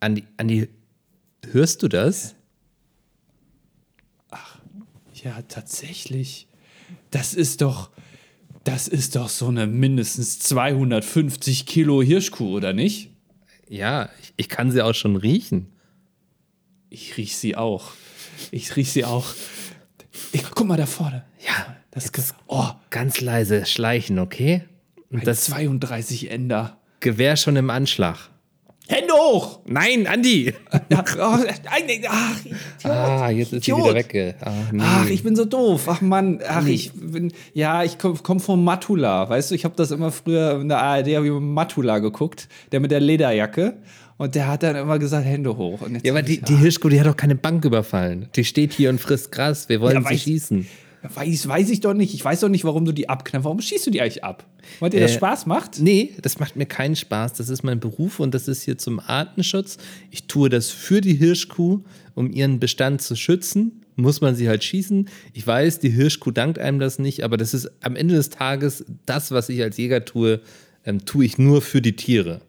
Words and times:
Andi, 0.00 0.24
Andi, 0.38 0.68
hörst 1.52 1.82
du 1.82 1.88
das? 1.88 2.34
Ja, 5.22 5.42
tatsächlich. 5.42 6.48
Das 7.10 7.34
ist 7.34 7.60
doch, 7.60 7.90
das 8.64 8.88
ist 8.88 9.16
doch 9.16 9.28
so 9.28 9.48
eine 9.48 9.66
mindestens 9.66 10.38
250 10.38 11.66
Kilo 11.66 12.02
Hirschkuh, 12.02 12.56
oder 12.56 12.72
nicht? 12.72 13.10
Ja, 13.68 14.08
ich, 14.22 14.32
ich 14.36 14.48
kann 14.48 14.70
sie 14.70 14.82
auch 14.82 14.94
schon 14.94 15.16
riechen. 15.16 15.66
Ich 16.88 17.16
riech 17.16 17.36
sie 17.36 17.56
auch. 17.56 17.92
Ich 18.50 18.76
riech 18.76 18.92
sie 18.92 19.04
auch. 19.04 19.26
Ich, 20.32 20.42
guck 20.50 20.66
mal 20.66 20.76
da 20.76 20.86
vorne. 20.86 21.24
Ja, 21.46 21.76
Das 21.90 22.12
Ge 22.12 22.24
oh, 22.46 22.70
ganz 22.88 23.20
leise 23.20 23.66
schleichen, 23.66 24.18
okay? 24.18 24.64
Und 25.10 25.26
das 25.26 25.44
32 25.44 26.30
Ender. 26.30 26.78
Gewehr 27.00 27.36
schon 27.36 27.56
im 27.56 27.70
Anschlag. 27.70 28.29
Hände 28.90 29.12
hoch! 29.14 29.60
Nein, 29.66 30.06
Andi! 30.06 30.52
Ach, 30.94 31.16
oh, 31.18 31.38
ach, 31.48 31.78
Idiot. 31.78 32.10
Ah, 32.84 33.30
jetzt 33.30 33.52
ist 33.52 33.64
sie 33.64 33.76
wieder 33.76 33.94
weg. 33.94 34.12
ey. 34.14 34.34
Ah, 34.40 34.52
nee. 34.72 34.82
Ach, 34.84 35.08
ich 35.08 35.22
bin 35.22 35.36
so 35.36 35.44
doof. 35.44 35.84
Ach 35.88 36.00
Mann, 36.00 36.40
ach, 36.46 36.66
ich 36.66 36.90
bin, 36.92 37.32
ja, 37.54 37.84
ich 37.84 37.98
komme 37.98 38.18
komm 38.22 38.40
vom 38.40 38.64
Matula. 38.64 39.28
Weißt 39.28 39.50
du, 39.50 39.54
ich 39.54 39.64
habe 39.64 39.74
das 39.76 39.90
immer 39.92 40.10
früher 40.10 40.60
in 40.60 40.68
der 40.68 40.78
ARD, 40.82 41.14
habe 41.16 41.26
ich 41.26 41.32
Matula 41.32 41.98
geguckt, 42.00 42.48
der 42.72 42.80
mit 42.80 42.90
der 42.90 43.00
Lederjacke. 43.00 43.74
Und 44.16 44.34
der 44.34 44.48
hat 44.48 44.62
dann 44.62 44.76
immer 44.76 44.98
gesagt, 44.98 45.24
Hände 45.24 45.56
hoch. 45.56 45.80
Ja, 46.02 46.12
aber 46.12 46.22
die, 46.22 46.34
ich- 46.34 46.42
die 46.42 46.56
Hirschkuh, 46.56 46.88
die 46.88 47.00
hat 47.00 47.06
doch 47.06 47.16
keine 47.16 47.36
Bank 47.36 47.64
überfallen. 47.64 48.28
Die 48.36 48.44
steht 48.44 48.72
hier 48.74 48.90
und 48.90 49.00
frisst 49.00 49.32
Gras. 49.32 49.68
Wir 49.68 49.80
wollen 49.80 50.02
Ja, 50.02 50.08
sie 50.10 50.18
schießen. 50.18 50.66
Weiß, 51.02 51.48
weiß 51.48 51.70
ich 51.70 51.80
doch 51.80 51.94
nicht. 51.94 52.12
Ich 52.12 52.22
weiß 52.22 52.40
doch 52.40 52.50
nicht, 52.50 52.64
warum 52.64 52.84
du 52.84 52.92
die 52.92 53.08
abknallst. 53.08 53.44
Warum 53.44 53.60
schießt 53.60 53.86
du 53.86 53.90
die 53.90 54.02
eigentlich 54.02 54.22
ab? 54.22 54.46
Weil 54.80 54.90
dir 54.90 55.00
das 55.00 55.12
Äh, 55.12 55.16
Spaß 55.16 55.46
macht? 55.46 55.80
Nee, 55.80 56.14
das 56.20 56.38
macht 56.38 56.56
mir 56.56 56.66
keinen 56.66 56.94
Spaß. 56.94 57.32
Das 57.34 57.48
ist 57.48 57.62
mein 57.62 57.80
Beruf 57.80 58.20
und 58.20 58.34
das 58.34 58.48
ist 58.48 58.62
hier 58.62 58.76
zum 58.76 59.00
Artenschutz. 59.00 59.78
Ich 60.10 60.24
tue 60.24 60.50
das 60.50 60.68
für 60.70 61.00
die 61.00 61.14
Hirschkuh, 61.14 61.80
um 62.14 62.30
ihren 62.30 62.60
Bestand 62.60 63.00
zu 63.00 63.16
schützen. 63.16 63.82
Muss 63.96 64.20
man 64.20 64.34
sie 64.34 64.48
halt 64.48 64.62
schießen. 64.62 65.08
Ich 65.32 65.46
weiß, 65.46 65.78
die 65.78 65.90
Hirschkuh 65.90 66.30
dankt 66.32 66.58
einem 66.58 66.78
das 66.78 66.98
nicht, 66.98 67.24
aber 67.24 67.36
das 67.38 67.54
ist 67.54 67.70
am 67.82 67.96
Ende 67.96 68.14
des 68.14 68.28
Tages 68.30 68.84
das, 69.06 69.30
was 69.30 69.48
ich 69.48 69.62
als 69.62 69.78
Jäger 69.78 70.04
tue, 70.04 70.40
ähm, 70.84 71.04
tue 71.06 71.24
ich 71.24 71.38
nur 71.38 71.62
für 71.62 71.80
die 71.80 71.96
Tiere. 71.96 72.40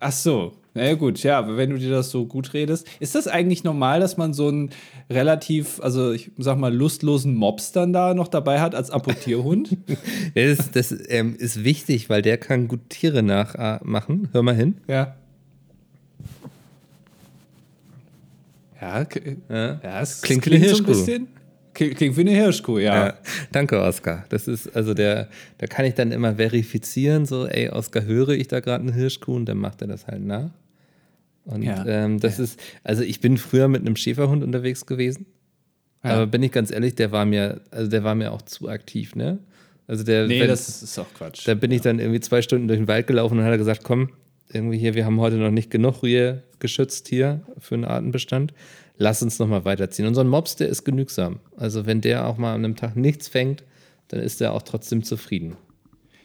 Ach 0.00 0.12
so. 0.12 0.52
Na 0.78 0.84
ja, 0.86 0.94
gut, 0.94 1.24
ja, 1.24 1.40
aber 1.40 1.56
wenn 1.56 1.70
du 1.70 1.78
dir 1.78 1.90
das 1.90 2.10
so 2.10 2.24
gut 2.24 2.54
redest. 2.54 2.86
Ist 3.00 3.16
das 3.16 3.26
eigentlich 3.26 3.64
normal, 3.64 3.98
dass 3.98 4.16
man 4.16 4.32
so 4.32 4.46
einen 4.46 4.70
relativ, 5.10 5.80
also 5.82 6.12
ich 6.12 6.30
sag 6.38 6.56
mal, 6.56 6.72
lustlosen 6.72 7.34
Mops 7.34 7.72
dann 7.72 7.92
da 7.92 8.14
noch 8.14 8.28
dabei 8.28 8.60
hat 8.60 8.76
als 8.76 8.90
Apportierhund? 8.92 9.76
Das, 10.34 10.70
das 10.70 10.94
ähm, 11.08 11.34
ist 11.36 11.64
wichtig, 11.64 12.08
weil 12.08 12.22
der 12.22 12.38
kann 12.38 12.68
gut 12.68 12.90
Tiere 12.90 13.24
nachmachen. 13.24 14.28
Hör 14.32 14.42
mal 14.42 14.54
hin. 14.54 14.76
ja. 14.86 15.16
Ja, 18.80 19.04
ja, 19.48 20.00
es 20.00 20.22
Klingt 20.22 20.42
klingt, 20.44 20.62
wie 20.62 20.68
eine 20.68 20.76
so 20.76 20.82
ein 20.82 20.86
Hirschkuh. 20.86 21.04
bisschen. 21.06 21.28
Klingt 21.74 21.96
klingt 21.96 22.16
wie 22.16 22.20
eine 22.20 22.30
Hirschkuh, 22.30 22.78
ja. 22.78 23.06
Ja, 23.06 23.14
danke, 23.50 23.80
Oskar. 23.80 24.24
Das 24.28 24.46
ist, 24.46 24.74
also 24.76 24.94
der, 24.94 25.28
da 25.58 25.66
kann 25.66 25.84
ich 25.84 25.94
dann 25.94 26.12
immer 26.12 26.36
verifizieren, 26.36 27.26
so, 27.26 27.46
ey, 27.46 27.68
Oskar, 27.70 28.04
höre 28.04 28.30
ich 28.30 28.46
da 28.46 28.60
gerade 28.60 28.84
eine 28.84 28.92
Hirschkuh 28.92 29.34
und 29.34 29.46
dann 29.46 29.58
macht 29.58 29.82
er 29.82 29.88
das 29.88 30.06
halt 30.06 30.24
nach. 30.24 30.50
Und 31.48 31.62
Ja. 31.62 31.84
ähm, 31.86 32.20
das 32.20 32.38
ist, 32.38 32.60
also 32.84 33.02
ich 33.02 33.20
bin 33.20 33.38
früher 33.38 33.68
mit 33.68 33.80
einem 33.80 33.96
Schäferhund 33.96 34.44
unterwegs 34.44 34.84
gewesen, 34.84 35.24
Ja. 36.04 36.10
aber 36.10 36.26
bin 36.26 36.42
ich 36.42 36.52
ganz 36.52 36.70
ehrlich, 36.70 36.94
der 36.94 37.10
war 37.10 37.24
mir, 37.24 37.62
also 37.70 37.90
der 37.90 38.04
war 38.04 38.14
mir 38.14 38.32
auch 38.32 38.42
zu 38.42 38.68
aktiv, 38.68 39.14
ne? 39.16 39.38
Also 39.86 40.04
der, 40.04 40.26
Nee, 40.26 40.40
wenn- 40.40 40.48
das 40.48 40.82
ist 40.82 40.98
auch 40.98 41.06
Quatsch. 41.14 41.48
da 41.48 41.54
bin 41.54 41.70
ich 41.70 41.80
dann 41.80 41.98
irgendwie 42.00 42.20
zwei 42.20 42.42
Stunden 42.42 42.68
durch 42.68 42.78
den 42.78 42.86
Wald 42.88 43.06
gelaufen 43.06 43.38
und 43.38 43.44
hat 43.44 43.50
er 43.52 43.56
gesagt, 43.58 43.82
komm, 43.82 44.10
irgendwie 44.52 44.76
hier, 44.78 44.94
wir 44.94 45.06
haben 45.06 45.18
heute 45.20 45.36
noch 45.36 45.50
nicht 45.50 45.70
genug 45.70 46.02
Rehe 46.02 46.42
geschützt 46.58 47.08
hier 47.08 47.40
für 47.58 47.74
einen 47.76 47.84
Artenbestand. 47.86 48.52
Lass 48.98 49.22
uns 49.22 49.38
noch 49.38 49.46
mal 49.46 49.64
weiterziehen. 49.64 50.06
Und 50.06 50.14
so 50.14 50.20
ein 50.20 50.28
Mops, 50.28 50.56
der 50.56 50.68
ist 50.68 50.84
genügsam. 50.84 51.40
Also 51.56 51.86
wenn 51.86 52.00
der 52.02 52.26
auch 52.26 52.36
mal 52.36 52.52
an 52.54 52.64
einem 52.64 52.76
Tag 52.76 52.96
nichts 52.96 53.28
fängt, 53.28 53.64
dann 54.08 54.20
ist 54.20 54.40
der 54.42 54.52
auch 54.52 54.62
trotzdem 54.62 55.02
zufrieden. 55.02 55.56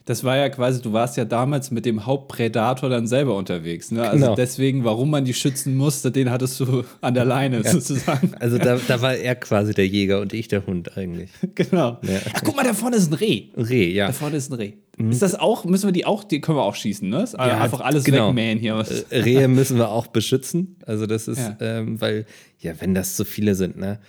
Das 0.06 0.24
war 0.26 0.36
ja 0.36 0.50
quasi, 0.50 0.82
du 0.82 0.92
warst 0.92 1.16
ja 1.16 1.24
damals 1.24 1.72
mit 1.72 1.86
dem 1.86 2.06
Hauptprädator 2.06 2.90
dann 2.90 3.08
selber 3.08 3.38
unterwegs. 3.38 3.90
Ne? 3.92 4.02
Also 4.02 4.26
Genau. 4.26 4.36
deswegen, 4.36 4.84
warum 4.84 5.10
man 5.10 5.24
die 5.24 5.34
schützen 5.34 5.78
musste, 5.78 6.12
den 6.12 6.30
hattest 6.30 6.60
du 6.60 6.84
an 7.02 7.14
der 7.14 7.24
Leine 7.26 7.64
sozusagen. 7.64 8.32
Also 8.40 8.58
da, 8.58 8.78
da 8.86 9.02
war 9.02 9.16
er 9.16 9.36
quasi 9.36 9.74
der 9.74 9.88
Jäger 9.88 10.20
und 10.20 10.34
ich 10.34 10.50
der 10.50 10.66
Hund 10.66 10.98
eigentlich. 10.98 11.30
genau. 11.56 12.00
Ach, 12.34 12.42
guck 12.44 12.56
mal, 12.58 12.64
da 12.64 12.74
vorne 12.74 12.98
ist 12.98 13.10
ein 13.12 13.14
Reh. 13.14 13.44
Reh, 13.56 13.92
ja. 13.94 14.08
Da 14.08 14.14
vorne 14.14 14.36
ist 14.38 14.52
ein 14.52 14.56
Reh. 14.56 14.74
Ist 15.10 15.22
das 15.24 15.34
auch, 15.36 15.66
müssen 15.66 15.88
wir 15.88 15.92
die 15.94 16.06
auch, 16.06 16.24
die 16.24 16.40
können 16.40 16.58
wir 16.58 16.64
auch 16.64 16.76
schießen, 16.76 17.10
ne? 17.10 17.24
Ist 17.24 17.34
einfach 17.40 17.82
alles 17.82 18.04
genau. 18.04 18.28
wegmähen 18.28 18.60
hier. 18.60 18.76
Äh, 19.10 19.20
Rehe 19.22 19.48
müssen 19.48 19.78
wir 19.78 19.90
auch 19.90 20.06
beschützen. 20.08 20.76
Also 20.86 21.08
das 21.08 21.28
ist, 21.28 21.40
Ja. 21.40 21.58
ähm, 21.62 22.00
weil, 22.00 22.26
ja, 22.60 22.74
wenn 22.80 22.94
das 22.94 23.16
zu 23.16 23.26
viele 23.26 23.56
sind, 23.56 23.78
ne, 23.78 24.00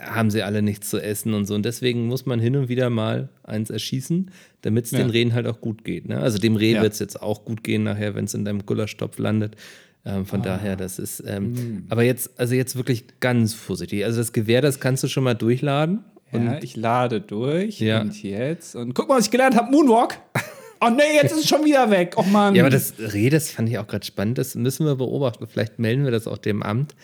haben 0.00 0.30
sie 0.30 0.42
alle 0.42 0.62
nichts 0.62 0.90
zu 0.90 0.98
essen 1.02 1.34
und 1.34 1.46
so. 1.46 1.54
Und 1.54 1.64
deswegen 1.64 2.06
muss 2.06 2.24
man 2.26 2.38
hin 2.40 2.54
und 2.56 2.68
wieder 2.68 2.88
mal 2.90 3.28
eins 3.42 3.68
erschießen, 3.70 4.30
damit 4.62 4.84
es 4.86 4.90
Ja. 4.92 4.98
den 4.98 5.10
Rehen 5.10 5.34
halt 5.34 5.46
auch 5.46 5.60
gut 5.60 5.84
geht. 5.84 6.08
Ne? 6.08 6.18
Also 6.20 6.38
dem 6.38 6.56
Reh 6.56 6.74
Ja. 6.74 6.82
wird 6.82 6.92
es 6.92 6.98
jetzt 7.00 7.20
auch 7.20 7.44
gut 7.44 7.64
gehen 7.64 7.82
nachher, 7.82 8.14
wenn 8.14 8.26
es 8.26 8.34
in 8.34 8.44
deinem 8.44 8.64
Gulaschtopf 8.64 9.18
landet. 9.18 9.56
Ähm, 10.04 10.22
Ah. 10.22 10.24
von 10.24 10.42
daher, 10.42 10.76
das 10.76 11.00
ist, 11.00 11.20
ähm, 11.26 11.56
Hm. 11.56 11.84
aber 11.88 12.04
jetzt, 12.04 12.38
also 12.38 12.54
jetzt 12.54 12.76
wirklich 12.76 13.04
ganz 13.18 13.54
vorsichtig. 13.54 14.04
Also 14.04 14.18
das 14.18 14.32
Gewehr, 14.32 14.60
das 14.62 14.78
kannst 14.78 15.02
du 15.02 15.08
schon 15.08 15.24
mal 15.24 15.34
durchladen. 15.34 16.04
ja, 16.32 16.58
ich 16.62 16.76
lade 16.76 17.20
durch 17.20 17.80
Ja. 17.80 18.00
und 18.02 18.22
jetzt. 18.22 18.76
Und 18.76 18.94
guck 18.94 19.08
mal, 19.08 19.16
was 19.18 19.24
ich 19.26 19.30
gelernt 19.30 19.56
habe: 19.56 19.70
Moonwalk. 19.70 20.18
Oh 20.78 20.90
nee, 20.90 21.02
jetzt 21.14 21.32
ist 21.32 21.38
es 21.44 21.48
schon 21.48 21.64
wieder 21.64 21.90
weg. 21.90 22.12
Oh 22.18 22.22
Mann. 22.22 22.54
Ja, 22.54 22.62
aber 22.62 22.68
das 22.70 22.92
Reh, 22.98 23.30
das 23.30 23.50
fand 23.50 23.66
ich 23.70 23.78
auch 23.78 23.86
gerade 23.86 24.04
spannend. 24.04 24.36
Das 24.36 24.54
müssen 24.56 24.84
wir 24.84 24.94
beobachten. 24.96 25.46
Vielleicht 25.46 25.78
melden 25.78 26.04
wir 26.04 26.10
das 26.10 26.26
auch 26.26 26.36
dem 26.36 26.62
Amt. 26.62 26.94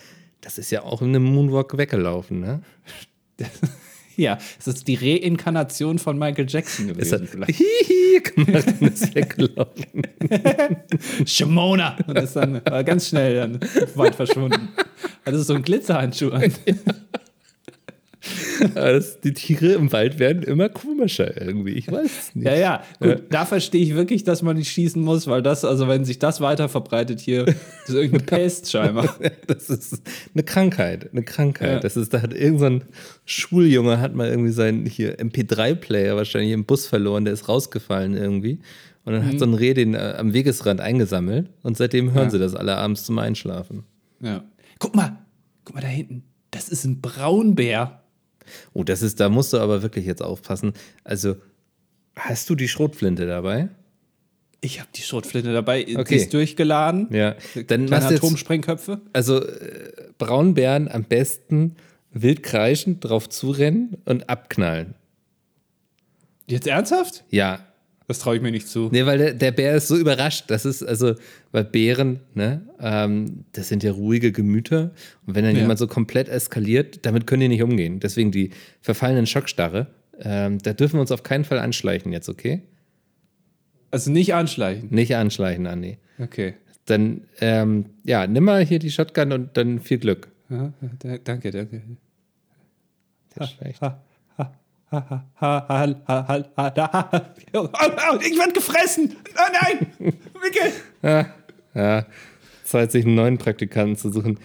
Das 0.43 0.57
ist 0.57 0.71
ja 0.71 0.83
auch 0.83 1.01
in 1.01 1.09
einem 1.09 1.23
Moonwalk 1.23 1.77
weggelaufen, 1.77 2.41
ne? 2.41 2.61
ja, 4.17 4.37
es 4.59 4.67
ist 4.67 4.87
die 4.87 4.95
Reinkarnation 4.95 5.97
von 5.99 6.17
Michael 6.19 6.45
Jackson 6.49 6.89
Es 6.89 6.95
gewesen. 6.97 7.21
hat 7.21 7.29
vielleicht. 7.29 7.55
hihi 7.57 8.19
gemacht 8.21 8.73
und 8.79 8.93
ist 8.93 9.15
weggelaufen. 9.15 10.01
Shimona. 11.25 11.95
Und 12.05 12.17
ist 12.19 12.35
dann 12.35 12.61
ganz 12.85 13.07
schnell 13.09 13.35
dann 13.35 13.59
weit 13.95 14.15
verschwunden. 14.15 14.69
Das 15.25 15.35
ist 15.35 15.47
so 15.47 15.53
ein 15.53 15.63
Glitzerhandschuh 15.63 16.31
an. 16.31 16.43
Aber 16.43 16.51
das, 18.75 19.19
die 19.19 19.33
Tiere 19.33 19.73
im 19.73 19.91
Wald 19.91 20.19
werden 20.19 20.43
immer 20.43 20.69
komischer 20.69 21.39
irgendwie. 21.41 21.71
Ich 21.71 21.91
weiß 21.91 22.05
es 22.05 22.35
nicht. 22.35 22.45
Ja, 22.45 22.55
ja. 22.55 22.83
Gut, 22.99 23.23
da 23.29 23.45
verstehe 23.45 23.81
ich 23.81 23.95
wirklich, 23.95 24.23
dass 24.23 24.41
man 24.41 24.57
nicht 24.57 24.71
schießen 24.71 25.01
muss, 25.01 25.27
weil 25.27 25.41
das, 25.41 25.65
also 25.65 25.87
wenn 25.87 26.05
sich 26.05 26.19
das 26.19 26.39
weiter 26.41 26.69
verbreitet 26.69 27.19
hier, 27.19 27.45
das 27.45 27.55
ist 27.89 27.95
irgendeine 27.95 28.23
Pest 28.23 28.71
scheinbar. 28.71 29.15
Das 29.47 29.69
ist 29.69 30.01
eine 30.33 30.43
Krankheit. 30.43 31.09
Eine 31.11 31.23
Krankheit. 31.23 31.69
Ja. 31.69 31.79
Das 31.79 31.97
ist, 31.97 32.13
da 32.13 32.21
hat 32.21 32.33
irgendein 32.33 32.79
so 32.81 32.85
Schuljunge 33.25 33.99
hat 33.99 34.15
mal 34.15 34.29
irgendwie 34.29 34.51
seinen 34.51 34.85
hier 34.85 35.17
MP3-Player 35.19 36.15
wahrscheinlich 36.15 36.51
im 36.53 36.65
Bus 36.65 36.87
verloren, 36.87 37.25
der 37.25 37.33
ist 37.33 37.49
rausgefallen 37.49 38.15
irgendwie. 38.15 38.59
Und 39.05 39.13
dann 39.13 39.25
hat 39.25 39.37
so 39.37 39.45
ein 39.45 39.53
Reh 39.53 39.73
den 39.73 39.95
äh, 39.95 40.15
am 40.17 40.33
Wegesrand 40.33 40.79
eingesammelt 40.79 41.49
und 41.61 41.75
seitdem 41.77 42.13
hören 42.13 42.25
Ja. 42.25 42.29
sie 42.29 42.39
das 42.39 42.55
alle 42.55 42.77
abends 42.77 43.03
zum 43.03 43.19
Einschlafen. 43.19 43.83
Ja. 44.21 44.43
Guck 44.79 44.95
mal, 44.95 45.17
guck 45.65 45.75
mal 45.75 45.81
da 45.81 45.87
hinten. 45.87 46.23
Das 46.51 46.69
ist 46.69 46.85
ein 46.85 47.01
Braunbär. 47.01 48.02
Oh, 48.73 48.83
das 48.83 49.01
ist, 49.01 49.19
da 49.19 49.29
musst 49.29 49.53
du 49.53 49.57
aber 49.57 49.81
wirklich 49.81 50.05
jetzt 50.05 50.21
aufpassen. 50.21 50.73
Also, 51.03 51.35
hast 52.15 52.49
du 52.49 52.55
die 52.55 52.67
Schrotflinte 52.67 53.25
dabei? 53.25 53.69
Ich 54.61 54.79
habe 54.79 54.89
die 54.95 55.01
Schrotflinte 55.01 55.51
dabei. 55.51 55.81
Okay. 55.83 56.03
Die 56.07 56.15
ist 56.15 56.33
durchgeladen. 56.33 57.07
Ja. 57.11 57.35
Dann 57.55 57.65
Kleine 57.65 57.89
machst 57.89 58.11
jetzt, 58.11 58.23
Atomsprengköpfe. 58.23 59.01
also 59.11 59.43
äh, 59.43 59.91
Braunbären 60.17 60.87
am 60.89 61.03
besten 61.03 61.75
wild 62.11 62.43
kreischend 62.43 63.03
drauf 63.03 63.27
zurennen 63.27 63.97
und 64.05 64.29
abknallen. 64.29 64.95
Jetzt 66.47 66.67
ernsthaft? 66.67 67.25
Ja. 67.29 67.65
Das 68.07 68.19
traue 68.19 68.35
ich 68.35 68.41
mir 68.41 68.51
nicht 68.51 68.67
zu. 68.67 68.89
Nee, 68.91 69.05
weil 69.05 69.17
der, 69.17 69.33
der 69.33 69.51
Bär 69.53 69.75
ist 69.75 69.87
so 69.87 69.97
überrascht. 69.97 70.45
Das 70.47 70.65
ist 70.65 70.83
also, 70.83 71.15
weil 71.51 71.63
Bären, 71.63 72.19
ne, 72.33 72.61
ähm, 72.79 73.45
das 73.53 73.69
sind 73.69 73.81
ja 73.81 73.91
ruhige 73.93 74.31
Gemüter. 74.33 74.91
Und 75.25 75.35
wenn 75.35 75.45
dann 75.45 75.55
Ja. 75.55 75.61
jemand 75.61 75.79
so 75.79 75.87
komplett 75.87 76.27
eskaliert, 76.27 77.05
damit 77.05 77.27
können 77.27 77.41
die 77.41 77.47
nicht 77.47 77.63
umgehen. 77.63 77.99
Deswegen 78.01 78.31
die 78.31 78.49
verfallenen 78.81 79.25
Schockstarre. 79.25 79.87
Ähm, 80.19 80.59
da 80.59 80.73
dürfen 80.73 80.97
wir 80.97 81.01
uns 81.01 81.11
auf 81.11 81.23
keinen 81.23 81.45
Fall 81.45 81.59
anschleichen 81.59 82.11
jetzt, 82.11 82.27
okay? 82.29 82.61
Also 83.89 84.11
nicht 84.11 84.33
anschleichen. 84.33 84.89
Nicht 84.91 85.15
anschleichen, 85.15 85.65
Andi. 85.65 85.97
Okay. 86.19 86.55
Dann, 86.85 87.21
ähm, 87.39 87.85
ja, 88.03 88.27
nimm 88.27 88.43
mal 88.43 88.65
hier 88.65 88.79
die 88.79 88.91
Shotgun 88.91 89.31
und 89.31 89.55
dann 89.55 89.79
viel 89.79 89.97
Glück. 89.99 90.27
Ja, 90.49 90.73
da- 90.99 91.17
danke, 91.23 91.51
danke. 91.51 91.81
Der 93.35 93.43
ist 93.43 93.51
schlecht. 93.53 93.81
Ha, 93.81 94.03
Ich 98.21 98.37
werde 98.37 98.53
gefressen! 98.53 99.15
Oh 99.35 99.51
nein! 99.61 99.87
Micke! 99.99 100.71
Ja. 101.73 102.05
Zeit, 102.63 102.91
sich 102.91 103.05
einen 103.05 103.15
neuen 103.15 103.37
Praktikanten 103.39 103.97
zu 103.97 104.11
suchen. 104.11 104.37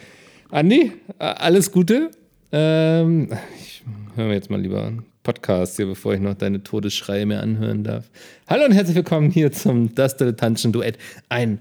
Andi, 0.50 0.92
alles 1.18 1.70
Gute. 1.70 2.10
Ähm, 2.50 3.28
ich 3.58 3.82
höre 4.14 4.26
mir 4.26 4.34
jetzt 4.34 4.48
mal 4.48 4.60
lieber 4.60 4.86
einen 4.86 5.04
Podcast 5.22 5.76
hier, 5.76 5.86
bevor 5.86 6.14
ich 6.14 6.20
noch 6.20 6.34
deine 6.34 6.62
Todesschreie 6.62 7.26
mehr 7.26 7.42
anhören 7.42 7.84
darf. 7.84 8.10
Hallo 8.46 8.64
und 8.64 8.72
herzlich 8.72 8.96
willkommen 8.96 9.30
hier 9.30 9.52
zum 9.52 9.94
Das 9.94 10.16
Dilettantischen 10.16 10.72
Duett. 10.72 10.96
Ein 11.28 11.58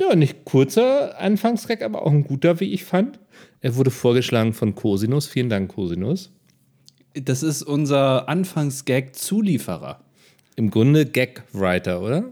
Ja, 0.00 0.14
nicht 0.14 0.46
kurzer 0.46 1.20
Anfangsgag, 1.20 1.82
aber 1.82 2.06
auch 2.06 2.12
ein 2.12 2.24
guter, 2.24 2.60
wie 2.60 2.72
ich 2.72 2.84
fand. 2.84 3.18
Er 3.60 3.76
wurde 3.76 3.90
vorgeschlagen 3.90 4.54
von 4.54 4.74
Cosinus. 4.74 5.26
Vielen 5.26 5.50
Dank, 5.50 5.74
Cosinus. 5.74 6.30
Das 7.22 7.42
ist 7.42 7.62
unser 7.62 8.28
Anfangsgag-Zulieferer. 8.28 10.00
Im 10.56 10.70
Grunde 10.70 11.06
Gag-Writer, 11.06 12.02
oder? 12.02 12.24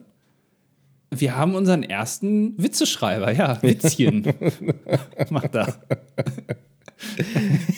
Wir 1.10 1.36
haben 1.36 1.54
unseren 1.54 1.82
ersten 1.82 2.54
Witzeschreiber, 2.62 3.32
ja, 3.32 3.62
Witzchen. 3.62 4.24
Macht 5.30 5.54
er. 5.54 5.74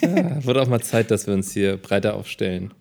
Ja, 0.02 0.44
wird 0.44 0.58
auch 0.58 0.68
mal 0.68 0.80
Zeit, 0.80 1.10
dass 1.10 1.26
wir 1.26 1.34
uns 1.34 1.52
hier 1.52 1.76
breiter 1.76 2.14
aufstellen. 2.14 2.72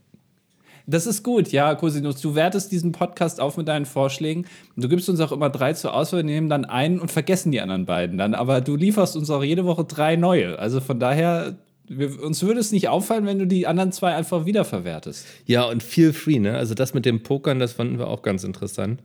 Das 0.88 1.08
ist 1.08 1.24
gut, 1.24 1.52
ja, 1.52 1.74
Cosinus. 1.74 2.22
Du 2.22 2.36
wertest 2.36 2.72
diesen 2.72 2.92
Podcast 2.92 3.42
auf 3.42 3.58
mit 3.58 3.68
deinen 3.68 3.86
Vorschlägen. 3.86 4.46
Du 4.76 4.88
gibst 4.88 5.10
uns 5.10 5.20
auch 5.20 5.32
immer 5.32 5.50
drei 5.50 5.74
zur 5.74 5.96
Auswahl, 5.96 6.20
wir 6.20 6.26
nehmen 6.26 6.48
dann 6.48 6.64
einen 6.66 7.00
und 7.00 7.12
vergessen 7.12 7.52
die 7.52 7.60
anderen 7.60 7.86
beiden 7.86 8.20
dann. 8.20 8.36
Aber 8.36 8.62
du 8.62 8.76
lieferst 8.76 9.16
uns 9.18 9.30
auch 9.32 9.44
jede 9.44 9.66
Woche 9.66 9.84
drei 9.84 10.16
neue. 10.16 10.60
Also 10.60 10.82
von 10.82 11.00
daher, 11.00 11.58
wir, 11.88 12.22
uns 12.22 12.42
würde 12.44 12.60
es 12.60 12.72
nicht 12.72 12.90
auffallen, 12.90 13.26
wenn 13.26 13.40
du 13.40 13.48
die 13.48 13.68
anderen 13.68 13.92
zwei 13.92 14.16
einfach 14.16 14.46
wiederverwertest. 14.46 15.26
Ja, 15.46 15.64
und 15.66 15.84
feel 15.84 16.14
free, 16.14 16.40
ne? 16.40 16.58
Also 16.58 16.74
das 16.74 16.94
mit 16.94 17.06
dem 17.06 17.24
Pokern, 17.24 17.60
das 17.60 17.74
fanden 17.74 18.00
wir 18.00 18.08
auch 18.08 18.22
ganz 18.22 18.44
interessant. 18.44 19.02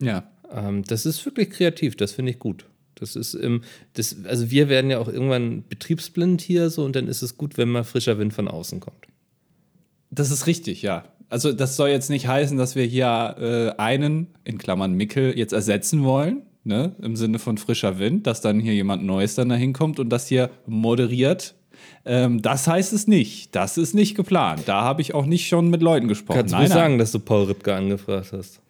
Ja. 0.00 0.30
Ähm, 0.52 0.84
das 0.84 1.06
ist 1.06 1.24
wirklich 1.24 1.50
kreativ, 1.50 1.96
das 1.96 2.12
finde 2.12 2.32
ich 2.32 2.38
gut. 2.38 2.64
Das 2.94 3.16
ist 3.16 3.34
ähm, 3.34 3.62
das, 3.94 4.16
also 4.24 4.50
wir 4.50 4.68
werden 4.68 4.90
ja 4.90 4.98
auch 4.98 5.08
irgendwann 5.08 5.64
betriebsblind 5.68 6.40
hier 6.40 6.70
so 6.70 6.84
und 6.84 6.96
dann 6.96 7.06
ist 7.06 7.22
es 7.22 7.36
gut, 7.36 7.56
wenn 7.56 7.68
mal 7.68 7.84
frischer 7.84 8.18
Wind 8.18 8.34
von 8.34 8.48
außen 8.48 8.80
kommt. 8.80 9.06
Das 10.10 10.30
ist 10.30 10.46
richtig, 10.46 10.82
ja. 10.82 11.04
Also 11.28 11.52
das 11.52 11.76
soll 11.76 11.90
jetzt 11.90 12.08
nicht 12.08 12.26
heißen, 12.26 12.56
dass 12.56 12.74
wir 12.74 12.84
hier 12.84 13.36
äh, 13.38 13.80
einen, 13.80 14.28
in 14.44 14.56
Klammern 14.58 14.94
Mickel, 14.94 15.36
jetzt 15.36 15.52
ersetzen 15.52 16.02
wollen, 16.02 16.42
ne? 16.64 16.94
im 17.02 17.16
Sinne 17.16 17.38
von 17.38 17.58
frischer 17.58 17.98
Wind, 17.98 18.26
dass 18.26 18.40
dann 18.40 18.60
hier 18.60 18.74
jemand 18.74 19.04
Neues 19.04 19.34
dann 19.34 19.50
dahin 19.50 19.74
kommt 19.74 20.00
und 20.00 20.08
das 20.08 20.26
hier 20.26 20.50
moderiert. 20.66 21.54
Ähm, 22.08 22.40
das 22.40 22.66
heißt 22.66 22.94
es 22.94 23.06
nicht. 23.06 23.54
Das 23.54 23.76
ist 23.76 23.94
nicht 23.94 24.14
geplant. 24.14 24.62
Da 24.64 24.80
habe 24.80 25.02
ich 25.02 25.14
auch 25.14 25.26
nicht 25.26 25.46
schon 25.46 25.68
mit 25.68 25.82
Leuten 25.82 26.08
gesprochen. 26.08 26.38
Kannst 26.38 26.54
du 26.54 26.58
mir 26.58 26.68
sagen, 26.68 26.96
dass 26.96 27.12
du 27.12 27.20
Paul 27.20 27.44
Ripke 27.44 27.74
angefragt 27.74 28.32
hast? 28.32 28.60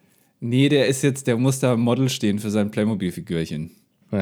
Nee, 0.41 0.67
der 0.67 0.87
ist 0.87 1.03
jetzt, 1.03 1.25
der 1.25 1.37
muss 1.37 1.59
da 1.59 1.77
Model 1.77 2.09
stehen 2.09 2.39
für 2.39 2.51
sein 2.51 2.69
Playmobil-Figürchen. 2.69 3.71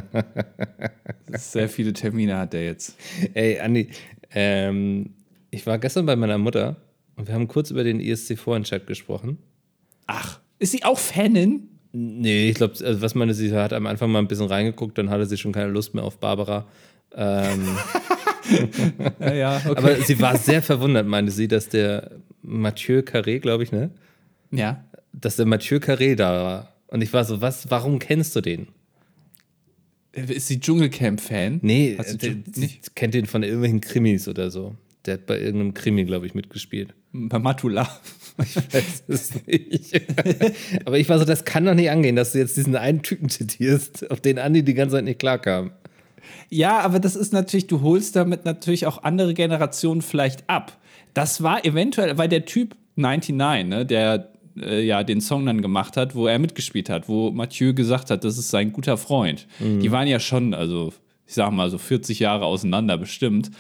Sehr 1.34 1.68
viele 1.68 1.94
Termine 1.94 2.38
hat 2.38 2.54
der 2.54 2.66
jetzt. 2.66 2.96
Ey, 3.34 3.60
Andi, 3.60 3.90
ähm, 4.32 5.16
ich 5.50 5.66
war 5.66 5.80
gestern 5.80 6.06
bei 6.06 6.16
meiner 6.16 6.38
Mutter 6.38 6.76
und 7.16 7.28
wir 7.28 7.34
haben 7.34 7.48
kurz 7.48 7.72
über 7.72 7.84
den 7.84 8.00
ESC 8.00 8.38
Chat 8.64 8.86
gesprochen. 8.86 9.40
Ach, 10.06 10.40
ist 10.60 10.74
sie 10.74 10.84
auch 10.84 11.00
Fanin? 11.00 11.70
Nee, 11.92 12.50
ich 12.50 12.56
glaube, 12.56 12.74
also 12.86 13.02
was 13.02 13.16
meine, 13.16 13.34
sie 13.34 13.52
hat 13.52 13.74
am 13.74 13.88
Anfang 13.88 14.12
mal 14.12 14.20
ein 14.20 14.28
bisschen 14.28 14.46
reingeguckt, 14.46 14.96
dann 14.98 15.10
hatte 15.10 15.26
sie 15.26 15.38
schon 15.38 15.54
keine 15.54 15.72
Lust 15.72 15.96
mehr 15.96 16.04
auf 16.04 16.20
Barbara. 16.20 16.68
Ähm, 17.16 17.66
ja, 19.20 19.34
ja, 19.34 19.62
okay. 19.66 19.78
Aber 19.78 19.96
sie 19.96 20.20
war 20.20 20.38
sehr 20.38 20.62
verwundert, 20.62 21.08
meinte 21.08 21.32
sie, 21.32 21.48
dass 21.48 21.70
der 21.70 22.12
Mathieu 22.42 23.00
Carré, 23.00 23.40
glaube 23.40 23.64
ich, 23.64 23.72
ne? 23.72 23.92
Ja. 24.52 24.84
Dass 25.14 25.36
der 25.36 25.46
Mathieu 25.46 25.78
Carré 25.78 26.16
da 26.16 26.32
war. 26.44 26.74
Und 26.88 27.02
ich 27.02 27.12
war 27.14 27.26
so, 27.26 27.42
was, 27.42 27.70
warum 27.70 28.00
kennst 28.00 28.36
du 28.36 28.42
den? 28.42 28.68
Ist 30.14 30.48
sie 30.48 30.60
Dschungelcamp-Fan? 30.60 31.60
Nee, 31.62 31.98
der, 32.22 32.36
nicht? 32.56 32.96
kennt 32.96 33.14
den 33.14 33.28
von 33.28 33.44
irgendwelchen 33.44 33.82
Krimis 33.82 34.28
oder 34.28 34.50
so. 34.50 34.76
Der 35.06 35.16
hat 35.16 35.26
bei 35.26 35.40
irgendeinem 35.40 35.74
Krimi, 35.74 36.06
glaube 36.06 36.26
ich, 36.26 36.34
mitgespielt. 36.34 36.94
Bei 37.14 37.40
Matula. 37.40 37.90
Ich 38.40 38.56
weiß 38.56 39.04
es 39.08 39.48
nicht. 39.48 40.00
Aber 40.86 41.00
ich 41.00 41.10
war 41.10 41.18
so, 41.18 41.26
das 41.26 41.44
kann 41.44 41.66
doch 41.66 41.74
nicht 41.74 41.90
angehen, 41.90 42.16
dass 42.16 42.34
du 42.34 42.38
jetzt 42.38 42.56
diesen 42.56 42.76
einen 42.76 43.02
Typen 43.02 43.30
zitierst, 43.30 44.12
auf 44.12 44.22
den 44.22 44.38
Andi 44.38 44.62
die 44.62 44.76
ganze 44.76 44.98
Zeit 44.98 45.06
nicht 45.06 45.18
klarkam. 45.18 45.72
Ja, 46.50 46.80
aber 46.80 47.00
das 47.00 47.16
ist 47.16 47.34
natürlich, 47.34 47.68
du 47.68 47.82
holst 47.82 48.16
damit 48.16 48.46
natürlich 48.46 48.86
auch 48.86 49.04
andere 49.04 49.34
Generationen 49.34 50.02
vielleicht 50.02 50.50
ab. 50.50 50.78
Das 51.14 51.44
war 51.44 51.66
eventuell, 51.66 52.18
weil 52.18 52.30
der 52.30 52.46
Typ 52.46 52.76
99, 52.96 53.68
ne, 53.70 53.86
der 53.86 54.30
äh, 54.60 54.82
ja 54.82 55.04
den 55.04 55.22
Song 55.22 55.46
dann 55.46 55.62
gemacht 55.62 55.98
hat, 55.98 56.16
wo 56.16 56.28
er 56.28 56.40
mitgespielt 56.40 56.90
hat, 56.90 57.08
wo 57.08 57.32
Mathieu 57.32 57.74
gesagt 57.74 58.10
hat, 58.10 58.24
das 58.24 58.38
ist 58.38 58.50
sein 58.50 58.74
guter 58.74 58.98
Freund. 58.98 59.48
Mhm. 59.60 59.80
Die 59.80 59.92
waren 59.92 60.08
ja 60.08 60.20
schon, 60.20 60.54
also 60.54 60.94
ich 61.26 61.34
sag 61.34 61.52
mal 61.52 61.70
so 61.70 61.78
40 61.78 62.20
Jahre 62.20 62.46
auseinander 62.46 62.98
bestimmt. 62.98 63.52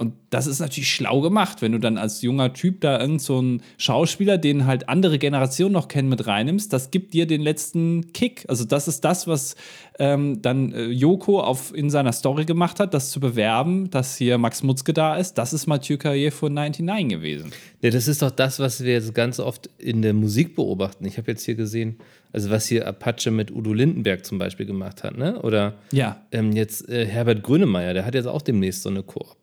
Und 0.00 0.14
das 0.30 0.46
ist 0.46 0.60
natürlich 0.60 0.90
schlau 0.90 1.20
gemacht, 1.20 1.60
wenn 1.60 1.72
du 1.72 1.78
dann 1.78 1.98
als 1.98 2.22
junger 2.22 2.54
Typ 2.54 2.80
da 2.80 2.98
irgend 2.98 3.20
so 3.20 3.36
einen 3.36 3.62
Schauspieler, 3.76 4.38
den 4.38 4.64
halt 4.64 4.88
andere 4.88 5.18
Generationen 5.18 5.74
noch 5.74 5.88
kennen, 5.88 6.08
mit 6.08 6.26
reinnimmst. 6.26 6.72
Das 6.72 6.90
gibt 6.90 7.12
dir 7.12 7.26
den 7.26 7.42
letzten 7.42 8.10
Kick. 8.14 8.46
Also 8.48 8.64
das 8.64 8.88
ist 8.88 9.04
das, 9.04 9.26
was 9.26 9.56
ähm, 9.98 10.40
dann 10.40 10.72
äh, 10.72 10.86
Joko 10.86 11.42
auf, 11.42 11.74
in 11.74 11.90
seiner 11.90 12.12
Story 12.12 12.46
gemacht 12.46 12.80
hat, 12.80 12.94
das 12.94 13.10
zu 13.10 13.20
bewerben, 13.20 13.90
dass 13.90 14.16
hier 14.16 14.38
Max 14.38 14.62
Mutzke 14.62 14.94
da 14.94 15.16
ist. 15.16 15.34
Das 15.34 15.52
ist 15.52 15.66
Mathieu 15.66 15.98
Carrier 15.98 16.32
von 16.32 16.54
99 16.54 17.08
gewesen. 17.10 17.52
Ja, 17.82 17.90
das 17.90 18.08
ist 18.08 18.22
doch 18.22 18.30
das, 18.30 18.58
was 18.58 18.82
wir 18.82 18.94
jetzt 18.94 19.14
ganz 19.14 19.38
oft 19.38 19.68
in 19.76 20.00
der 20.00 20.14
Musik 20.14 20.56
beobachten. 20.56 21.04
Ich 21.04 21.18
habe 21.18 21.30
jetzt 21.30 21.44
hier 21.44 21.56
gesehen, 21.56 21.98
also 22.32 22.48
was 22.48 22.66
hier 22.66 22.88
Apache 22.88 23.30
mit 23.30 23.50
Udo 23.50 23.74
Lindenberg 23.74 24.24
zum 24.24 24.38
Beispiel 24.38 24.64
gemacht 24.64 25.04
hat, 25.04 25.18
ne? 25.18 25.42
Oder 25.42 25.74
ja. 25.92 26.22
ähm, 26.32 26.52
jetzt 26.52 26.88
äh, 26.88 27.04
Herbert 27.04 27.42
Grönemeyer, 27.42 27.92
der 27.92 28.06
hat 28.06 28.14
jetzt 28.14 28.28
auch 28.28 28.40
demnächst 28.40 28.84
so 28.84 28.88
eine 28.88 29.02
Koop. 29.02 29.39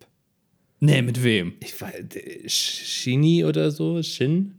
Nee, 0.80 1.02
mit 1.02 1.24
wem? 1.24 1.54
Ich 1.60 1.80
weiß, 1.80 2.06
Shini 2.48 3.46
oder 3.46 3.72
so? 3.72 4.02
Shin? 4.04 4.54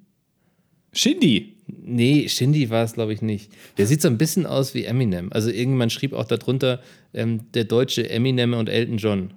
Shindy? 0.92 1.54
Nee, 1.66 2.28
Shindy 2.28 2.70
war 2.70 2.84
es, 2.84 2.94
glaube 2.94 3.12
ich, 3.12 3.22
nicht. 3.22 3.52
Der 3.76 3.86
sieht 3.86 4.02
so 4.02 4.08
ein 4.08 4.18
bisschen 4.18 4.46
aus 4.46 4.74
wie 4.74 4.84
Eminem. 4.84 5.32
Also 5.32 5.50
irgendjemand 5.50 5.92
schrieb 5.92 6.12
auch 6.14 6.24
darunter, 6.24 6.82
ähm, 7.14 7.40
der 7.52 7.64
deutsche 7.64 8.08
Eminem 8.08 8.54
und 8.54 8.68
Elton 8.68 8.96
John. 8.96 9.34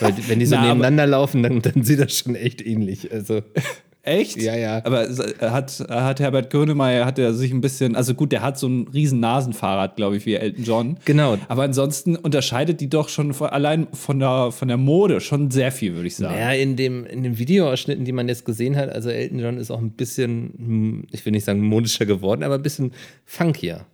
Weil 0.00 0.14
wenn 0.28 0.38
die 0.38 0.46
so 0.46 0.54
Na, 0.56 0.68
nebeneinander 0.68 1.06
laufen, 1.06 1.42
dann, 1.42 1.62
dann 1.62 1.82
sieht 1.82 2.00
das 2.00 2.18
schon 2.18 2.34
echt 2.34 2.64
ähnlich. 2.64 3.10
Also. 3.12 3.42
Echt? 4.04 4.36
Ja, 4.36 4.54
ja. 4.54 4.82
Aber 4.84 5.08
hat, 5.40 5.84
hat 5.88 6.20
Herbert 6.20 6.50
Grönemeyer, 6.50 7.06
hat 7.06 7.18
er 7.18 7.32
sich 7.32 7.50
ein 7.50 7.62
bisschen, 7.62 7.96
also 7.96 8.12
gut, 8.12 8.32
der 8.32 8.42
hat 8.42 8.58
so 8.58 8.68
ein 8.68 8.86
riesen 8.88 9.18
Nasenfahrrad, 9.20 9.96
glaube 9.96 10.18
ich, 10.18 10.26
wie 10.26 10.34
Elton 10.34 10.64
John. 10.64 10.96
Genau. 11.06 11.38
Aber 11.48 11.62
ansonsten 11.62 12.14
unterscheidet 12.16 12.82
die 12.82 12.90
doch 12.90 13.08
schon 13.08 13.32
von, 13.32 13.48
allein 13.48 13.86
von 13.94 14.18
der, 14.18 14.52
von 14.52 14.68
der 14.68 14.76
Mode 14.76 15.22
schon 15.22 15.50
sehr 15.50 15.72
viel, 15.72 15.94
würde 15.94 16.08
ich 16.08 16.16
sagen. 16.16 16.38
Ja, 16.38 16.52
in, 16.52 16.76
dem, 16.76 17.06
in 17.06 17.22
den 17.22 17.38
Videoausschnitten, 17.38 18.04
die 18.04 18.12
man 18.12 18.28
jetzt 18.28 18.44
gesehen 18.44 18.76
hat, 18.76 18.90
also 18.90 19.08
Elton 19.08 19.38
John 19.38 19.56
ist 19.56 19.70
auch 19.70 19.80
ein 19.80 19.92
bisschen, 19.92 21.06
ich 21.10 21.24
will 21.24 21.32
nicht 21.32 21.44
sagen 21.46 21.62
modischer 21.62 22.04
geworden, 22.04 22.42
aber 22.42 22.56
ein 22.56 22.62
bisschen 22.62 22.92
funkier. 23.24 23.86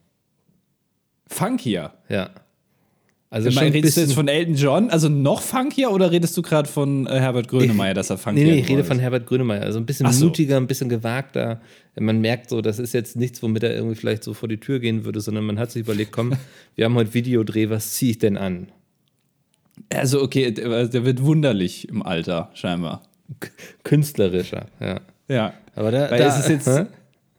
Funkier? 1.28 1.92
Ja. 2.08 2.30
Also 3.32 3.48
ich 3.48 3.54
meine, 3.54 3.72
redest 3.72 3.96
du 3.96 4.00
jetzt 4.00 4.14
von 4.14 4.26
Elton 4.26 4.56
John, 4.56 4.90
also 4.90 5.08
noch 5.08 5.40
funkier, 5.40 5.92
oder 5.92 6.10
redest 6.10 6.36
du 6.36 6.42
gerade 6.42 6.68
von 6.68 7.06
äh, 7.06 7.20
Herbert 7.20 7.46
Grönemeyer, 7.46 7.94
dass 7.94 8.10
er 8.10 8.18
funkier 8.18 8.44
Nee, 8.44 8.50
nee, 8.50 8.58
ich 8.58 8.68
rede 8.68 8.82
von 8.82 8.98
Herbert 8.98 9.24
Grönemeyer. 9.28 9.62
Also 9.62 9.78
ein 9.78 9.86
bisschen 9.86 10.10
so. 10.10 10.24
mutiger, 10.24 10.56
ein 10.56 10.66
bisschen 10.66 10.88
gewagter. 10.88 11.60
Man 11.96 12.20
merkt 12.20 12.50
so, 12.50 12.60
das 12.60 12.80
ist 12.80 12.92
jetzt 12.92 13.14
nichts, 13.14 13.40
womit 13.40 13.62
er 13.62 13.72
irgendwie 13.72 13.94
vielleicht 13.94 14.24
so 14.24 14.34
vor 14.34 14.48
die 14.48 14.58
Tür 14.58 14.80
gehen 14.80 15.04
würde, 15.04 15.20
sondern 15.20 15.44
man 15.44 15.60
hat 15.60 15.70
sich 15.70 15.82
überlegt, 15.82 16.10
komm, 16.10 16.32
wir 16.74 16.84
haben 16.84 16.94
heute 16.96 17.14
Videodreh, 17.14 17.70
was 17.70 17.92
ziehe 17.92 18.10
ich 18.10 18.18
denn 18.18 18.36
an? 18.36 18.66
Also, 19.94 20.22
okay, 20.22 20.50
der 20.50 21.04
wird 21.04 21.22
wunderlich 21.22 21.88
im 21.88 22.02
Alter, 22.02 22.50
scheinbar. 22.54 23.04
Künstlerischer, 23.84 24.66
ja. 24.80 25.00
Ja. 25.28 25.54
Aber 25.76 25.92
da, 25.92 26.10
weil 26.10 26.18
da 26.18 26.26
ist 26.26 26.40
es 26.40 26.48
jetzt. 26.48 26.66
Hä? 26.66 26.86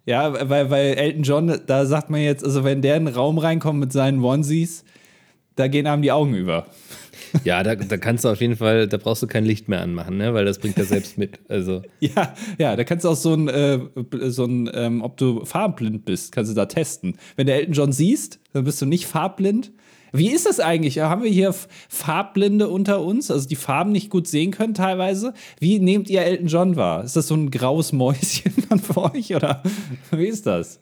Ja, 0.05 0.49
weil, 0.49 0.69
weil 0.69 0.93
Elton 0.93 1.23
John, 1.23 1.59
da 1.67 1.85
sagt 1.85 2.09
man 2.09 2.21
jetzt, 2.21 2.45
also 2.45 2.63
wenn 2.63 2.81
der 2.81 2.95
in 2.95 3.05
den 3.05 3.13
Raum 3.13 3.37
reinkommt 3.37 3.79
mit 3.79 3.91
seinen 3.91 4.23
Onesies, 4.23 4.85
da 5.55 5.67
gehen 5.67 5.87
einem 5.87 6.01
die 6.01 6.11
Augen 6.11 6.35
über. 6.35 6.67
Ja, 7.45 7.63
da, 7.63 7.75
da 7.75 7.97
kannst 7.97 8.25
du 8.25 8.29
auf 8.29 8.41
jeden 8.41 8.57
Fall, 8.57 8.87
da 8.87 8.97
brauchst 8.97 9.23
du 9.23 9.27
kein 9.27 9.45
Licht 9.45 9.69
mehr 9.69 9.81
anmachen, 9.81 10.17
ne? 10.17 10.33
weil 10.33 10.43
das 10.43 10.59
bringt 10.59 10.77
er 10.77 10.83
selbst 10.83 11.17
mit. 11.17 11.39
Also. 11.47 11.81
ja, 11.99 12.33
ja, 12.57 12.75
da 12.75 12.83
kannst 12.83 13.05
du 13.05 13.09
auch 13.09 13.15
so 13.15 13.33
ein, 13.33 13.47
äh, 13.47 13.79
so 14.29 14.45
ein 14.45 14.69
ähm, 14.73 15.01
ob 15.01 15.15
du 15.15 15.45
farbblind 15.45 16.03
bist, 16.03 16.33
kannst 16.33 16.51
du 16.51 16.55
da 16.55 16.65
testen. 16.65 17.17
Wenn 17.37 17.47
du 17.47 17.53
Elton 17.53 17.73
John 17.73 17.93
siehst, 17.93 18.39
dann 18.53 18.65
bist 18.65 18.81
du 18.81 18.85
nicht 18.85 19.05
farbblind. 19.05 19.71
Wie 20.13 20.29
ist 20.29 20.45
das 20.45 20.59
eigentlich? 20.59 20.99
Haben 20.99 21.23
wir 21.23 21.31
hier 21.31 21.55
Farbblinde 21.87 22.67
unter 22.67 23.01
uns, 23.01 23.31
also 23.31 23.47
die 23.47 23.55
Farben 23.55 23.93
nicht 23.93 24.09
gut 24.09 24.27
sehen 24.27 24.51
können 24.51 24.73
teilweise? 24.73 25.33
Wie 25.59 25.79
nehmt 25.79 26.09
ihr 26.09 26.23
Elton 26.23 26.47
John 26.47 26.75
wahr? 26.75 27.03
Ist 27.03 27.15
das 27.15 27.27
so 27.27 27.35
ein 27.35 27.49
graues 27.49 27.93
Mäuschen 27.93 28.53
dann 28.69 28.79
für 28.79 29.13
euch 29.13 29.33
oder 29.33 29.63
wie 30.11 30.27
ist 30.27 30.45
das? 30.45 30.79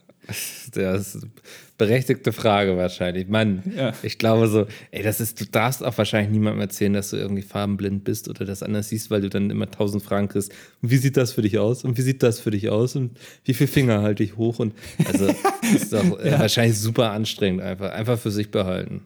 Das 0.73 1.15
ist 1.15 1.23
eine 1.23 1.31
berechtigte 1.79 2.31
Frage 2.31 2.77
wahrscheinlich. 2.77 3.27
Mann, 3.27 3.63
ja. 3.75 3.93
ich 4.03 4.19
glaube 4.19 4.47
so, 4.47 4.67
ey, 4.91 5.01
das 5.01 5.19
ist, 5.19 5.41
du 5.41 5.45
darfst 5.45 5.83
auch 5.83 5.97
wahrscheinlich 5.97 6.29
niemandem 6.29 6.61
erzählen, 6.61 6.93
dass 6.93 7.09
du 7.09 7.15
irgendwie 7.15 7.41
farbenblind 7.41 8.03
bist 8.03 8.29
oder 8.29 8.45
das 8.45 8.61
anders 8.61 8.89
siehst, 8.89 9.09
weil 9.09 9.21
du 9.21 9.29
dann 9.29 9.49
immer 9.49 9.71
tausend 9.71 10.03
Fragen 10.03 10.27
kriegst. 10.27 10.51
Und 10.81 10.91
wie 10.91 10.97
sieht 10.97 11.17
das 11.17 11.31
für 11.31 11.41
dich 11.41 11.57
aus? 11.57 11.83
Und 11.83 11.97
wie 11.97 12.01
sieht 12.01 12.21
das 12.21 12.39
für 12.39 12.51
dich 12.51 12.69
aus? 12.69 12.95
Und 12.95 13.17
wie 13.45 13.55
viele 13.55 13.69
Finger 13.69 14.03
halte 14.03 14.21
ich 14.23 14.37
hoch? 14.37 14.59
Und 14.59 14.75
also, 15.05 15.27
das 15.61 15.81
ist 15.81 15.93
doch 15.93 16.03
ja. 16.23 16.37
wahrscheinlich 16.37 16.77
super 16.77 17.11
anstrengend 17.11 17.61
einfach. 17.61 17.91
Einfach 17.91 18.19
für 18.19 18.31
sich 18.31 18.51
behalten. 18.51 19.05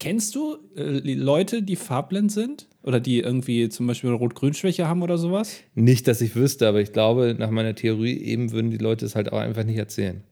Kennst 0.00 0.34
du 0.34 0.56
äh, 0.76 1.14
Leute, 1.14 1.62
die 1.62 1.76
farblind 1.76 2.32
sind? 2.32 2.66
Oder 2.82 3.00
die 3.00 3.18
irgendwie 3.18 3.68
zum 3.68 3.88
Beispiel 3.88 4.10
Rot-Grün-Schwäche 4.10 4.86
haben 4.86 5.02
oder 5.02 5.18
sowas? 5.18 5.56
Nicht, 5.74 6.06
dass 6.06 6.20
ich 6.20 6.36
wüsste, 6.36 6.68
aber 6.68 6.80
ich 6.80 6.92
glaube, 6.92 7.34
nach 7.36 7.50
meiner 7.50 7.74
Theorie 7.74 8.16
eben 8.16 8.52
würden 8.52 8.70
die 8.70 8.78
Leute 8.78 9.04
es 9.04 9.16
halt 9.16 9.32
auch 9.32 9.40
einfach 9.40 9.64
nicht 9.64 9.78
erzählen. 9.78 10.22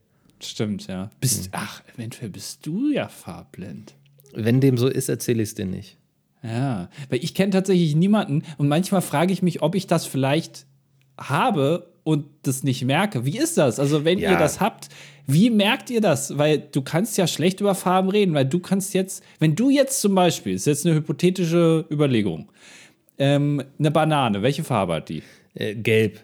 Stimmt, 0.41 0.87
ja. 0.87 1.09
Bist, 1.21 1.49
ach, 1.51 1.81
eventuell 1.95 2.29
bist 2.29 2.65
du 2.65 2.91
ja 2.91 3.07
farblind. 3.07 3.93
Wenn 4.33 4.59
dem 4.61 4.77
so 4.77 4.87
ist, 4.87 5.09
erzähle 5.09 5.43
ich 5.43 5.49
es 5.49 5.55
dir 5.55 5.65
nicht. 5.65 5.97
Ja, 6.43 6.89
weil 7.09 7.23
ich 7.23 7.33
kenne 7.33 7.51
tatsächlich 7.51 7.95
niemanden 7.95 8.43
und 8.57 8.67
manchmal 8.67 9.01
frage 9.01 9.33
ich 9.33 9.41
mich, 9.41 9.61
ob 9.61 9.73
ich 9.75 9.87
das 9.87 10.05
vielleicht 10.05 10.65
habe 11.17 11.87
und 12.03 12.25
das 12.43 12.61
nicht 12.63 12.83
merke. 12.85 13.25
Wie 13.25 13.37
ist 13.37 13.57
das? 13.57 13.79
Also, 13.79 14.05
wenn 14.05 14.19
Ja. 14.19 14.31
ihr 14.31 14.37
das 14.37 14.59
habt, 14.59 14.89
wie 15.25 15.49
merkt 15.49 15.89
ihr 15.89 16.01
das? 16.01 16.37
Weil 16.37 16.59
du 16.59 16.83
kannst 16.83 17.17
ja 17.17 17.25
schlecht 17.25 17.61
über 17.61 17.73
Farben 17.73 18.09
reden, 18.09 18.35
weil 18.35 18.45
du 18.45 18.59
kannst 18.59 18.93
jetzt, 18.93 19.23
wenn 19.39 19.55
du 19.55 19.69
jetzt 19.71 20.01
zum 20.01 20.13
Beispiel, 20.13 20.53
ist 20.53 20.67
jetzt 20.67 20.85
eine 20.85 20.93
hypothetische 20.95 21.85
Überlegung, 21.89 22.51
ähm, 23.17 23.63
eine 23.79 23.89
Banane, 23.89 24.43
welche 24.43 24.63
Farbe 24.63 24.95
hat 24.95 25.09
die? 25.09 25.23
Äh, 25.55 25.73
gelb. 25.75 26.19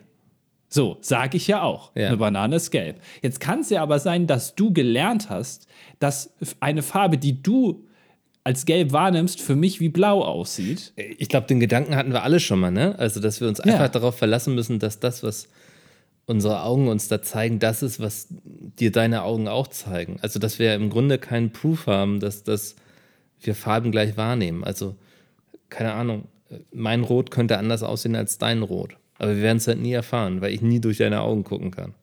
So, 0.74 0.98
sage 1.02 1.36
ich 1.36 1.48
ja 1.48 1.62
auch. 1.64 1.92
Ja. 1.96 2.08
Eine 2.08 2.18
Banane 2.18 2.56
ist 2.56 2.72
gelb. 2.72 3.02
Jetzt 3.22 3.42
kann 3.42 3.60
es 3.60 3.70
ja 3.70 3.82
aber 3.84 4.00
sein, 4.00 4.26
dass 4.26 4.56
du 4.56 4.72
gelernt 4.72 5.30
hast, 5.30 5.68
dass 6.00 6.34
eine 6.62 6.82
Farbe, 6.82 7.18
die 7.18 7.44
du 7.44 7.86
als 8.46 8.66
gelb 8.66 8.94
wahrnimmst, 8.94 9.42
für 9.42 9.56
mich 9.58 9.82
wie 9.82 9.90
blau 9.90 10.24
aussieht. 10.24 10.94
Ich 10.96 11.28
glaube, 11.28 11.46
den 11.48 11.60
Gedanken 11.60 11.96
hatten 11.96 12.14
wir 12.14 12.24
alle 12.24 12.40
schon 12.40 12.60
mal, 12.62 12.72
ne? 12.72 12.98
Also, 12.98 13.20
dass 13.20 13.42
wir 13.42 13.50
uns 13.50 13.60
Ja. 13.60 13.66
einfach 13.74 13.90
darauf 13.90 14.18
verlassen 14.18 14.56
müssen, 14.56 14.80
dass 14.80 15.00
das, 15.00 15.24
was 15.24 15.50
unsere 16.26 16.64
Augen 16.64 16.88
uns 16.88 17.10
da 17.10 17.22
zeigen, 17.22 17.60
das 17.60 17.84
ist, 17.84 18.00
was 18.00 18.28
dir 18.32 18.92
deine 18.92 19.24
Augen 19.24 19.50
auch 19.50 19.68
zeigen. 19.68 20.20
Also, 20.22 20.40
dass 20.40 20.58
wir 20.58 20.74
im 20.74 20.90
Grunde 20.90 21.18
keinen 21.18 21.52
Proof 21.52 21.86
haben, 21.88 22.22
dass, 22.22 22.44
dass 22.44 22.78
wir 23.42 23.56
Farben 23.56 23.92
gleich 23.92 24.16
wahrnehmen. 24.16 24.64
Also, 24.64 24.96
keine 25.70 25.92
Ahnung, 25.94 26.30
mein 26.72 27.04
Rot 27.04 27.30
könnte 27.30 27.58
anders 27.58 27.84
aussehen 27.84 28.16
als 28.16 28.38
dein 28.38 28.64
Rot. 28.64 28.96
Aber 29.22 29.36
wir 29.36 29.44
werden 29.44 29.58
es 29.58 29.68
halt 29.68 29.80
nie 29.80 29.92
erfahren, 29.92 30.42
weil 30.42 30.52
ich 30.52 30.64
nie 30.64 30.80
durch 30.82 30.98
deine 30.98 31.22
Augen 31.22 31.44
gucken 31.44 31.70
kann. 31.70 31.94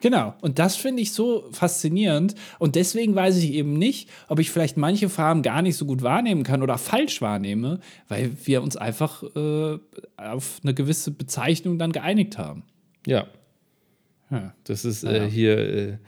Genau. 0.00 0.34
Und 0.40 0.58
das 0.58 0.74
finde 0.74 1.02
ich 1.02 1.12
so 1.12 1.44
faszinierend. 1.52 2.34
Und 2.58 2.74
deswegen 2.74 3.14
weiß 3.14 3.36
ich 3.36 3.52
eben 3.52 3.74
nicht, 3.74 4.08
ob 4.26 4.40
ich 4.40 4.50
vielleicht 4.50 4.76
manche 4.76 5.08
Farben 5.08 5.42
gar 5.42 5.62
nicht 5.62 5.76
so 5.76 5.84
gut 5.86 6.02
wahrnehmen 6.02 6.42
kann 6.42 6.64
oder 6.64 6.78
falsch 6.78 7.22
wahrnehme, 7.22 7.78
weil 8.08 8.32
wir 8.44 8.60
uns 8.62 8.76
einfach 8.76 9.22
äh, 9.22 9.78
auf 10.16 10.58
eine 10.64 10.74
gewisse 10.74 11.12
Bezeichnung 11.12 11.78
dann 11.78 11.92
geeinigt 11.92 12.38
haben. 12.38 12.64
Ja, 13.06 13.28
Ja. 14.32 14.52
das 14.64 14.84
ist 14.84 15.04
äh, 15.04 15.30
hier 15.30 15.58
äh, 15.58 15.98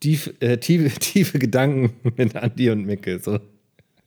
tief, 0.00 0.32
äh, 0.40 0.56
tiefe, 0.56 0.88
tiefe 1.00 1.38
Gedanken 1.38 1.92
mit 2.16 2.34
Andi 2.34 2.70
und 2.70 2.86
Micke. 2.86 3.18
So. 3.18 3.40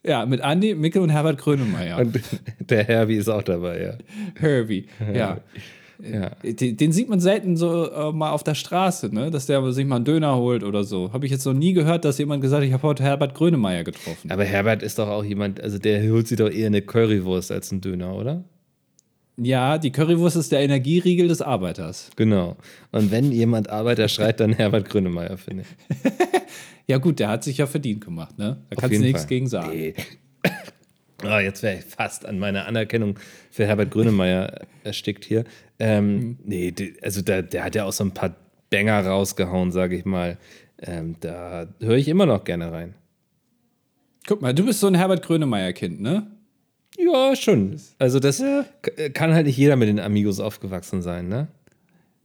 Ja, 0.03 0.25
mit 0.25 0.41
Andi, 0.41 0.74
Micke 0.74 1.00
und 1.01 1.10
Herbert 1.10 1.38
Grönemeyer. 1.38 2.00
Und 2.00 2.20
der 2.60 2.84
Herbie 2.84 3.17
ist 3.17 3.29
auch 3.29 3.43
dabei, 3.43 3.81
ja. 3.81 3.93
Herbie, 4.39 4.88
ja. 5.13 5.38
ja. 6.01 6.31
Den, 6.43 6.77
den 6.77 6.91
sieht 6.91 7.08
man 7.08 7.20
selten 7.20 7.55
so 7.55 7.91
äh, 7.91 8.12
mal 8.12 8.31
auf 8.31 8.43
der 8.43 8.55
Straße, 8.55 9.13
ne? 9.13 9.29
dass 9.29 9.46
der 9.46 9.72
sich 9.72 9.86
mal 9.86 9.98
einen 9.98 10.05
Döner 10.05 10.36
holt 10.38 10.63
oder 10.63 10.84
so. 10.84 11.13
Habe 11.13 11.25
ich 11.25 11.31
jetzt 11.31 11.46
noch 11.46 11.53
nie 11.53 11.74
gehört, 11.74 12.03
dass 12.03 12.17
jemand 12.17 12.41
gesagt 12.41 12.62
hat, 12.62 12.67
ich 12.67 12.74
habe 12.74 12.84
heute 12.84 13.03
Herbert 13.03 13.36
Grönemeyer 13.36 13.84
getroffen. 13.84 14.31
Aber 14.31 14.43
Herbert 14.43 14.81
ist 14.81 14.98
doch 14.98 15.08
auch 15.08 15.24
jemand, 15.24 15.62
also 15.62 15.77
der 15.77 16.10
holt 16.12 16.27
sich 16.27 16.38
doch 16.38 16.50
eher 16.50 16.67
eine 16.67 16.81
Currywurst 16.81 17.51
als 17.51 17.72
einen 17.72 17.81
Döner, 17.81 18.15
oder? 18.15 18.43
Ja, 19.38 19.77
die 19.77 19.91
Currywurst 19.91 20.35
ist 20.35 20.51
der 20.51 20.59
Energieriegel 20.59 21.27
des 21.27 21.41
Arbeiters. 21.41 22.09
Genau. 22.15 22.57
Und 22.91 23.11
wenn 23.11 23.31
jemand 23.31 23.69
Arbeiter 23.69 24.07
schreit, 24.07 24.39
dann 24.39 24.53
Herbert 24.53 24.89
Grönemeyer, 24.89 25.38
finde 25.38 25.63
ich. 25.63 25.97
Ja, 26.88 26.97
gut, 26.97 27.19
der 27.19 27.29
hat 27.29 27.43
sich 27.43 27.57
ja 27.59 27.67
verdient 27.67 28.03
gemacht, 28.03 28.38
ne? 28.38 28.57
Da 28.69 28.75
kannst 28.75 28.97
du 28.97 29.01
nichts 29.01 29.21
Fall. 29.21 29.29
gegen 29.29 29.47
sagen. 29.47 29.71
Nee. 29.71 29.93
Oh, 31.23 31.38
jetzt 31.38 31.63
wäre 31.63 31.77
ich 31.77 31.85
fast 31.85 32.25
an 32.25 32.38
meiner 32.39 32.65
Anerkennung 32.65 33.17
für 33.50 33.65
Herbert 33.65 33.91
Grönemeyer 33.91 34.65
erstickt 34.83 35.23
hier. 35.23 35.45
Ähm, 35.79 36.15
Mhm. 36.17 36.38
Nee, 36.43 36.73
also 37.01 37.21
der, 37.21 37.43
der 37.43 37.63
hat 37.63 37.75
ja 37.75 37.85
auch 37.85 37.93
so 37.93 38.03
ein 38.03 38.11
paar 38.13 38.35
Banger 38.71 39.05
rausgehauen, 39.05 39.71
sage 39.71 39.95
ich 39.95 40.03
mal. 40.05 40.38
Ähm, 40.81 41.15
da 41.21 41.67
höre 41.79 41.95
ich 41.97 42.07
immer 42.09 42.25
noch 42.25 42.43
gerne 42.43 42.71
rein. 42.71 42.95
Guck 44.27 44.41
mal, 44.41 44.53
du 44.53 44.65
bist 44.65 44.79
so 44.79 44.88
ein 44.88 44.95
Herbert 44.95 45.23
Grönemeyer-Kind, 45.23 46.01
ne? 46.01 46.27
Ja, 46.98 47.36
schon. 47.36 47.77
Also 48.00 48.19
das 48.19 48.43
k- 48.81 49.10
kann 49.10 49.33
halt 49.33 49.45
nicht 49.45 49.57
jeder 49.57 49.75
mit 49.75 49.88
den 49.88 50.00
Amigos 50.00 50.39
aufgewachsen 50.39 51.01
sein, 51.01 51.27
ne? 51.27 51.48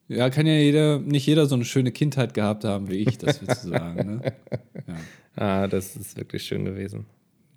Ja, 0.08 0.30
kann 0.30 0.46
ja 0.46 0.54
jeder, 0.54 0.98
nicht 1.00 1.26
jeder 1.26 1.46
so 1.46 1.54
eine 1.56 1.64
schöne 1.64 1.90
Kindheit 1.92 2.34
gehabt 2.34 2.64
haben 2.64 2.88
wie 2.90 2.96
ich, 2.96 3.18
das 3.18 3.40
willst 3.46 3.64
du 3.64 3.68
sagen, 3.70 4.20
ne? 4.22 4.32
Ah, 5.38 5.66
das 5.68 5.96
ist 5.96 6.16
wirklich 6.16 6.44
schön 6.44 6.64
gewesen. 6.64 7.04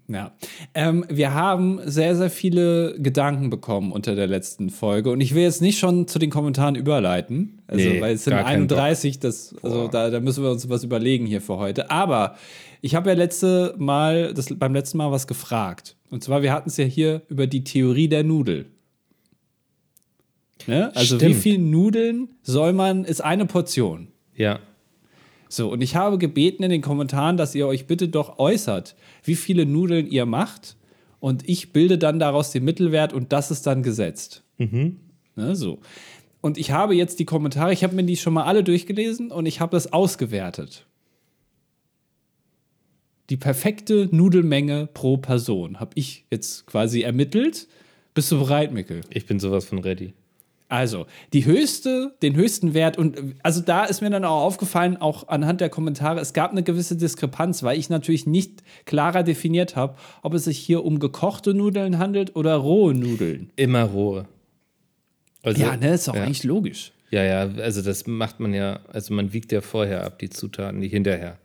Ja. 0.10 0.34
Ähm, 0.74 1.06
wir 1.08 1.34
haben 1.34 1.80
sehr, 1.86 2.13
sehr 2.16 2.30
viele 2.30 2.96
Gedanken 3.00 3.50
bekommen 3.50 3.92
unter 3.94 4.16
der 4.16 4.28
letzten 4.28 4.70
Folge. 4.70 5.12
Und 5.12 5.22
ich 5.22 5.34
will 5.34 5.44
jetzt 5.44 5.62
nicht 5.62 5.80
schon 5.80 6.06
zu 6.08 6.20
den 6.20 6.30
Kommentaren 6.30 6.75
überleiten. 6.75 7.62
Also, 7.68 7.88
Nee, 7.88 8.01
weil 8.01 8.16
es 8.16 8.24
sind 8.25 8.32
gar 8.34 8.44
keinen 8.44 8.63
31, 8.63 9.20
das, 9.20 9.56
also 9.62 9.88
da, 9.88 10.10
da 10.10 10.20
müssen 10.20 10.44
wir 10.44 10.51
uns 10.51 10.68
was 10.68 10.84
überlegen 10.84 11.25
hier 11.25 11.39
für 11.42 11.58
heute. 11.58 11.89
Aber 11.92 12.36
ich 12.81 12.95
habe 12.95 13.09
ja 13.09 13.15
letzte 13.15 13.75
Mal, 13.77 14.33
das, 14.33 14.48
beim 14.57 14.74
letzten 14.74 14.98
Mal 14.98 15.12
was 15.12 15.27
gefragt. 15.27 15.95
Und 16.09 16.24
zwar, 16.24 16.41
wir 16.41 16.53
hatten 16.53 16.69
es 16.69 16.77
ja 16.77 16.86
hier 16.86 17.21
über 17.29 17.48
die 17.48 17.63
Theorie 17.63 18.07
der 18.07 18.24
Nudel. 18.24 18.65
Ne? 20.67 20.91
Also, 20.95 21.15
wie 21.15 21.25
Stimmt. 21.25 21.41
viel 21.41 21.57
Nudeln 21.57 22.29
soll 22.41 22.74
man, 22.74 23.05
ist 23.05 23.21
eine 23.21 23.45
Portion. 23.45 24.09
Ja. 24.36 24.59
So, 25.48 25.71
und 25.71 25.81
ich 25.81 25.95
habe 25.95 26.17
gebeten 26.17 26.63
in 26.63 26.69
den 26.69 26.81
Kommentaren, 26.81 27.38
dass 27.38 27.55
ihr 27.55 27.67
euch 27.67 27.88
bitte 27.88 28.07
doch 28.07 28.38
äußert, 28.38 28.95
wie 29.24 29.36
viele 29.36 29.65
Nudeln 29.65 30.07
ihr 30.07 30.25
macht. 30.25 30.77
Und 31.19 31.48
ich 31.50 31.74
bilde 31.74 31.98
dann 31.98 32.19
daraus 32.19 32.51
den 32.51 32.63
Mittelwert 32.63 33.13
und 33.13 33.33
das 33.33 33.51
ist 33.51 33.67
dann 33.67 33.83
gesetzt. 33.83 34.43
Ne, 35.36 35.55
so. 35.55 35.79
Und 36.41 36.57
ich 36.57 36.71
habe 36.71 36.95
jetzt 36.95 37.19
die 37.19 37.25
Kommentare, 37.25 37.74
ich 37.74 37.83
habe 37.83 37.95
mir 37.95 38.03
die 38.03 38.15
schon 38.15 38.33
mal 38.33 38.43
alle 38.43 38.63
durchgelesen 38.63 39.31
und 39.31 39.45
ich 39.45 39.59
habe 39.59 39.71
das 39.71 39.91
ausgewertet. 39.91 40.86
Die 43.29 43.38
perfekte 43.38 44.09
Nudelmenge 44.12 44.88
pro 44.93 45.17
Person 45.17 45.79
habe 45.79 45.91
ich 45.95 46.25
jetzt 46.31 46.65
quasi 46.65 47.01
ermittelt. 47.01 47.67
Bist 48.15 48.31
du 48.31 48.39
bereit, 48.39 48.74
Mikkel? 48.74 49.01
Ich 49.12 49.27
bin 49.27 49.39
sowas 49.39 49.65
von 49.65 49.79
ready. 49.79 50.13
Also, 50.67 51.07
die 51.33 51.45
höchste, 51.45 52.13
den 52.21 52.36
höchsten 52.36 52.75
Wert 52.75 52.98
und 52.98 53.36
also 53.41 53.59
da 53.59 53.86
ist 53.86 54.01
mir 54.01 54.12
dann 54.12 54.24
auch 54.24 54.43
aufgefallen, 54.43 54.98
auch 54.98 55.27
anhand 55.27 55.62
der 55.62 55.69
Kommentare, 55.69 56.19
es 56.19 56.33
gab 56.33 56.51
eine 56.51 56.62
gewisse 56.62 56.95
Diskrepanz, 56.95 57.63
weil 57.63 57.79
ich 57.79 57.89
natürlich 57.89 58.27
nicht 58.27 58.63
klarer 58.86 59.24
definiert 59.24 59.75
habe, 59.75 59.95
ob 60.21 60.36
es 60.36 60.43
sich 60.43 60.59
hier 60.59 60.86
um 60.86 61.00
gekochte 61.00 61.55
Nudeln 61.55 61.98
handelt 61.98 62.36
oder 62.36 62.55
rohe 62.55 62.93
Nudeln. 62.93 63.50
Immer 63.55 63.83
rohe. 63.83 64.27
Also, 65.41 65.59
Ja, 65.59 65.75
ne, 65.75 65.93
ist 65.93 66.07
auch 66.07 66.15
ja. 66.15 66.24
eigentlich 66.24 66.43
logisch. 66.43 66.91
Ja, 67.09 67.24
ja, 67.24 67.39
also 67.62 67.81
das 67.81 68.05
macht 68.05 68.39
man 68.39 68.53
ja, 68.53 68.81
also 68.89 69.13
man 69.15 69.33
wiegt 69.33 69.51
ja 69.51 69.62
vorher 69.62 70.03
ab 70.03 70.19
die 70.19 70.29
Zutaten, 70.29 70.79
nicht 70.79 70.91
hinterher. 70.91 71.39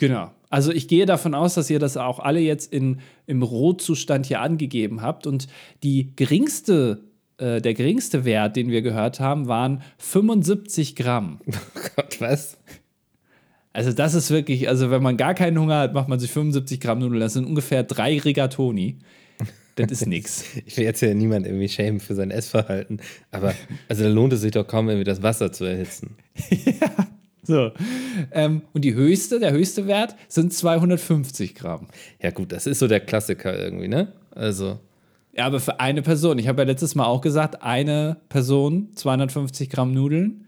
Genau. 0.00 0.30
Also 0.48 0.72
ich 0.72 0.88
gehe 0.88 1.04
davon 1.04 1.34
aus, 1.34 1.52
dass 1.52 1.68
ihr 1.68 1.78
das 1.78 1.98
auch 1.98 2.20
alle 2.20 2.40
jetzt 2.40 2.72
in, 2.72 3.00
im 3.26 3.42
Rohzustand 3.42 4.24
hier 4.24 4.40
angegeben 4.40 5.02
habt. 5.02 5.26
Und 5.26 5.46
die 5.82 6.16
geringste, 6.16 7.02
äh, 7.36 7.60
der 7.60 7.74
geringste 7.74 8.24
Wert, 8.24 8.56
den 8.56 8.70
wir 8.70 8.80
gehört 8.80 9.20
haben, 9.20 9.46
waren 9.46 9.82
75 9.98 10.96
Gramm. 10.96 11.40
Gott, 11.96 12.18
was? 12.18 12.56
Also 13.74 13.92
das 13.92 14.14
ist 14.14 14.30
wirklich, 14.30 14.70
also 14.70 14.90
wenn 14.90 15.02
man 15.02 15.18
gar 15.18 15.34
keinen 15.34 15.58
Hunger 15.58 15.80
hat, 15.80 15.92
macht 15.92 16.08
man 16.08 16.18
sich 16.18 16.30
75 16.30 16.80
Gramm 16.80 17.00
Nudeln. 17.00 17.20
Das 17.20 17.34
sind 17.34 17.44
ungefähr 17.44 17.82
drei 17.82 18.18
Rigatoni. 18.18 19.00
Das 19.76 19.90
ist 19.90 20.06
nix. 20.06 20.46
Ich 20.64 20.78
will 20.78 20.84
jetzt 20.84 21.02
ja 21.02 21.12
niemand 21.12 21.44
irgendwie 21.44 21.68
schämen 21.68 22.00
für 22.00 22.14
sein 22.14 22.30
Essverhalten, 22.30 23.02
aber 23.32 23.54
also 23.86 24.02
da 24.04 24.08
lohnt 24.08 24.32
es 24.32 24.40
sich 24.40 24.52
doch 24.52 24.66
kaum, 24.66 24.88
irgendwie 24.88 25.04
das 25.04 25.22
Wasser 25.22 25.52
zu 25.52 25.66
erhitzen. 25.66 26.16
So. 27.50 27.70
Ähm, 28.32 28.62
und 28.72 28.84
die 28.84 28.94
höchste, 28.94 29.40
der 29.40 29.52
höchste 29.52 29.86
Wert 29.86 30.14
sind 30.28 30.52
250 30.52 31.54
Gramm. 31.54 31.88
Ja 32.22 32.30
gut, 32.30 32.52
das 32.52 32.66
ist 32.66 32.78
so 32.78 32.88
der 32.88 33.00
Klassiker 33.00 33.58
irgendwie, 33.58 33.88
ne? 33.88 34.12
Also, 34.34 34.78
Ja, 35.36 35.46
aber 35.46 35.60
für 35.60 35.80
eine 35.80 36.02
Person. 36.02 36.38
Ich 36.38 36.48
habe 36.48 36.62
ja 36.62 36.66
letztes 36.66 36.94
Mal 36.94 37.04
auch 37.06 37.20
gesagt, 37.20 37.62
eine 37.62 38.16
Person 38.28 38.88
250 38.94 39.70
Gramm 39.70 39.92
Nudeln. 39.92 40.44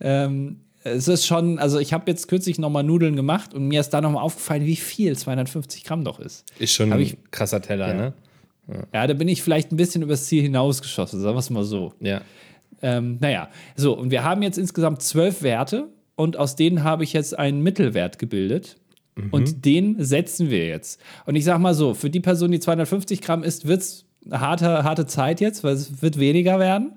Ähm, 0.00 0.60
es 0.82 1.08
ist 1.08 1.26
schon, 1.26 1.58
also 1.58 1.78
ich 1.78 1.92
habe 1.92 2.10
jetzt 2.10 2.28
kürzlich 2.28 2.58
nochmal 2.58 2.82
Nudeln 2.82 3.14
gemacht 3.16 3.52
und 3.52 3.68
mir 3.68 3.80
ist 3.80 3.90
da 3.90 4.00
nochmal 4.00 4.22
aufgefallen, 4.22 4.64
wie 4.64 4.76
viel 4.76 5.14
250 5.16 5.84
Gramm 5.84 6.04
doch 6.04 6.18
ist. 6.20 6.44
ist 6.58 6.72
schon 6.72 6.90
Hab 6.90 6.98
ein 6.98 7.02
ich- 7.02 7.16
krasser 7.30 7.60
Teller, 7.60 7.88
Ja. 7.88 7.94
ne? 7.94 8.12
Ja, 8.94 9.06
da 9.08 9.14
bin 9.14 9.26
ich 9.28 9.42
vielleicht 9.42 9.72
ein 9.72 9.76
bisschen 9.76 10.00
übers 10.02 10.26
Ziel 10.26 10.42
hinausgeschossen, 10.42 11.20
sagen 11.20 11.34
wir 11.34 11.40
es 11.40 11.50
mal 11.50 11.64
so. 11.64 11.92
Ja. 12.00 12.20
Ähm, 12.82 13.18
naja, 13.20 13.48
so, 13.76 13.92
und 13.98 14.10
wir 14.10 14.22
haben 14.24 14.42
jetzt 14.42 14.56
insgesamt 14.58 15.02
zwölf 15.02 15.42
Werte 15.42 15.88
und 16.20 16.36
aus 16.36 16.54
denen 16.54 16.84
habe 16.84 17.02
ich 17.02 17.14
jetzt 17.14 17.38
einen 17.38 17.62
Mittelwert 17.62 18.18
gebildet. 18.18 18.76
Und 19.30 19.64
den 19.64 20.02
setzen 20.02 20.50
wir 20.50 20.66
jetzt. 20.66 21.00
Und 21.26 21.36
ich 21.36 21.44
sag 21.44 21.58
mal 21.58 21.74
so, 21.74 21.94
für 21.94 22.10
die 22.10 22.20
Person, 22.20 22.52
die 22.52 22.60
250 22.60 23.20
Gramm 23.20 23.42
isst, 23.42 23.66
wird 23.66 23.80
es 23.80 24.06
eine 24.24 24.40
harte, 24.40 24.84
harte 24.84 25.06
Zeit 25.06 25.40
jetzt, 25.40 25.64
weil 25.64 25.74
es 25.74 26.02
wird 26.02 26.18
weniger 26.18 26.58
werden. 26.58 26.92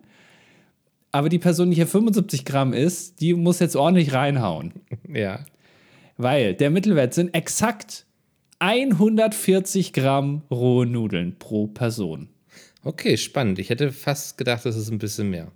Aber 1.12 1.30
die 1.30 1.40
Person, 1.40 1.70
die 1.70 1.76
hier 1.76 1.88
75 1.88 2.46
Gramm 2.46 2.74
isst, 2.74 3.22
die 3.22 3.34
muss 3.34 3.60
jetzt 3.60 3.76
ordentlich 3.76 4.14
reinhauen. 4.14 4.74
Ja. 5.14 5.46
Weil 6.18 6.54
der 6.54 6.70
Mittelwert 6.70 7.14
sind 7.14 7.34
exakt 7.34 8.06
140 8.60 9.94
Gramm 9.94 10.44
rohe 10.52 10.86
Nudeln 10.86 11.38
pro 11.40 11.68
Person. 11.68 12.30
Okay, 12.84 13.18
spannend. 13.18 13.58
Ich 13.60 13.70
hätte 13.70 13.92
fast 13.92 14.38
gedacht, 14.38 14.66
das 14.66 14.76
ist 14.76 14.92
ein 14.92 15.00
bisschen 15.00 15.30
mehr. 15.30 15.52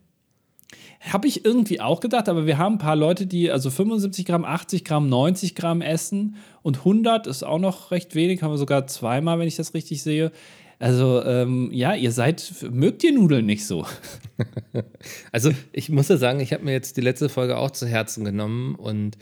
Habe 1.00 1.28
ich 1.28 1.46
irgendwie 1.46 1.80
auch 1.80 2.00
gedacht, 2.00 2.28
aber 2.28 2.46
wir 2.46 2.58
haben 2.58 2.76
ein 2.76 2.80
paar 2.80 2.96
Leute, 2.96 3.28
die 3.28 3.52
also 3.52 3.70
75 3.70 4.26
Gramm, 4.26 4.46
80 4.46 4.84
Gramm, 4.84 5.10
90 5.10 5.56
Gramm 5.56 5.82
essen 5.82 6.36
und 6.64 6.80
100 6.80 7.28
ist 7.28 7.44
auch 7.44 7.60
noch 7.60 7.92
recht 7.92 8.16
wenig, 8.16 8.42
haben 8.42 8.52
wir 8.52 8.58
sogar 8.58 8.88
zweimal, 8.88 9.40
wenn 9.40 9.48
ich 9.48 9.56
das 9.56 9.74
richtig 9.74 10.02
sehe. 10.02 10.32
Also 10.80 11.24
ähm, 11.24 11.72
ja, 11.72 11.96
ihr 11.96 12.12
seid, 12.12 12.54
mögt 12.72 13.04
ihr 13.04 13.14
Nudeln 13.14 13.46
nicht 13.46 13.66
so? 13.66 13.86
also 15.32 15.52
ich 15.72 15.90
muss 15.90 16.08
ja 16.08 16.18
sagen, 16.18 16.40
ich 16.40 16.54
habe 16.54 16.64
mir 16.64 16.74
jetzt 16.74 16.98
die 16.98 17.02
letzte 17.02 17.30
Folge 17.30 17.58
auch 17.58 17.72
zu 17.72 17.88
Herzen 17.88 18.24
genommen 18.24 18.76
und 18.76 19.18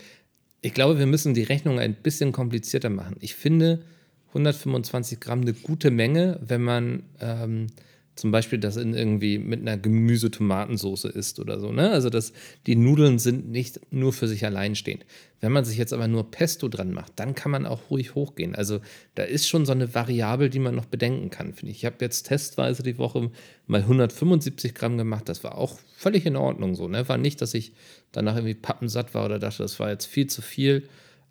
ich 0.61 0.73
glaube, 0.73 0.97
wir 0.99 1.05
müssen 1.05 1.33
die 1.33 1.43
Rechnung 1.43 1.79
ein 1.79 1.93
bisschen 1.93 2.31
komplizierter 2.31 2.89
machen. 2.89 3.17
Ich 3.21 3.35
finde 3.35 3.83
125 4.29 5.19
Gramm 5.19 5.41
eine 5.41 5.53
gute 5.53 5.91
Menge, 5.91 6.39
wenn 6.45 6.61
man 6.61 7.03
ähm, 7.21 7.67
zum 8.15 8.31
Beispiel 8.31 8.59
das 8.59 8.77
in 8.77 8.93
irgendwie 8.93 9.37
mit 9.37 9.61
einer 9.61 9.77
Gemüse-Tomatensoße 9.77 11.09
isst 11.09 11.39
oder 11.39 11.59
so. 11.59 11.71
Ne? 11.71 11.91
Also 11.91 12.09
das, 12.09 12.31
die 12.65 12.75
Nudeln 12.75 13.19
sind 13.19 13.49
nicht 13.49 13.79
nur 13.91 14.13
für 14.13 14.27
sich 14.27 14.45
allein 14.45 14.75
stehend. 14.75 15.05
Wenn 15.41 15.51
man 15.51 15.65
sich 15.65 15.77
jetzt 15.77 15.91
aber 15.91 16.07
nur 16.07 16.31
Pesto 16.31 16.69
dran 16.69 16.91
macht, 16.91 17.13
dann 17.17 17.35
kann 17.35 17.51
man 17.51 17.65
auch 17.65 17.89
ruhig 17.89 18.15
hochgehen. 18.15 18.55
Also 18.55 18.79
da 19.15 19.23
ist 19.23 19.47
schon 19.47 19.65
so 19.65 19.73
eine 19.73 19.93
Variable, 19.93 20.49
die 20.49 20.59
man 20.59 20.75
noch 20.75 20.85
bedenken 20.85 21.29
kann, 21.29 21.53
finde 21.53 21.71
ich. 21.71 21.79
Ich 21.79 21.85
habe 21.85 21.97
jetzt 21.99 22.23
testweise 22.23 22.83
die 22.83 22.97
Woche 22.97 23.31
mal 23.67 23.81
175 23.81 24.73
Gramm 24.73 24.97
gemacht. 24.97 25.27
Das 25.27 25.43
war 25.43 25.57
auch 25.57 25.77
völlig 25.95 26.25
in 26.25 26.37
Ordnung 26.37 26.75
so. 26.75 26.87
Ne? 26.87 27.07
War 27.09 27.17
nicht, 27.17 27.41
dass 27.41 27.53
ich 27.53 27.73
danach 28.13 28.35
irgendwie 28.35 28.55
pappensatt 28.55 29.13
war 29.13 29.25
oder 29.25 29.39
dachte, 29.39 29.61
das 29.63 29.79
war 29.79 29.89
jetzt 29.89 30.05
viel 30.05 30.27
zu 30.27 30.41
viel. 30.41 30.87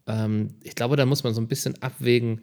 Ähm, 0.07 0.51
ich 0.63 0.75
glaube, 0.75 0.97
da 0.97 1.07
muss 1.07 1.25
man 1.25 1.33
so 1.33 1.41
ein 1.41 1.49
bisschen 1.49 1.81
abwägen, 1.83 2.43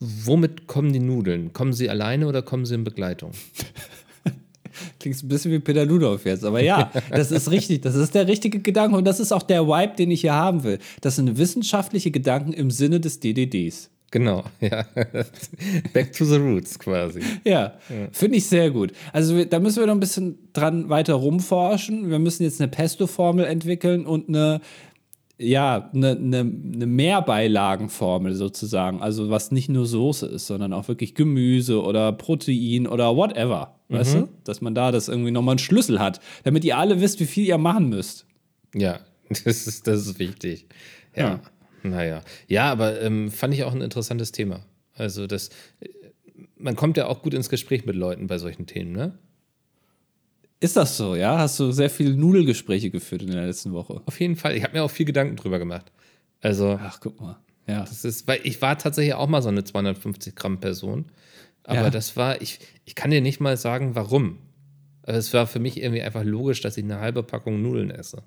womit 0.00 0.66
kommen 0.66 0.92
die 0.92 1.00
Nudeln? 1.00 1.52
Kommen 1.52 1.72
sie 1.72 1.90
alleine 1.90 2.26
oder 2.26 2.42
kommen 2.42 2.66
sie 2.66 2.74
in 2.74 2.84
Begleitung? 2.84 3.32
Klingt 5.00 5.22
ein 5.22 5.28
bisschen 5.28 5.50
wie 5.50 5.58
Peter 5.58 5.84
Ludolf 5.84 6.24
jetzt, 6.24 6.44
aber 6.44 6.62
ja, 6.62 6.90
das 7.10 7.32
ist 7.32 7.50
richtig. 7.50 7.82
Das 7.82 7.94
ist 7.96 8.14
der 8.14 8.28
richtige 8.28 8.60
Gedanke 8.60 8.96
und 8.96 9.04
das 9.04 9.18
ist 9.18 9.32
auch 9.32 9.42
der 9.42 9.66
Vibe, 9.66 9.96
den 9.96 10.10
ich 10.10 10.20
hier 10.20 10.34
haben 10.34 10.62
will. 10.62 10.78
Das 11.00 11.16
sind 11.16 11.36
wissenschaftliche 11.36 12.10
Gedanken 12.10 12.52
im 12.52 12.70
Sinne 12.70 13.00
des 13.00 13.18
DDDs. 13.18 13.90
Genau, 14.10 14.44
ja. 14.60 14.86
Back 15.92 16.12
to 16.12 16.24
the 16.24 16.36
roots 16.36 16.78
quasi. 16.78 17.20
Ja, 17.44 17.52
ja. 17.52 18.08
finde 18.12 18.38
ich 18.38 18.46
sehr 18.46 18.70
gut. 18.70 18.92
Also 19.12 19.44
da 19.44 19.60
müssen 19.60 19.80
wir 19.80 19.86
noch 19.86 19.94
ein 19.94 20.00
bisschen 20.00 20.38
dran 20.52 20.88
weiter 20.88 21.14
rumforschen. 21.14 22.08
Wir 22.08 22.18
müssen 22.18 22.44
jetzt 22.44 22.60
eine 22.60 22.68
Pesto-Formel 22.68 23.44
entwickeln 23.44 24.06
und 24.06 24.28
eine 24.28 24.60
ja, 25.38 25.90
eine, 25.94 26.10
eine, 26.10 26.38
eine 26.40 26.86
Mehrbeilagenformel 26.86 28.34
sozusagen. 28.34 29.00
Also 29.00 29.30
was 29.30 29.52
nicht 29.52 29.68
nur 29.68 29.86
Soße 29.86 30.26
ist, 30.26 30.46
sondern 30.48 30.72
auch 30.72 30.88
wirklich 30.88 31.14
Gemüse 31.14 31.82
oder 31.82 32.12
Protein 32.12 32.86
oder 32.86 33.16
whatever. 33.16 33.76
Mhm. 33.88 33.96
Weißt 33.96 34.14
du? 34.14 34.28
Dass 34.44 34.60
man 34.60 34.74
da 34.74 34.90
das 34.90 35.08
irgendwie 35.08 35.30
nochmal 35.30 35.52
einen 35.52 35.58
Schlüssel 35.60 36.00
hat, 36.00 36.20
damit 36.42 36.64
ihr 36.64 36.76
alle 36.76 37.00
wisst, 37.00 37.20
wie 37.20 37.26
viel 37.26 37.46
ihr 37.46 37.58
machen 37.58 37.88
müsst. 37.88 38.26
Ja, 38.74 39.00
das 39.28 39.66
ist, 39.66 39.86
das 39.86 40.06
ist 40.06 40.18
wichtig. 40.18 40.66
Ja. 41.14 41.28
ja. 41.28 41.40
Naja. 41.84 42.22
Ja, 42.48 42.72
aber 42.72 43.00
ähm, 43.00 43.30
fand 43.30 43.54
ich 43.54 43.62
auch 43.62 43.72
ein 43.72 43.80
interessantes 43.80 44.32
Thema. 44.32 44.64
Also, 44.94 45.28
das, 45.28 45.50
äh, 45.80 45.88
man 46.56 46.74
kommt 46.74 46.96
ja 46.96 47.06
auch 47.06 47.22
gut 47.22 47.34
ins 47.34 47.48
Gespräch 47.48 47.86
mit 47.86 47.94
Leuten 47.94 48.26
bei 48.26 48.38
solchen 48.38 48.66
Themen, 48.66 48.92
ne? 48.92 49.16
Ist 50.60 50.76
das 50.76 50.96
so, 50.96 51.14
ja? 51.14 51.38
Hast 51.38 51.60
du 51.60 51.70
sehr 51.70 51.90
viele 51.90 52.16
Nudelgespräche 52.16 52.90
geführt 52.90 53.22
in 53.22 53.30
der 53.30 53.46
letzten 53.46 53.72
Woche? 53.72 54.02
Auf 54.06 54.18
jeden 54.18 54.36
Fall. 54.36 54.56
Ich 54.56 54.64
habe 54.64 54.76
mir 54.76 54.82
auch 54.82 54.90
viel 54.90 55.06
Gedanken 55.06 55.36
drüber 55.36 55.58
gemacht. 55.58 55.92
Also. 56.40 56.78
Ach, 56.82 56.98
guck 57.00 57.20
mal. 57.20 57.38
Ja. 57.68 57.80
Das 57.80 58.04
ist, 58.04 58.26
weil 58.26 58.40
ich 58.42 58.60
war 58.62 58.78
tatsächlich 58.78 59.14
auch 59.14 59.28
mal 59.28 59.42
so 59.42 59.50
eine 59.50 59.62
250 59.62 60.34
Gramm 60.34 60.58
Person. 60.58 61.06
Aber 61.64 61.82
ja. 61.82 61.90
das 61.90 62.16
war, 62.16 62.40
ich, 62.40 62.60
ich 62.86 62.94
kann 62.94 63.10
dir 63.10 63.20
nicht 63.20 63.40
mal 63.40 63.56
sagen, 63.56 63.94
warum. 63.94 64.38
Aber 65.02 65.16
es 65.16 65.32
war 65.32 65.46
für 65.46 65.58
mich 65.58 65.80
irgendwie 65.80 66.02
einfach 66.02 66.24
logisch, 66.24 66.60
dass 66.60 66.76
ich 66.76 66.84
eine 66.84 66.98
halbe 66.98 67.22
Packung 67.22 67.62
Nudeln 67.62 67.90
esse. 67.90 68.22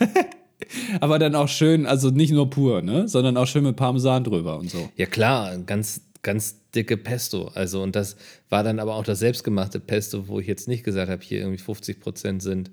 aber 1.00 1.18
dann 1.18 1.34
auch 1.34 1.48
schön, 1.48 1.86
also 1.86 2.10
nicht 2.10 2.32
nur 2.32 2.50
pur, 2.50 2.82
ne? 2.82 3.08
Sondern 3.08 3.36
auch 3.36 3.46
schön 3.46 3.64
mit 3.64 3.76
Parmesan 3.76 4.22
drüber 4.22 4.58
und 4.58 4.70
so. 4.70 4.90
Ja, 4.96 5.06
klar, 5.06 5.56
ganz 5.58 6.02
ganz 6.22 6.56
dicke 6.74 6.96
Pesto. 6.96 7.50
Also, 7.54 7.82
und 7.82 7.96
das 7.96 8.16
war 8.48 8.62
dann 8.62 8.78
aber 8.78 8.94
auch 8.94 9.04
das 9.04 9.18
selbstgemachte 9.18 9.80
Pesto, 9.80 10.28
wo 10.28 10.40
ich 10.40 10.46
jetzt 10.46 10.68
nicht 10.68 10.84
gesagt 10.84 11.10
habe, 11.10 11.22
hier 11.22 11.40
irgendwie 11.40 11.62
50 11.62 12.00
Prozent 12.00 12.42
sind, 12.42 12.70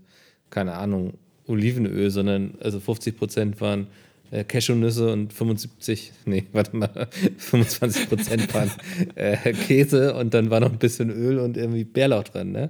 keine 0.50 0.74
Ahnung, 0.74 1.16
Olivenöl, 1.48 2.12
sondern 2.12 2.56
also 2.62 2.80
50 2.80 3.18
Prozent 3.18 3.62
waren 3.62 3.88
äh, 4.32 4.44
Cashewnüsse 4.44 5.12
und 5.12 5.34
75, 5.34 6.12
nee, 6.26 6.46
warte 6.54 6.76
mal, 6.76 7.08
25 7.38 8.10
Prozent 8.10 8.54
waren 8.54 8.72
äh, 9.16 9.54
Käse 9.54 10.14
und 10.16 10.34
dann 10.34 10.52
war 10.52 10.60
noch 10.60 10.72
ein 10.72 10.78
bisschen 10.78 11.10
Öl 11.10 11.40
und 11.40 11.58
irgendwie 11.58 11.84
Bärlauch 11.84 12.24
drin, 12.24 12.52
ne? 12.52 12.70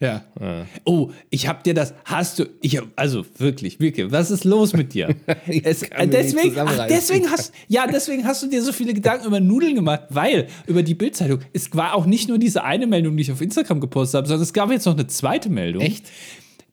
Ja. 0.00 0.24
Ah. 0.40 0.64
Oh, 0.84 1.10
ich 1.28 1.48
hab 1.48 1.64
dir 1.64 1.74
das. 1.74 1.92
Hast 2.04 2.38
du. 2.38 2.44
Ich, 2.60 2.80
also 2.94 3.24
wirklich, 3.36 3.80
wirklich. 3.80 4.12
Was 4.12 4.30
ist 4.30 4.44
los 4.44 4.72
mit 4.72 4.94
dir? 4.94 5.16
es, 5.46 5.80
deswegen, 6.04 6.56
ach, 6.58 6.86
deswegen 6.88 7.28
hast, 7.30 7.52
ja, 7.66 7.86
deswegen 7.86 8.24
hast 8.24 8.42
du 8.42 8.46
dir 8.46 8.62
so 8.62 8.72
viele 8.72 8.94
Gedanken 8.94 9.26
über 9.26 9.40
Nudeln 9.40 9.74
gemacht, 9.74 10.04
weil 10.10 10.46
über 10.66 10.84
die 10.84 10.94
Bildzeitung. 10.94 11.40
Es 11.52 11.74
war 11.74 11.94
auch 11.94 12.06
nicht 12.06 12.28
nur 12.28 12.38
diese 12.38 12.62
eine 12.62 12.86
Meldung, 12.86 13.16
die 13.16 13.22
ich 13.22 13.32
auf 13.32 13.40
Instagram 13.40 13.80
gepostet 13.80 14.18
habe, 14.18 14.28
sondern 14.28 14.44
es 14.44 14.52
gab 14.52 14.70
jetzt 14.70 14.86
noch 14.86 14.94
eine 14.94 15.08
zweite 15.08 15.50
Meldung. 15.50 15.82
Echt? 15.82 16.06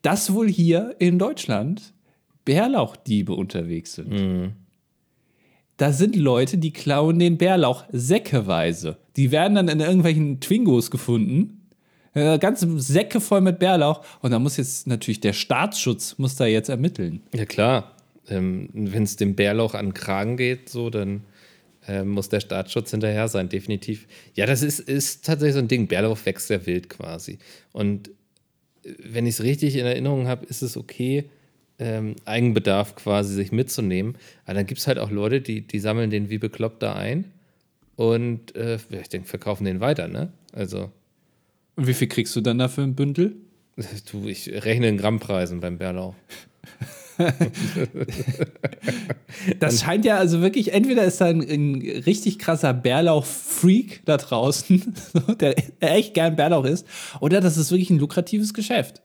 Dass 0.04 0.32
wohl 0.32 0.48
hier 0.48 0.96
in 1.00 1.18
Deutschland 1.18 1.94
Bärlauchdiebe 2.46 3.34
unterwegs 3.34 3.94
sind. 3.94 4.12
Mhm. 4.12 4.52
Da 5.78 5.92
sind 5.92 6.16
Leute, 6.16 6.60
die 6.60 6.72
klauen 6.72 7.18
den 7.18 7.38
Bärlauch 7.38 7.86
säckeweise. 7.92 8.98
Die 9.18 9.32
werden 9.32 9.56
dann 9.56 9.68
in 9.68 9.80
irgendwelchen 9.80 10.40
Twingos 10.40 10.90
gefunden 10.92 11.55
äh, 12.16 12.40
ganze 12.40 12.80
Säcke 12.80 13.22
voll 13.22 13.42
mit 13.42 13.60
Bärlauch. 13.60 14.04
Und 14.22 14.32
da 14.32 14.40
muss 14.40 14.58
jetzt 14.58 14.88
natürlich 14.88 15.20
der 15.20 15.34
Staatsschutz 15.34 16.18
muss 16.18 16.36
da 16.36 16.46
jetzt 16.46 16.70
ermitteln. 16.70 17.22
Ja, 17.34 17.46
klar. 17.46 17.96
Ähm, 18.28 18.70
Wenn 18.74 19.04
es 19.04 19.18
dem 19.18 19.36
Bärlauch 19.36 19.76
an 19.76 19.88
den 19.88 19.94
Kragen 19.94 20.38
geht, 20.38 20.70
so, 20.70 20.90
dann 20.90 21.22
äh, 21.88 22.04
muss 22.04 22.30
der 22.30 22.40
Staatsschutz 22.40 22.92
hinterher 22.92 23.28
sein, 23.28 23.50
definitiv. 23.50 24.08
Ja, 24.34 24.48
das 24.48 24.64
ist, 24.64 24.80
ist 24.80 25.26
tatsächlich 25.26 25.54
so 25.54 25.60
ein 25.60 25.68
Ding. 25.68 25.88
Bärlauch 25.88 26.18
wächst 26.26 26.48
sehr 26.48 26.66
wild 26.66 26.90
quasi. 26.90 27.38
Und 27.72 28.10
äh, 28.84 28.94
wenn 29.04 29.28
ich 29.28 29.36
es 29.36 29.44
richtig 29.44 29.76
in 29.76 29.86
Erinnerung 29.86 30.28
habe, 30.28 30.46
ist 30.46 30.64
es 30.64 30.78
okay, 30.78 31.26
ähm, 31.78 32.16
Eigenbedarf 32.26 32.96
quasi 32.96 33.34
sich 33.34 33.52
mitzunehmen. 33.52 34.18
Aber 34.46 34.56
dann 34.56 34.66
gibt 34.66 34.80
es 34.80 34.88
halt 34.88 34.98
auch 34.98 35.12
Leute, 35.12 35.42
die, 35.42 35.62
die 35.62 35.80
sammeln 35.80 36.10
den 36.10 36.30
wie 36.30 36.38
bekloppt 36.38 36.82
da 36.82 36.94
ein 36.96 37.26
und 37.96 38.56
äh, 38.56 38.78
ich 38.90 39.10
denke, 39.10 39.28
verkaufen 39.28 39.66
den 39.66 39.80
weiter, 39.80 40.08
ne? 40.08 40.32
Also. 40.54 40.92
Und 41.76 41.88
wie 41.88 41.94
viel 41.94 42.08
kriegst 42.08 42.36
du 42.36 42.42
dann 42.42 42.58
dafür 42.58 42.84
im 42.84 42.96
Bündel? 42.96 43.36
Du, 44.12 44.28
ich 44.28 44.50
rechne 44.64 44.88
in 44.88 44.98
Grammpreisen 44.98 45.60
beim 45.60 45.78
Bärlau. 45.78 46.16
das 49.60 49.82
scheint 49.82 50.06
ja 50.06 50.18
also 50.18 50.42
wirklich, 50.42 50.74
entweder 50.74 51.04
ist 51.06 51.22
da 51.22 51.26
ein, 51.26 51.42
ein 51.42 51.76
richtig 52.06 52.40
krasser 52.40 52.74
Bärlauch-Freak 52.74 54.02
da 54.06 54.18
draußen, 54.18 54.96
der 55.40 55.56
echt 55.80 56.14
gern 56.14 56.36
Bärlauch 56.36 56.66
ist, 56.66 56.86
oder 57.22 57.42
das 57.42 57.58
ist 57.58 57.72
wirklich 57.72 57.90
ein 57.90 58.00
lukratives 58.00 58.54
Geschäft. 58.54 59.02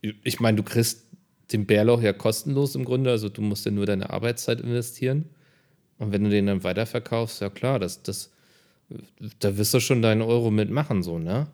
Ich 0.00 0.40
meine, 0.40 0.56
du 0.56 0.62
kriegst 0.62 1.06
den 1.52 1.66
Bärlauch 1.66 2.00
ja 2.02 2.12
kostenlos 2.12 2.74
im 2.74 2.84
Grunde, 2.84 3.10
also 3.10 3.28
du 3.28 3.42
musst 3.42 3.64
ja 3.66 3.70
nur 3.70 3.86
deine 3.86 4.10
Arbeitszeit 4.10 4.60
investieren. 4.60 5.26
Und 5.98 6.12
wenn 6.12 6.24
du 6.24 6.30
den 6.30 6.46
dann 6.46 6.64
weiterverkaufst, 6.64 7.40
ja 7.42 7.50
klar, 7.50 7.78
das, 7.78 8.02
das, 8.02 8.30
da 9.38 9.56
wirst 9.56 9.74
du 9.74 9.80
schon 9.80 10.02
deinen 10.02 10.22
Euro 10.22 10.50
mitmachen, 10.50 11.02
so, 11.02 11.18
ne? 11.18 11.46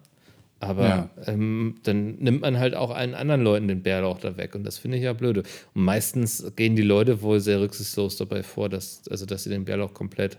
Aber 0.61 0.85
ja. 0.85 1.11
ähm, 1.27 1.77
dann 1.85 2.17
nimmt 2.17 2.41
man 2.41 2.59
halt 2.59 2.75
auch 2.75 2.91
allen 2.91 3.15
anderen 3.15 3.43
Leuten 3.43 3.69
den 3.69 3.83
Bärlauch 3.83 4.19
da 4.19 4.37
weg. 4.37 4.55
Und 4.55 4.65
das 4.65 4.79
finde 4.79 4.97
ich 4.97 5.05
ja 5.05 5.13
blöde. 5.13 5.45
Und 5.75 5.85
meistens 5.85 6.53
gehen 6.57 6.75
die 6.75 6.83
Leute 6.83 7.23
wohl 7.23 7.39
sehr 7.39 7.61
rücksichtslos 7.61 8.17
dabei 8.17 8.43
vor, 8.43 8.69
dass, 8.69 9.03
also 9.09 9.25
dass 9.25 9.45
sie 9.45 9.51
den 9.51 9.65
Bärlauch 9.65 9.95
komplett 9.95 10.39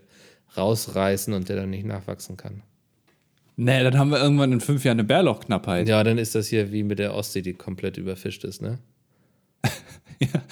rausreißen 0.58 1.34
und 1.34 1.48
der 1.48 1.56
dann 1.56 1.70
nicht 1.70 1.86
nachwachsen 1.86 2.36
kann. 2.36 2.64
Nee, 3.56 3.84
dann 3.84 3.98
haben 3.98 4.12
wir 4.12 4.22
irgendwann 4.22 4.52
in 4.52 4.62
fünf 4.62 4.84
Jahren 4.84 5.00
eine 5.00 5.08
Bärlauchknappheit. 5.08 5.88
Ja, 5.88 6.04
dann 6.04 6.18
ist 6.18 6.36
das 6.36 6.48
hier 6.48 6.72
wie 6.72 6.84
mit 6.84 7.00
der 7.00 7.14
Ostsee, 7.14 7.42
die 7.42 7.54
komplett 7.54 7.98
überfischt 7.98 8.44
ist, 8.44 8.62
ne? 8.62 8.80
ja. 10.20 10.44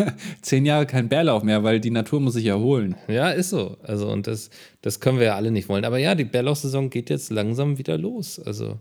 Zehn 0.42 0.64
Jahre 0.64 0.86
kein 0.86 1.08
Bärlauch 1.08 1.42
mehr, 1.42 1.62
weil 1.62 1.80
die 1.80 1.90
Natur 1.90 2.20
muss 2.20 2.34
sich 2.34 2.46
erholen. 2.46 2.96
Ja, 3.08 3.30
ist 3.30 3.50
so. 3.50 3.76
Also, 3.82 4.10
und 4.10 4.26
das, 4.26 4.50
das 4.82 5.00
können 5.00 5.18
wir 5.18 5.26
ja 5.26 5.36
alle 5.36 5.50
nicht 5.50 5.68
wollen. 5.68 5.84
Aber 5.84 5.98
ja, 5.98 6.14
die 6.14 6.24
Bärlauchsaison 6.24 6.90
geht 6.90 7.10
jetzt 7.10 7.30
langsam 7.30 7.78
wieder 7.78 7.98
los. 7.98 8.40
Also, 8.40 8.78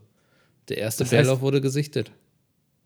der 0.69 0.77
erste 0.77 1.03
das 1.03 1.11
Bärlauch 1.11 1.41
wurde 1.41 1.61
gesichtet. 1.61 2.11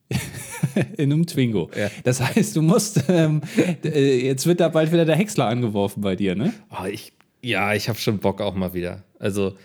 in 0.98 1.12
einem 1.12 1.26
Twingo. 1.26 1.70
Ja. 1.76 1.90
Das 2.04 2.22
heißt, 2.22 2.56
du 2.56 2.62
musst, 2.62 3.04
ähm, 3.08 3.42
äh, 3.84 4.26
jetzt 4.26 4.46
wird 4.46 4.60
da 4.60 4.70
bald 4.70 4.92
wieder 4.92 5.06
der 5.06 5.16
Häcksler 5.16 5.48
angeworfen 5.48 6.02
bei 6.02 6.16
dir, 6.16 6.36
ne? 6.36 6.54
Oh, 6.70 6.86
ich, 6.86 7.14
ja, 7.42 7.74
ich 7.74 7.90
habe 7.90 8.00
schon 8.00 8.20
Bock 8.20 8.42
auch 8.42 8.56
mal 8.56 8.74
wieder. 8.74 9.04
Also, 9.20 9.56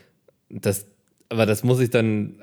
das, 0.50 0.86
aber 1.28 1.46
das 1.46 1.64
muss 1.64 1.80
ich 1.80 1.90
dann, 1.90 2.42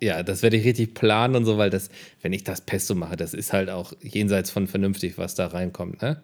ja, 0.00 0.22
das 0.22 0.42
werde 0.42 0.56
ich 0.56 0.64
richtig 0.64 0.94
planen 0.94 1.36
und 1.36 1.44
so, 1.44 1.58
weil 1.58 1.70
das, 1.70 1.90
wenn 2.22 2.32
ich 2.32 2.44
das 2.44 2.60
Pesto 2.60 2.94
mache, 2.94 3.16
das 3.16 3.34
ist 3.34 3.52
halt 3.52 3.70
auch 3.70 3.92
jenseits 4.00 4.50
von 4.50 4.66
vernünftig, 4.66 5.18
was 5.18 5.34
da 5.34 5.46
reinkommt, 5.46 6.02
ne? 6.02 6.22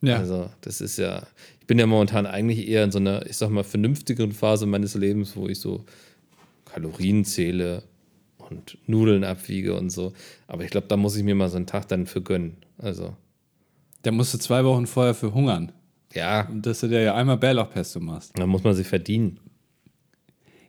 Ja. 0.00 0.18
Also, 0.18 0.50
das 0.62 0.80
ist 0.80 0.98
ja, 0.98 1.22
ich 1.60 1.66
bin 1.66 1.78
ja 1.78 1.86
momentan 1.86 2.26
eigentlich 2.26 2.66
eher 2.66 2.82
in 2.82 2.90
so 2.90 2.98
einer, 2.98 3.24
ich 3.26 3.36
sag 3.36 3.50
mal, 3.50 3.62
vernünftigeren 3.62 4.32
Phase 4.32 4.66
meines 4.66 4.94
Lebens, 4.94 5.36
wo 5.36 5.48
ich 5.48 5.60
so 5.60 5.84
Kalorien 6.64 7.24
zähle, 7.24 7.84
und 8.52 8.78
Nudeln 8.86 9.24
abwiege 9.24 9.76
und 9.76 9.90
so. 9.90 10.12
Aber 10.46 10.64
ich 10.64 10.70
glaube, 10.70 10.86
da 10.88 10.96
muss 10.96 11.16
ich 11.16 11.24
mir 11.24 11.34
mal 11.34 11.48
so 11.48 11.56
einen 11.56 11.66
Tag 11.66 11.88
dann 11.88 12.06
für 12.06 12.22
gönnen. 12.22 12.56
Also. 12.78 13.16
Da 14.02 14.10
musst 14.10 14.34
du 14.34 14.38
zwei 14.38 14.64
Wochen 14.64 14.86
vorher 14.86 15.14
für 15.14 15.32
hungern. 15.34 15.72
Ja. 16.12 16.46
Und 16.48 16.66
dass 16.66 16.80
du 16.80 16.88
dir 16.88 17.02
ja 17.02 17.14
einmal 17.14 17.38
Bärlauchpesto 17.38 18.00
machst. 18.00 18.38
Da 18.38 18.46
muss 18.46 18.64
man 18.64 18.74
sich 18.74 18.86
verdienen. 18.86 19.38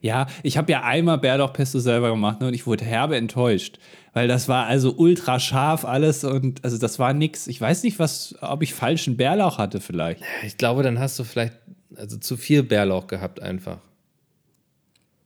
Ja, 0.01 0.27
ich 0.43 0.57
habe 0.57 0.69
ja 0.69 0.83
einmal 0.83 1.17
Bärlauchpesto 1.17 1.79
selber 1.79 2.09
gemacht 2.09 2.41
ne, 2.41 2.47
und 2.47 2.53
ich 2.53 2.67
wurde 2.67 2.83
herbe 2.83 3.15
enttäuscht, 3.15 3.79
weil 4.11 4.27
das 4.27 4.49
war 4.49 4.65
also 4.65 4.95
ultra 4.97 5.39
scharf 5.39 5.85
alles 5.85 6.25
und 6.25 6.61
also 6.65 6.77
das 6.77 6.99
war 6.99 7.13
nix. 7.13 7.47
Ich 7.47 7.61
weiß 7.61 7.83
nicht, 7.83 7.99
was, 7.99 8.35
ob 8.41 8.63
ich 8.63 8.73
falschen 8.73 9.15
Bärlauch 9.15 9.59
hatte 9.59 9.79
vielleicht. 9.79 10.21
Ich 10.45 10.57
glaube, 10.57 10.83
dann 10.83 10.99
hast 10.99 11.17
du 11.19 11.23
vielleicht 11.23 11.53
also 11.95 12.17
zu 12.17 12.35
viel 12.35 12.63
Bärlauch 12.63 13.07
gehabt 13.07 13.41
einfach. 13.41 13.79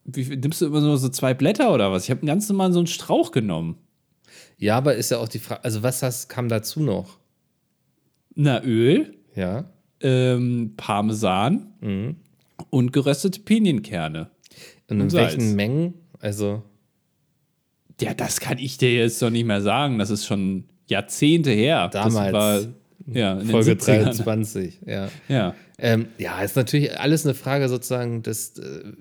Wie, 0.07 0.35
nimmst 0.37 0.61
du 0.61 0.65
immer 0.67 0.79
nur 0.81 0.97
so 0.97 1.09
zwei 1.09 1.33
Blätter 1.33 1.73
oder 1.73 1.91
was? 1.91 2.05
Ich 2.05 2.09
habe 2.11 2.25
ganz 2.25 2.47
normal 2.49 2.71
so 2.73 2.79
einen 2.79 2.87
Strauch 2.87 3.31
genommen. 3.31 3.77
Ja, 4.57 4.77
aber 4.77 4.95
ist 4.95 5.11
ja 5.11 5.17
auch 5.19 5.27
die 5.27 5.39
Frage, 5.39 5.63
also 5.63 5.83
was 5.83 6.01
hast, 6.01 6.29
kam 6.29 6.47
dazu 6.49 6.79
noch? 6.79 7.19
Na, 8.35 8.63
Öl, 8.63 9.15
Ja. 9.35 9.65
ähm, 10.01 10.73
Parmesan 10.77 11.73
Mhm. 11.81 12.15
und 12.69 12.93
geröstete 12.93 13.41
Pinienkerne. 13.41 14.29
Und 14.89 15.01
in 15.01 15.09
Salz. 15.09 15.33
welchen 15.37 15.55
Mengen? 15.55 15.93
Also, 16.19 16.63
Ja, 17.99 18.13
das 18.13 18.39
kann 18.39 18.59
ich 18.59 18.77
dir 18.77 18.93
jetzt 18.93 19.19
doch 19.23 19.31
nicht 19.31 19.45
mehr 19.45 19.61
sagen. 19.61 19.97
Das 19.97 20.11
ist 20.11 20.25
schon 20.27 20.65
Jahrzehnte 20.87 21.49
her. 21.49 21.87
Damals. 21.91 22.31
War, 22.33 22.61
ja, 23.11 23.39
in 23.39 23.47
Folge 23.47 23.75
den 23.75 23.79
70ern. 23.79 24.03
23, 24.03 24.81
ja. 24.85 25.09
Ja. 25.27 25.55
Ähm, 25.79 26.07
ja, 26.19 26.41
ist 26.43 26.55
natürlich 26.55 26.99
alles 26.99 27.25
eine 27.25 27.33
Frage 27.33 27.67
sozusagen 27.69 28.21
des, 28.21 28.57
äh, 28.59 28.93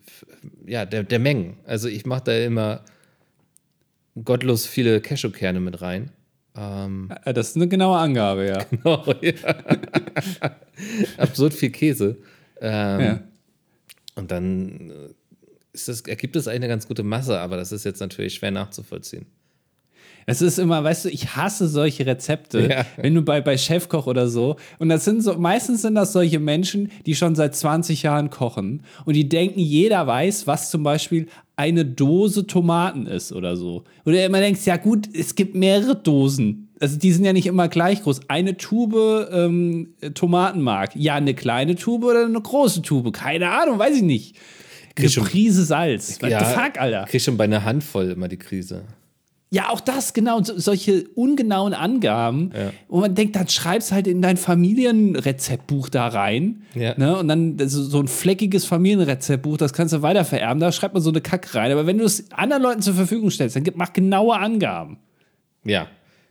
ja, 0.66 0.84
der, 0.84 1.02
der 1.02 1.18
Mengen. 1.18 1.56
Also 1.64 1.88
ich 1.88 2.06
mache 2.06 2.24
da 2.24 2.38
immer 2.38 2.84
gottlos 4.24 4.66
viele 4.66 5.00
Cashewkerne 5.00 5.60
mit 5.60 5.80
rein. 5.82 6.10
Ähm, 6.56 7.10
Äh, 7.24 7.34
Das 7.34 7.50
ist 7.50 7.56
eine 7.56 7.68
genaue 7.68 7.98
Angabe, 7.98 8.46
ja. 8.46 8.64
oh, 8.84 9.14
ja. 9.20 9.34
Absurd 11.18 11.54
viel 11.54 11.70
Käse. 11.70 12.16
Ähm, 12.60 13.00
ja. 13.00 13.20
Und 14.14 14.30
dann 14.30 14.90
äh, 14.90 15.14
das, 15.72 16.00
ergibt 16.02 16.36
es 16.36 16.48
eigentlich 16.48 16.56
eine 16.56 16.68
ganz 16.68 16.88
gute 16.88 17.02
Masse, 17.02 17.38
aber 17.38 17.56
das 17.56 17.72
ist 17.72 17.84
jetzt 17.84 18.00
natürlich 18.00 18.34
schwer 18.34 18.50
nachzuvollziehen. 18.50 19.26
Es 20.28 20.42
ist 20.42 20.58
immer, 20.58 20.82
weißt 20.82 21.04
du, 21.04 21.08
ich 21.08 21.36
hasse 21.36 21.68
solche 21.68 22.04
Rezepte, 22.04 22.68
Ja. 22.68 22.84
wenn 22.96 23.14
du 23.14 23.22
bei, 23.22 23.40
bei 23.40 23.56
Chefkoch 23.56 24.06
oder 24.08 24.28
so. 24.28 24.56
Und 24.80 24.88
das 24.88 25.04
sind 25.04 25.22
so, 25.22 25.34
meistens 25.38 25.82
sind 25.82 25.94
das 25.94 26.12
solche 26.12 26.40
Menschen, 26.40 26.90
die 27.06 27.14
schon 27.14 27.36
seit 27.36 27.54
20 27.54 28.02
Jahren 28.02 28.28
kochen 28.30 28.82
und 29.04 29.14
die 29.14 29.28
denken, 29.28 29.60
jeder 29.60 30.06
weiß, 30.06 30.46
was 30.48 30.70
zum 30.70 30.82
Beispiel 30.82 31.28
eine 31.54 31.84
Dose 31.84 32.46
Tomaten 32.46 33.06
ist 33.06 33.32
oder 33.32 33.56
so. 33.56 33.84
Oder 34.04 34.26
immer 34.26 34.40
denkst, 34.40 34.66
ja 34.66 34.76
gut, 34.76 35.08
es 35.14 35.36
gibt 35.36 35.54
mehrere 35.54 35.94
Dosen. 35.94 36.68
Also 36.80 36.98
die 36.98 37.12
sind 37.12 37.24
ja 37.24 37.32
nicht 37.32 37.46
immer 37.46 37.68
gleich 37.68 38.02
groß. 38.02 38.28
Eine 38.28 38.56
Tube 38.56 39.28
ähm, 39.32 39.94
Tomatenmark. 40.12 40.94
Ja, 40.96 41.14
eine 41.14 41.34
kleine 41.34 41.76
Tube 41.76 42.04
oder 42.04 42.24
eine 42.26 42.40
große 42.40 42.82
Tube. 42.82 43.12
Keine 43.12 43.48
Ahnung, 43.50 43.78
weiß 43.78 43.96
ich 43.96 44.02
nicht. 44.02 44.36
Eine 44.98 45.08
Prise 45.08 45.64
Salz. 45.64 46.20
What 46.20 46.30
ja, 46.30 46.44
the 46.44 46.54
fuck, 46.54 46.78
Alter? 46.80 47.04
Krieg 47.08 47.22
schon 47.22 47.36
bei 47.36 47.44
einer 47.44 47.64
Handvoll 47.64 48.10
immer 48.10 48.28
die 48.28 48.38
Krise. 48.38 48.82
Ja, 49.50 49.70
auch 49.70 49.80
das, 49.80 50.12
genau. 50.12 50.42
So, 50.42 50.58
solche 50.58 51.08
ungenauen 51.14 51.72
Angaben. 51.72 52.50
Ja. 52.54 52.72
Und 52.88 53.00
man 53.00 53.14
denkt, 53.14 53.36
dann 53.36 53.48
schreib's 53.48 53.92
halt 53.92 54.08
in 54.08 54.20
dein 54.20 54.36
Familienrezeptbuch 54.36 55.88
da 55.88 56.08
rein. 56.08 56.62
Ja. 56.74 56.98
Ne? 56.98 57.16
Und 57.16 57.28
dann 57.28 57.56
so, 57.68 58.00
ein 58.00 58.08
fleckiges 58.08 58.64
Familienrezeptbuch, 58.64 59.56
das 59.56 59.72
kannst 59.72 59.94
du 59.94 60.02
weitervererben. 60.02 60.60
Da 60.60 60.72
schreibt 60.72 60.94
man 60.94 61.02
so 61.02 61.10
eine 61.10 61.20
Kack 61.20 61.54
rein. 61.54 61.70
Aber 61.70 61.86
wenn 61.86 61.98
du 61.98 62.04
es 62.04 62.30
anderen 62.32 62.62
Leuten 62.62 62.82
zur 62.82 62.94
Verfügung 62.94 63.30
stellst, 63.30 63.54
dann 63.54 63.64
mach 63.76 63.92
genaue 63.92 64.36
Angaben. 64.36 64.98
Ja, 65.64 65.86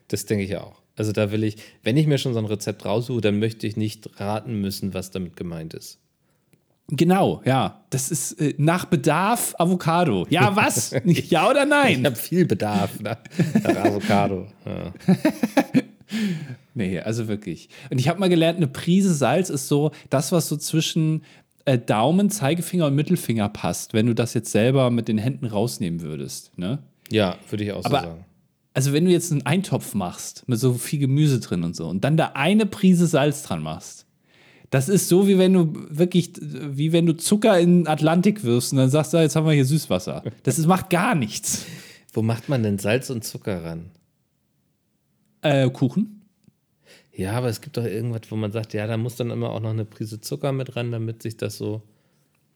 das 0.09 0.25
denke 0.25 0.43
ich 0.43 0.57
auch. 0.57 0.81
Also 0.97 1.11
da 1.11 1.31
will 1.31 1.43
ich, 1.43 1.57
wenn 1.83 1.97
ich 1.97 2.07
mir 2.07 2.17
schon 2.17 2.33
so 2.33 2.39
ein 2.39 2.45
Rezept 2.45 2.85
raussuche, 2.85 3.21
dann 3.21 3.39
möchte 3.39 3.65
ich 3.65 3.77
nicht 3.77 4.19
raten 4.19 4.59
müssen, 4.59 4.93
was 4.93 5.11
damit 5.11 5.35
gemeint 5.35 5.73
ist. 5.73 5.99
Genau, 6.87 7.41
ja. 7.45 7.81
Das 7.89 8.11
ist 8.11 8.33
äh, 8.39 8.53
nach 8.57 8.85
Bedarf 8.85 9.55
Avocado. 9.57 10.27
Ja, 10.29 10.55
was? 10.55 10.91
ja 11.05 11.49
oder 11.49 11.63
Ich 11.63 11.69
nein? 11.69 12.05
habe 12.05 12.15
viel 12.15 12.45
Bedarf 12.45 12.99
nach, 13.01 13.17
nach 13.63 13.75
Avocado. 13.85 14.47
Ja. 14.65 14.93
Nee, 16.77 16.99
also 16.99 17.27
wirklich. 17.29 17.69
Und 17.89 17.99
ich 17.99 18.09
habe 18.09 18.19
mal 18.19 18.29
gelernt, 18.29 18.57
eine 18.57 18.67
Prise 18.67 19.13
Salz 19.13 19.49
ist 19.49 19.67
so 19.69 19.91
das, 20.09 20.31
was 20.33 20.49
so 20.49 20.57
zwischen 20.57 21.23
äh, 21.63 21.77
Daumen, 21.79 22.29
Zeigefinger 22.29 22.87
und 22.87 22.95
Mittelfinger 22.95 23.47
passt, 23.49 23.93
wenn 23.93 24.05
du 24.07 24.13
das 24.13 24.33
jetzt 24.33 24.51
selber 24.51 24.91
mit 24.91 25.07
den 25.07 25.17
Händen 25.17 25.45
rausnehmen 25.45 26.01
würdest. 26.01 26.51
Ne? 26.57 26.79
Ja, 27.09 27.37
würde 27.49 27.63
ich 27.63 27.71
auch 27.71 27.81
so 27.83 27.89
Aber- 27.89 28.01
sagen. 28.01 28.25
Also 28.73 28.91
wenn 28.91 29.05
du 29.05 29.11
jetzt 29.11 29.31
einen 29.31 29.45
Eintopf 29.45 29.93
machst 29.93 30.43
mit 30.47 30.59
so 30.59 30.73
viel 30.73 30.99
Gemüse 30.99 31.39
drin 31.39 31.63
und 31.63 31.77
so 31.77 31.87
und 31.87 32.03
dann 32.03 32.17
da 32.17 32.31
eine 32.33 32.65
Prise 32.65 33.07
Salz 33.07 33.43
dran 33.43 33.63
machst, 33.63 34.04
das 34.75 34.89
ist 34.89 35.07
so, 35.07 35.25
wie 35.25 35.37
wenn 35.37 35.53
du 35.53 35.71
wirklich, 35.89 36.33
wie 36.37 36.91
wenn 36.91 37.05
du 37.05 37.15
Zucker 37.15 37.57
in 37.57 37.83
den 37.83 37.87
Atlantik 37.87 38.43
wirfst 38.43 38.73
und 38.73 38.79
dann 38.79 38.89
sagst 38.89 39.13
du, 39.13 39.17
jetzt 39.17 39.37
haben 39.37 39.45
wir 39.45 39.53
hier 39.53 39.63
Süßwasser. 39.63 40.21
Das 40.43 40.59
ist, 40.59 40.65
macht 40.65 40.89
gar 40.89 41.15
nichts. 41.15 41.65
Wo 42.11 42.21
macht 42.21 42.49
man 42.49 42.61
denn 42.61 42.77
Salz 42.77 43.09
und 43.09 43.23
Zucker 43.23 43.63
ran? 43.63 43.91
Äh, 45.43 45.69
Kuchen? 45.69 46.25
Ja, 47.13 47.37
aber 47.37 47.47
es 47.47 47.61
gibt 47.61 47.77
doch 47.77 47.85
irgendwas, 47.85 48.23
wo 48.29 48.35
man 48.35 48.51
sagt, 48.51 48.73
ja, 48.73 48.85
da 48.85 48.97
muss 48.97 49.15
dann 49.15 49.31
immer 49.31 49.51
auch 49.51 49.61
noch 49.61 49.69
eine 49.69 49.85
Prise 49.85 50.19
Zucker 50.19 50.51
mit 50.51 50.75
ran, 50.75 50.91
damit 50.91 51.23
sich 51.23 51.37
das 51.37 51.57
so. 51.57 51.81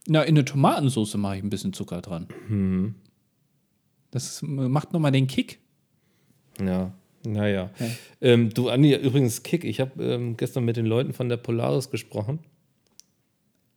Na, 0.06 0.24
in 0.24 0.36
eine 0.36 0.44
Tomatensauce 0.44 1.16
mache 1.16 1.38
ich 1.38 1.44
ein 1.44 1.50
bisschen 1.50 1.72
Zucker 1.72 2.02
dran. 2.02 2.96
Das 4.12 4.26
ist, 4.26 4.44
macht 4.44 4.92
nochmal 4.92 5.14
den 5.14 5.28
Kick. 5.28 5.60
Ja, 6.60 6.92
naja. 7.26 7.70
Ähm, 8.22 8.50
du, 8.54 8.70
Andi, 8.70 8.96
übrigens, 8.96 9.44
Kick, 9.44 9.64
ich 9.64 9.80
habe 9.80 10.04
ähm, 10.04 10.38
gestern 10.38 10.66
mit 10.66 10.78
den 10.78 10.86
Leuten 10.86 11.14
von 11.14 11.30
der 11.30 11.38
Polaris 11.38 11.90
gesprochen. 11.90 12.40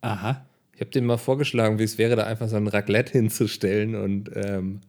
Aha. 0.00 0.46
Ich 0.74 0.80
habe 0.80 0.90
denen 0.90 1.06
mal 1.06 1.18
vorgeschlagen, 1.18 1.78
wie 1.78 1.84
es 1.84 1.98
wäre, 1.98 2.16
da 2.16 2.24
einfach 2.24 2.48
so 2.48 2.56
ein 2.56 2.66
Raclette 2.66 3.12
hinzustellen 3.12 3.94
und 3.94 4.30
ähm, 4.34 4.80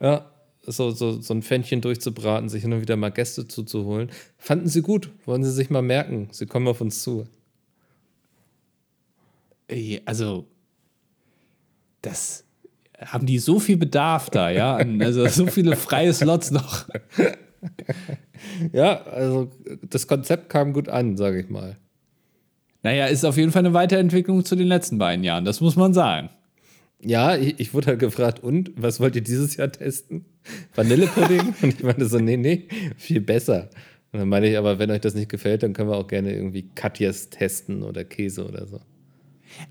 ja, 0.00 0.30
so, 0.62 0.90
so, 0.90 1.20
so 1.20 1.34
ein 1.34 1.42
Pfännchen 1.42 1.80
durchzubraten, 1.80 2.48
sich 2.48 2.62
hin 2.62 2.72
und 2.72 2.80
wieder 2.80 2.96
mal 2.96 3.10
Gäste 3.10 3.48
zuzuholen. 3.48 4.10
Fanden 4.38 4.68
sie 4.68 4.82
gut, 4.82 5.10
wollen 5.26 5.42
sie 5.44 5.52
sich 5.52 5.70
mal 5.70 5.82
merken. 5.82 6.28
Sie 6.30 6.46
kommen 6.46 6.68
auf 6.68 6.80
uns 6.80 7.02
zu. 7.02 7.26
Also, 10.04 10.46
das 12.02 12.44
haben 13.06 13.26
die 13.26 13.38
so 13.38 13.58
viel 13.58 13.76
Bedarf 13.76 14.30
da, 14.30 14.50
ja? 14.50 14.76
Also 14.76 15.26
so 15.28 15.46
viele 15.46 15.76
freie 15.76 16.12
Slots 16.12 16.50
noch. 16.50 16.86
Ja, 18.72 19.02
also 19.04 19.50
das 19.88 20.06
Konzept 20.06 20.48
kam 20.48 20.72
gut 20.72 20.88
an, 20.88 21.16
sage 21.16 21.40
ich 21.40 21.48
mal. 21.48 21.76
Naja, 22.82 23.06
ist 23.06 23.24
auf 23.24 23.36
jeden 23.36 23.52
Fall 23.52 23.64
eine 23.64 23.74
Weiterentwicklung 23.74 24.44
zu 24.44 24.56
den 24.56 24.66
letzten 24.66 24.98
beiden 24.98 25.24
Jahren, 25.24 25.44
das 25.44 25.60
muss 25.60 25.76
man 25.76 25.94
sagen. 25.94 26.30
Ja, 27.04 27.36
ich, 27.36 27.58
ich 27.58 27.74
wurde 27.74 27.88
halt 27.88 28.00
gefragt, 28.00 28.42
und 28.42 28.72
was 28.76 29.00
wollt 29.00 29.16
ihr 29.16 29.22
dieses 29.22 29.56
Jahr 29.56 29.70
testen? 29.70 30.24
Vanillepudding? 30.74 31.54
und 31.62 31.74
ich 31.74 31.82
meinte 31.82 32.06
so, 32.06 32.18
nee, 32.18 32.36
nee, 32.36 32.68
viel 32.96 33.20
besser. 33.20 33.70
Und 34.12 34.20
dann 34.20 34.28
meine 34.28 34.48
ich, 34.48 34.58
aber 34.58 34.78
wenn 34.78 34.90
euch 34.90 35.00
das 35.00 35.14
nicht 35.14 35.30
gefällt, 35.30 35.62
dann 35.62 35.72
können 35.72 35.90
wir 35.90 35.96
auch 35.96 36.06
gerne 36.06 36.32
irgendwie 36.32 36.68
Katjes 36.74 37.30
testen 37.30 37.82
oder 37.82 38.04
Käse 38.04 38.46
oder 38.46 38.66
so. 38.66 38.80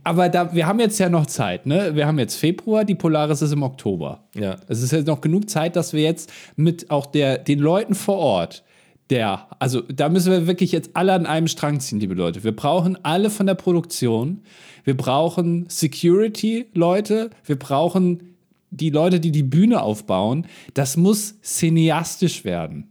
Aber 0.04 0.30
da, 0.30 0.54
wir 0.54 0.68
haben 0.68 0.80
jetzt 0.80 1.00
ja 1.00 1.10
noch 1.10 1.26
Zeit, 1.26 1.66
ne? 1.66 1.96
Wir 1.96 2.08
haben 2.08 2.20
jetzt 2.20 2.36
Februar, 2.36 2.86
die 2.86 2.96
Polaris 2.96 3.42
ist 3.42 3.52
im 3.52 3.64
Oktober. 3.64 4.24
Ja. 4.36 4.58
Es 4.68 4.82
ist 4.82 4.92
jetzt 4.92 5.08
noch 5.08 5.22
genug 5.22 5.50
Zeit, 5.50 5.76
dass 5.76 5.94
wir 5.94 6.02
jetzt 6.02 6.32
mit 6.56 6.90
auch 6.90 7.06
der, 7.06 7.38
den 7.38 7.60
Leuten 7.60 7.96
vor 7.96 8.18
Ort, 8.18 8.64
der, 9.10 9.48
also 9.60 9.82
da 9.82 10.10
müssen 10.10 10.32
wir 10.32 10.48
wirklich 10.48 10.72
jetzt 10.72 10.92
alle 10.94 11.14
an 11.14 11.26
einem 11.26 11.48
Strang 11.48 11.80
ziehen, 11.80 12.00
liebe 12.00 12.14
Leute. 12.14 12.44
Wir 12.44 12.56
brauchen 12.56 12.98
alle 13.04 13.30
von 13.30 13.46
der 13.46 13.56
Produktion, 13.56 14.42
wir 14.86 14.96
brauchen 14.96 15.66
Security-Leute, 15.68 17.30
wir 17.46 17.60
brauchen 17.60 18.38
die 18.70 18.90
Leute, 18.90 19.20
die 19.20 19.32
die 19.32 19.44
Bühne 19.44 19.82
aufbauen. 19.82 20.48
Das 20.74 20.96
muss 20.96 21.40
cineastisch 21.42 22.46
werden. 22.46 22.91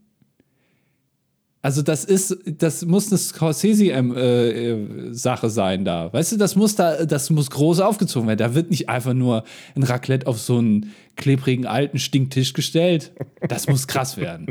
Also 1.62 1.82
das 1.82 2.06
ist, 2.06 2.38
das 2.46 2.86
muss 2.86 3.10
eine 3.10 3.18
Scorsese-Sache 3.18 5.50
sein 5.50 5.84
da. 5.84 6.10
Weißt 6.10 6.32
du, 6.32 6.38
das 6.38 6.56
muss 6.56 6.74
da, 6.74 7.04
das 7.04 7.28
muss 7.28 7.50
groß 7.50 7.80
aufgezogen 7.80 8.28
werden. 8.28 8.38
Da 8.38 8.54
wird 8.54 8.70
nicht 8.70 8.88
einfach 8.88 9.12
nur 9.12 9.44
ein 9.76 9.82
Raclette 9.82 10.26
auf 10.26 10.40
so 10.40 10.56
einen 10.56 10.94
klebrigen 11.16 11.66
alten 11.66 11.98
Stinktisch 11.98 12.54
gestellt. 12.54 13.12
Das 13.46 13.68
muss 13.68 13.86
krass 13.86 14.16
werden. 14.16 14.46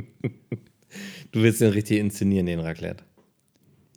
Du 1.31 1.41
willst 1.41 1.61
den 1.61 1.71
richtig 1.71 1.97
inszenieren, 1.99 2.45
den 2.45 2.59
Raclette. 2.59 3.03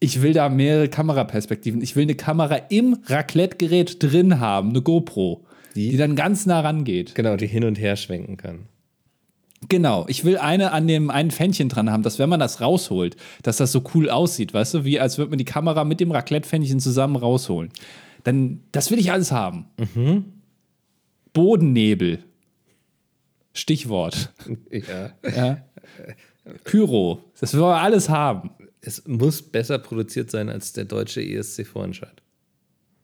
Ich 0.00 0.22
will 0.22 0.32
da 0.32 0.48
mehrere 0.48 0.88
Kameraperspektiven. 0.88 1.82
Ich 1.82 1.94
will 1.96 2.04
eine 2.04 2.14
Kamera 2.14 2.56
im 2.70 2.96
Raclette-Gerät 3.06 4.02
drin 4.02 4.40
haben, 4.40 4.70
eine 4.70 4.80
GoPro, 4.82 5.44
Die? 5.76 5.90
die 5.90 5.96
dann 5.96 6.16
ganz 6.16 6.44
nah 6.46 6.60
rangeht. 6.60 7.14
Genau, 7.14 7.36
die 7.36 7.46
hin 7.46 7.62
und 7.64 7.78
her 7.78 7.94
schwenken 7.96 8.36
kann. 8.36 8.60
Genau, 9.68 10.06
ich 10.08 10.24
will 10.24 10.38
eine 10.38 10.72
an 10.72 10.88
dem 10.88 11.10
einen 11.10 11.30
Fännchen 11.30 11.68
dran 11.68 11.90
haben, 11.90 12.02
dass 12.02 12.18
wenn 12.18 12.28
man 12.28 12.40
das 12.40 12.60
rausholt, 12.60 13.16
dass 13.42 13.58
das 13.58 13.70
so 13.70 13.82
cool 13.94 14.10
aussieht, 14.10 14.52
weißt 14.52 14.74
du, 14.74 14.84
wie 14.84 14.98
als 14.98 15.18
würde 15.18 15.30
man 15.30 15.38
die 15.38 15.44
Kamera 15.44 15.84
mit 15.84 16.00
dem 16.00 16.10
Raclette-Fännchen 16.10 16.80
zusammen 16.80 17.16
rausholen. 17.16 17.70
Dann, 18.24 18.60
das 18.72 18.90
will 18.90 18.98
ich 18.98 19.12
alles 19.12 19.30
haben. 19.32 19.66
Bodennebel. 21.32 22.24
Stichwort. 23.52 24.32
Ja. 24.70 25.10
Ja. 25.36 25.58
Pyro. 26.64 27.22
Das 27.38 27.54
wollen 27.54 27.62
wir 27.62 27.80
alles 27.80 28.08
haben. 28.08 28.50
Es 28.80 29.06
muss 29.06 29.42
besser 29.42 29.78
produziert 29.78 30.30
sein 30.30 30.48
als 30.48 30.72
der 30.72 30.86
deutsche 30.86 31.22
ESC-Vorentscheid. 31.22 32.22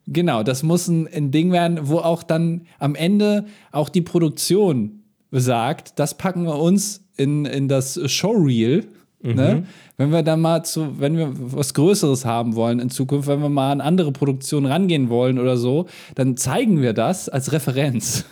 Genau, 0.06 0.42
das 0.42 0.62
muss 0.62 0.88
ein, 0.88 1.06
ein 1.06 1.30
Ding 1.30 1.52
werden, 1.52 1.78
wo 1.82 1.98
auch 1.98 2.22
dann 2.22 2.66
am 2.78 2.94
Ende 2.94 3.46
auch 3.70 3.90
die 3.90 4.00
Produktion 4.00 4.97
sagt, 5.30 5.98
das 5.98 6.16
packen 6.16 6.44
wir 6.44 6.56
uns 6.58 7.04
in, 7.16 7.44
in 7.44 7.68
das 7.68 7.98
Showreel. 8.10 8.86
Ne? 9.20 9.66
Wenn 9.96 10.10
wir 10.12 10.22
dann 10.22 10.40
mal 10.40 10.62
zu, 10.64 11.00
wenn 11.00 11.16
wir 11.16 11.32
was 11.34 11.74
Größeres 11.74 12.24
haben 12.24 12.54
wollen 12.54 12.78
in 12.78 12.88
Zukunft, 12.88 13.26
wenn 13.28 13.40
wir 13.42 13.48
mal 13.48 13.72
an 13.72 13.80
andere 13.80 14.12
Produktionen 14.12 14.66
rangehen 14.66 15.08
wollen 15.10 15.40
oder 15.40 15.56
so, 15.56 15.86
dann 16.14 16.36
zeigen 16.36 16.80
wir 16.80 16.92
das 16.92 17.28
als 17.28 17.50
Referenz. 17.50 18.24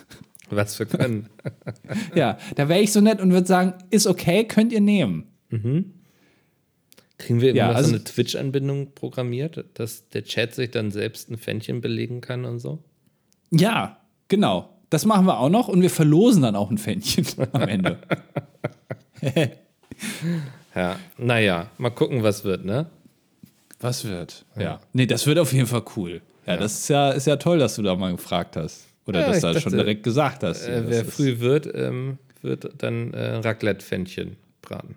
Was 0.49 0.79
wir 0.79 0.85
können. 0.85 1.27
Ja, 2.15 2.37
da 2.55 2.69
wäre 2.69 2.79
ich 2.79 2.93
so 2.93 3.01
nett 3.01 3.19
und 3.19 3.33
würde 3.33 3.45
sagen, 3.47 3.73
ist 3.89 4.07
okay, 4.07 4.45
könnt 4.45 4.71
ihr 4.71 4.79
nehmen. 4.79 5.25
Kriegen 7.17 7.41
wir 7.41 7.49
immer 7.49 7.57
Ja, 7.57 7.71
also- 7.71 7.89
so 7.89 7.95
eine 7.95 8.03
Twitch-Anbindung 8.05 8.93
programmiert, 8.95 9.65
dass 9.73 10.07
der 10.09 10.23
Chat 10.23 10.55
sich 10.55 10.71
dann 10.71 10.91
selbst 10.91 11.29
ein 11.29 11.37
Fännchen 11.37 11.81
belegen 11.81 12.21
kann 12.21 12.45
und 12.45 12.59
so? 12.59 12.81
Ja, 13.51 13.97
genau. 14.29 14.76
Das 14.89 15.05
machen 15.05 15.25
wir 15.25 15.37
auch 15.39 15.49
noch 15.49 15.67
und 15.67 15.81
wir 15.81 15.89
verlosen 15.89 16.41
dann 16.43 16.55
auch 16.55 16.71
ein 16.71 16.77
Fännchen 16.77 17.25
am 17.53 17.61
Ende. 17.63 17.97
Ja, 20.75 20.97
naja, 21.17 21.71
mal 21.79 21.89
gucken, 21.89 22.21
was 22.21 22.43
wird, 22.43 22.63
ne? 22.65 22.85
Was 23.79 24.05
wird? 24.05 24.45
Ja. 24.59 24.79
Nee, 24.93 25.07
das 25.07 25.25
wird 25.25 25.39
auf 25.39 25.51
jeden 25.53 25.65
Fall 25.67 25.83
cool. 25.95 26.21
Ja, 26.45 26.55
das 26.57 26.73
ist 26.81 26.87
ja, 26.89 27.09
ist 27.11 27.25
ja 27.25 27.35
toll, 27.37 27.57
dass 27.59 27.75
du 27.75 27.81
da 27.81 27.95
mal 27.95 28.11
gefragt 28.11 28.55
hast. 28.55 28.85
Oder 29.07 29.21
Ja, 29.21 29.27
dass 29.27 29.41
du 29.41 29.53
das 29.53 29.63
schon 29.63 29.73
direkt 29.73 30.03
gesagt 30.03 30.43
hast. 30.43 30.67
Ja, 30.67 30.73
Äh, 30.75 30.83
wer 30.87 31.01
ist- 31.01 31.13
früh 31.15 31.39
wird, 31.39 31.67
ähm, 31.73 32.19
wird 32.41 32.69
dann 32.77 33.13
äh, 33.13 33.37
Raclette-Fännchen 33.37 34.37
braten. 34.61 34.95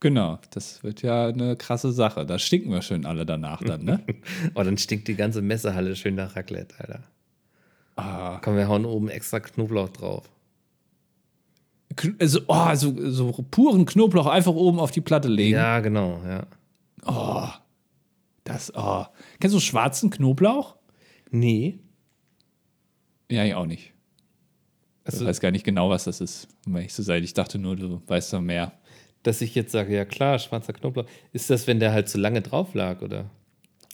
Genau, 0.00 0.38
das 0.50 0.82
wird 0.84 1.02
ja 1.02 1.28
eine 1.28 1.56
krasse 1.56 1.92
Sache. 1.92 2.24
Da 2.26 2.38
stinken 2.38 2.70
wir 2.72 2.82
schön 2.82 3.04
alle 3.06 3.24
danach 3.26 3.62
dann, 3.62 3.84
ne? 3.84 4.00
Oh, 4.54 4.62
dann 4.62 4.78
stinkt 4.78 5.08
die 5.08 5.14
ganze 5.16 5.40
Messehalle 5.42 5.96
schön 5.96 6.14
nach 6.14 6.36
Raclette, 6.36 6.74
Alter. 6.78 7.00
Ah. 7.96 8.38
Komm, 8.42 8.56
wir 8.56 8.68
hauen 8.68 8.84
oben 8.84 9.08
extra 9.08 9.40
Knoblauch 9.40 9.88
drauf. 9.90 10.30
Also, 12.18 12.40
oh, 12.46 12.74
so, 12.74 13.10
so 13.10 13.32
puren 13.50 13.84
Knoblauch 13.84 14.26
einfach 14.26 14.54
oben 14.54 14.78
auf 14.78 14.90
die 14.90 15.00
Platte 15.00 15.28
legen. 15.28 15.56
Ja, 15.56 15.80
genau, 15.80 16.20
ja. 16.24 16.46
Das, 18.44 18.72
oh. 18.74 19.04
Kennst 19.38 19.54
du 19.54 19.60
schwarzen 19.60 20.10
Knoblauch? 20.10 20.76
Nee. 21.30 21.78
Ja, 23.30 23.44
ich 23.44 23.54
auch 23.54 23.66
nicht. 23.66 23.92
Also- 25.04 25.24
ich 25.24 25.28
weiß 25.28 25.40
gar 25.40 25.50
nicht 25.50 25.64
genau, 25.64 25.90
was 25.90 26.04
das 26.04 26.20
ist, 26.20 26.48
um 26.66 26.76
ehrlich 26.76 26.92
zu 26.92 27.02
sein. 27.02 27.22
Ich 27.24 27.34
dachte 27.34 27.58
nur, 27.58 27.76
du 27.76 28.02
weißt 28.06 28.32
da 28.32 28.40
mehr. 28.40 28.72
Dass 29.22 29.40
ich 29.42 29.54
jetzt 29.54 29.72
sage, 29.72 29.94
ja 29.94 30.04
klar, 30.04 30.38
schwarzer 30.38 30.72
Knoblauch. 30.72 31.06
Ist 31.32 31.50
das, 31.50 31.66
wenn 31.66 31.78
der 31.78 31.92
halt 31.92 32.08
zu 32.08 32.18
lange 32.18 32.40
drauf 32.40 32.74
lag, 32.74 33.02
oder? 33.02 33.30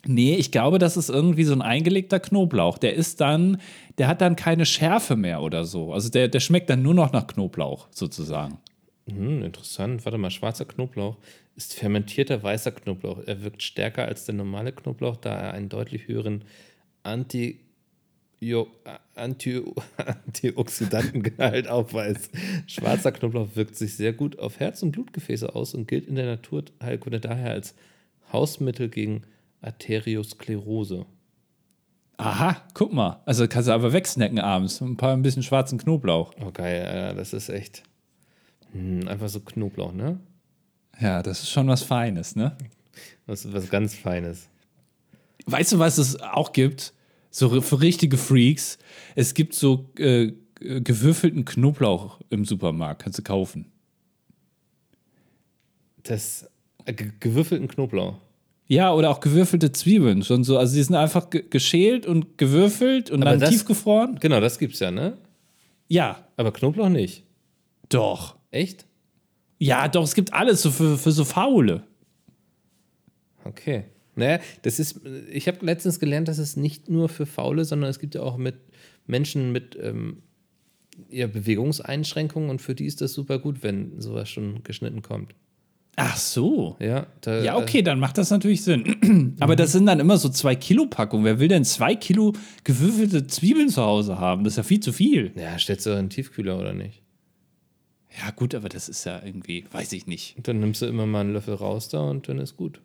Nee, 0.09 0.37
ich 0.37 0.53
glaube, 0.53 0.79
das 0.79 0.97
ist 0.97 1.11
irgendwie 1.11 1.45
so 1.45 1.53
ein 1.53 1.63
eingelegter 1.63 2.21
Knoblauch. 2.21 2.79
Der 2.79 2.95
ist 2.95 3.21
dann, 3.21 3.61
der 3.99 4.09
hat 4.09 4.21
dann 4.21 4.37
keine 4.37 4.67
Schärfe 4.67 5.17
mehr 5.17 5.43
oder 5.43 5.65
so. 5.65 5.93
Also 5.93 6.09
der, 6.09 6.29
der 6.29 6.41
schmeckt 6.41 6.71
dann 6.71 6.83
nur 6.83 6.95
noch 6.95 7.13
nach 7.13 7.27
Knoblauch, 7.27 7.89
sozusagen. 7.91 8.59
Hm, 9.09 9.43
interessant. 9.43 10.05
Warte 10.05 10.19
mal, 10.19 10.31
schwarzer 10.31 10.65
Knoblauch 10.65 11.17
ist 11.57 11.75
fermentierter 11.75 12.43
weißer 12.43 12.73
Knoblauch. 12.73 13.21
Er 13.27 13.43
wirkt 13.43 13.63
stärker 13.63 14.07
als 14.07 14.27
der 14.27 14.35
normale 14.35 14.73
Knoblauch, 14.73 15.17
da 15.17 15.35
er 15.35 15.55
einen 15.55 15.69
deutlich 15.69 16.07
höheren 16.07 16.45
Anti 17.03 17.61
Jo, 18.39 18.69
Anti 19.15 19.63
Antioxidantengehalt 19.97 21.69
aufweist. 21.69 22.31
Schwarzer 22.67 23.13
Knoblauch 23.13 23.49
wirkt 23.55 23.77
sich 23.77 23.97
sehr 23.97 24.13
gut 24.13 24.39
auf 24.39 24.61
Herz- 24.61 24.83
und 24.83 24.93
Blutgefäße 24.93 25.55
aus 25.55 25.75
und 25.75 25.89
gilt 25.89 26.07
in 26.07 26.17
der 26.17 26.27
Naturheilkunde 26.27 27.19
daher 27.19 27.53
als 27.53 27.75
Hausmittel 28.31 28.91
gegen 28.91 29.23
Arteriosklerose. 29.67 31.07
Aha, 32.19 32.63
guck 32.73 32.93
mal. 32.93 33.21
Also 33.27 33.47
kannst 33.47 33.69
du 33.69 33.73
aber 33.73 33.93
wegsnacken 33.93 34.39
abends. 34.39 34.81
Ein 34.81 34.97
paar 34.97 35.13
ein 35.13 35.23
bisschen 35.23 35.43
schwarzen 35.43 35.79
Knoblauch. 35.79 36.33
Oh 36.41 36.51
geil, 36.51 36.87
Alter, 36.87 37.15
das 37.15 37.33
ist 37.35 37.49
echt 37.51 37.83
hm, 38.73 39.07
einfach 39.09 39.29
so 39.29 39.41
Knoblauch, 39.41 39.93
ne? 39.93 40.19
Ja, 40.99 41.23
das 41.23 41.43
ist 41.43 41.51
schon 41.51 41.69
was 41.69 41.83
Feines, 41.83 42.37
ne? 42.37 42.57
Das 43.27 43.45
ist 43.45 43.53
was 43.53 43.69
ganz 43.69 43.95
Feines. 43.95 44.49
Weißt 45.45 45.73
du, 45.73 45.79
was 45.79 45.99
es 45.99 46.19
auch 46.21 46.53
gibt? 46.53 46.95
So 47.31 47.61
für 47.61 47.81
richtige 47.83 48.17
Freaks. 48.17 48.79
Es 49.15 49.35
gibt 49.35 49.55
so 49.55 49.91
äh, 49.99 50.33
gewürfelten 50.59 51.45
Knoblauch 51.45 52.21
im 52.31 52.47
Supermarkt. 52.47 53.03
Kannst 53.03 53.19
du 53.19 53.23
kaufen. 53.23 53.71
Das 56.03 56.49
äh, 56.87 56.95
ge- 56.95 57.13
gewürfelten 57.21 57.69
Knoblauch. 57.69 58.17
Ja, 58.69 58.93
oder 58.93 59.11
auch 59.11 59.21
gewürfelte 59.21 59.71
Zwiebeln. 59.73 60.23
Schon 60.25 60.43
so. 60.45 60.59
Also 60.59 60.75
die 60.75 60.83
sind 60.83 60.97
einfach 60.97 61.31
ge 61.31 61.45
geschält 61.49 62.05
und 62.07 62.37
gewürfelt 62.39 63.11
und 63.11 63.23
Aber 63.23 63.33
dann 63.33 63.41
das- 63.41 63.51
tiefgefroren. 63.51 64.19
Genau, 64.21 64.41
das 64.41 64.59
gibt's 64.59 64.81
ja, 64.81 64.91
ne? 64.91 65.17
Ja, 65.89 66.25
Aber 66.37 66.53
Knoblauch 66.53 66.89
nicht. 66.89 67.23
doch. 67.89 68.37
Echt? 68.51 68.87
Ja, 69.59 69.87
doch, 69.89 70.03
es 70.05 70.15
gibt 70.15 70.33
alles 70.35 70.63
so 70.63 70.71
für, 70.71 70.99
für 70.99 71.13
so 71.13 71.25
Faule. 71.25 71.83
Okay. 73.45 73.85
Naja, 74.15 74.41
das 74.63 74.79
ist, 74.79 75.01
ich 75.31 75.47
habe 75.47 75.65
letztens 75.65 76.01
gelernt, 76.01 76.27
dass 76.29 76.39
es 76.39 76.57
nicht 76.57 76.89
nur 76.89 77.09
für 77.09 77.27
Faule, 77.27 77.65
sondern 77.65 77.91
es 77.91 77.99
gibt 77.99 78.15
ja 78.15 78.23
auch 78.23 78.37
mit 78.39 78.57
Menschen 79.07 79.53
mit 79.53 79.77
ähm, 79.81 80.23
ja, 81.11 81.27
Bewegungseinschränkungen 81.27 82.49
und 82.51 82.63
für 82.63 82.75
die 82.75 82.87
ist 82.87 83.01
das 83.03 83.13
super 83.13 83.39
gut, 83.39 83.63
wenn 83.63 84.01
sowas 84.01 84.29
schon 84.31 84.63
geschnitten 84.63 85.03
kommt. 85.03 85.35
Ach 85.99 86.17
so. 86.19 86.77
Ja, 86.79 87.07
da, 87.23 87.43
Ja, 87.43 87.57
okay, 87.57 87.81
dann 87.81 87.99
macht 87.99 88.19
das 88.19 88.31
natürlich 88.31 88.63
Sinn. 88.63 89.35
Aber 89.41 89.57
das 89.57 89.73
sind 89.73 89.87
dann 89.87 89.99
immer 89.99 90.19
so 90.19 90.29
zwei 90.29 90.55
Kilo 90.55 90.87
Packungen. 90.87 91.25
Wer 91.25 91.41
will 91.41 91.49
denn 91.49 91.65
zwei 91.65 91.95
Kilo 91.95 92.35
gewürfelte 92.65 93.27
Zwiebeln 93.27 93.71
zu 93.71 93.83
Hause 93.83 94.19
haben? 94.19 94.45
Das 94.45 94.53
ist 94.53 94.57
ja 94.59 94.63
viel 94.63 94.81
zu 94.81 94.93
viel. 94.93 95.33
Äh, 95.35 95.45
ja, 95.45 95.59
stellst 95.59 95.87
du 95.87 95.91
in 95.91 95.97
den 95.97 96.11
Tiefkühler 96.11 96.59
oder 96.59 96.75
nicht? 96.75 97.03
Ja, 98.19 98.31
gut, 98.31 98.55
aber 98.55 98.69
das 98.69 98.89
ist 98.91 99.05
ja 99.05 99.21
irgendwie, 99.25 99.65
weiß 99.73 99.93
ich 99.93 100.07
nicht. 100.07 100.37
Und 100.37 100.49
dann 100.49 100.61
nimmst 100.61 100.83
du 100.83 100.87
immer 100.87 101.07
mal 101.07 101.21
einen 101.21 101.33
Löffel 101.33 101.55
raus 101.55 101.89
da 101.89 102.01
und 102.01 102.29
dann 102.29 102.39
ist 102.39 102.57
gut. 102.57 102.81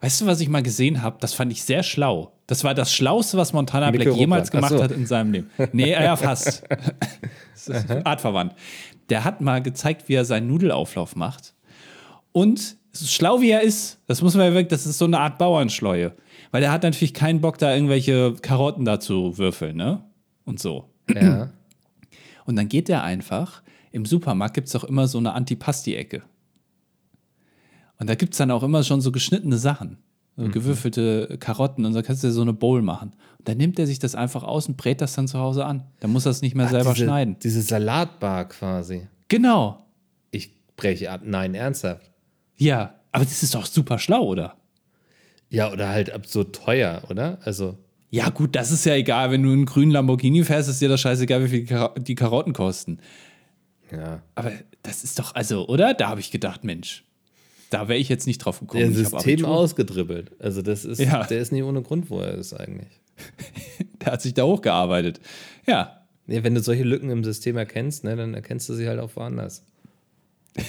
Weißt 0.00 0.22
du, 0.22 0.26
was 0.26 0.40
ich 0.40 0.48
mal 0.48 0.62
gesehen 0.62 1.02
habe? 1.02 1.18
Das 1.20 1.34
fand 1.34 1.52
ich 1.52 1.62
sehr 1.62 1.82
schlau. 1.82 2.32
Das 2.46 2.64
war 2.64 2.72
das 2.72 2.94
Schlauste, 2.94 3.36
was 3.36 3.52
Montana 3.52 3.90
Black 3.90 4.16
jemals 4.16 4.50
gemacht 4.50 4.72
so. 4.72 4.82
hat 4.82 4.92
in 4.92 5.04
seinem 5.04 5.32
Leben. 5.32 5.50
Nee, 5.72 5.92
ja, 5.92 6.16
fast. 6.16 6.64
artverwandt. 8.04 8.54
Der 9.10 9.24
hat 9.24 9.42
mal 9.42 9.60
gezeigt, 9.60 10.08
wie 10.08 10.14
er 10.14 10.24
seinen 10.24 10.46
Nudelauflauf 10.48 11.16
macht. 11.16 11.54
Und 12.32 12.76
schlau 12.94 13.40
wie 13.40 13.50
er 13.50 13.62
ist, 13.62 13.98
das 14.06 14.22
muss 14.22 14.34
man 14.34 14.46
ja 14.46 14.52
wirklich, 14.52 14.68
das 14.68 14.86
ist 14.86 14.98
so 14.98 15.04
eine 15.04 15.18
Art 15.20 15.38
Bauernschleue. 15.38 16.12
Weil 16.50 16.60
der 16.60 16.72
hat 16.72 16.82
natürlich 16.82 17.14
keinen 17.14 17.40
Bock, 17.40 17.58
da 17.58 17.74
irgendwelche 17.74 18.34
Karotten 18.42 18.84
da 18.84 18.98
zu 19.00 19.38
würfeln, 19.38 19.76
ne? 19.76 20.02
Und 20.44 20.60
so. 20.60 20.86
Ja. 21.12 21.50
Und 22.46 22.56
dann 22.56 22.68
geht 22.68 22.88
der 22.88 23.04
einfach, 23.04 23.62
im 23.92 24.04
Supermarkt 24.06 24.54
gibt 24.54 24.66
es 24.68 24.74
auch 24.74 24.82
immer 24.84 25.06
so 25.06 25.18
eine 25.18 25.34
Antipasti-Ecke. 25.34 26.22
Und 27.98 28.08
da 28.08 28.14
gibt 28.14 28.34
es 28.34 28.38
dann 28.38 28.50
auch 28.50 28.62
immer 28.62 28.82
schon 28.82 29.00
so 29.00 29.12
geschnittene 29.12 29.56
Sachen. 29.58 29.98
So 30.36 30.44
Mhm. 30.44 30.52
gewürfelte 30.52 31.36
Karotten 31.38 31.84
und 31.84 31.92
so 31.92 32.02
kannst 32.02 32.22
du 32.22 32.28
dir 32.28 32.32
so 32.32 32.40
eine 32.42 32.52
Bowl 32.54 32.82
machen. 32.82 33.12
Und 33.38 33.48
dann 33.48 33.58
nimmt 33.58 33.78
er 33.78 33.86
sich 33.86 33.98
das 33.98 34.14
einfach 34.14 34.42
aus 34.42 34.68
und 34.68 34.76
brät 34.76 35.00
das 35.00 35.14
dann 35.14 35.28
zu 35.28 35.38
Hause 35.38 35.64
an. 35.66 35.84
Dann 36.00 36.10
muss 36.12 36.24
er 36.24 36.30
es 36.30 36.40
nicht 36.40 36.54
mehr 36.54 36.68
selber 36.68 36.94
diese, 36.94 37.04
schneiden. 37.04 37.36
Diese 37.42 37.62
Salatbar 37.62 38.46
quasi. 38.48 39.06
Genau. 39.28 39.84
Ich 40.30 40.50
breche 40.76 41.10
ab. 41.10 41.20
Nein, 41.24 41.54
ernsthaft. 41.54 42.09
Ja. 42.60 42.94
Aber 43.12 43.24
das 43.24 43.42
ist 43.42 43.54
doch 43.54 43.66
super 43.66 43.98
schlau, 43.98 44.22
oder? 44.24 44.56
Ja, 45.48 45.72
oder 45.72 45.88
halt 45.88 46.12
absurd 46.12 46.54
teuer, 46.54 47.02
oder? 47.10 47.38
Also, 47.44 47.76
Ja, 48.10 48.28
gut, 48.30 48.54
das 48.54 48.70
ist 48.70 48.84
ja 48.86 48.94
egal. 48.94 49.32
Wenn 49.32 49.42
du 49.42 49.50
einen 49.50 49.66
grünen 49.66 49.90
Lamborghini 49.90 50.44
fährst, 50.44 50.68
ist 50.68 50.80
dir 50.80 50.88
das 50.88 51.00
scheißegal, 51.00 51.42
wie 51.44 51.48
viel 51.48 51.64
Kar 51.66 51.94
die 51.98 52.14
Karotten 52.14 52.52
kosten. 52.52 52.98
ja. 53.90 54.22
Aber 54.36 54.52
das 54.82 55.02
ist 55.04 55.18
doch, 55.18 55.34
also, 55.34 55.66
oder? 55.68 55.92
Da 55.94 56.08
habe 56.08 56.20
ich 56.20 56.30
gedacht, 56.30 56.62
Mensch, 56.64 57.04
da 57.70 57.88
wäre 57.88 57.98
ich 57.98 58.08
jetzt 58.08 58.26
nicht 58.26 58.38
drauf 58.38 58.60
gekommen. 58.60 58.80
Der 58.82 58.92
System 58.92 59.44
ausgedribbelt. 59.44 60.32
Also, 60.40 60.62
das 60.62 60.84
ist, 60.84 61.00
Ja. 61.00 61.24
der 61.24 61.40
ist 61.40 61.50
nicht 61.52 61.64
ohne 61.64 61.82
Grund, 61.82 62.08
wo 62.10 62.20
er 62.20 62.34
ist 62.34 62.52
eigentlich. 62.54 62.88
Der 64.00 64.12
hat 64.12 64.22
sich 64.22 64.32
da 64.32 64.44
hochgearbeitet. 64.44 65.20
Ja. 65.66 66.00
Nee, 66.26 66.42
wenn 66.42 66.54
du 66.54 66.62
solche 66.62 66.84
Lücken 66.84 67.10
im 67.10 67.22
System 67.24 67.58
erkennst, 67.58 68.02
ne, 68.04 68.16
dann 68.16 68.32
erkennst 68.32 68.66
du 68.70 68.74
sie 68.74 68.88
halt 68.88 68.98
auch 68.98 69.14
woanders. 69.16 69.62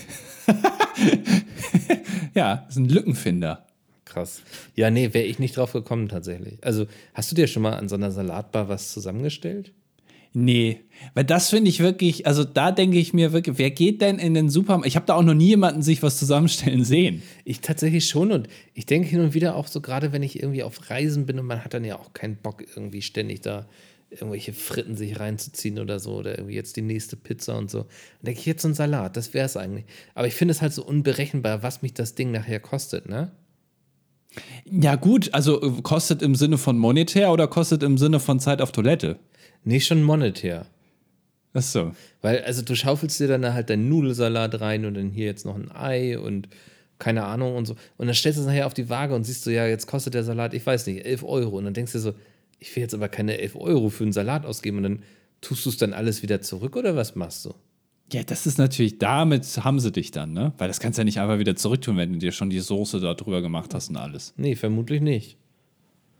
Ja, 2.33 2.65
ist 2.69 2.77
ein 2.77 2.87
Lückenfinder. 2.87 3.65
Krass. 4.05 4.41
Ja, 4.75 4.89
nee, 4.89 5.13
wäre 5.13 5.25
ich 5.25 5.39
nicht 5.39 5.57
drauf 5.57 5.73
gekommen 5.73 6.09
tatsächlich. 6.09 6.63
Also, 6.63 6.85
hast 7.13 7.31
du 7.31 7.35
dir 7.35 7.47
schon 7.47 7.63
mal 7.63 7.73
an 7.73 7.89
so 7.89 7.95
einer 7.95 8.11
Salatbar 8.11 8.69
was 8.69 8.91
zusammengestellt? 8.91 9.73
Nee, 10.33 10.79
weil 11.13 11.25
das 11.25 11.49
finde 11.49 11.69
ich 11.69 11.81
wirklich, 11.81 12.25
also 12.25 12.45
da 12.45 12.71
denke 12.71 12.97
ich 12.97 13.13
mir 13.13 13.33
wirklich, 13.33 13.57
wer 13.57 13.69
geht 13.69 13.99
denn 13.99 14.17
in 14.17 14.33
den 14.33 14.49
Supermarkt? 14.49 14.87
Ich 14.87 14.95
habe 14.95 15.05
da 15.05 15.15
auch 15.15 15.23
noch 15.23 15.33
nie 15.33 15.49
jemanden 15.49 15.81
sich 15.81 16.01
was 16.03 16.17
zusammenstellen 16.17 16.85
sehen. 16.85 17.21
Ich 17.43 17.59
tatsächlich 17.59 18.07
schon 18.07 18.31
und 18.31 18.47
ich 18.73 18.85
denke 18.85 19.09
hin 19.09 19.19
und 19.19 19.33
wieder 19.33 19.55
auch 19.55 19.67
so, 19.67 19.81
gerade 19.81 20.13
wenn 20.13 20.23
ich 20.23 20.41
irgendwie 20.41 20.63
auf 20.63 20.89
Reisen 20.89 21.25
bin 21.25 21.37
und 21.37 21.47
man 21.47 21.65
hat 21.65 21.73
dann 21.73 21.83
ja 21.83 21.99
auch 21.99 22.13
keinen 22.13 22.37
Bock, 22.37 22.63
irgendwie 22.75 23.01
ständig 23.01 23.41
da 23.41 23.67
irgendwelche 24.11 24.53
Fritten 24.53 24.95
sich 24.95 25.19
reinzuziehen 25.19 25.79
oder 25.79 25.99
so 25.99 26.15
oder 26.15 26.37
irgendwie 26.37 26.55
jetzt 26.55 26.75
die 26.75 26.81
nächste 26.81 27.15
Pizza 27.15 27.57
und 27.57 27.71
so. 27.71 27.79
Dann 27.79 27.87
denke 28.23 28.41
ich 28.41 28.45
jetzt 28.45 28.61
so 28.61 28.67
ein 28.67 28.73
Salat, 28.73 29.15
das 29.15 29.33
wäre 29.33 29.45
es 29.45 29.57
eigentlich. 29.57 29.85
Aber 30.13 30.27
ich 30.27 30.35
finde 30.35 30.51
es 30.51 30.61
halt 30.61 30.73
so 30.73 30.85
unberechenbar, 30.85 31.63
was 31.63 31.81
mich 31.81 31.93
das 31.93 32.13
Ding 32.13 32.31
nachher 32.31 32.59
kostet, 32.59 33.07
ne? 33.07 33.31
Ja, 34.65 34.95
gut, 34.95 35.33
also 35.33 35.61
äh, 35.61 35.81
kostet 35.81 36.21
im 36.21 36.35
Sinne 36.35 36.57
von 36.57 36.77
monetär 36.77 37.31
oder 37.31 37.47
kostet 37.47 37.83
im 37.83 37.97
Sinne 37.97 38.19
von 38.19 38.39
Zeit 38.39 38.61
auf 38.61 38.71
Toilette? 38.71 39.17
Nee, 39.63 39.79
schon 39.79 40.03
monetär. 40.03 40.67
Ach 41.53 41.61
so. 41.61 41.91
Weil, 42.21 42.43
also 42.43 42.61
du 42.61 42.75
schaufelst 42.75 43.19
dir 43.19 43.27
dann 43.27 43.53
halt 43.53 43.69
deinen 43.69 43.89
Nudelsalat 43.89 44.61
rein 44.61 44.85
und 44.85 44.93
dann 44.95 45.09
hier 45.09 45.25
jetzt 45.25 45.45
noch 45.45 45.55
ein 45.55 45.71
Ei 45.71 46.17
und 46.17 46.47
keine 46.97 47.25
Ahnung 47.25 47.55
und 47.55 47.65
so. 47.65 47.75
Und 47.97 48.07
dann 48.07 48.15
stellst 48.15 48.37
du 48.37 48.41
es 48.41 48.47
nachher 48.47 48.67
auf 48.67 48.73
die 48.73 48.89
Waage 48.89 49.15
und 49.15 49.23
siehst 49.23 49.45
du, 49.45 49.49
ja, 49.49 49.65
jetzt 49.65 49.87
kostet 49.87 50.13
der 50.13 50.23
Salat, 50.23 50.53
ich 50.53 50.65
weiß 50.65 50.85
nicht, 50.87 51.05
11 51.05 51.23
Euro. 51.23 51.57
Und 51.57 51.65
dann 51.65 51.73
denkst 51.73 51.93
du 51.93 51.99
so, 51.99 52.13
ich 52.61 52.75
will 52.75 52.83
jetzt 52.83 52.93
aber 52.93 53.09
keine 53.09 53.39
11 53.39 53.55
Euro 53.57 53.89
für 53.89 54.03
einen 54.03 54.13
Salat 54.13 54.45
ausgeben 54.45 54.77
und 54.77 54.83
dann 54.83 54.99
tust 55.41 55.65
du 55.65 55.69
es 55.69 55.77
dann 55.77 55.93
alles 55.93 56.21
wieder 56.21 56.41
zurück 56.41 56.77
oder 56.77 56.95
was 56.95 57.15
machst 57.15 57.43
du? 57.43 57.53
Ja, 58.13 58.23
das 58.23 58.45
ist 58.45 58.57
natürlich, 58.57 58.99
damit 58.99 59.45
haben 59.63 59.79
sie 59.79 59.91
dich 59.91 60.11
dann, 60.11 60.33
ne? 60.33 60.53
Weil 60.57 60.67
das 60.67 60.79
kannst 60.79 60.97
du 60.97 61.01
ja 61.01 61.05
nicht 61.05 61.19
einfach 61.19 61.39
wieder 61.39 61.55
zurücktun, 61.55 61.97
wenn 61.97 62.13
du 62.13 62.19
dir 62.19 62.31
schon 62.31 62.49
die 62.49 62.59
Soße 62.59 62.99
da 62.99 63.15
drüber 63.15 63.41
gemacht 63.41 63.73
hast 63.73 63.89
und 63.89 63.97
alles. 63.97 64.33
Nee, 64.37 64.55
vermutlich 64.55 65.01
nicht. 65.01 65.37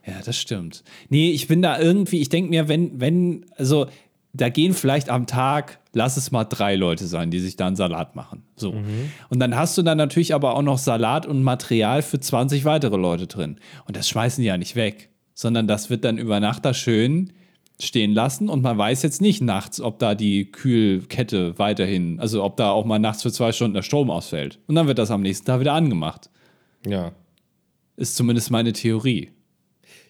Ja, 0.06 0.16
das 0.26 0.38
stimmt. 0.38 0.84
Nee, 1.10 1.30
ich 1.32 1.48
bin 1.48 1.62
da 1.62 1.80
irgendwie, 1.80 2.22
ich 2.22 2.30
denke 2.30 2.50
mir, 2.50 2.68
wenn, 2.68 3.00
wenn, 3.00 3.46
also 3.56 3.88
da 4.34 4.50
gehen 4.50 4.74
vielleicht 4.74 5.10
am 5.10 5.28
Tag, 5.28 5.80
lass 5.94 6.18
es 6.18 6.32
mal 6.32 6.46
drei 6.46 6.76
Leute 6.76 7.06
sein, 7.06 7.30
die 7.30 7.40
sich 7.40 7.56
da 7.56 7.68
einen 7.68 7.76
Salat 7.76 8.16
machen. 8.16 8.44
So. 8.56 8.72
Mhm. 8.72 9.12
Und 9.30 9.40
dann 9.40 9.56
hast 9.56 9.78
du 9.78 9.84
dann 9.84 9.98
natürlich 9.98 10.34
aber 10.34 10.56
auch 10.56 10.62
noch 10.64 10.80
Salat 10.80 11.28
und 11.28 11.44
Material 11.44 12.02
für 12.02 12.20
20 12.20 12.66
weitere 12.66 12.98
Leute 12.98 13.28
drin. 13.28 13.58
Und 13.86 13.96
das 13.96 14.10
schmeißen 14.10 14.42
die 14.42 14.48
ja 14.48 14.58
nicht 14.58 14.76
weg 14.76 15.11
sondern 15.42 15.68
das 15.68 15.90
wird 15.90 16.04
dann 16.04 16.20
über 16.20 16.40
Nacht 16.40 16.66
da 16.66 16.72
schön 16.72 17.34
stehen 17.80 18.14
lassen 18.14 18.48
und 18.48 18.62
man 18.62 18.78
weiß 18.78 19.02
jetzt 19.02 19.22
nicht 19.22 19.42
nachts, 19.42 19.82
ob 19.82 19.98
da 19.98 20.14
die 20.14 20.52
Kühlkette 20.52 21.58
weiterhin, 21.58 22.20
also 22.20 22.44
ob 22.44 22.58
da 22.58 22.70
auch 22.70 22.86
mal 22.86 23.00
nachts 23.00 23.24
für 23.24 23.32
zwei 23.32 23.52
Stunden 23.52 23.74
der 23.74 23.82
Strom 23.82 24.12
ausfällt. 24.12 24.60
Und 24.68 24.76
dann 24.76 24.86
wird 24.86 25.00
das 25.00 25.10
am 25.10 25.24
nächsten 25.24 25.48
Tag 25.48 25.60
wieder 25.60 25.74
angemacht. 25.74 26.30
Ja. 26.86 27.14
Ist 27.98 28.16
zumindest 28.16 28.52
meine 28.52 28.72
Theorie. 28.72 29.32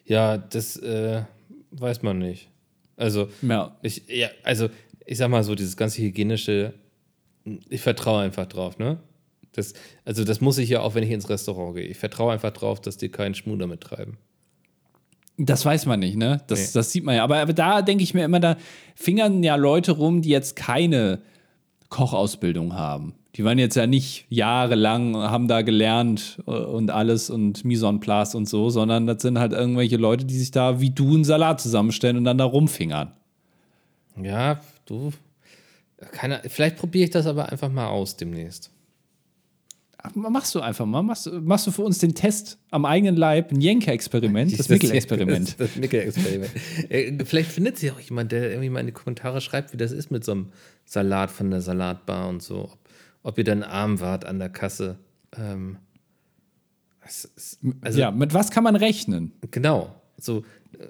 Ja, 0.04 0.36
das 0.36 0.76
äh, 0.76 1.22
weiß 1.70 2.02
man 2.02 2.18
nicht. 2.18 2.50
Also, 2.98 3.30
ja. 3.40 3.74
Ich, 3.80 4.02
ja, 4.08 4.28
also, 4.42 4.68
ich 5.06 5.16
sag 5.16 5.30
mal 5.30 5.44
so, 5.44 5.54
dieses 5.54 5.78
ganze 5.78 6.02
hygienische, 6.02 6.74
ich 7.70 7.80
vertraue 7.80 8.20
einfach 8.20 8.44
drauf, 8.44 8.78
ne? 8.78 8.98
Das, 9.52 9.72
also, 10.04 10.24
das 10.24 10.42
muss 10.42 10.58
ich 10.58 10.68
ja 10.68 10.80
auch, 10.80 10.94
wenn 10.94 11.04
ich 11.04 11.10
ins 11.10 11.30
Restaurant 11.30 11.74
gehe. 11.74 11.86
Ich 11.86 11.96
vertraue 11.96 12.34
einfach 12.34 12.50
drauf, 12.50 12.82
dass 12.82 12.98
die 12.98 13.08
keinen 13.08 13.34
Schmuh 13.34 13.56
damit 13.56 13.80
treiben. 13.80 14.18
Das 15.38 15.64
weiß 15.64 15.86
man 15.86 16.00
nicht, 16.00 16.16
ne? 16.16 16.42
Das, 16.46 16.60
nee. 16.60 16.70
das 16.74 16.92
sieht 16.92 17.04
man 17.04 17.16
ja. 17.16 17.24
Aber, 17.24 17.38
aber 17.38 17.52
da 17.52 17.82
denke 17.82 18.04
ich 18.04 18.14
mir 18.14 18.24
immer, 18.24 18.40
da 18.40 18.56
fingern 18.94 19.42
ja 19.42 19.56
Leute 19.56 19.92
rum, 19.92 20.22
die 20.22 20.28
jetzt 20.28 20.56
keine 20.56 21.20
Kochausbildung 21.88 22.74
haben. 22.74 23.14
Die 23.34 23.44
waren 23.44 23.58
jetzt 23.58 23.76
ja 23.76 23.86
nicht 23.86 24.26
jahrelang, 24.28 25.16
haben 25.16 25.48
da 25.48 25.62
gelernt 25.62 26.42
äh, 26.46 26.50
und 26.50 26.90
alles 26.90 27.30
und 27.30 27.64
Mise 27.64 27.86
en 27.86 28.00
place 28.00 28.34
und 28.34 28.48
so, 28.48 28.68
sondern 28.68 29.06
das 29.06 29.22
sind 29.22 29.38
halt 29.38 29.52
irgendwelche 29.52 29.96
Leute, 29.96 30.26
die 30.26 30.38
sich 30.38 30.50
da 30.50 30.80
wie 30.80 30.90
du 30.90 31.14
einen 31.14 31.24
Salat 31.24 31.60
zusammenstellen 31.60 32.18
und 32.18 32.24
dann 32.24 32.38
da 32.38 32.44
rumfingern. 32.44 33.12
Ja, 34.22 34.60
du. 34.84 35.12
Keine, 36.12 36.42
vielleicht 36.46 36.76
probiere 36.76 37.04
ich 37.04 37.10
das 37.10 37.26
aber 37.26 37.50
einfach 37.50 37.70
mal 37.70 37.86
aus 37.86 38.16
demnächst. 38.16 38.70
Machst 40.14 40.54
du 40.54 40.60
einfach 40.60 40.84
mal, 40.84 41.02
machst, 41.02 41.30
machst 41.32 41.66
du 41.66 41.70
für 41.70 41.82
uns 41.82 41.98
den 41.98 42.14
Test 42.14 42.58
am 42.70 42.84
eigenen 42.84 43.16
Leib, 43.16 43.52
ein 43.52 43.60
Jenke-Experiment, 43.60 44.58
das 44.58 44.68
Mickel-Experiment. 44.68 45.56
Das, 45.58 45.68
das 45.70 45.76
Mickel-Experiment. 45.76 46.50
Äh, 46.88 47.24
vielleicht 47.24 47.50
findet 47.52 47.78
sich 47.78 47.92
auch 47.92 48.00
jemand, 48.00 48.32
der 48.32 48.50
irgendwie 48.50 48.68
mal 48.68 48.80
in 48.80 48.86
die 48.86 48.92
Kommentare 48.92 49.40
schreibt, 49.40 49.72
wie 49.72 49.76
das 49.76 49.92
ist 49.92 50.10
mit 50.10 50.24
so 50.24 50.32
einem 50.32 50.48
Salat 50.84 51.30
von 51.30 51.50
der 51.50 51.60
Salatbar 51.60 52.28
und 52.28 52.42
so. 52.42 52.64
Ob, 52.64 52.78
ob 53.22 53.38
ihr 53.38 53.44
dann 53.44 53.62
arm 53.62 54.00
wart 54.00 54.24
an 54.24 54.40
der 54.40 54.48
Kasse. 54.48 54.98
Ähm, 55.38 55.78
also, 57.80 58.00
ja, 58.00 58.10
mit 58.10 58.34
was 58.34 58.50
kann 58.50 58.64
man 58.64 58.76
rechnen? 58.76 59.32
Genau. 59.50 59.94
So, 60.18 60.44
äh, 60.78 60.86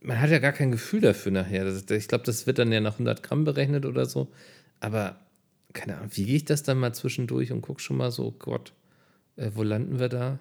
man 0.00 0.20
hat 0.20 0.30
ja 0.30 0.38
gar 0.38 0.52
kein 0.52 0.70
Gefühl 0.70 1.00
dafür 1.00 1.32
nachher. 1.32 1.66
Ich 1.90 2.08
glaube, 2.08 2.24
das 2.24 2.46
wird 2.46 2.58
dann 2.58 2.72
ja 2.72 2.80
nach 2.80 2.94
100 2.94 3.22
Gramm 3.22 3.44
berechnet 3.44 3.86
oder 3.86 4.06
so. 4.06 4.30
Aber 4.80 5.16
keine 5.72 5.96
Ahnung, 5.96 6.10
wie 6.12 6.24
gehe 6.24 6.36
ich 6.36 6.44
das 6.44 6.62
dann 6.62 6.78
mal 6.78 6.92
zwischendurch 6.92 7.52
und 7.52 7.62
gucke 7.62 7.80
schon 7.80 7.96
mal 7.96 8.10
so, 8.10 8.34
Gott, 8.38 8.72
äh, 9.36 9.50
wo 9.54 9.62
landen 9.62 9.98
wir 9.98 10.08
da? 10.08 10.38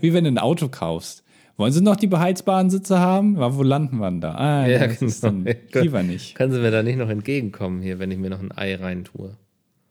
wie 0.00 0.12
wenn 0.12 0.24
du 0.24 0.30
ein 0.30 0.38
Auto 0.38 0.68
kaufst. 0.68 1.24
Wollen 1.56 1.72
Sie 1.72 1.82
noch 1.82 1.96
die 1.96 2.06
beheizbaren 2.06 2.70
Sitze 2.70 2.98
haben? 2.98 3.36
Aber 3.36 3.56
wo 3.56 3.62
landen 3.62 3.98
wir 3.98 4.10
denn 4.10 4.20
da? 4.20 4.34
Ah, 4.34 4.66
ja, 4.66 4.86
das 4.86 4.98
genau. 4.98 5.08
ist 5.08 5.24
dann 5.24 5.46
lieber 5.74 6.02
nicht. 6.02 6.34
Können 6.34 6.52
Sie 6.52 6.60
mir 6.60 6.70
da 6.70 6.82
nicht 6.82 6.96
noch 6.96 7.10
entgegenkommen 7.10 7.82
hier, 7.82 7.98
wenn 7.98 8.10
ich 8.10 8.18
mir 8.18 8.30
noch 8.30 8.40
ein 8.40 8.52
Ei 8.52 8.74
reintue? 8.74 9.36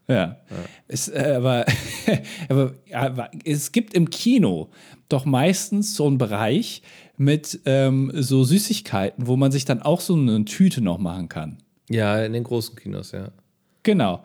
Ja. 0.08 0.14
ja. 0.14 0.56
Es, 0.88 1.08
äh, 1.08 1.34
aber, 1.36 1.64
aber, 2.48 2.74
aber, 2.92 3.30
es 3.44 3.72
gibt 3.72 3.94
im 3.94 4.10
Kino 4.10 4.70
doch 5.08 5.24
meistens 5.24 5.94
so 5.94 6.06
einen 6.06 6.18
Bereich 6.18 6.82
mit 7.16 7.60
ähm, 7.66 8.10
so 8.14 8.42
Süßigkeiten, 8.42 9.26
wo 9.26 9.36
man 9.36 9.52
sich 9.52 9.64
dann 9.64 9.82
auch 9.82 10.00
so 10.00 10.14
eine 10.14 10.44
Tüte 10.44 10.80
noch 10.80 10.98
machen 10.98 11.28
kann. 11.28 11.58
Ja, 11.88 12.24
in 12.24 12.32
den 12.32 12.44
großen 12.44 12.76
Kinos, 12.76 13.12
ja. 13.12 13.30
Genau. 13.82 14.24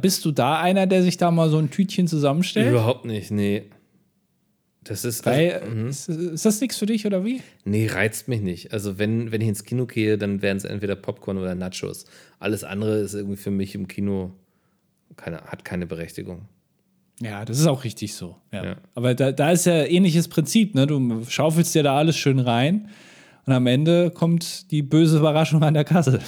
Bist 0.00 0.24
du 0.24 0.32
da 0.32 0.60
einer, 0.60 0.86
der 0.86 1.02
sich 1.02 1.16
da 1.16 1.30
mal 1.30 1.48
so 1.48 1.58
ein 1.58 1.70
Tütchen 1.70 2.06
zusammenstellt? 2.06 2.70
Überhaupt 2.70 3.04
nicht, 3.04 3.30
nee. 3.30 3.70
Das 4.82 5.04
ist, 5.06 5.24
Weil, 5.24 5.62
also, 5.62 5.86
ist, 5.86 6.08
ist, 6.08 6.44
das 6.44 6.60
nichts 6.60 6.76
für 6.76 6.84
dich 6.84 7.06
oder 7.06 7.24
wie? 7.24 7.40
Nee, 7.64 7.86
reizt 7.86 8.28
mich 8.28 8.42
nicht. 8.42 8.72
Also, 8.74 8.98
wenn, 8.98 9.32
wenn 9.32 9.40
ich 9.40 9.48
ins 9.48 9.64
Kino 9.64 9.86
gehe, 9.86 10.18
dann 10.18 10.42
wären 10.42 10.58
es 10.58 10.64
entweder 10.64 10.94
Popcorn 10.94 11.38
oder 11.38 11.54
Nachos. 11.54 12.04
Alles 12.38 12.64
andere 12.64 12.98
ist 12.98 13.14
irgendwie 13.14 13.36
für 13.36 13.50
mich 13.50 13.74
im 13.74 13.88
Kino 13.88 14.34
keine, 15.16 15.40
hat 15.42 15.64
keine 15.64 15.86
Berechtigung. 15.86 16.48
Ja, 17.20 17.46
das 17.46 17.60
ist 17.60 17.66
auch 17.66 17.84
richtig 17.84 18.14
so. 18.14 18.36
Ja. 18.52 18.64
ja. 18.64 18.76
Aber 18.94 19.14
da, 19.14 19.32
da 19.32 19.52
ist 19.52 19.64
ja 19.64 19.84
ähnliches 19.84 20.28
Prinzip. 20.28 20.74
Ne? 20.74 20.86
Du 20.86 21.24
schaufelst 21.26 21.74
dir 21.74 21.82
da 21.82 21.96
alles 21.96 22.16
schön 22.16 22.40
rein 22.40 22.90
und 23.46 23.52
am 23.52 23.66
Ende 23.66 24.10
kommt 24.10 24.70
die 24.70 24.82
böse 24.82 25.18
Überraschung 25.18 25.62
an 25.62 25.74
der 25.74 25.84
Kasse. 25.84 26.20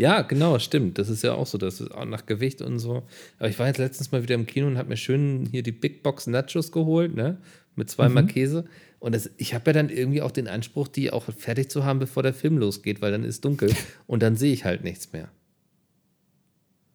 Ja, 0.00 0.22
genau, 0.22 0.58
stimmt. 0.58 0.96
Das 0.96 1.10
ist 1.10 1.22
ja 1.22 1.34
auch 1.34 1.46
so, 1.46 1.58
das 1.58 1.78
ist 1.78 1.92
auch 1.92 2.06
nach 2.06 2.24
Gewicht 2.24 2.62
und 2.62 2.78
so. 2.78 3.02
Aber 3.38 3.50
ich 3.50 3.58
war 3.58 3.66
jetzt 3.66 3.76
letztens 3.76 4.10
mal 4.12 4.22
wieder 4.22 4.34
im 4.34 4.46
Kino 4.46 4.66
und 4.66 4.78
habe 4.78 4.88
mir 4.88 4.96
schön 4.96 5.46
hier 5.50 5.62
die 5.62 5.72
Big 5.72 6.02
Box 6.02 6.26
Nachos 6.26 6.72
geholt, 6.72 7.14
ne? 7.14 7.36
Mit 7.76 7.90
zweimal 7.90 8.22
mhm. 8.22 8.28
Käse. 8.28 8.64
Und 8.98 9.14
das, 9.14 9.30
ich 9.36 9.52
habe 9.52 9.64
ja 9.66 9.72
dann 9.74 9.90
irgendwie 9.90 10.22
auch 10.22 10.30
den 10.30 10.48
Anspruch, 10.48 10.88
die 10.88 11.12
auch 11.12 11.24
fertig 11.24 11.70
zu 11.70 11.84
haben, 11.84 11.98
bevor 11.98 12.22
der 12.22 12.32
Film 12.32 12.56
losgeht, 12.56 13.02
weil 13.02 13.12
dann 13.12 13.24
ist 13.24 13.44
dunkel 13.44 13.74
und 14.06 14.22
dann 14.22 14.36
sehe 14.36 14.54
ich 14.54 14.64
halt 14.64 14.84
nichts 14.84 15.12
mehr. 15.12 15.28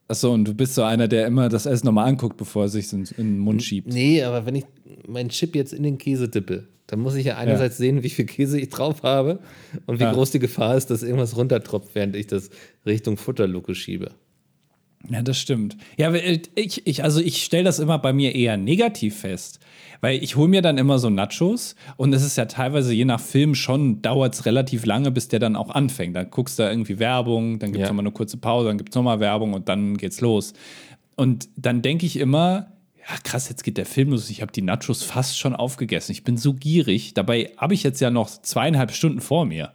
Achso, 0.07 0.33
und 0.33 0.45
du 0.45 0.55
bist 0.55 0.73
so 0.73 0.81
einer, 0.81 1.07
der 1.07 1.27
immer 1.27 1.47
das 1.47 1.67
Essen 1.67 1.85
nochmal 1.85 2.07
anguckt, 2.07 2.37
bevor 2.37 2.63
er 2.63 2.69
sich 2.69 2.91
in, 2.91 3.05
in 3.17 3.35
den 3.35 3.39
Mund 3.39 3.61
schiebt. 3.61 3.93
Nee, 3.93 4.23
aber 4.23 4.47
wenn 4.47 4.55
ich 4.55 4.65
meinen 5.07 5.29
Chip 5.29 5.55
jetzt 5.55 5.73
in 5.73 5.83
den 5.83 5.99
Käse 5.99 6.27
dippe, 6.27 6.67
dann 6.87 6.99
muss 6.99 7.15
ich 7.15 7.25
ja 7.25 7.37
einerseits 7.37 7.77
ja. 7.77 7.85
sehen, 7.85 8.03
wie 8.03 8.09
viel 8.09 8.25
Käse 8.25 8.59
ich 8.59 8.69
drauf 8.69 9.03
habe 9.03 9.39
und 9.85 9.99
wie 9.99 10.03
ja. 10.03 10.13
groß 10.13 10.31
die 10.31 10.39
Gefahr 10.39 10.75
ist, 10.75 10.91
dass 10.91 11.03
irgendwas 11.03 11.35
runtertropft, 11.35 11.95
während 11.95 12.15
ich 12.15 12.27
das 12.27 12.49
Richtung 12.85 13.17
Futterluke 13.17 13.73
schiebe. 13.75 14.11
Ja, 15.09 15.21
das 15.21 15.37
stimmt. 15.37 15.77
Ja, 15.97 16.13
äh, 16.13 16.41
ich, 16.55 16.85
ich, 16.87 17.03
also 17.03 17.19
ich 17.19 17.43
stelle 17.43 17.63
das 17.63 17.79
immer 17.79 17.99
bei 17.99 18.13
mir 18.13 18.33
eher 18.35 18.57
negativ 18.57 19.19
fest, 19.19 19.59
weil 20.01 20.23
ich 20.23 20.35
hole 20.35 20.47
mir 20.47 20.61
dann 20.61 20.77
immer 20.77 20.99
so 20.99 21.09
Nachos 21.09 21.75
und 21.97 22.13
es 22.13 22.23
ist 22.23 22.37
ja 22.37 22.45
teilweise 22.45 22.93
je 22.93 23.05
nach 23.05 23.19
Film 23.19 23.55
schon, 23.55 24.01
dauert 24.01 24.33
es 24.33 24.45
relativ 24.45 24.85
lange, 24.85 25.11
bis 25.11 25.27
der 25.27 25.39
dann 25.39 25.55
auch 25.55 25.69
anfängt. 25.69 26.15
Dann 26.15 26.29
guckst 26.29 26.57
du 26.57 26.63
da 26.63 26.69
irgendwie 26.69 26.99
Werbung, 26.99 27.59
dann 27.59 27.71
gibt 27.71 27.83
es 27.83 27.87
ja. 27.87 27.87
nochmal 27.87 28.05
eine 28.05 28.13
kurze 28.13 28.37
Pause, 28.37 28.67
dann 28.67 28.77
gibt 28.77 28.89
es 28.89 28.95
nochmal 28.95 29.19
Werbung 29.19 29.53
und 29.53 29.69
dann 29.69 29.97
geht's 29.97 30.21
los. 30.21 30.53
Und 31.15 31.49
dann 31.55 31.81
denke 31.81 32.05
ich 32.05 32.17
immer, 32.17 32.71
ja 33.07 33.15
krass, 33.23 33.49
jetzt 33.49 33.63
geht 33.63 33.77
der 33.77 33.85
Film 33.85 34.09
los, 34.11 34.29
ich 34.29 34.41
habe 34.41 34.51
die 34.51 34.61
Nachos 34.61 35.03
fast 35.03 35.37
schon 35.37 35.55
aufgegessen. 35.55 36.11
Ich 36.11 36.23
bin 36.23 36.37
so 36.37 36.53
gierig, 36.53 37.13
dabei 37.13 37.51
habe 37.57 37.73
ich 37.73 37.83
jetzt 37.83 38.01
ja 38.01 38.09
noch 38.09 38.29
zweieinhalb 38.29 38.91
Stunden 38.91 39.21
vor 39.21 39.45
mir. 39.45 39.73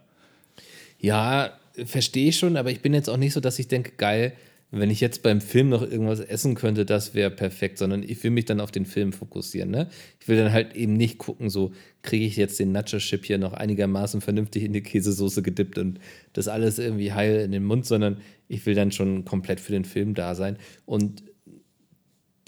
Ja, 0.99 1.53
verstehe 1.85 2.29
ich 2.29 2.37
schon, 2.37 2.57
aber 2.57 2.71
ich 2.71 2.81
bin 2.81 2.93
jetzt 2.93 3.09
auch 3.09 3.17
nicht 3.17 3.33
so, 3.33 3.39
dass 3.39 3.59
ich 3.59 3.67
denke, 3.67 3.93
geil, 3.97 4.33
wenn 4.71 4.89
ich 4.89 5.01
jetzt 5.01 5.21
beim 5.21 5.41
Film 5.41 5.67
noch 5.67 5.81
irgendwas 5.81 6.21
essen 6.21 6.55
könnte, 6.55 6.85
das 6.85 7.13
wäre 7.13 7.29
perfekt, 7.29 7.77
sondern 7.77 8.03
ich 8.03 8.23
will 8.23 8.31
mich 8.31 8.45
dann 8.45 8.61
auf 8.61 8.71
den 8.71 8.85
Film 8.85 9.11
fokussieren. 9.11 9.69
Ne? 9.69 9.89
Ich 10.21 10.29
will 10.29 10.37
dann 10.37 10.53
halt 10.53 10.75
eben 10.75 10.93
nicht 10.93 11.17
gucken, 11.17 11.49
so 11.49 11.73
kriege 12.03 12.25
ich 12.25 12.37
jetzt 12.37 12.57
den 12.57 12.71
Nacho-Chip 12.71 13.25
hier 13.25 13.37
noch 13.37 13.51
einigermaßen 13.51 14.21
vernünftig 14.21 14.63
in 14.63 14.71
die 14.71 14.81
Käsesoße 14.81 15.41
gedippt 15.41 15.77
und 15.77 15.99
das 16.31 16.47
alles 16.47 16.79
irgendwie 16.79 17.11
heil 17.11 17.41
in 17.41 17.51
den 17.51 17.65
Mund, 17.65 17.85
sondern 17.85 18.21
ich 18.47 18.65
will 18.65 18.75
dann 18.75 18.93
schon 18.93 19.25
komplett 19.25 19.59
für 19.59 19.73
den 19.73 19.83
Film 19.83 20.13
da 20.13 20.35
sein. 20.35 20.57
Und 20.85 21.23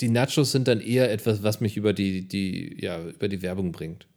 die 0.03 0.09
Nachos 0.09 0.51
sind 0.51 0.67
dann 0.67 0.81
eher 0.81 1.11
etwas, 1.11 1.43
was 1.43 1.61
mich 1.61 1.77
über 1.77 1.93
die, 1.93 2.27
die, 2.27 2.77
ja, 2.81 2.99
über 3.01 3.27
die 3.27 3.41
Werbung 3.41 3.71
bringt. 3.71 4.07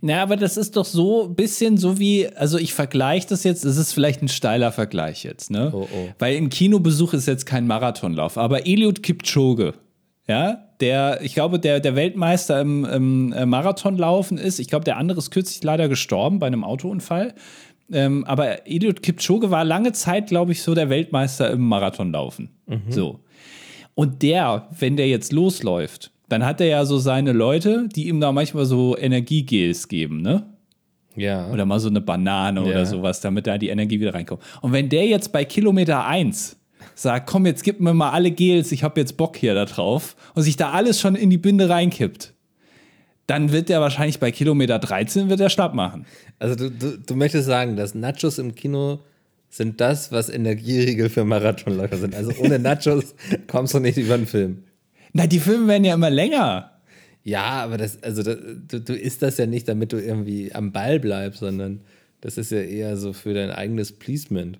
Na, 0.00 0.22
aber 0.22 0.36
das 0.36 0.56
ist 0.56 0.76
doch 0.76 0.86
so 0.86 1.26
ein 1.26 1.34
bisschen 1.34 1.76
so 1.76 1.98
wie, 1.98 2.26
also 2.28 2.56
ich 2.56 2.72
vergleiche 2.72 3.28
das 3.28 3.44
jetzt, 3.44 3.64
es 3.64 3.76
ist 3.76 3.92
vielleicht 3.92 4.22
ein 4.22 4.28
steiler 4.28 4.72
Vergleich 4.72 5.24
jetzt, 5.24 5.50
ne? 5.50 5.70
Oh, 5.74 5.86
oh. 5.92 6.08
Weil 6.18 6.36
ein 6.36 6.48
Kinobesuch 6.48 7.12
ist 7.12 7.26
jetzt 7.26 7.44
kein 7.44 7.66
Marathonlauf, 7.66 8.38
aber 8.38 8.66
Eliud 8.66 9.02
Kipchoge 9.02 9.74
ja, 10.26 10.64
der, 10.80 11.20
ich 11.22 11.34
glaube, 11.34 11.58
der, 11.58 11.80
der 11.80 11.96
Weltmeister 11.96 12.60
im, 12.60 12.84
im 12.84 13.32
äh, 13.32 13.44
Marathonlaufen 13.44 14.38
ist. 14.38 14.58
Ich 14.58 14.68
glaube, 14.68 14.84
der 14.84 14.96
andere 14.96 15.18
ist 15.18 15.30
kürzlich 15.30 15.62
leider 15.62 15.88
gestorben 15.88 16.38
bei 16.38 16.46
einem 16.46 16.64
Autounfall. 16.64 17.34
Ähm, 17.92 18.24
aber 18.24 18.66
Eliud 18.66 19.02
Kipchoge 19.02 19.50
war 19.50 19.64
lange 19.64 19.92
Zeit, 19.92 20.28
glaube 20.28 20.52
ich, 20.52 20.62
so 20.62 20.74
der 20.74 20.88
Weltmeister 20.88 21.50
im 21.50 21.60
Marathonlaufen. 21.68 22.48
Mhm. 22.66 22.82
So. 22.88 23.20
Und 23.94 24.22
der, 24.22 24.68
wenn 24.78 24.96
der 24.96 25.08
jetzt 25.08 25.32
losläuft, 25.32 26.10
dann 26.28 26.44
hat 26.44 26.60
er 26.60 26.66
ja 26.66 26.84
so 26.84 26.98
seine 26.98 27.32
Leute, 27.32 27.88
die 27.94 28.08
ihm 28.08 28.20
da 28.20 28.32
manchmal 28.32 28.66
so 28.66 28.96
Energiegels 28.96 29.88
geben, 29.88 30.22
ne? 30.22 30.46
Ja. 31.16 31.48
Oder 31.50 31.64
mal 31.64 31.78
so 31.78 31.88
eine 31.88 32.00
Banane 32.00 32.60
ja. 32.60 32.66
oder 32.66 32.86
sowas, 32.86 33.20
damit 33.20 33.46
da 33.46 33.56
die 33.56 33.68
Energie 33.68 34.00
wieder 34.00 34.14
reinkommt. 34.14 34.42
Und 34.62 34.72
wenn 34.72 34.88
der 34.88 35.06
jetzt 35.06 35.30
bei 35.32 35.44
Kilometer 35.44 36.04
1 36.06 36.56
sagt, 36.94 37.28
komm, 37.28 37.46
jetzt 37.46 37.62
gib 37.62 37.80
mir 37.80 37.94
mal 37.94 38.10
alle 38.10 38.30
Gels, 38.30 38.72
ich 38.72 38.82
habe 38.82 39.00
jetzt 39.00 39.16
Bock 39.16 39.36
hier 39.36 39.54
da 39.54 39.64
drauf 39.64 40.16
und 40.34 40.42
sich 40.42 40.56
da 40.56 40.72
alles 40.72 41.00
schon 41.00 41.14
in 41.14 41.30
die 41.30 41.38
Binde 41.38 41.68
reinkippt, 41.68 42.34
dann 43.26 43.52
wird 43.52 43.68
der 43.68 43.80
wahrscheinlich 43.80 44.18
bei 44.18 44.32
Kilometer 44.32 44.78
13 44.78 45.30
wird 45.30 45.40
er 45.40 45.48
Stab 45.48 45.74
machen. 45.74 46.04
Also 46.38 46.56
du, 46.56 46.70
du, 46.70 46.98
du 46.98 47.14
möchtest 47.14 47.46
sagen, 47.46 47.76
dass 47.76 47.94
Nachos 47.94 48.38
im 48.38 48.54
Kino 48.54 49.00
sind 49.54 49.80
das, 49.80 50.10
was 50.10 50.28
Energieriegel 50.28 51.08
für 51.08 51.24
Marathonläufer 51.24 51.96
sind. 51.96 52.12
Also 52.12 52.32
ohne 52.38 52.58
Nachos 52.58 53.14
kommst 53.46 53.72
du 53.72 53.78
nicht 53.78 53.96
über 53.96 54.16
den 54.16 54.26
Film. 54.26 54.64
Na, 55.12 55.28
die 55.28 55.38
Filme 55.38 55.68
werden 55.68 55.84
ja 55.84 55.94
immer 55.94 56.10
länger. 56.10 56.72
Ja, 57.22 57.62
aber 57.62 57.78
das, 57.78 58.02
also 58.02 58.24
das, 58.24 58.36
du, 58.66 58.80
du 58.80 58.94
isst 58.94 59.22
das 59.22 59.38
ja 59.38 59.46
nicht, 59.46 59.68
damit 59.68 59.92
du 59.92 60.02
irgendwie 60.02 60.52
am 60.52 60.72
Ball 60.72 60.98
bleibst, 60.98 61.38
sondern 61.38 61.82
das 62.20 62.36
ist 62.36 62.50
ja 62.50 62.62
eher 62.62 62.96
so 62.96 63.12
für 63.12 63.32
dein 63.32 63.52
eigenes 63.52 63.92
Pleasement. 63.92 64.58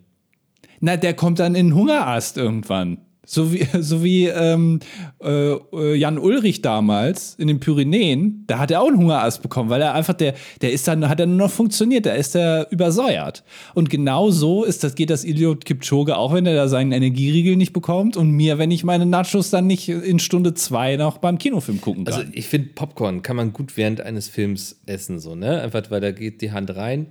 Na, 0.78 0.97
der 0.97 1.14
kommt 1.14 1.40
dann 1.40 1.57
in 1.57 1.70
den 1.70 1.74
Hungerast 1.74 2.36
irgendwann. 2.36 2.99
So 3.26 3.52
wie, 3.52 3.66
so 3.80 4.02
wie 4.04 4.26
ähm, 4.26 4.80
äh, 5.22 5.94
Jan 5.94 6.18
Ulrich 6.18 6.62
damals 6.62 7.34
in 7.36 7.48
den 7.48 7.60
Pyrenäen, 7.60 8.44
da 8.46 8.58
hat 8.58 8.70
er 8.70 8.82
auch 8.82 8.88
einen 8.88 8.98
Hungerast 8.98 9.42
bekommen, 9.42 9.70
weil 9.70 9.82
er 9.82 9.94
einfach, 9.94 10.14
der, 10.14 10.34
der 10.60 10.72
ist 10.72 10.86
dann, 10.88 11.08
hat 11.08 11.20
er 11.20 11.26
nur 11.26 11.36
noch 11.36 11.50
funktioniert, 11.50 12.06
da 12.06 12.12
ist 12.12 12.36
er 12.36 12.70
übersäuert. 12.70 13.44
Und 13.74 13.90
genau 13.90 14.30
so 14.30 14.64
ist 14.64 14.84
das, 14.84 14.94
geht 14.94 15.10
das 15.10 15.24
Idiot 15.24 15.64
Kipchoge 15.64 16.16
auch, 16.16 16.32
wenn 16.32 16.46
er 16.46 16.54
da 16.54 16.68
seinen 16.68 16.92
Energieriegel 16.92 17.56
nicht 17.56 17.72
bekommt 17.72 18.16
und 18.16 18.30
mir, 18.30 18.58
wenn 18.58 18.70
ich 18.70 18.84
meine 18.84 19.06
Nachos 19.06 19.50
dann 19.50 19.66
nicht 19.66 19.88
in 19.88 20.18
Stunde 20.18 20.54
zwei 20.54 20.96
noch 20.96 21.18
beim 21.18 21.38
Kinofilm 21.38 21.80
gucken 21.80 22.04
kann. 22.04 22.14
Also 22.14 22.26
ich 22.32 22.48
finde, 22.48 22.70
Popcorn 22.74 23.22
kann 23.22 23.36
man 23.36 23.52
gut 23.52 23.76
während 23.76 24.00
eines 24.00 24.28
Films 24.28 24.80
essen, 24.86 25.18
so, 25.18 25.34
ne? 25.34 25.62
Einfach, 25.62 25.90
weil 25.90 26.00
da 26.00 26.10
geht 26.12 26.42
die 26.42 26.52
Hand 26.52 26.74
rein 26.74 27.06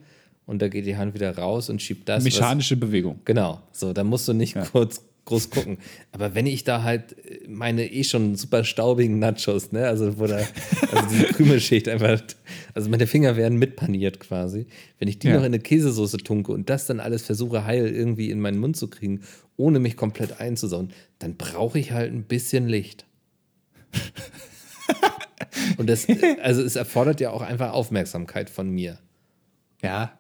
und 0.46 0.62
da 0.62 0.68
geht 0.68 0.86
die 0.86 0.98
Hand 0.98 1.14
wieder 1.14 1.38
raus 1.38 1.70
und 1.70 1.82
schiebt 1.82 2.10
das. 2.10 2.24
Mechanische 2.24 2.76
was, 2.76 2.82
Bewegung. 2.82 3.20
Genau. 3.26 3.62
So, 3.72 3.94
da 3.94 4.04
musst 4.04 4.28
du 4.28 4.34
nicht 4.34 4.56
ja. 4.56 4.66
kurz 4.66 5.02
groß 5.26 5.50
gucken. 5.50 5.78
Aber 6.12 6.36
wenn 6.36 6.46
ich 6.46 6.64
da 6.64 6.84
halt 6.84 7.16
meine 7.48 7.92
eh 7.92 8.04
schon 8.04 8.36
super 8.36 8.64
staubigen 8.64 9.20
Nachos, 9.20 9.72
ne, 9.72 9.88
also 9.88 10.20
wo 10.20 10.28
da, 10.28 10.38
also 10.38 11.08
diese 11.10 11.26
Krümelschicht 11.34 11.88
einfach, 11.88 12.22
also 12.74 12.90
meine 12.90 13.08
Finger 13.08 13.36
werden 13.36 13.58
mitpaniert 13.58 14.20
quasi, 14.20 14.68
wenn 15.00 15.08
ich 15.08 15.20
die 15.20 15.28
ja. 15.28 15.36
noch 15.36 15.42
in 15.42 15.48
eine 15.48 15.60
Käsesoße 15.60 16.18
tunke 16.18 16.52
und 16.52 16.70
das 16.70 16.88
dann 16.88 17.00
alles 17.00 17.24
versuche 17.24 17.66
heil 17.66 17.88
irgendwie 17.88 18.32
in 18.32 18.40
meinen 18.40 18.60
Mund 18.60 18.76
zu 18.76 18.90
kriegen, 18.90 19.22
ohne 19.56 19.80
mich 19.80 19.96
komplett 19.96 20.40
einzusauen, 20.42 20.92
dann 21.20 21.36
brauche 21.36 21.80
ich 21.80 21.92
halt 21.92 22.12
ein 22.12 22.24
bisschen 22.24 22.68
Licht. 22.68 23.06
und 25.78 25.90
das, 25.90 26.08
also 26.42 26.64
es 26.64 26.76
erfordert 26.76 27.22
ja 27.22 27.30
auch 27.30 27.42
einfach 27.42 27.72
Aufmerksamkeit 27.72 28.50
von 28.50 28.70
mir. 28.70 29.00
Ja, 29.82 30.18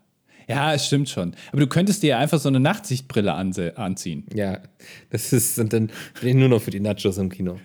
ja, 0.48 0.74
es 0.74 0.86
stimmt 0.86 1.10
schon. 1.10 1.36
Aber 1.52 1.62
du 1.62 1.68
könntest 1.68 2.04
dir 2.04 2.12
ja 2.12 2.18
einfach 2.20 2.40
so 2.40 2.50
eine 2.50 2.60
Nachtsichtbrille 2.60 3.34
anziehen. 3.34 4.26
Ja, 4.34 4.60
das 5.10 5.34
ist, 5.34 5.60
und 5.60 5.74
dann 5.74 5.92
nur 6.22 6.50
noch 6.50 6.62
für 6.62 6.72
die 6.72 6.80
Nachos 6.80 7.18
im 7.18 7.30
Kino. 7.30 7.60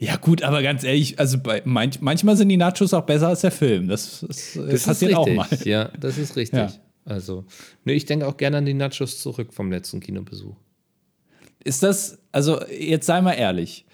Ja, 0.00 0.16
gut, 0.16 0.42
aber 0.42 0.62
ganz 0.62 0.84
ehrlich, 0.84 1.18
also 1.18 1.38
bei, 1.38 1.60
manch, 1.64 2.00
manchmal 2.00 2.36
sind 2.36 2.48
die 2.48 2.56
Nachos 2.56 2.94
auch 2.94 3.04
besser 3.04 3.28
als 3.28 3.40
der 3.40 3.50
Film. 3.50 3.88
Das, 3.88 4.24
das, 4.26 4.52
das 4.54 4.84
passiert 4.84 5.14
auch 5.14 5.28
mal. 5.28 5.48
Ja, 5.64 5.90
das 5.98 6.18
ist 6.18 6.36
richtig. 6.36 6.58
Ja. 6.58 6.72
Also, 7.04 7.44
ne, 7.84 7.94
ich 7.94 8.04
denke 8.04 8.26
auch 8.26 8.36
gerne 8.36 8.58
an 8.58 8.66
die 8.66 8.74
Nachos 8.74 9.20
zurück 9.20 9.52
vom 9.52 9.72
letzten 9.72 10.00
Kinobesuch. 10.00 10.54
Ist 11.64 11.82
das, 11.82 12.18
also 12.30 12.60
jetzt 12.66 13.06
sei 13.06 13.20
mal 13.20 13.32
ehrlich, 13.32 13.86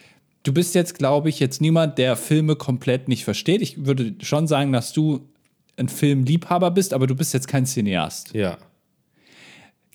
du 0.42 0.52
bist 0.52 0.74
jetzt, 0.74 0.98
glaube 0.98 1.30
ich, 1.30 1.40
jetzt 1.40 1.62
niemand, 1.62 1.96
der 1.96 2.16
Filme 2.16 2.56
komplett 2.56 3.08
nicht 3.08 3.24
versteht. 3.24 3.62
Ich 3.62 3.86
würde 3.86 4.14
schon 4.20 4.46
sagen, 4.46 4.72
dass 4.72 4.92
du 4.92 5.28
ein 5.76 5.88
Filmliebhaber 5.88 6.70
bist, 6.70 6.94
aber 6.94 7.06
du 7.06 7.14
bist 7.14 7.34
jetzt 7.34 7.48
kein 7.48 7.66
Cineast. 7.66 8.32
Ja. 8.34 8.58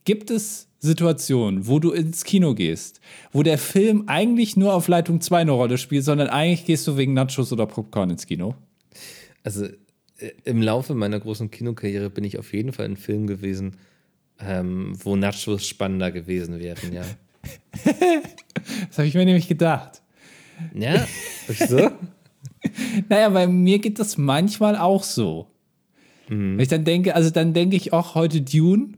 Gibt 0.05 0.31
es 0.31 0.67
Situationen, 0.79 1.67
wo 1.67 1.79
du 1.79 1.91
ins 1.91 2.23
Kino 2.23 2.55
gehst, 2.55 3.01
wo 3.31 3.43
der 3.43 3.57
Film 3.57 4.05
eigentlich 4.07 4.55
nur 4.55 4.73
auf 4.73 4.87
Leitung 4.87 5.19
2 5.19 5.39
eine 5.39 5.51
Rolle 5.51 5.77
spielt, 5.77 6.05
sondern 6.05 6.29
eigentlich 6.29 6.65
gehst 6.65 6.87
du 6.87 6.97
wegen 6.97 7.13
Nachos 7.13 7.51
oder 7.51 7.65
Popcorn 7.65 8.09
ins 8.09 8.25
Kino? 8.25 8.55
Also 9.43 9.65
äh, 9.65 10.31
im 10.45 10.61
Laufe 10.61 10.95
meiner 10.95 11.19
großen 11.19 11.51
Kinokarriere 11.51 12.09
bin 12.09 12.23
ich 12.23 12.39
auf 12.39 12.53
jeden 12.53 12.71
Fall 12.71 12.85
in 12.85 12.95
Film 12.95 13.27
gewesen, 13.27 13.77
ähm, 14.39 14.93
wo 15.03 15.15
Nachos 15.17 15.67
spannender 15.67 16.11
gewesen 16.11 16.59
wären, 16.59 16.93
ja. 16.93 17.03
das 18.89 18.97
habe 18.97 19.07
ich 19.07 19.13
mir 19.13 19.25
nämlich 19.25 19.47
gedacht. 19.47 20.01
Ja, 20.73 21.07
wieso? 21.47 21.91
naja, 23.09 23.29
bei 23.29 23.47
mir 23.47 23.79
geht 23.79 23.99
das 23.99 24.17
manchmal 24.17 24.77
auch 24.77 25.03
so. 25.03 25.47
Mhm. 26.29 26.53
Wenn 26.53 26.59
ich 26.59 26.67
dann 26.67 26.85
denke, 26.85 27.15
also 27.15 27.29
dann 27.29 27.53
denke 27.53 27.75
ich 27.75 27.93
auch 27.93 28.15
heute 28.15 28.41
Dune, 28.41 28.93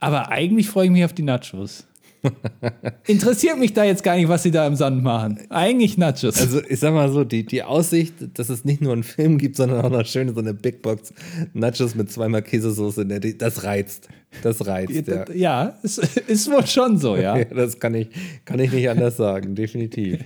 aber 0.00 0.30
eigentlich 0.30 0.68
freue 0.68 0.86
ich 0.86 0.92
mich 0.92 1.04
auf 1.04 1.12
die 1.12 1.22
Nachos. 1.22 1.86
Interessiert 3.06 3.58
mich 3.58 3.72
da 3.72 3.84
jetzt 3.84 4.02
gar 4.02 4.16
nicht, 4.16 4.28
was 4.28 4.42
sie 4.42 4.50
da 4.50 4.66
im 4.66 4.74
Sand 4.74 5.02
machen. 5.02 5.40
Eigentlich 5.48 5.96
Nachos. 5.98 6.40
Also 6.40 6.60
ich 6.68 6.80
sag 6.80 6.92
mal 6.92 7.10
so, 7.10 7.24
die, 7.24 7.44
die 7.44 7.62
Aussicht, 7.62 8.14
dass 8.34 8.48
es 8.48 8.64
nicht 8.64 8.80
nur 8.80 8.92
einen 8.92 9.02
Film 9.02 9.38
gibt, 9.38 9.56
sondern 9.56 9.84
auch 9.84 9.90
noch 9.90 10.06
schön 10.06 10.32
so 10.34 10.40
eine 10.40 10.54
Big 10.54 10.82
Box 10.82 11.12
Nachos 11.52 11.94
mit 11.94 12.10
zweimal 12.10 12.42
Käsesoße, 12.42 13.06
das 13.06 13.64
reizt. 13.64 14.08
Das 14.42 14.66
reizt, 14.66 15.08
ja. 15.08 15.24
Ja, 15.32 15.78
es 15.82 15.98
ist 16.26 16.50
wohl 16.50 16.66
schon 16.66 16.98
so, 16.98 17.16
ja. 17.16 17.42
das 17.44 17.78
kann 17.78 17.94
ich, 17.94 18.08
kann 18.44 18.58
ich 18.58 18.72
nicht 18.72 18.88
anders 18.88 19.16
sagen, 19.16 19.54
definitiv. 19.54 20.20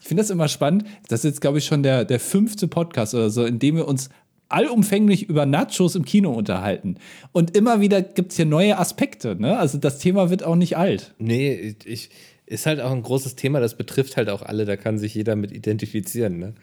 Ich 0.00 0.06
finde 0.06 0.22
das 0.22 0.30
immer 0.30 0.48
spannend. 0.48 0.84
Das 1.08 1.20
ist 1.20 1.24
jetzt, 1.24 1.40
glaube 1.40 1.58
ich, 1.58 1.64
schon 1.64 1.82
der, 1.82 2.04
der 2.04 2.20
fünfte 2.20 2.68
Podcast 2.68 3.14
oder 3.14 3.30
so, 3.30 3.44
in 3.44 3.58
dem 3.58 3.76
wir 3.76 3.86
uns 3.86 4.08
allumfänglich 4.48 5.28
über 5.28 5.46
Nachos 5.46 5.94
im 5.94 6.04
Kino 6.04 6.32
unterhalten. 6.32 6.96
Und 7.32 7.56
immer 7.56 7.80
wieder 7.80 8.02
gibt 8.02 8.30
es 8.32 8.36
hier 8.36 8.46
neue 8.46 8.78
Aspekte. 8.78 9.36
Ne? 9.36 9.58
Also 9.58 9.78
das 9.78 9.98
Thema 9.98 10.30
wird 10.30 10.42
auch 10.42 10.56
nicht 10.56 10.76
alt. 10.76 11.14
Nee, 11.18 11.76
ich, 11.84 12.10
ist 12.46 12.66
halt 12.66 12.80
auch 12.80 12.92
ein 12.92 13.02
großes 13.02 13.36
Thema, 13.36 13.60
das 13.60 13.76
betrifft 13.76 14.16
halt 14.16 14.30
auch 14.30 14.42
alle, 14.42 14.64
da 14.64 14.76
kann 14.76 14.98
sich 14.98 15.14
jeder 15.14 15.36
mit 15.36 15.52
identifizieren. 15.52 16.38
Ne? 16.38 16.54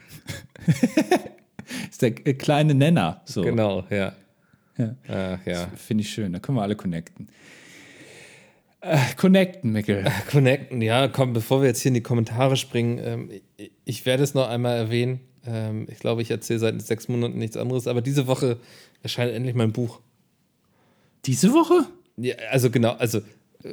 ist 1.89 2.01
der 2.01 2.11
kleine 2.11 2.73
Nenner. 2.73 3.21
So. 3.25 3.43
Genau, 3.43 3.83
ja. 3.89 4.13
Ja, 4.77 4.95
Ach, 5.07 5.45
ja. 5.45 5.67
Finde 5.75 6.01
ich 6.01 6.09
schön, 6.09 6.33
da 6.33 6.39
können 6.39 6.57
wir 6.57 6.63
alle 6.63 6.75
connecten. 6.75 7.29
Äh, 8.81 8.97
connecten, 9.15 9.71
Mickel. 9.71 10.05
Äh, 10.05 10.11
connecten, 10.29 10.81
ja, 10.81 11.07
komm, 11.07 11.33
bevor 11.33 11.61
wir 11.61 11.67
jetzt 11.67 11.81
hier 11.81 11.89
in 11.89 11.93
die 11.95 12.03
Kommentare 12.03 12.57
springen, 12.57 12.99
ähm, 13.03 13.29
ich, 13.57 13.71
ich 13.85 14.05
werde 14.05 14.23
es 14.23 14.33
noch 14.33 14.49
einmal 14.49 14.75
erwähnen. 14.77 15.21
Ähm, 15.45 15.87
ich 15.89 15.99
glaube, 15.99 16.21
ich 16.21 16.31
erzähle 16.31 16.59
seit 16.59 16.81
sechs 16.81 17.07
Monaten 17.07 17.37
nichts 17.37 17.57
anderes, 17.57 17.87
aber 17.87 18.01
diese 18.01 18.27
Woche 18.27 18.57
erscheint 19.03 19.31
endlich 19.31 19.55
mein 19.55 19.71
Buch. 19.71 19.99
Diese 21.25 21.51
Woche? 21.53 21.87
Ja, 22.17 22.35
also 22.51 22.69
genau, 22.69 22.91
also 22.91 23.21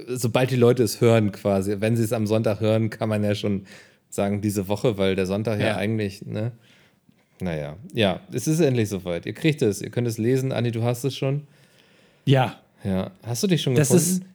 sobald 0.09 0.51
die 0.51 0.57
Leute 0.57 0.83
es 0.83 1.01
hören 1.01 1.33
quasi, 1.33 1.77
wenn 1.81 1.97
sie 1.97 2.03
es 2.03 2.13
am 2.13 2.27
Sonntag 2.27 2.61
hören, 2.61 2.91
kann 2.91 3.09
man 3.09 3.23
ja 3.23 3.35
schon 3.35 3.67
sagen, 4.09 4.41
diese 4.41 4.69
Woche, 4.69 4.99
weil 4.99 5.17
der 5.17 5.27
Sonntag 5.27 5.61
ja, 5.61 5.69
ja 5.69 5.77
eigentlich, 5.77 6.25
ne? 6.25 6.53
Naja, 7.41 7.77
ja, 7.93 8.21
es 8.33 8.47
ist 8.47 8.61
endlich 8.61 8.89
soweit. 8.89 9.27
Ihr 9.27 9.33
kriegt 9.33 9.63
es, 9.63 9.83
ihr 9.83 9.91
könnt 9.91 10.07
es 10.07 10.17
lesen. 10.17 10.53
Anni, 10.53 10.71
du 10.71 10.85
hast 10.85 11.03
es 11.03 11.17
schon. 11.17 11.43
Ja. 12.25 12.61
Ja. 12.85 13.11
Hast 13.25 13.43
du 13.43 13.49
dich 13.49 13.63
schon 13.63 13.75
das 13.75 13.89
gefunden? 13.89 14.27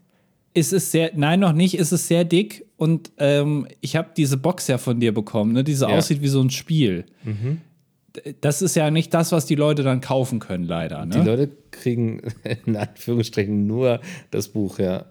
Ist, 0.54 0.72
ist 0.72 0.74
es 0.74 0.92
sehr, 0.92 1.12
nein, 1.16 1.40
noch 1.40 1.54
nicht, 1.54 1.78
ist 1.78 1.92
es 1.92 2.08
sehr 2.08 2.26
dick 2.26 2.67
und 2.78 3.12
ähm, 3.18 3.68
ich 3.82 3.96
habe 3.96 4.10
diese 4.16 4.38
Box 4.38 4.68
ja 4.68 4.78
von 4.78 5.00
dir 5.00 5.14
bekommen, 5.14 5.52
ne, 5.52 5.64
die 5.64 5.74
so 5.74 5.88
ja. 5.88 5.98
aussieht 5.98 6.22
wie 6.22 6.28
so 6.28 6.42
ein 6.42 6.52
Spiel. 6.52 7.06
Mhm. 7.24 7.62
Das 8.42 8.62
ist 8.62 8.76
ja 8.76 8.90
nicht 8.90 9.14
das, 9.14 9.32
was 9.32 9.46
die 9.46 9.56
Leute 9.56 9.84
dann 9.84 10.02
kaufen 10.02 10.40
können, 10.40 10.64
leider. 10.64 11.06
Ne? 11.06 11.20
Die 11.20 11.28
Leute 11.28 11.50
kriegen 11.72 12.22
in 12.66 12.76
Anführungsstrichen 12.76 13.68
nur 13.68 14.00
das 14.32 14.48
Buch, 14.48 14.80
ja. 14.80 15.06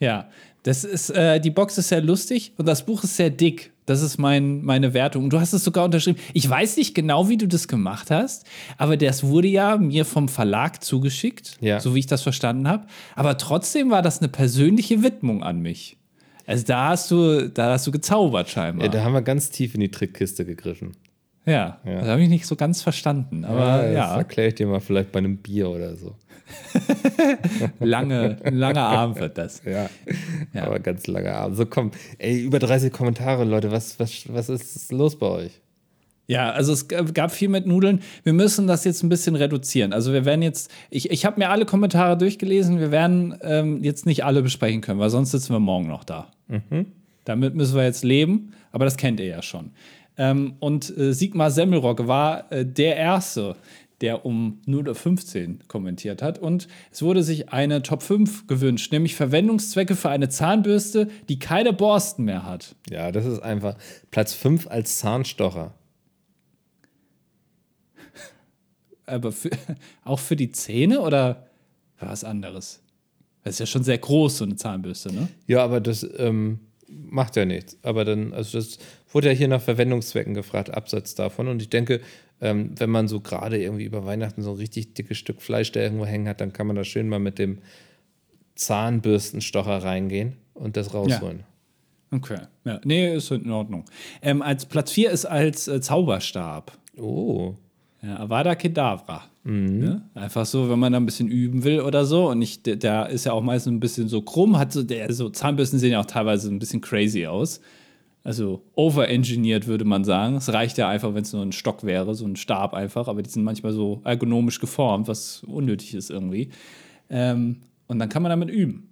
Ja, 0.00 0.28
das 0.62 0.84
ist, 0.84 1.10
äh, 1.10 1.40
die 1.40 1.50
Box 1.50 1.78
ist 1.78 1.88
sehr 1.88 2.00
lustig 2.00 2.52
und 2.56 2.66
das 2.66 2.86
Buch 2.86 3.02
ist 3.04 3.16
sehr 3.16 3.30
dick. 3.30 3.72
Das 3.86 4.02
ist 4.02 4.18
mein, 4.18 4.62
meine 4.62 4.92
Wertung. 4.92 5.30
du 5.30 5.40
hast 5.40 5.54
es 5.54 5.64
sogar 5.64 5.86
unterschrieben. 5.86 6.18
Ich 6.34 6.48
weiß 6.48 6.76
nicht 6.76 6.94
genau, 6.94 7.28
wie 7.30 7.38
du 7.38 7.48
das 7.48 7.68
gemacht 7.68 8.10
hast, 8.10 8.44
aber 8.76 8.98
das 8.98 9.24
wurde 9.24 9.48
ja 9.48 9.78
mir 9.78 10.04
vom 10.04 10.28
Verlag 10.28 10.84
zugeschickt, 10.84 11.56
ja. 11.60 11.80
so 11.80 11.94
wie 11.94 12.00
ich 12.00 12.06
das 12.06 12.22
verstanden 12.22 12.68
habe. 12.68 12.86
Aber 13.16 13.38
trotzdem 13.38 13.90
war 13.90 14.02
das 14.02 14.18
eine 14.18 14.28
persönliche 14.28 15.02
Widmung 15.02 15.42
an 15.42 15.60
mich. 15.60 15.97
Also 16.48 16.64
da 16.64 16.88
hast 16.88 17.10
du, 17.10 17.50
da 17.50 17.72
hast 17.72 17.86
du 17.86 17.92
gezaubert 17.92 18.48
scheinbar. 18.48 18.86
Ja, 18.86 18.90
da 18.90 19.04
haben 19.04 19.12
wir 19.12 19.20
ganz 19.20 19.50
tief 19.50 19.74
in 19.74 19.80
die 19.80 19.90
Trickkiste 19.90 20.46
gegriffen. 20.46 20.96
Ja, 21.44 21.78
Ja. 21.84 22.00
das 22.00 22.08
habe 22.08 22.22
ich 22.22 22.30
nicht 22.30 22.46
so 22.46 22.56
ganz 22.56 22.80
verstanden. 22.82 23.44
Aber 23.44 23.82
das 23.82 23.92
ja, 23.92 24.16
erkläre 24.16 24.48
ich 24.48 24.54
dir 24.54 24.66
mal 24.66 24.80
vielleicht 24.80 25.12
bei 25.12 25.18
einem 25.18 25.36
Bier 25.36 25.68
oder 25.68 25.94
so. 25.96 26.16
lange, 27.80 28.38
ein 28.42 28.56
langer 28.56 28.82
Abend 28.84 29.20
wird 29.20 29.36
das. 29.36 29.62
Ja. 29.64 29.90
Ja. 30.54 30.64
Aber 30.64 30.78
ganz 30.80 31.06
langer 31.06 31.34
Abend. 31.34 31.58
So 31.58 31.66
komm, 31.66 31.90
ey, 32.16 32.40
über 32.40 32.58
30 32.58 32.92
Kommentare, 32.94 33.44
Leute, 33.44 33.70
was, 33.70 34.00
was, 34.00 34.24
was 34.32 34.48
ist 34.48 34.90
los 34.90 35.18
bei 35.18 35.26
euch? 35.26 35.60
Ja, 36.28 36.50
also 36.50 36.74
es 36.74 36.88
gab 36.88 37.32
viel 37.32 37.48
mit 37.48 37.66
Nudeln. 37.66 38.00
Wir 38.22 38.34
müssen 38.34 38.66
das 38.66 38.84
jetzt 38.84 39.02
ein 39.02 39.08
bisschen 39.08 39.34
reduzieren. 39.34 39.94
Also 39.94 40.12
wir 40.12 40.26
werden 40.26 40.42
jetzt, 40.42 40.70
ich, 40.90 41.10
ich 41.10 41.24
habe 41.24 41.40
mir 41.40 41.48
alle 41.48 41.64
Kommentare 41.64 42.18
durchgelesen. 42.18 42.78
Wir 42.78 42.90
werden 42.90 43.36
ähm, 43.40 43.82
jetzt 43.82 44.04
nicht 44.04 44.26
alle 44.26 44.42
besprechen 44.42 44.82
können, 44.82 45.00
weil 45.00 45.08
sonst 45.08 45.30
sitzen 45.30 45.54
wir 45.54 45.58
morgen 45.58 45.88
noch 45.88 46.04
da. 46.04 46.30
Damit 47.24 47.54
müssen 47.54 47.76
wir 47.76 47.84
jetzt 47.84 48.04
leben, 48.04 48.52
aber 48.72 48.84
das 48.84 48.98
kennt 48.98 49.20
ihr 49.20 49.26
ja 49.26 49.40
schon. 49.40 49.70
Ähm, 50.18 50.54
und 50.60 50.94
äh, 50.98 51.14
Sigmar 51.14 51.50
Semmelrogge 51.50 52.08
war 52.08 52.52
äh, 52.52 52.66
der 52.66 52.96
Erste, 52.96 53.56
der 54.02 54.26
um 54.26 54.60
0.15 54.66 55.48
Uhr 55.48 55.54
kommentiert 55.66 56.20
hat. 56.20 56.38
Und 56.38 56.68
es 56.92 57.02
wurde 57.02 57.22
sich 57.22 57.52
eine 57.54 57.82
Top 57.82 58.02
5 58.02 58.46
gewünscht, 58.46 58.92
nämlich 58.92 59.14
Verwendungszwecke 59.14 59.96
für 59.96 60.10
eine 60.10 60.28
Zahnbürste, 60.28 61.08
die 61.28 61.38
keine 61.38 61.72
Borsten 61.72 62.24
mehr 62.24 62.44
hat. 62.44 62.76
Ja, 62.90 63.12
das 63.12 63.24
ist 63.24 63.40
einfach 63.40 63.76
Platz 64.10 64.34
5 64.34 64.66
als 64.66 64.98
Zahnstocher. 64.98 65.72
Aber 69.08 69.32
für, 69.32 69.50
auch 70.04 70.18
für 70.18 70.36
die 70.36 70.52
Zähne 70.52 71.00
oder 71.00 71.48
was 72.00 72.24
anderes? 72.24 72.80
Das 73.42 73.54
ist 73.54 73.60
ja 73.60 73.66
schon 73.66 73.84
sehr 73.84 73.98
groß, 73.98 74.38
so 74.38 74.44
eine 74.44 74.56
Zahnbürste, 74.56 75.12
ne? 75.12 75.28
Ja, 75.46 75.64
aber 75.64 75.80
das 75.80 76.06
ähm, 76.18 76.60
macht 76.88 77.36
ja 77.36 77.44
nichts. 77.44 77.78
Aber 77.82 78.04
dann, 78.04 78.32
also 78.32 78.58
das 78.58 78.78
wurde 79.10 79.28
ja 79.28 79.34
hier 79.34 79.48
nach 79.48 79.62
Verwendungszwecken 79.62 80.34
gefragt, 80.34 80.74
Absatz 80.74 81.14
davon. 81.14 81.48
Und 81.48 81.62
ich 81.62 81.70
denke, 81.70 82.00
ähm, 82.40 82.72
wenn 82.76 82.90
man 82.90 83.08
so 83.08 83.20
gerade 83.20 83.60
irgendwie 83.60 83.84
über 83.84 84.04
Weihnachten 84.04 84.42
so 84.42 84.50
ein 84.50 84.56
richtig 84.56 84.94
dickes 84.94 85.18
Stück 85.18 85.42
Fleisch 85.42 85.72
da 85.72 85.80
irgendwo 85.80 86.06
hängen 86.06 86.28
hat, 86.28 86.40
dann 86.40 86.52
kann 86.52 86.66
man 86.66 86.76
da 86.76 86.84
schön 86.84 87.08
mal 87.08 87.18
mit 87.18 87.38
dem 87.38 87.58
Zahnbürstenstocher 88.54 89.82
reingehen 89.82 90.36
und 90.54 90.76
das 90.76 90.94
rausholen. 90.94 91.44
Okay. 92.10 92.40
Ja, 92.64 92.80
nee, 92.84 93.14
ist 93.14 93.30
in 93.30 93.50
Ordnung. 93.50 93.84
Ähm, 94.22 94.42
als 94.42 94.66
Platz 94.66 94.92
4 94.92 95.10
ist 95.10 95.26
als 95.26 95.68
äh, 95.68 95.80
Zauberstab. 95.80 96.76
Oh. 96.96 97.54
Ja, 98.02 98.20
Avada 98.20 98.54
Kedavra. 98.54 99.24
Ne? 99.78 100.02
Einfach 100.14 100.46
so, 100.46 100.70
wenn 100.70 100.78
man 100.78 100.92
da 100.92 100.98
ein 100.98 101.06
bisschen 101.06 101.28
üben 101.28 101.64
will 101.64 101.80
oder 101.80 102.04
so. 102.04 102.28
Und 102.28 102.42
ich, 102.42 102.62
der, 102.62 102.76
der 102.76 103.08
ist 103.08 103.24
ja 103.24 103.32
auch 103.32 103.42
meistens 103.42 103.72
ein 103.72 103.80
bisschen 103.80 104.08
so 104.08 104.22
krumm, 104.22 104.58
hat 104.58 104.72
so, 104.72 104.82
der, 104.82 105.12
so 105.12 105.30
Zahnbürsten 105.30 105.78
sehen 105.78 105.92
ja 105.92 106.00
auch 106.00 106.06
teilweise 106.06 106.48
ein 106.48 106.58
bisschen 106.58 106.80
crazy 106.80 107.26
aus. 107.26 107.60
Also 108.24 108.62
overengineert 108.74 109.66
würde 109.66 109.84
man 109.84 110.04
sagen. 110.04 110.36
Es 110.36 110.52
reicht 110.52 110.76
ja 110.76 110.88
einfach, 110.88 111.14
wenn 111.14 111.22
es 111.22 111.32
nur 111.32 111.42
ein 111.42 111.52
Stock 111.52 111.82
wäre, 111.82 112.14
so 112.14 112.26
ein 112.26 112.36
Stab 112.36 112.74
einfach, 112.74 113.08
aber 113.08 113.22
die 113.22 113.30
sind 113.30 113.42
manchmal 113.42 113.72
so 113.72 114.02
ergonomisch 114.04 114.60
geformt, 114.60 115.08
was 115.08 115.42
unnötig 115.44 115.94
ist 115.94 116.10
irgendwie. 116.10 116.50
Ähm, 117.08 117.62
und 117.86 117.98
dann 117.98 118.08
kann 118.08 118.22
man 118.22 118.30
damit 118.30 118.50
üben. 118.50 118.90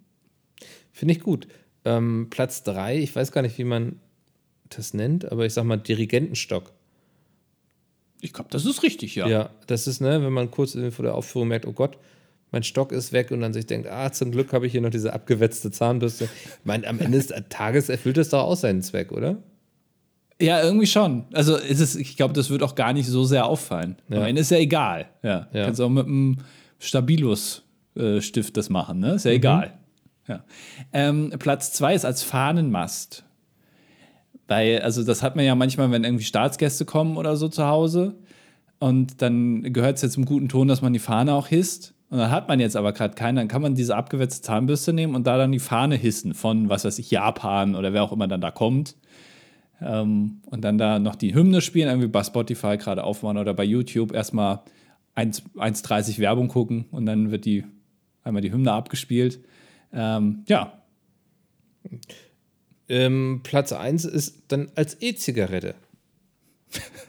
Finde 0.91 1.13
ich 1.13 1.21
gut. 1.21 1.49
Ähm, 1.85 2.29
Platz 2.31 2.63
3, 2.63 2.99
ich 2.99 3.15
weiß 3.15 3.31
gar 3.31 3.43
nicht, 3.43 3.59
wie 3.59 3.65
man 3.65 4.01
das 4.71 4.95
nennt, 4.95 5.31
aber 5.31 5.45
ich 5.45 5.53
sag 5.53 5.65
mal 5.65 5.77
Dirigentenstock. 5.77 6.73
Ich 8.21 8.33
glaube, 8.33 8.49
das 8.51 8.65
ist 8.65 8.83
richtig, 8.83 9.15
ja. 9.15 9.27
Ja, 9.29 9.51
das 9.67 9.87
ist, 9.87 10.01
ne, 10.01 10.23
wenn 10.23 10.33
man 10.33 10.51
kurz 10.51 10.73
vor 10.91 11.03
der 11.05 11.15
Aufführung 11.15 11.49
merkt, 11.49 11.67
oh 11.67 11.73
Gott, 11.73 11.99
mein 12.53 12.63
Stock 12.63 12.93
ist 12.93 13.13
weg 13.13 13.31
und 13.31 13.41
dann 13.41 13.53
sich 13.53 13.67
denkt, 13.67 13.89
ah, 13.89 14.11
zum 14.13 14.31
Glück 14.31 14.53
habe 14.53 14.67
ich 14.67 14.73
hier 14.73 14.81
noch 14.81 14.91
diese 14.91 15.13
abgewetzte 15.13 15.71
Zahnbürste. 15.71 16.25
Ich 16.25 16.65
meine, 16.65 16.87
am 16.87 16.99
Ende 17.01 17.19
des 17.19 17.33
Tages 17.49 17.89
erfüllt 17.89 18.17
das 18.17 18.31
doch 18.31 18.43
auch 18.45 18.57
seinen 18.57 18.83
Zweck, 18.83 19.13
oder? 19.13 19.37
Ja, 20.41 20.63
irgendwie 20.63 20.87
schon. 20.87 21.25
Also 21.33 21.57
ist 21.57 21.81
es, 21.81 21.97
ich 21.97 22.17
glaube, 22.17 22.35
das 22.35 22.51
wird 22.51 22.63
auch 22.63 22.75
gar 22.75 22.93
nicht 22.93 23.07
so 23.09 23.25
sehr 23.25 23.47
auffallen. 23.47 23.97
Ja. 24.09 24.19
Am 24.19 24.25
Ende 24.25 24.43
ist 24.43 24.51
ja 24.51 24.59
egal. 24.59 25.09
Ja. 25.23 25.49
Ja. 25.53 25.65
Kannst 25.65 25.81
auch 25.81 25.89
mit 25.89 26.07
einem 26.07 26.39
Stabilus-Stift 26.79 28.57
das 28.57 28.71
machen, 28.71 28.99
ne? 29.01 29.15
Ist 29.15 29.25
Mhm. 29.25 29.31
ja 29.31 29.35
egal. 29.37 29.73
Ja. 30.29 30.45
Ähm, 30.93 31.33
Platz 31.39 31.73
zwei 31.73 31.95
ist 31.95 32.05
als 32.05 32.23
Fahnenmast. 32.23 33.25
Weil, 34.49 34.81
also 34.81 35.03
das 35.03 35.23
hat 35.23 35.37
man 35.37 35.45
ja 35.45 35.55
manchmal, 35.55 35.91
wenn 35.91 36.05
irgendwie 36.05 36.25
Staatsgäste 36.25 36.85
kommen 36.85 37.17
oder 37.17 37.37
so 37.37 37.49
zu 37.49 37.67
Hause. 37.67 38.15
Und 38.79 39.23
dann 39.23 39.73
gehört 39.73 39.97
es 39.97 40.03
ja 40.03 40.09
zum 40.09 40.25
guten 40.25 40.49
Ton, 40.49 40.69
dass 40.69 40.83
man 40.83 40.93
die 40.93 40.99
Fahne 40.99 41.35
auch 41.35 41.49
hisst. 41.49 41.95
Und 42.09 42.19
dann 42.19 42.31
hat 42.31 42.47
man 42.47 42.61
jetzt 42.61 42.77
aber 42.77 42.93
gerade 42.93 43.15
keinen, 43.15 43.37
dann 43.37 43.49
kann 43.49 43.63
man 43.63 43.75
diese 43.75 43.97
abgewetzte 43.97 44.43
Zahnbürste 44.43 44.93
nehmen 44.93 45.15
und 45.15 45.27
da 45.27 45.37
dann 45.37 45.51
die 45.51 45.59
Fahne 45.59 45.97
hissen 45.97 46.35
von, 46.35 46.69
was 46.69 46.85
weiß 46.85 46.99
ich, 47.01 47.11
Japan 47.11 47.75
oder 47.75 47.93
wer 47.93 48.05
auch 48.05 48.13
immer 48.13 48.29
dann 48.29 48.41
da 48.41 48.53
kommt. 48.53 48.97
Ähm, 49.81 50.41
und 50.47 50.63
dann 50.63 50.79
da 50.79 50.99
noch 50.99 51.17
die 51.17 51.35
Hymne 51.35 51.61
spielen, 51.61 51.89
irgendwie 51.89 52.09
bei 52.09 52.23
Spotify 52.23 52.77
gerade 52.77 53.03
aufmachen 53.03 53.39
oder 53.39 53.55
bei 53.55 53.65
YouTube 53.65 54.13
erstmal 54.13 54.61
1 55.17 55.43
1,30 55.57 56.19
Werbung 56.19 56.49
gucken 56.49 56.87
und 56.91 57.07
dann 57.07 57.31
wird 57.31 57.45
die 57.45 57.65
einmal 58.23 58.43
die 58.43 58.53
Hymne 58.53 58.73
abgespielt. 58.73 59.41
Ähm, 59.93 60.45
ja, 60.47 60.83
Ähm, 62.89 63.41
Platz 63.43 63.73
1 63.73 64.05
ist 64.05 64.45
dann 64.49 64.71
als 64.75 65.01
E-Zigarette. 65.01 65.75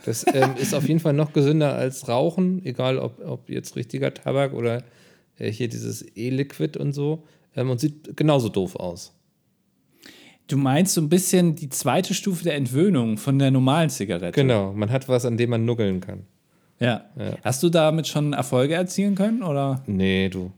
Das 0.06 0.26
ähm, 0.34 0.56
ist 0.58 0.74
auf 0.74 0.88
jeden 0.88 1.00
Fall 1.00 1.14
noch 1.14 1.34
gesünder 1.34 1.76
als 1.76 2.08
Rauchen, 2.08 2.66
egal 2.66 2.98
ob, 2.98 3.20
ob 3.26 3.50
jetzt 3.50 3.76
richtiger 3.76 4.14
Tabak 4.14 4.54
oder 4.54 4.84
äh, 5.38 5.52
hier 5.52 5.68
dieses 5.68 6.02
E-Liquid 6.16 6.80
und 6.80 6.94
so. 6.94 7.24
Ähm, 7.56 7.70
und 7.70 7.80
sieht 7.80 8.16
genauso 8.16 8.50
doof 8.50 8.76
aus. 8.76 9.14
du 10.48 10.58
meinst 10.58 10.94
so 10.94 11.02
ein 11.02 11.10
bisschen 11.10 11.56
die 11.56 11.70
zweite 11.70 12.14
Stufe 12.14 12.44
der 12.44 12.56
Entwöhnung 12.56 13.18
von 13.18 13.38
der 13.38 13.52
normalen 13.52 13.90
Zigarette. 13.90 14.32
Genau, 14.32 14.72
man 14.74 14.92
hat 14.92 15.10
was, 15.10 15.26
an 15.26 15.38
dem 15.38 15.50
man 15.50 15.66
nuggeln 15.66 16.00
kann. 16.00 16.24
Ja. 16.80 17.06
Hast 17.44 17.64
du 17.64 17.70
damit 17.70 18.08
schon 18.08 18.34
Erfolge 18.34 18.76
erzielen 18.76 19.16
können 19.16 19.42
oder? 19.42 19.84
Nee, 19.88 20.30
du 20.30 20.52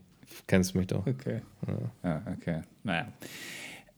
kennst 0.46 0.74
mich 0.74 0.86
doch. 0.86 1.06
Okay. 1.06 1.40
Ja, 2.04 2.22
okay. 2.36 2.60
Naja. 2.84 3.08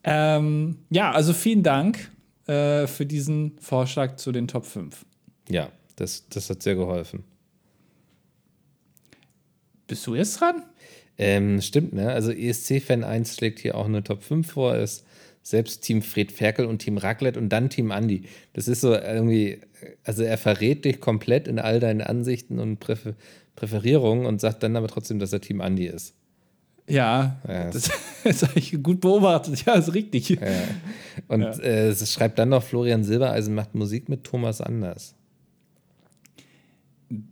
Ähm, 0.03 0.77
ja, 0.89 1.11
also 1.11 1.33
vielen 1.33 1.63
Dank 1.63 2.11
äh, 2.47 2.87
für 2.87 3.05
diesen 3.05 3.57
Vorschlag 3.59 4.17
zu 4.17 4.31
den 4.31 4.47
Top 4.47 4.65
5. 4.65 5.05
Ja, 5.49 5.69
das, 5.95 6.27
das 6.29 6.49
hat 6.49 6.61
sehr 6.61 6.75
geholfen. 6.75 7.23
Bist 9.87 10.05
du 10.07 10.15
jetzt 10.15 10.39
dran? 10.39 10.63
Ähm, 11.17 11.61
stimmt, 11.61 11.93
ne? 11.93 12.09
Also 12.09 12.31
ESC-Fan 12.31 13.03
1 13.03 13.35
schlägt 13.35 13.59
hier 13.59 13.75
auch 13.75 13.85
eine 13.85 14.03
Top 14.03 14.23
5 14.23 14.51
vor, 14.51 14.75
ist 14.75 15.05
selbst 15.43 15.81
Team 15.81 16.01
Fred 16.01 16.31
Ferkel 16.31 16.65
und 16.65 16.79
Team 16.79 16.97
Raclette 16.97 17.39
und 17.39 17.49
dann 17.49 17.69
Team 17.69 17.91
Andi. 17.91 18.23
Das 18.53 18.67
ist 18.67 18.81
so 18.81 18.93
irgendwie, 18.93 19.59
also 20.03 20.23
er 20.23 20.37
verrät 20.37 20.85
dich 20.85 20.99
komplett 21.01 21.47
in 21.47 21.59
all 21.59 21.79
deinen 21.79 22.01
Ansichten 22.01 22.59
und 22.59 22.79
Präfer 22.79 23.13
Präferierungen 23.55 24.25
und 24.25 24.41
sagt 24.41 24.63
dann 24.63 24.75
aber 24.75 24.87
trotzdem, 24.87 25.19
dass 25.19 25.31
er 25.31 25.41
Team 25.41 25.61
Andi 25.61 25.85
ist. 25.85 26.15
Ja, 26.87 27.37
Ja. 27.47 27.69
das 27.71 27.89
ist 28.23 28.43
eigentlich 28.43 28.81
gut 28.83 28.99
beobachtet. 29.01 29.65
Ja, 29.65 29.73
ist 29.75 29.93
richtig. 29.93 30.37
Und 31.27 31.41
äh, 31.43 31.87
es 31.89 32.11
schreibt 32.11 32.37
dann 32.39 32.49
noch, 32.49 32.63
Florian 32.63 33.03
Silbereisen 33.03 33.55
macht 33.55 33.73
Musik 33.75 34.09
mit 34.09 34.23
Thomas 34.23 34.59
Anders. 34.61 35.15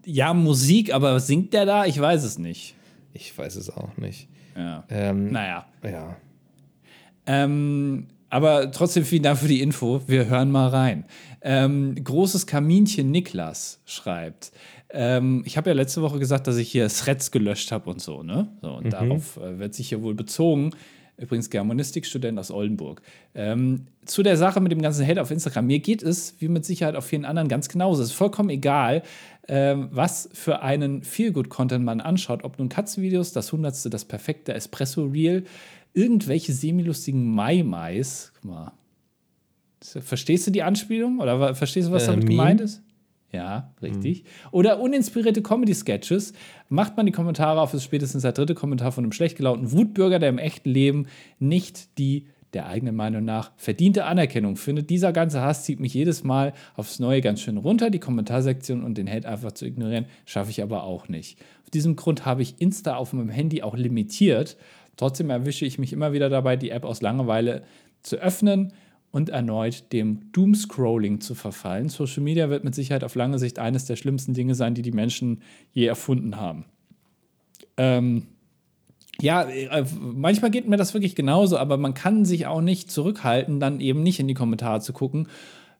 Ja, 0.06 0.34
Musik, 0.34 0.94
aber 0.94 1.20
singt 1.20 1.54
der 1.54 1.66
da? 1.66 1.86
Ich 1.86 2.00
weiß 2.00 2.24
es 2.24 2.38
nicht. 2.38 2.76
Ich 3.14 3.36
weiß 3.38 3.56
es 3.56 3.70
auch 3.70 3.98
nicht. 3.98 4.28
Ja. 4.56 4.84
Ähm, 4.90 5.32
Naja. 5.32 5.66
Ja. 5.84 6.16
Ähm, 7.26 8.08
aber 8.30 8.72
trotzdem 8.72 9.04
vielen 9.06 9.24
Dank 9.24 9.40
für 9.40 9.48
die 9.48 9.62
Info. 9.62 10.02
Wir 10.08 10.28
hören 10.28 10.52
mal 10.52 10.68
rein. 10.70 11.06
Ähm, 11.42 11.96
großes 12.02 12.48
Kaminchen 12.48 13.12
Niklas 13.12 13.82
schreibt. 13.86 14.52
Ähm, 14.94 15.44
ich 15.46 15.58
habe 15.58 15.70
ja 15.70 15.76
letzte 15.76 16.02
Woche 16.02 16.20
gesagt, 16.20 16.48
dass 16.48 16.58
ich 16.58 16.70
hier 16.72 16.88
Threads 16.90 17.32
gelöscht 17.32 17.72
habe 17.72 17.90
und 17.90 18.02
so, 18.02 18.24
ne? 18.24 18.50
So, 18.62 18.72
und 18.74 18.92
darauf 18.92 19.38
äh, 19.38 19.60
wird 19.60 19.74
sich 19.74 19.90
hier 19.90 20.02
wohl 20.02 20.16
bezogen. 20.16 20.72
Übrigens 21.18 21.50
Germanistikstudent 21.52 22.40
aus 22.40 22.50
Oldenburg. 22.50 23.02
Ähm, 23.36 23.86
zu 24.06 24.24
der 24.24 24.38
Sache 24.38 24.60
mit 24.60 24.72
dem 24.72 24.82
ganzen 24.82 25.06
Hate 25.08 25.22
auf 25.22 25.30
Instagram. 25.30 25.68
Mir 25.68 25.78
geht 25.80 26.02
es, 26.02 26.36
wie 26.40 26.48
mit 26.48 26.66
Sicherheit 26.66 26.96
auf 26.96 27.06
vielen 27.06 27.26
anderen, 27.26 27.48
ganz 27.48 27.70
genauso. 27.70 28.02
Es 28.02 28.10
ist 28.10 28.16
vollkommen 28.16 28.50
egal, 28.50 29.04
ähm, 29.48 29.90
was 29.92 30.30
für 30.34 30.64
einen 30.64 31.04
Feelgood-Content 31.04 31.86
man 31.86 32.02
anschaut. 32.02 32.44
Ob 32.44 32.58
nun 32.58 32.70
Katzenvideos, 32.70 33.34
das 33.34 33.52
Hundertste, 33.52 33.92
das 33.92 34.06
perfekte 34.06 34.54
Espresso-Reel, 34.56 35.44
irgendwelche 35.94 36.54
semilustigen 36.54 37.24
Mai-Mais. 37.36 38.32
Guck 38.42 38.52
mal. 38.52 38.72
Verstehst 39.82 40.48
du 40.48 40.52
die 40.52 40.64
Anspielung? 40.64 41.20
Oder 41.20 41.54
verstehst 41.54 41.88
du, 41.90 41.92
was 41.92 42.04
Äh, 42.04 42.08
damit 42.08 42.24
Meme? 42.24 42.36
gemeint 42.38 42.62
ist? 42.62 42.82
Ja, 43.32 43.74
richtig. 43.82 44.26
Oder 44.52 44.82
uninspirierte 44.82 45.42
Comedy-Sketches. 45.42 46.34
Macht 46.68 46.98
man 46.98 47.06
die 47.06 47.14
Kommentare 47.14 47.62
auf, 47.62 47.74
ist 47.74 47.84
spätestens 47.84 48.24
der 48.24 48.34
dritte 48.34 48.56
Kommentar 48.56 48.92
von 48.92 49.06
einem 49.06 49.14
schlecht 49.14 49.38
gelaunten 49.38 49.72
Wutbürger, 49.72 50.20
der 50.20 50.30
im 50.30 50.38
echten 50.38 50.70
Leben 50.70 51.08
nicht 51.40 51.98
die 51.98 52.28
der 52.54 52.68
eigenen 52.68 52.96
Meinung 52.96 53.24
nach 53.24 53.52
verdiente 53.56 54.06
Anerkennung 54.06 54.58
findet. 54.58 54.90
Dieser 54.90 55.14
ganze 55.14 55.42
Hass 55.42 55.64
zieht 55.64 55.80
mich 55.80 55.94
jedes 55.94 56.26
Mal 56.26 56.52
aufs 56.76 57.00
Neue 57.00 57.22
ganz 57.22 57.42
schön 57.42 57.58
runter. 57.58 57.90
Die 57.90 58.00
Kommentarsektion 58.00 58.84
und 58.84 58.98
den 58.98 59.10
Hate 59.10 59.28
einfach 59.28 59.54
zu 59.54 59.66
ignorieren, 59.66 60.06
schaffe 60.26 60.52
ich 60.52 60.62
aber 60.62 60.84
auch 60.84 61.08
nicht. 61.08 61.40
Auf 61.64 61.70
diesem 61.70 61.96
Grund 61.96 62.26
habe 62.26 62.42
ich 62.42 62.60
Insta 62.60 62.96
auf 62.96 63.14
meinem 63.14 63.30
Handy 63.30 63.62
auch 63.62 63.76
limitiert. 63.76 64.58
Trotzdem 64.98 65.30
erwische 65.30 65.66
ich 65.66 65.80
mich 65.80 65.94
immer 65.94 66.12
wieder 66.12 66.30
dabei, 66.30 66.58
die 66.58 66.72
App 66.72 66.84
aus 66.84 67.02
Langeweile 67.02 67.64
zu 68.04 68.18
öffnen 68.18 68.74
und 69.12 69.30
erneut 69.30 69.92
dem 69.92 70.32
Doomscrolling 70.32 71.20
zu 71.22 71.36
verfallen. 71.36 71.90
Social 71.90 72.24
Media 72.24 72.50
wird 72.50 72.64
mit 72.64 72.76
Sicherheit 72.76 73.04
auf 73.04 73.16
lange 73.16 73.40
Sicht 73.40 73.60
eines 73.60 73.86
der 73.86 73.96
schlimmsten 73.98 74.34
Dinge 74.34 74.56
sein, 74.56 74.74
die 74.74 74.82
die 74.82 74.92
Menschen 74.92 75.42
je 75.74 75.86
erfunden 75.86 76.38
haben. 76.38 76.66
Ähm, 77.78 78.28
ja, 79.22 79.44
äh, 79.44 79.86
manchmal 80.00 80.52
geht 80.52 80.68
mir 80.68 80.78
das 80.78 80.94
wirklich 80.94 81.16
genauso, 81.16 81.58
aber 81.58 81.78
man 81.78 81.94
kann 81.94 82.26
sich 82.26 82.48
auch 82.48 82.62
nicht 82.62 82.90
zurückhalten, 82.90 83.60
dann 83.60 83.80
eben 83.80 84.02
nicht 84.02 84.20
in 84.20 84.28
die 84.28 84.34
Kommentare 84.34 84.82
zu 84.82 84.94
gucken. 84.94 85.28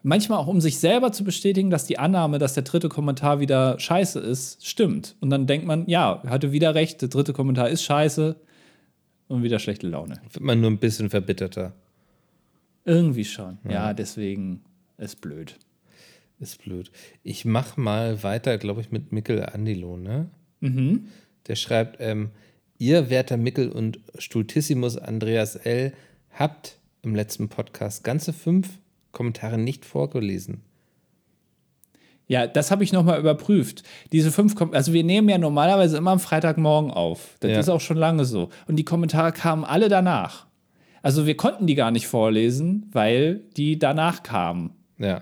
Manchmal 0.04 0.40
auch, 0.40 0.48
um 0.48 0.62
sich 0.62 0.80
selber 0.80 1.12
zu 1.12 1.24
bestätigen, 1.24 1.70
dass 1.70 1.86
die 1.86 2.00
Annahme, 2.00 2.40
dass 2.40 2.54
der 2.56 2.64
dritte 2.64 2.90
Kommentar 2.90 3.40
wieder 3.40 3.80
scheiße 3.80 4.20
ist, 4.20 4.66
stimmt. 4.66 5.16
Und 5.22 5.30
dann 5.30 5.46
denkt 5.46 5.68
man, 5.68 5.88
ja, 5.88 6.24
hatte 6.28 6.52
wieder 6.52 6.76
recht, 6.76 7.02
der 7.02 7.10
dritte 7.10 7.34
Kommentar 7.34 7.70
ist 7.70 7.84
scheiße 7.84 8.36
und 9.28 9.44
wieder 9.44 9.60
schlechte 9.60 9.88
Laune. 9.88 10.16
Wird 10.32 10.44
man 10.44 10.60
nur 10.60 10.72
ein 10.72 10.80
bisschen 10.80 11.10
verbitterter. 11.10 11.74
Irgendwie 12.86 13.26
schon. 13.26 13.60
Ja, 13.64 13.72
ja 13.72 13.94
deswegen 13.94 14.62
ist 14.98 15.22
blöd. 15.22 15.58
Ist 16.40 16.64
blöd. 16.64 16.92
Ich 17.24 17.46
mach 17.46 17.78
mal 17.78 18.24
weiter, 18.24 18.58
glaube 18.58 18.82
ich, 18.82 18.92
mit 18.92 19.12
Mikkel 19.12 19.46
Andilo, 19.46 19.98
ne? 19.98 20.30
Mhm. 20.60 21.08
Der 21.48 21.56
schreibt, 21.56 21.98
ähm, 22.00 22.32
ihr, 22.78 23.10
werter 23.10 23.38
Mickel 23.38 23.70
und 23.70 24.00
Stultissimus 24.18 24.98
Andreas 24.98 25.56
L., 25.56 25.94
habt 26.32 26.80
im 27.04 27.16
letzten 27.16 27.50
Podcast 27.50 28.04
ganze 28.04 28.34
fünf 28.34 28.80
Kommentare 29.12 29.58
nicht 29.58 29.86
vorgelesen. 29.86 30.62
Ja, 32.28 32.48
das 32.48 32.72
habe 32.72 32.84
ich 32.84 32.94
nochmal 32.94 33.20
überprüft. 33.20 33.84
Diese 34.14 34.32
fünf, 34.32 34.56
Kom 34.56 34.74
also 34.74 34.94
wir 34.94 35.04
nehmen 35.04 35.28
ja 35.28 35.38
normalerweise 35.38 35.98
immer 35.98 36.12
am 36.12 36.20
Freitagmorgen 36.20 36.90
auf. 36.90 37.36
Das 37.42 37.52
ja. 37.52 37.60
ist 37.60 37.70
auch 37.70 37.82
schon 37.82 37.98
lange 37.98 38.24
so. 38.24 38.50
Und 38.68 38.78
die 38.78 38.86
Kommentare 38.86 39.34
kamen 39.34 39.66
alle 39.66 39.90
danach. 39.90 40.48
Also 41.02 41.26
wir 41.26 41.36
konnten 41.36 41.68
die 41.68 41.76
gar 41.76 41.92
nicht 41.92 42.08
vorlesen, 42.08 42.88
weil 42.92 43.42
die 43.58 43.80
danach 43.80 44.24
kamen. 44.24 44.72
Ja. 44.98 45.22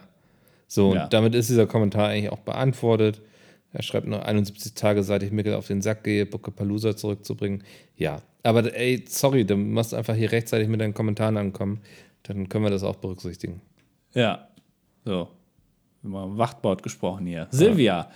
So, 0.68 0.94
ja. 0.94 1.04
und 1.04 1.14
damit 1.14 1.36
ist 1.36 1.50
dieser 1.50 1.68
Kommentar 1.68 2.10
eigentlich 2.10 2.32
auch 2.32 2.40
beantwortet. 2.40 3.22
Er 3.72 3.84
schreibt 3.84 4.08
nur 4.08 4.26
71 4.26 4.74
Tage, 4.74 5.04
seit 5.04 5.24
ich 5.24 5.32
Mickel 5.32 5.54
auf 5.54 5.68
den 5.68 5.82
Sack 5.82 6.04
gehe, 6.04 6.26
Palooza 6.26 6.96
zurückzubringen. 6.96 7.64
Ja, 7.96 8.22
aber 8.44 8.76
ey, 8.76 9.04
sorry, 9.08 9.46
du 9.46 9.56
musst 9.58 9.94
einfach 9.94 10.16
hier 10.16 10.32
rechtzeitig 10.32 10.68
mit 10.68 10.82
deinen 10.82 10.94
Kommentaren 10.94 11.38
ankommen. 11.38 11.82
Dann 12.24 12.50
können 12.50 12.66
wir 12.66 12.72
das 12.72 12.84
auch 12.84 12.96
berücksichtigen. 12.96 13.62
Ja, 14.14 14.48
so. 15.06 15.30
Immer 16.04 16.38
Wachtbord 16.38 16.82
gesprochen 16.82 17.26
hier. 17.26 17.48
Silvia 17.52 18.10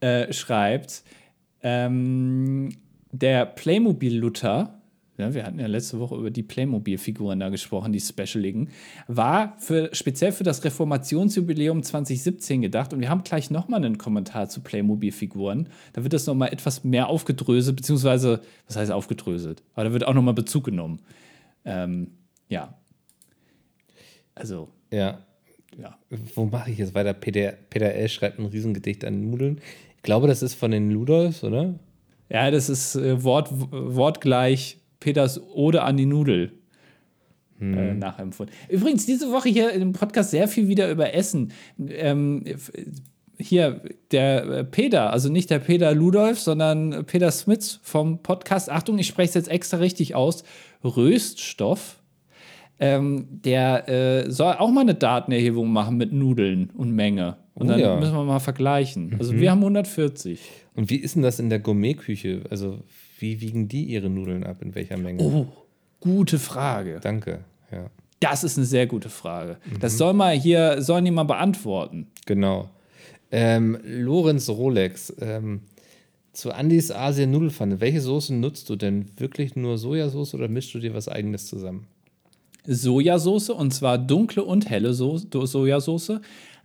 äh, 0.00 0.32
schreibt, 0.32 1.02
ähm, 1.62 2.76
der 3.10 3.46
Playmobil-Luther 3.46 4.80
ja, 5.16 5.32
wir 5.32 5.44
hatten 5.44 5.60
ja 5.60 5.68
letzte 5.68 6.00
Woche 6.00 6.16
über 6.16 6.30
die 6.30 6.42
Playmobil-Figuren 6.42 7.38
da 7.38 7.48
gesprochen, 7.48 7.92
die 7.92 8.00
Specialigen, 8.00 8.70
war 9.06 9.56
für, 9.60 9.90
speziell 9.92 10.32
für 10.32 10.42
das 10.42 10.64
Reformationsjubiläum 10.64 11.84
2017 11.84 12.62
gedacht. 12.62 12.92
Und 12.92 13.00
wir 13.00 13.08
haben 13.08 13.22
gleich 13.22 13.48
nochmal 13.50 13.84
einen 13.84 13.96
Kommentar 13.96 14.48
zu 14.48 14.60
Playmobil-Figuren. 14.60 15.68
Da 15.92 16.02
wird 16.02 16.14
das 16.14 16.26
nochmal 16.26 16.52
etwas 16.52 16.82
mehr 16.82 17.08
aufgedröselt, 17.08 17.76
beziehungsweise, 17.76 18.40
was 18.66 18.76
heißt 18.76 18.90
aufgedröselt? 18.90 19.62
Aber 19.74 19.84
da 19.84 19.92
wird 19.92 20.04
auch 20.04 20.14
nochmal 20.14 20.34
Bezug 20.34 20.64
genommen. 20.64 21.00
Ähm, 21.64 22.08
ja. 22.48 22.74
Also. 24.34 24.68
Ja. 24.90 25.20
ja. 25.78 25.96
Wo 26.34 26.46
mache 26.46 26.72
ich 26.72 26.78
jetzt 26.78 26.94
weiter? 26.96 27.12
Peter, 27.12 27.54
Peter 27.70 27.92
L. 27.92 28.08
schreibt 28.08 28.40
ein 28.40 28.46
Riesengedicht 28.46 29.04
an 29.04 29.30
Nudeln. 29.30 29.60
Ich 29.96 30.02
glaube, 30.02 30.26
das 30.26 30.42
ist 30.42 30.54
von 30.54 30.72
den 30.72 30.90
Ludolfs, 30.90 31.44
oder? 31.44 31.78
Ja, 32.28 32.50
das 32.50 32.68
ist 32.68 32.96
äh, 32.96 33.22
Wort, 33.22 33.50
wortgleich 33.52 34.78
Peters 35.04 35.38
Ode 35.38 35.82
an 35.82 35.98
die 35.98 36.06
Nudel 36.06 36.52
hm. 37.58 37.76
äh, 37.76 37.94
nachempfunden. 37.94 38.54
Übrigens, 38.70 39.04
diese 39.04 39.30
Woche 39.30 39.50
hier 39.50 39.70
im 39.72 39.92
Podcast 39.92 40.30
sehr 40.30 40.48
viel 40.48 40.66
wieder 40.66 40.90
über 40.90 41.12
Essen. 41.12 41.52
Ähm, 41.78 42.42
hier, 43.36 43.82
der 44.12 44.44
äh, 44.44 44.64
Peter, 44.64 45.12
also 45.12 45.28
nicht 45.28 45.50
der 45.50 45.58
Peter 45.58 45.92
Ludolf, 45.92 46.40
sondern 46.40 47.04
Peter 47.04 47.30
Smits 47.30 47.80
vom 47.82 48.22
Podcast, 48.22 48.70
Achtung, 48.70 48.98
ich 48.98 49.06
spreche 49.06 49.28
es 49.28 49.34
jetzt 49.34 49.50
extra 49.50 49.76
richtig 49.76 50.14
aus, 50.14 50.42
Röststoff. 50.82 52.00
Ähm, 52.80 53.26
der 53.28 53.88
äh, 53.88 54.30
soll 54.30 54.54
auch 54.54 54.70
mal 54.70 54.80
eine 54.80 54.94
Datenerhebung 54.94 55.70
machen 55.70 55.98
mit 55.98 56.12
Nudeln 56.12 56.70
und 56.70 56.92
Menge. 56.92 57.36
Und 57.52 57.66
oh, 57.66 57.70
dann 57.70 57.78
ja. 57.78 57.96
müssen 57.96 58.14
wir 58.14 58.24
mal 58.24 58.40
vergleichen. 58.40 59.14
Also 59.18 59.34
mhm. 59.34 59.40
wir 59.40 59.50
haben 59.50 59.60
140. 59.60 60.40
Und 60.74 60.88
wie 60.88 60.96
ist 60.96 61.14
denn 61.14 61.22
das 61.22 61.38
in 61.38 61.50
der 61.50 61.60
Gourmetküche? 61.60 62.42
Also 62.50 62.80
wie 63.18 63.40
wiegen 63.40 63.68
die 63.68 63.84
ihre 63.84 64.10
Nudeln 64.10 64.44
ab? 64.44 64.62
In 64.62 64.74
welcher 64.74 64.96
Menge? 64.96 65.22
Oh, 65.22 65.46
gute 66.00 66.38
Frage. 66.38 67.00
Danke, 67.02 67.44
ja. 67.70 67.90
Das 68.20 68.42
ist 68.44 68.56
eine 68.56 68.66
sehr 68.66 68.86
gute 68.86 69.10
Frage. 69.10 69.58
Mhm. 69.66 69.80
Das 69.80 69.98
soll 69.98 70.14
mal 70.14 70.34
hier, 70.34 70.80
sollen 70.80 71.04
die 71.04 71.10
mal 71.10 71.24
beantworten. 71.24 72.06
Genau. 72.26 72.70
Ähm, 73.30 73.78
Lorenz 73.84 74.48
Rolex, 74.48 75.12
ähm, 75.20 75.60
zu 76.32 76.52
Andys 76.52 76.90
Asien 76.90 77.30
Nudelfanne. 77.30 77.80
Welche 77.80 78.00
Soße 78.00 78.34
nutzt 78.34 78.68
du 78.70 78.76
denn? 78.76 79.06
Wirklich 79.16 79.56
nur 79.56 79.78
Sojasauce 79.78 80.34
oder 80.34 80.48
mischst 80.48 80.74
du 80.74 80.78
dir 80.78 80.94
was 80.94 81.08
eigenes 81.08 81.46
zusammen? 81.46 81.86
Sojasauce 82.66 83.50
und 83.50 83.72
zwar 83.72 83.98
dunkle 83.98 84.42
und 84.42 84.68
helle 84.70 84.94
so 84.94 85.18
Sojasauce, 85.18 86.20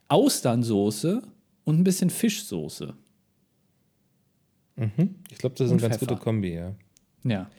Austernsoße 0.07 1.21
und 1.65 1.79
ein 1.79 1.83
bisschen 1.83 2.09
Fischsoße. 2.09 2.93
Mhm. 4.79 5.15
Ich 5.29 5.37
glaube, 5.37 5.55
das 5.57 5.67
ist 5.67 5.71
eine 5.73 5.81
ganz 5.81 5.99
gute 5.99 6.15
Kombi, 6.15 6.53
ja. 6.53 6.73
Ja. 7.23 7.49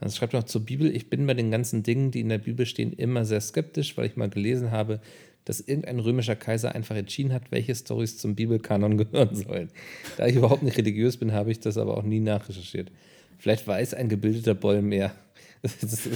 Dann 0.00 0.10
schreibt 0.10 0.32
noch 0.32 0.42
zur 0.42 0.64
Bibel, 0.64 0.94
ich 0.94 1.08
bin 1.08 1.26
bei 1.26 1.34
den 1.34 1.50
ganzen 1.50 1.82
Dingen, 1.82 2.10
die 2.10 2.20
in 2.20 2.28
der 2.28 2.38
Bibel 2.38 2.66
stehen, 2.66 2.92
immer 2.92 3.24
sehr 3.24 3.40
skeptisch, 3.40 3.96
weil 3.96 4.06
ich 4.06 4.16
mal 4.16 4.28
gelesen 4.28 4.70
habe, 4.70 5.00
dass 5.44 5.60
irgendein 5.60 6.00
römischer 6.00 6.36
Kaiser 6.36 6.74
einfach 6.74 6.96
entschieden 6.96 7.32
hat, 7.32 7.52
welche 7.52 7.74
Stories 7.74 8.18
zum 8.18 8.34
Bibelkanon 8.34 8.98
gehören 8.98 9.34
sollen. 9.34 9.70
Da 10.16 10.26
ich 10.26 10.36
überhaupt 10.36 10.62
nicht 10.62 10.76
religiös 10.76 11.16
bin, 11.16 11.32
habe 11.32 11.52
ich 11.52 11.60
das 11.60 11.78
aber 11.78 11.96
auch 11.96 12.02
nie 12.02 12.20
nachrecherchiert. 12.20 12.90
Vielleicht 13.38 13.66
weiß 13.66 13.94
ein 13.94 14.08
gebildeter 14.08 14.54
Boll 14.54 14.82
mehr. 14.82 15.14
Ist, 15.62 16.10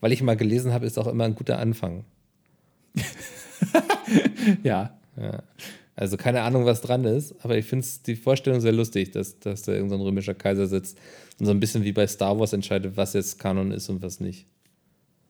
weil 0.00 0.12
ich 0.12 0.22
mal 0.22 0.36
gelesen 0.36 0.72
habe, 0.72 0.86
ist 0.86 0.98
auch 0.98 1.06
immer 1.06 1.24
ein 1.24 1.34
guter 1.34 1.58
Anfang. 1.58 2.04
ja. 4.62 4.96
ja. 5.16 5.42
Also 5.96 6.16
keine 6.16 6.42
Ahnung, 6.42 6.64
was 6.64 6.80
dran 6.80 7.04
ist, 7.04 7.34
aber 7.44 7.56
ich 7.56 7.66
finde 7.66 7.86
die 8.06 8.16
Vorstellung 8.16 8.60
sehr 8.60 8.72
lustig, 8.72 9.12
dass, 9.12 9.38
dass 9.38 9.62
da 9.62 9.72
irgendein 9.72 10.00
so 10.00 10.06
römischer 10.06 10.34
Kaiser 10.34 10.66
sitzt 10.66 10.98
und 11.38 11.46
so 11.46 11.52
ein 11.52 11.60
bisschen 11.60 11.84
wie 11.84 11.92
bei 11.92 12.06
Star 12.06 12.38
Wars 12.38 12.52
entscheidet, 12.52 12.96
was 12.96 13.12
jetzt 13.12 13.38
Kanon 13.38 13.70
ist 13.70 13.88
und 13.88 14.02
was 14.02 14.18
nicht. 14.18 14.46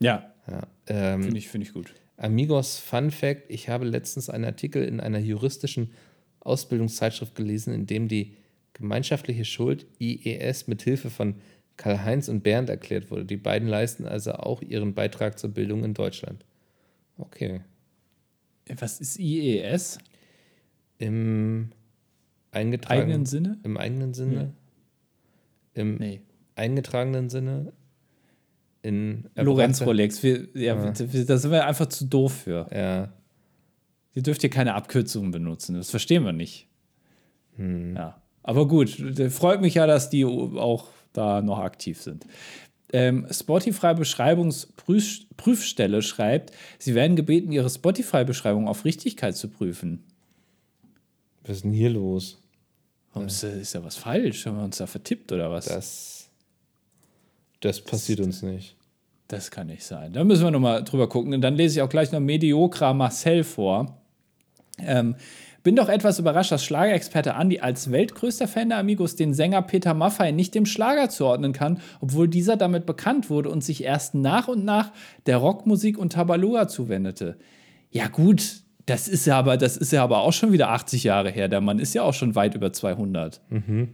Ja. 0.00 0.32
ja 0.50 0.66
ähm, 0.86 1.22
finde 1.22 1.38
ich, 1.38 1.48
find 1.48 1.64
ich 1.64 1.74
gut. 1.74 1.94
Amigos 2.16 2.78
Fun 2.78 3.10
Fact: 3.10 3.44
Ich 3.48 3.68
habe 3.68 3.84
letztens 3.84 4.30
einen 4.30 4.44
Artikel 4.44 4.84
in 4.84 5.00
einer 5.00 5.18
juristischen 5.18 5.90
Ausbildungszeitschrift 6.40 7.34
gelesen, 7.34 7.74
in 7.74 7.86
dem 7.86 8.08
die 8.08 8.36
gemeinschaftliche 8.72 9.44
Schuld 9.44 9.86
IES 10.00 10.66
mit 10.66 10.82
Hilfe 10.82 11.10
von 11.10 11.36
Karl-Heinz 11.76 12.28
und 12.28 12.42
Bernd 12.42 12.70
erklärt 12.70 13.10
wurde. 13.10 13.24
Die 13.24 13.36
beiden 13.36 13.68
leisten 13.68 14.06
also 14.06 14.32
auch 14.32 14.62
ihren 14.62 14.94
Beitrag 14.94 15.38
zur 15.38 15.50
Bildung 15.50 15.84
in 15.84 15.94
Deutschland. 15.94 16.44
Okay. 17.18 17.60
Was 18.78 19.00
ist 19.00 19.18
IES? 19.18 19.98
Im 21.04 21.70
eingetragenen 22.50 23.04
eigenen 23.04 23.26
Sinne? 23.26 23.58
Im 23.62 23.76
eigenen 23.76 24.14
Sinne? 24.14 24.54
Nee. 25.74 25.80
Im 25.80 25.96
nee. 25.96 26.20
eingetragenen 26.56 27.28
Sinne? 27.28 27.72
In 28.82 29.28
Lorenz 29.34 29.82
Rolex. 29.82 30.22
Wir, 30.22 30.48
ja, 30.54 30.76
ja. 30.76 30.92
Da 30.92 31.38
sind 31.38 31.50
wir 31.50 31.66
einfach 31.66 31.86
zu 31.86 32.06
doof 32.06 32.42
für. 32.44 32.66
Ja. 32.72 33.12
Ihr 34.14 34.22
dürft 34.22 34.42
hier 34.42 34.50
keine 34.50 34.74
Abkürzungen 34.74 35.30
benutzen. 35.30 35.74
Das 35.74 35.90
verstehen 35.90 36.24
wir 36.24 36.32
nicht. 36.32 36.68
Hm. 37.56 37.96
Ja. 37.96 38.22
Aber 38.42 38.68
gut, 38.68 38.90
freut 39.30 39.60
mich 39.60 39.74
ja, 39.74 39.86
dass 39.86 40.10
die 40.10 40.24
auch 40.24 40.88
da 41.12 41.42
noch 41.42 41.58
aktiv 41.58 42.00
sind. 42.00 42.26
Ähm, 42.92 43.26
Spotify 43.30 43.94
Beschreibungsprüfstelle 43.94 46.02
schreibt, 46.02 46.52
sie 46.78 46.94
werden 46.94 47.16
gebeten, 47.16 47.50
ihre 47.50 47.68
Spotify-Beschreibung 47.68 48.68
auf 48.68 48.84
Richtigkeit 48.84 49.36
zu 49.36 49.48
prüfen. 49.48 50.04
Was 51.46 51.56
ist 51.56 51.64
denn 51.64 51.72
hier 51.72 51.90
los? 51.90 52.38
Warum 53.12 53.28
ist, 53.28 53.42
ist 53.44 53.74
da 53.74 53.84
was 53.84 53.96
falsch? 53.96 54.46
Haben 54.46 54.56
wir 54.56 54.64
uns 54.64 54.78
da 54.78 54.86
vertippt 54.86 55.30
oder 55.30 55.50
was? 55.50 55.66
Das, 55.66 56.30
das 57.60 57.80
passiert 57.80 58.18
das, 58.18 58.26
uns 58.26 58.42
nicht. 58.42 58.76
Das 59.28 59.50
kann 59.50 59.68
nicht 59.68 59.84
sein. 59.84 60.12
Da 60.12 60.24
müssen 60.24 60.44
wir 60.44 60.50
nochmal 60.50 60.84
drüber 60.84 61.08
gucken. 61.08 61.32
Und 61.34 61.40
dann 61.40 61.54
lese 61.54 61.78
ich 61.78 61.82
auch 61.82 61.88
gleich 61.88 62.12
noch 62.12 62.20
Mediocra 62.20 62.92
Marcel 62.92 63.44
vor. 63.44 63.98
Ähm, 64.78 65.16
bin 65.62 65.76
doch 65.76 65.88
etwas 65.88 66.18
überrascht, 66.18 66.52
dass 66.52 66.64
Schlagerexperte 66.64 67.34
Andi 67.34 67.60
als 67.60 67.90
weltgrößter 67.90 68.48
Fan 68.48 68.68
der 68.68 68.78
Amigos 68.78 69.16
den 69.16 69.32
Sänger 69.32 69.62
Peter 69.62 69.94
Maffay 69.94 70.30
nicht 70.30 70.54
dem 70.54 70.66
Schlager 70.66 71.08
zuordnen 71.08 71.54
kann, 71.54 71.80
obwohl 72.00 72.28
dieser 72.28 72.56
damit 72.56 72.84
bekannt 72.84 73.30
wurde 73.30 73.48
und 73.48 73.64
sich 73.64 73.82
erst 73.82 74.14
nach 74.14 74.46
und 74.48 74.64
nach 74.64 74.92
der 75.24 75.38
Rockmusik 75.38 75.96
und 75.96 76.12
Tabalua 76.12 76.68
zuwendete. 76.68 77.38
Ja 77.90 78.08
gut, 78.08 78.63
das 78.86 79.08
ist 79.08 79.26
ja 79.26 79.38
aber, 79.38 79.56
das 79.56 79.76
ist 79.76 79.92
ja 79.92 80.02
aber 80.02 80.20
auch 80.20 80.32
schon 80.32 80.52
wieder 80.52 80.70
80 80.70 81.04
Jahre 81.04 81.30
her. 81.30 81.48
Der 81.48 81.60
Mann 81.60 81.78
ist 81.78 81.94
ja 81.94 82.02
auch 82.02 82.14
schon 82.14 82.34
weit 82.34 82.54
über 82.54 82.72
200. 82.72 83.40
Mhm. 83.48 83.88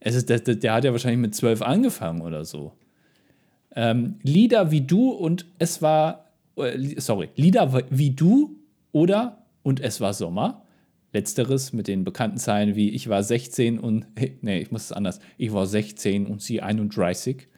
Es 0.00 0.14
ist, 0.14 0.28
der, 0.28 0.40
der 0.40 0.72
hat 0.72 0.84
ja 0.84 0.92
wahrscheinlich 0.92 1.20
mit 1.20 1.34
12 1.34 1.62
angefangen 1.62 2.20
oder 2.20 2.44
so. 2.44 2.72
Ähm, 3.74 4.16
Lieder 4.22 4.70
wie 4.70 4.82
du 4.82 5.10
und 5.10 5.46
es 5.58 5.82
war 5.82 6.28
äh, 6.56 7.00
sorry, 7.00 7.30
Lieder 7.36 7.84
wie 7.90 8.10
du 8.10 8.56
oder 8.92 9.44
Und 9.62 9.80
es 9.80 10.00
war 10.00 10.14
Sommer. 10.14 10.62
Letzteres 11.12 11.72
mit 11.72 11.88
den 11.88 12.04
bekannten 12.04 12.36
Zeilen 12.38 12.76
wie 12.76 12.90
Ich 12.90 13.08
war 13.08 13.22
16 13.22 13.78
und, 13.78 14.06
nee, 14.42 14.60
ich 14.60 14.70
muss 14.70 14.84
es 14.84 14.92
anders, 14.92 15.20
ich 15.38 15.52
war 15.52 15.66
16 15.66 16.26
und 16.26 16.42
sie 16.42 16.60
31. 16.60 17.48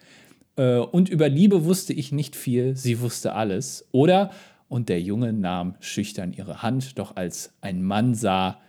Äh, 0.57 0.79
und 0.79 1.09
über 1.09 1.29
Liebe 1.29 1.65
wusste 1.65 1.93
ich 1.93 2.13
nicht 2.13 2.37
viel, 2.37 2.77
sie 2.77 3.01
wusste 3.01 3.35
alles. 3.35 3.89
Oder 3.91 4.31
Und 4.71 4.89
der 4.89 5.01
Junge 5.01 5.33
nahm 5.33 5.75
schüchtern 5.81 6.33
ihre 6.33 6.63
Hand, 6.63 6.97
doch 6.97 7.17
als 7.17 7.53
ein 7.61 7.83
Mann 7.83 8.15
sah, 8.15 8.61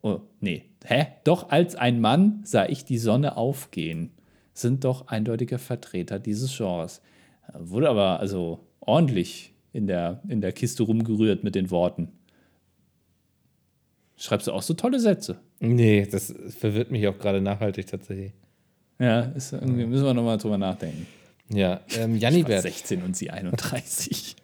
oh, 0.00 0.20
nee, 0.38 0.62
hä? 0.84 1.08
Doch 1.24 1.50
als 1.50 1.74
ein 1.74 2.00
Mann 2.00 2.42
sah 2.44 2.66
ich 2.66 2.84
die 2.84 2.96
Sonne 2.96 3.36
aufgehen. 3.36 4.12
Sind 4.54 4.84
doch 4.84 5.08
eindeutige 5.08 5.58
Vertreter 5.58 6.20
dieses 6.20 6.56
Genres. 6.56 7.02
Wurde 7.58 7.88
aber 7.90 8.20
also 8.20 8.60
ordentlich 8.78 9.52
in 9.72 9.88
der, 9.88 10.22
in 10.28 10.40
der 10.40 10.52
Kiste 10.52 10.84
rumgerührt 10.84 11.42
mit 11.42 11.56
den 11.56 11.72
Worten. 11.72 12.12
Schreibst 14.16 14.46
du 14.46 14.52
auch 14.52 14.62
so 14.62 14.74
tolle 14.74 15.00
Sätze? 15.00 15.40
Nee, 15.58 16.06
das 16.08 16.32
verwirrt 16.56 16.92
mich 16.92 17.08
auch 17.08 17.18
gerade 17.18 17.40
nachhaltig 17.40 17.88
tatsächlich. 17.88 18.32
Ja, 19.00 19.22
ist 19.22 19.52
irgendwie, 19.52 19.86
müssen 19.86 20.04
wir 20.04 20.14
nochmal 20.14 20.38
drüber 20.38 20.56
nachdenken. 20.58 21.08
Ja, 21.48 21.80
ähm, 21.98 22.16
Jannibert. 22.16 22.62
16 22.62 23.02
und 23.02 23.16
sie 23.16 23.30
31. 23.30 24.36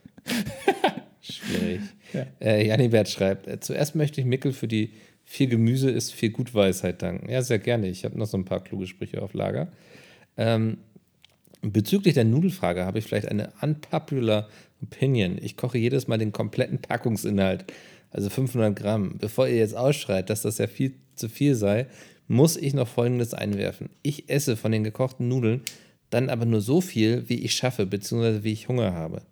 Schwierig. 1.49 1.81
Ja. 2.13 2.27
Äh, 2.41 2.67
Jannibert 2.67 3.09
schreibt: 3.09 3.47
äh, 3.47 3.61
Zuerst 3.61 3.95
möchte 3.95 4.21
ich 4.21 4.27
Mickel 4.27 4.53
für 4.53 4.69
die 4.69 4.93
viel 5.25 5.49
Gemüse 5.49 5.91
ist 5.91 6.15
viel 6.15 6.31
Gutweisheit 6.31 7.03
danken. 7.03 7.31
Ja, 7.31 7.43
sehr 7.43 7.59
gerne. 7.59 7.89
Ich 7.89 8.07
habe 8.07 8.19
noch 8.19 8.27
so 8.27 8.39
ein 8.39 8.47
paar 8.47 8.65
kluge 8.65 8.87
Sprüche 8.87 9.21
auf 9.21 9.35
Lager. 9.35 9.69
Ähm, 10.39 10.79
bezüglich 11.61 12.15
der 12.15 12.25
Nudelfrage 12.25 12.87
habe 12.87 12.99
ich 12.99 13.05
vielleicht 13.05 13.29
eine 13.29 13.53
unpopular 13.61 14.49
Opinion. 14.83 15.37
Ich 15.43 15.59
koche 15.59 15.77
jedes 15.77 16.09
Mal 16.09 16.17
den 16.17 16.33
kompletten 16.33 16.79
Packungsinhalt 16.79 17.67
also 18.11 18.31
500 18.31 18.75
Gramm. 18.75 19.19
Bevor 19.19 19.49
ihr 19.49 19.57
jetzt 19.57 19.77
ausschreit, 19.77 20.31
dass 20.31 20.43
das 20.43 20.59
ja 20.59 20.67
viel 20.67 20.95
zu 21.15 21.29
viel 21.29 21.55
sei, 21.55 21.87
muss 22.27 22.57
ich 22.57 22.75
noch 22.75 22.89
Folgendes 22.89 23.35
einwerfen. 23.35 23.91
Ich 24.03 24.29
esse 24.31 24.57
von 24.57 24.73
den 24.73 24.85
gekochten 24.85 25.29
Nudeln 25.29 25.63
dann 26.11 26.31
aber 26.31 26.47
nur 26.47 26.63
so 26.63 26.81
viel, 26.81 27.29
wie 27.29 27.41
ich 27.41 27.55
schaffe, 27.55 27.85
beziehungsweise 27.85 28.45
wie 28.45 28.53
ich 28.53 28.69
Hunger 28.69 28.95
habe. 28.95 29.23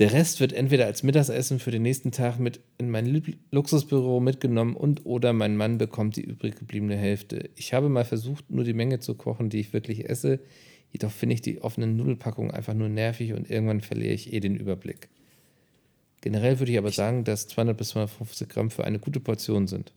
Der 0.00 0.14
Rest 0.14 0.40
wird 0.40 0.54
entweder 0.54 0.86
als 0.86 1.02
Mittagessen 1.02 1.58
für 1.58 1.70
den 1.70 1.82
nächsten 1.82 2.10
Tag 2.10 2.38
mit 2.38 2.60
in 2.78 2.88
mein 2.88 3.22
Luxusbüro 3.50 4.18
mitgenommen 4.18 4.74
und 4.74 5.04
oder 5.04 5.34
mein 5.34 5.58
Mann 5.58 5.76
bekommt 5.76 6.16
die 6.16 6.24
übrig 6.24 6.56
gebliebene 6.56 6.96
Hälfte. 6.96 7.50
Ich 7.54 7.74
habe 7.74 7.90
mal 7.90 8.06
versucht, 8.06 8.50
nur 8.50 8.64
die 8.64 8.72
Menge 8.72 9.00
zu 9.00 9.14
kochen, 9.14 9.50
die 9.50 9.60
ich 9.60 9.74
wirklich 9.74 10.08
esse. 10.08 10.40
Jedoch 10.90 11.10
finde 11.10 11.34
ich 11.34 11.42
die 11.42 11.60
offenen 11.60 11.98
Nudelpackungen 11.98 12.50
einfach 12.50 12.72
nur 12.72 12.88
nervig 12.88 13.34
und 13.34 13.50
irgendwann 13.50 13.82
verliere 13.82 14.14
ich 14.14 14.32
eh 14.32 14.40
den 14.40 14.56
Überblick. 14.56 15.10
Generell 16.22 16.60
würde 16.60 16.72
ich 16.72 16.78
aber 16.78 16.92
sagen, 16.92 17.24
dass 17.24 17.46
200 17.48 17.76
bis 17.76 17.90
250 17.90 18.48
Gramm 18.48 18.70
für 18.70 18.84
eine 18.84 19.00
gute 19.00 19.20
Portion 19.20 19.66
sind. 19.66 19.92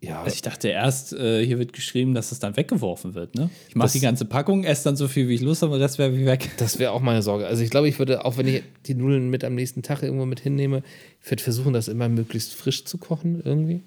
Ja. 0.00 0.22
Also 0.22 0.34
ich 0.34 0.42
dachte 0.42 0.68
erst, 0.68 1.12
äh, 1.12 1.44
hier 1.44 1.58
wird 1.58 1.72
geschrieben, 1.72 2.14
dass 2.14 2.30
es 2.30 2.38
dann 2.38 2.56
weggeworfen 2.56 3.14
wird. 3.14 3.34
Ne? 3.34 3.50
Ich 3.68 3.74
mache 3.74 3.90
die 3.90 4.00
ganze 4.00 4.24
Packung, 4.24 4.62
esse 4.62 4.84
dann 4.84 4.96
so 4.96 5.08
viel, 5.08 5.28
wie 5.28 5.34
ich 5.34 5.40
Lust 5.40 5.62
habe, 5.62 5.74
und 5.74 5.80
das 5.80 5.98
wäre 5.98 6.16
wie 6.16 6.24
weg. 6.24 6.50
Das 6.58 6.78
wäre 6.78 6.92
auch 6.92 7.00
meine 7.00 7.22
Sorge. 7.22 7.46
Also 7.46 7.64
ich 7.64 7.70
glaube, 7.70 7.88
ich 7.88 7.98
würde, 7.98 8.24
auch 8.24 8.36
wenn 8.36 8.46
ich 8.46 8.62
die 8.86 8.94
Nudeln 8.94 9.28
mit 9.28 9.42
am 9.42 9.56
nächsten 9.56 9.82
Tag 9.82 10.02
irgendwo 10.02 10.24
mit 10.24 10.38
hinnehme, 10.38 10.84
ich 11.22 11.30
würde 11.30 11.42
versuchen, 11.42 11.72
das 11.72 11.88
immer 11.88 12.08
möglichst 12.08 12.54
frisch 12.54 12.84
zu 12.84 12.98
kochen 12.98 13.42
irgendwie. 13.44 13.82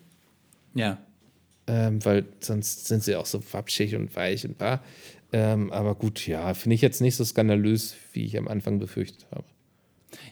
Ja. 0.73 0.97
Ähm, 1.67 2.03
weil 2.03 2.25
sonst 2.41 2.87
sind 2.87 3.03
sie 3.03 3.15
auch 3.15 3.25
so 3.25 3.41
wapschig 3.53 3.95
und 3.95 4.13
weich 4.15 4.45
und 4.45 4.57
bar. 4.57 4.83
Ähm, 5.31 5.71
aber 5.71 5.95
gut, 5.95 6.27
ja, 6.27 6.53
finde 6.53 6.75
ich 6.75 6.81
jetzt 6.81 6.99
nicht 6.99 7.15
so 7.15 7.23
skandalös, 7.23 7.95
wie 8.11 8.25
ich 8.25 8.37
am 8.37 8.49
Anfang 8.49 8.79
befürchtet 8.79 9.25
habe. 9.31 9.45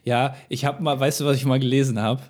Ja, 0.04 0.36
ich 0.50 0.66
habe 0.66 0.84
mal, 0.84 1.00
weißt 1.00 1.22
du, 1.22 1.26
was 1.26 1.38
ich 1.38 1.46
mal 1.46 1.60
gelesen 1.60 2.00
habe? 2.00 2.22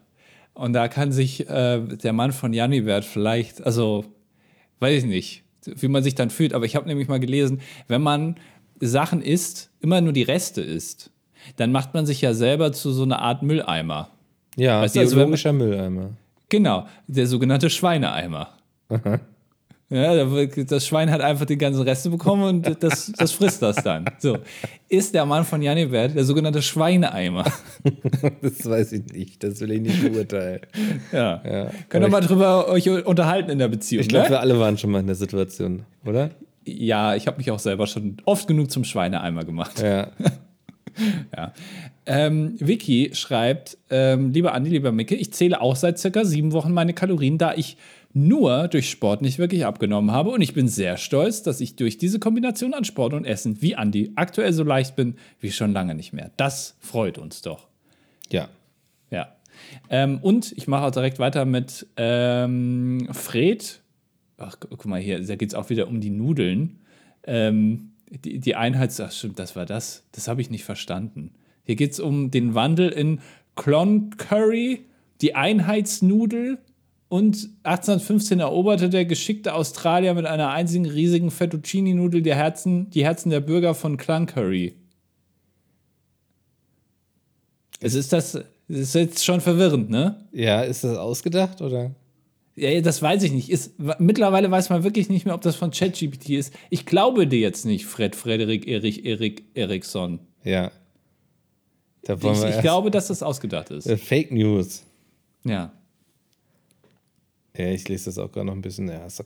Und 0.60 0.74
da 0.74 0.90
kann 0.90 1.14
sich 1.14 1.48
äh, 1.48 1.80
der 1.80 2.12
Mann 2.12 2.34
von 2.34 2.52
Janibert 2.52 3.06
vielleicht, 3.06 3.66
also 3.66 4.04
weiß 4.82 5.04
ich 5.04 5.10
nicht, 5.10 5.44
wie 5.66 5.88
man 5.88 6.04
sich 6.04 6.16
dann 6.16 6.30
fühlt, 6.30 6.54
aber 6.54 6.66
ich 6.66 6.76
habe 6.76 6.86
nämlich 6.86 7.08
mal 7.08 7.22
gelesen, 7.22 7.62
wenn 7.88 8.02
man 8.02 8.36
Sachen 8.82 9.22
isst, 9.22 9.72
immer 9.80 10.02
nur 10.02 10.12
die 10.12 10.24
Reste 10.24 10.62
isst, 10.62 11.12
dann 11.56 11.72
macht 11.72 11.94
man 11.94 12.06
sich 12.06 12.20
ja 12.20 12.34
selber 12.34 12.74
zu 12.74 12.92
so 12.92 13.04
einer 13.04 13.20
Art 13.20 13.42
Mülleimer. 13.42 14.10
Ja, 14.58 14.82
weißt 14.82 14.96
biologischer 14.96 15.52
also, 15.52 15.64
Mülleimer. 15.64 16.10
Genau, 16.50 16.88
der 17.08 17.28
sogenannte 17.28 17.70
Schweineeimer. 17.70 18.50
Aha. 18.90 19.22
Ja, 19.92 20.24
das 20.24 20.86
Schwein 20.86 21.10
hat 21.10 21.22
einfach 21.22 21.46
die 21.46 21.58
ganzen 21.58 21.82
Reste 21.82 22.12
bekommen 22.12 22.44
und 22.44 22.84
das, 22.84 23.12
das 23.18 23.32
frisst 23.32 23.64
das 23.64 23.78
dann. 23.78 24.06
So. 24.20 24.38
Ist 24.88 25.16
der 25.16 25.26
Mann 25.26 25.46
von 25.46 25.64
Janibert 25.64 26.16
der 26.16 26.26
sogenannte 26.26 26.62
Schweineeimer? 26.62 27.44
das 28.42 28.70
weiß 28.70 28.92
ich 28.92 29.06
nicht. 29.12 29.44
Das 29.44 29.60
will 29.62 29.72
ich 29.72 29.82
nicht 29.82 30.02
beurteilen. 30.02 30.62
Ja. 31.12 31.42
ja. 31.44 31.72
Könnt 31.90 32.06
ihr 32.06 32.10
mal 32.10 32.22
drüber 32.22 32.68
euch 32.68 32.88
unterhalten 32.88 33.50
in 33.50 33.58
der 33.58 33.68
Beziehung. 33.68 34.02
Ich 34.02 34.10
glaube, 34.10 34.26
ne? 34.26 34.32
wir 34.32 34.40
alle 34.42 34.60
waren 34.60 34.78
schon 34.78 34.92
mal 34.92 35.00
in 35.00 35.08
der 35.08 35.16
Situation, 35.16 35.86
oder? 36.06 36.30
Ja, 36.66 37.16
ich 37.16 37.26
habe 37.26 37.38
mich 37.38 37.50
auch 37.50 37.60
selber 37.60 37.88
schon 37.88 38.18
oft 38.26 38.48
genug 38.48 38.70
zum 38.70 38.84
Schweineeimer 38.84 39.44
gemacht. 39.44 39.82
Ja. 39.82 40.12
ja. 41.36 41.54
Ähm, 42.06 42.56
Vicky 42.60 43.10
schreibt: 43.14 43.78
ähm, 43.90 44.32
Lieber 44.34 44.54
Andi, 44.54 44.70
lieber 44.70 44.92
Micke, 44.92 45.16
ich 45.16 45.34
zähle 45.34 45.62
auch 45.62 45.76
seit 45.76 45.98
circa 45.98 46.26
sieben 46.26 46.52
Wochen 46.52 46.74
meine 46.74 46.94
Kalorien, 46.94 47.40
da 47.40 47.54
ich 47.56 47.78
nur 48.14 48.68
durch 48.68 48.90
Sport 48.90 49.22
nicht 49.22 49.38
wirklich 49.38 49.66
abgenommen 49.66 50.12
habe. 50.12 50.32
Und 50.32 50.42
ich 50.42 50.54
bin 50.54 50.68
sehr 50.68 50.98
stolz, 50.98 51.44
dass 51.44 51.62
ich 51.62 51.76
durch 51.76 51.98
diese 51.98 52.20
Kombination 52.20 52.74
an 52.74 52.84
Sport 52.84 53.14
und 53.14 53.26
Essen 53.26 53.62
wie 53.62 53.76
Andi 53.76 54.12
aktuell 54.16 54.54
so 54.54 54.64
leicht 54.64 54.96
bin 54.96 55.16
wie 55.40 55.52
schon 55.52 55.74
lange 55.74 55.96
nicht 55.96 56.14
mehr. 56.14 56.32
Das 56.38 56.76
freut 56.80 57.18
uns 57.18 57.42
doch. 57.42 57.68
Ja. 58.32 58.50
Ja. 59.12 59.36
Ähm, 59.90 60.20
und 60.22 60.54
ich 60.54 60.68
mache 60.68 60.86
auch 60.86 60.92
direkt 60.92 61.20
weiter 61.20 61.46
mit 61.46 61.88
ähm, 61.98 63.08
Fred. 63.12 63.82
Ach, 64.38 64.56
guck 64.60 64.86
mal 64.86 65.00
hier, 65.00 65.20
da 65.26 65.36
geht 65.36 65.50
es 65.50 65.56
auch 65.56 65.70
wieder 65.70 65.88
um 65.88 66.02
die 66.02 66.10
Nudeln. 66.10 66.80
Ähm, 67.24 67.92
die, 68.10 68.40
die 68.40 68.56
Einheits... 68.56 69.00
Ach, 69.00 69.12
stimmt, 69.12 69.38
das 69.38 69.56
war 69.56 69.66
das. 69.66 70.04
Das 70.14 70.28
habe 70.28 70.42
ich 70.42 70.50
nicht 70.50 70.64
verstanden. 70.64 71.32
Hier 71.64 71.76
geht 71.76 71.92
es 71.92 72.00
um 72.00 72.32
den 72.32 72.56
Wandel 72.56 72.90
in 72.90 73.20
Clon 73.56 74.12
Curry, 74.18 74.86
die 75.22 75.36
Einheitsnudel 75.36 76.58
und 77.10 77.50
1815 77.64 78.40
eroberte 78.40 78.88
der 78.88 79.04
geschickte 79.06 79.56
Australier 79.56 80.14
mit 80.14 80.28
einer 80.28 80.52
einzigen 80.52 80.86
riesigen 80.86 81.32
Fettuccini-Nudel 81.32 82.22
die 82.22 82.36
Herzen, 82.36 82.90
die 82.92 83.04
Herzen 83.04 83.32
der 83.32 83.40
Bürger 83.40 83.74
von 83.74 83.98
Cluncurry. 83.98 84.76
Es 87.80 87.96
ist 87.96 88.14
das, 88.14 88.34
das 88.34 88.46
ist 88.68 88.94
jetzt 88.94 89.26
schon 89.26 89.42
verwirrend, 89.42 89.90
ne? 89.90 90.28
Ja, 90.32 90.62
ist 90.62 90.84
das 90.84 90.98
ausgedacht 90.98 91.62
oder? 91.62 91.96
Ja, 92.56 92.80
das 92.82 93.02
weiß 93.02 93.24
ich 93.24 93.32
nicht. 93.32 93.50
Ist, 93.50 93.74
mittlerweile 94.00 94.52
weiß 94.52 94.70
man 94.70 94.84
wirklich 94.84 95.10
nicht 95.10 95.26
mehr, 95.26 95.34
ob 95.34 95.42
das 95.42 95.56
von 95.56 95.72
ChatGPT 95.72 96.30
ist. 96.32 96.54
Ich 96.70 96.86
glaube 96.86 97.26
dir 97.26 97.40
jetzt 97.40 97.66
nicht, 97.66 97.86
Fred 97.86 98.16
Frederik 98.16 98.68
Erich 98.68 99.06
Erik 99.06 99.46
Eriksson. 99.56 100.20
Ja. 100.44 100.70
ich, 102.04 102.14
ich 102.14 102.62
glaube, 102.62 102.92
dass 102.92 103.08
das 103.08 103.24
ausgedacht 103.24 103.72
ist. 103.72 103.90
Fake 104.02 104.32
News. 104.32 104.84
Ja. 105.46 105.72
Ja, 107.60 107.68
ich 107.68 107.90
lese 107.90 108.06
das 108.06 108.18
auch 108.18 108.32
gerade 108.32 108.46
noch 108.48 108.56
ein 108.56 108.62
bisschen. 108.62 108.88
Ja, 108.88 109.06
doch, 109.06 109.26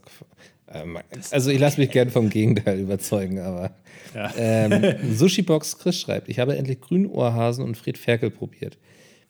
ähm, 0.73 0.97
also 1.29 1.51
ich 1.51 1.59
lasse 1.59 1.79
mich 1.79 1.91
gerne 1.91 2.09
vom 2.09 2.31
Gegenteil 2.31 2.79
überzeugen, 2.79 3.37
aber 3.37 3.75
ja. 4.15 4.33
ähm, 4.35 4.95
Sushi 5.13 5.43
Box 5.43 5.77
Chris 5.77 5.99
schreibt, 5.99 6.29
ich 6.29 6.39
habe 6.39 6.57
endlich 6.57 6.81
Grünohrhasen 6.81 7.63
und 7.63 7.77
Fred 7.77 7.95
Ferkel 7.95 8.31
probiert. 8.31 8.79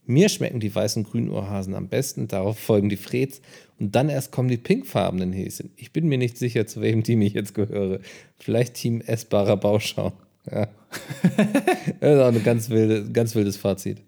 Mir 0.06 0.30
schmecken 0.30 0.62
die 0.62 0.74
weißen 0.74 1.04
Grünohrhasen 1.04 1.76
am 1.76 1.90
besten, 1.90 2.30
darauf 2.30 2.58
folgen 2.58 2.88
die 2.88 2.96
Freds 2.96 3.42
und 3.78 3.94
dann 3.94 4.08
erst 4.08 4.32
kommen 4.32 4.48
die 4.48 4.56
pinkfarbenen 4.56 5.34
Häschen. 5.34 5.72
Ich 5.76 5.92
bin 5.92 6.08
mir 6.08 6.18
nicht 6.18 6.38
sicher, 6.38 6.66
zu 6.66 6.80
welchem 6.80 7.04
Team 7.04 7.22
ich 7.22 7.34
jetzt 7.34 7.54
gehöre. 7.54 8.00
Vielleicht 8.38 8.76
Team 8.76 9.02
essbarer 9.02 9.58
Bauschaum. 9.58 10.14
Ja. 10.50 10.70
das 12.00 12.16
ist 12.16 12.22
auch 12.22 12.28
ein 12.28 12.44
ganz, 12.44 12.70
wilde, 12.70 13.12
ganz 13.12 13.36
wildes 13.36 13.58
Fazit. 13.58 14.02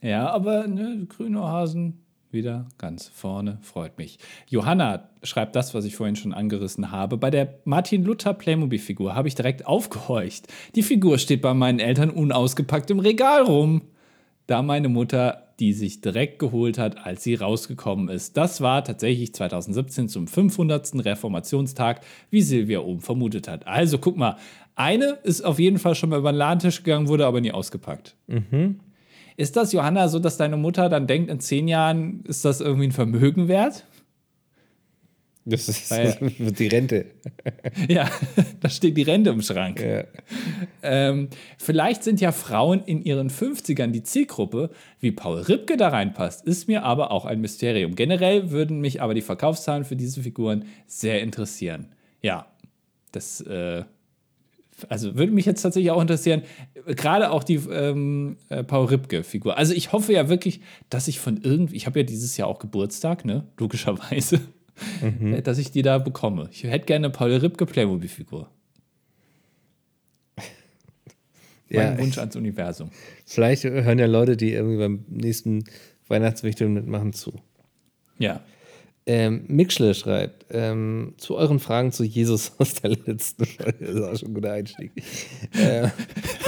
Ja, 0.00 0.30
aber 0.30 0.66
ne, 0.66 1.06
Grünohrhasen 1.08 2.00
wieder 2.32 2.68
ganz 2.78 3.08
vorne, 3.08 3.58
freut 3.62 3.98
mich. 3.98 4.18
Johanna 4.48 5.08
schreibt 5.22 5.56
das, 5.56 5.74
was 5.74 5.84
ich 5.84 5.96
vorhin 5.96 6.16
schon 6.16 6.32
angerissen 6.32 6.90
habe. 6.90 7.16
Bei 7.16 7.30
der 7.30 7.58
Martin 7.64 8.04
Luther 8.04 8.34
Playmobil-Figur 8.34 9.14
habe 9.14 9.28
ich 9.28 9.34
direkt 9.34 9.66
aufgehorcht. 9.66 10.46
Die 10.74 10.82
Figur 10.82 11.18
steht 11.18 11.42
bei 11.42 11.54
meinen 11.54 11.78
Eltern 11.78 12.10
unausgepackt 12.10 12.90
im 12.90 13.00
Regal 13.00 13.42
rum. 13.42 13.82
Da 14.46 14.62
meine 14.62 14.88
Mutter 14.88 15.50
die 15.60 15.74
sich 15.74 16.00
direkt 16.00 16.38
geholt 16.38 16.78
hat, 16.78 17.06
als 17.06 17.22
sie 17.22 17.34
rausgekommen 17.34 18.08
ist. 18.08 18.36
Das 18.36 18.62
war 18.62 18.82
tatsächlich 18.82 19.34
2017 19.34 20.08
zum 20.08 20.26
500. 20.26 21.04
Reformationstag, 21.04 22.00
wie 22.30 22.40
Silvia 22.40 22.80
oben 22.80 23.00
vermutet 23.00 23.46
hat. 23.46 23.66
Also 23.66 23.98
guck 23.98 24.16
mal, 24.16 24.36
eine 24.74 25.18
ist 25.22 25.42
auf 25.42 25.58
jeden 25.58 25.78
Fall 25.78 25.94
schon 25.94 26.08
mal 26.08 26.18
über 26.18 26.32
den 26.32 26.38
Ladentisch 26.38 26.82
gegangen, 26.82 27.08
wurde 27.08 27.26
aber 27.26 27.42
nie 27.42 27.52
ausgepackt. 27.52 28.16
Mhm. 28.26 28.80
Ist 29.40 29.56
das, 29.56 29.72
Johanna, 29.72 30.06
so, 30.08 30.18
dass 30.18 30.36
deine 30.36 30.58
Mutter 30.58 30.90
dann 30.90 31.06
denkt, 31.06 31.30
in 31.30 31.40
zehn 31.40 31.66
Jahren 31.66 32.22
ist 32.24 32.44
das 32.44 32.60
irgendwie 32.60 32.88
ein 32.88 32.92
Vermögen 32.92 33.48
wert? 33.48 33.86
Das 35.46 35.66
ist 35.66 35.90
Weil, 35.90 36.14
die 36.38 36.66
Rente. 36.66 37.06
ja, 37.88 38.10
da 38.60 38.68
steht 38.68 38.98
die 38.98 39.02
Rente 39.02 39.30
im 39.30 39.40
Schrank. 39.40 39.80
Ja. 39.80 40.04
Ähm, 40.82 41.30
vielleicht 41.56 42.04
sind 42.04 42.20
ja 42.20 42.32
Frauen 42.32 42.84
in 42.84 43.02
ihren 43.02 43.30
50ern 43.30 43.86
die 43.86 44.02
Zielgruppe. 44.02 44.68
Wie 45.00 45.10
Paul 45.10 45.40
Ripke 45.40 45.78
da 45.78 45.88
reinpasst, 45.88 46.44
ist 46.44 46.68
mir 46.68 46.82
aber 46.82 47.10
auch 47.10 47.24
ein 47.24 47.40
Mysterium. 47.40 47.94
Generell 47.94 48.50
würden 48.50 48.82
mich 48.82 49.00
aber 49.00 49.14
die 49.14 49.22
Verkaufszahlen 49.22 49.84
für 49.86 49.96
diese 49.96 50.22
Figuren 50.22 50.66
sehr 50.86 51.22
interessieren. 51.22 51.86
Ja, 52.20 52.52
das 53.12 53.40
äh, 53.40 53.84
also 54.88 55.16
würde 55.16 55.32
mich 55.32 55.46
jetzt 55.46 55.62
tatsächlich 55.62 55.90
auch 55.90 56.00
interessieren, 56.00 56.42
gerade 56.86 57.30
auch 57.30 57.44
die 57.44 57.56
ähm, 57.56 58.36
äh, 58.48 58.62
Paul 58.64 58.86
Ripke-Figur. 58.86 59.56
Also 59.56 59.74
ich 59.74 59.92
hoffe 59.92 60.12
ja 60.12 60.28
wirklich, 60.28 60.60
dass 60.88 61.08
ich 61.08 61.20
von 61.20 61.40
irgendwie, 61.42 61.76
ich 61.76 61.86
habe 61.86 62.00
ja 62.00 62.04
dieses 62.04 62.36
Jahr 62.36 62.48
auch 62.48 62.58
Geburtstag, 62.58 63.24
ne, 63.24 63.44
logischerweise, 63.58 64.40
mhm. 65.02 65.42
Dass 65.44 65.58
ich 65.58 65.70
die 65.70 65.82
da 65.82 65.98
bekomme. 65.98 66.48
Ich 66.52 66.64
hätte 66.64 66.86
gerne 66.86 67.06
eine 67.06 67.12
Paul 67.12 67.32
Ripke 67.32 67.66
Playmobil-Figur. 67.66 68.48
ja, 71.68 71.90
mein 71.90 71.98
Wunsch 71.98 72.18
ans 72.18 72.36
Universum. 72.36 72.90
Vielleicht 73.26 73.64
hören 73.64 73.98
ja 73.98 74.06
Leute, 74.06 74.36
die 74.36 74.52
irgendwie 74.52 74.78
beim 74.78 75.04
nächsten 75.08 75.64
Weihnachtswichteln 76.08 76.72
mitmachen, 76.74 77.12
zu. 77.12 77.32
Ja. 78.18 78.40
Ähm, 79.06 79.44
Mixle 79.48 79.94
schreibt, 79.94 80.46
ähm, 80.50 81.14
zu 81.16 81.34
euren 81.34 81.58
Fragen 81.58 81.90
zu 81.90 82.04
Jesus 82.04 82.52
aus 82.58 82.74
der 82.74 82.90
letzten 82.90 83.46
Folge, 83.46 83.78
das 83.80 83.94
ist 83.94 84.02
auch 84.02 84.16
schon 84.16 84.28
ein 84.28 84.34
guter 84.34 84.52
Einstieg. 84.52 84.92
Äh, 85.54 85.88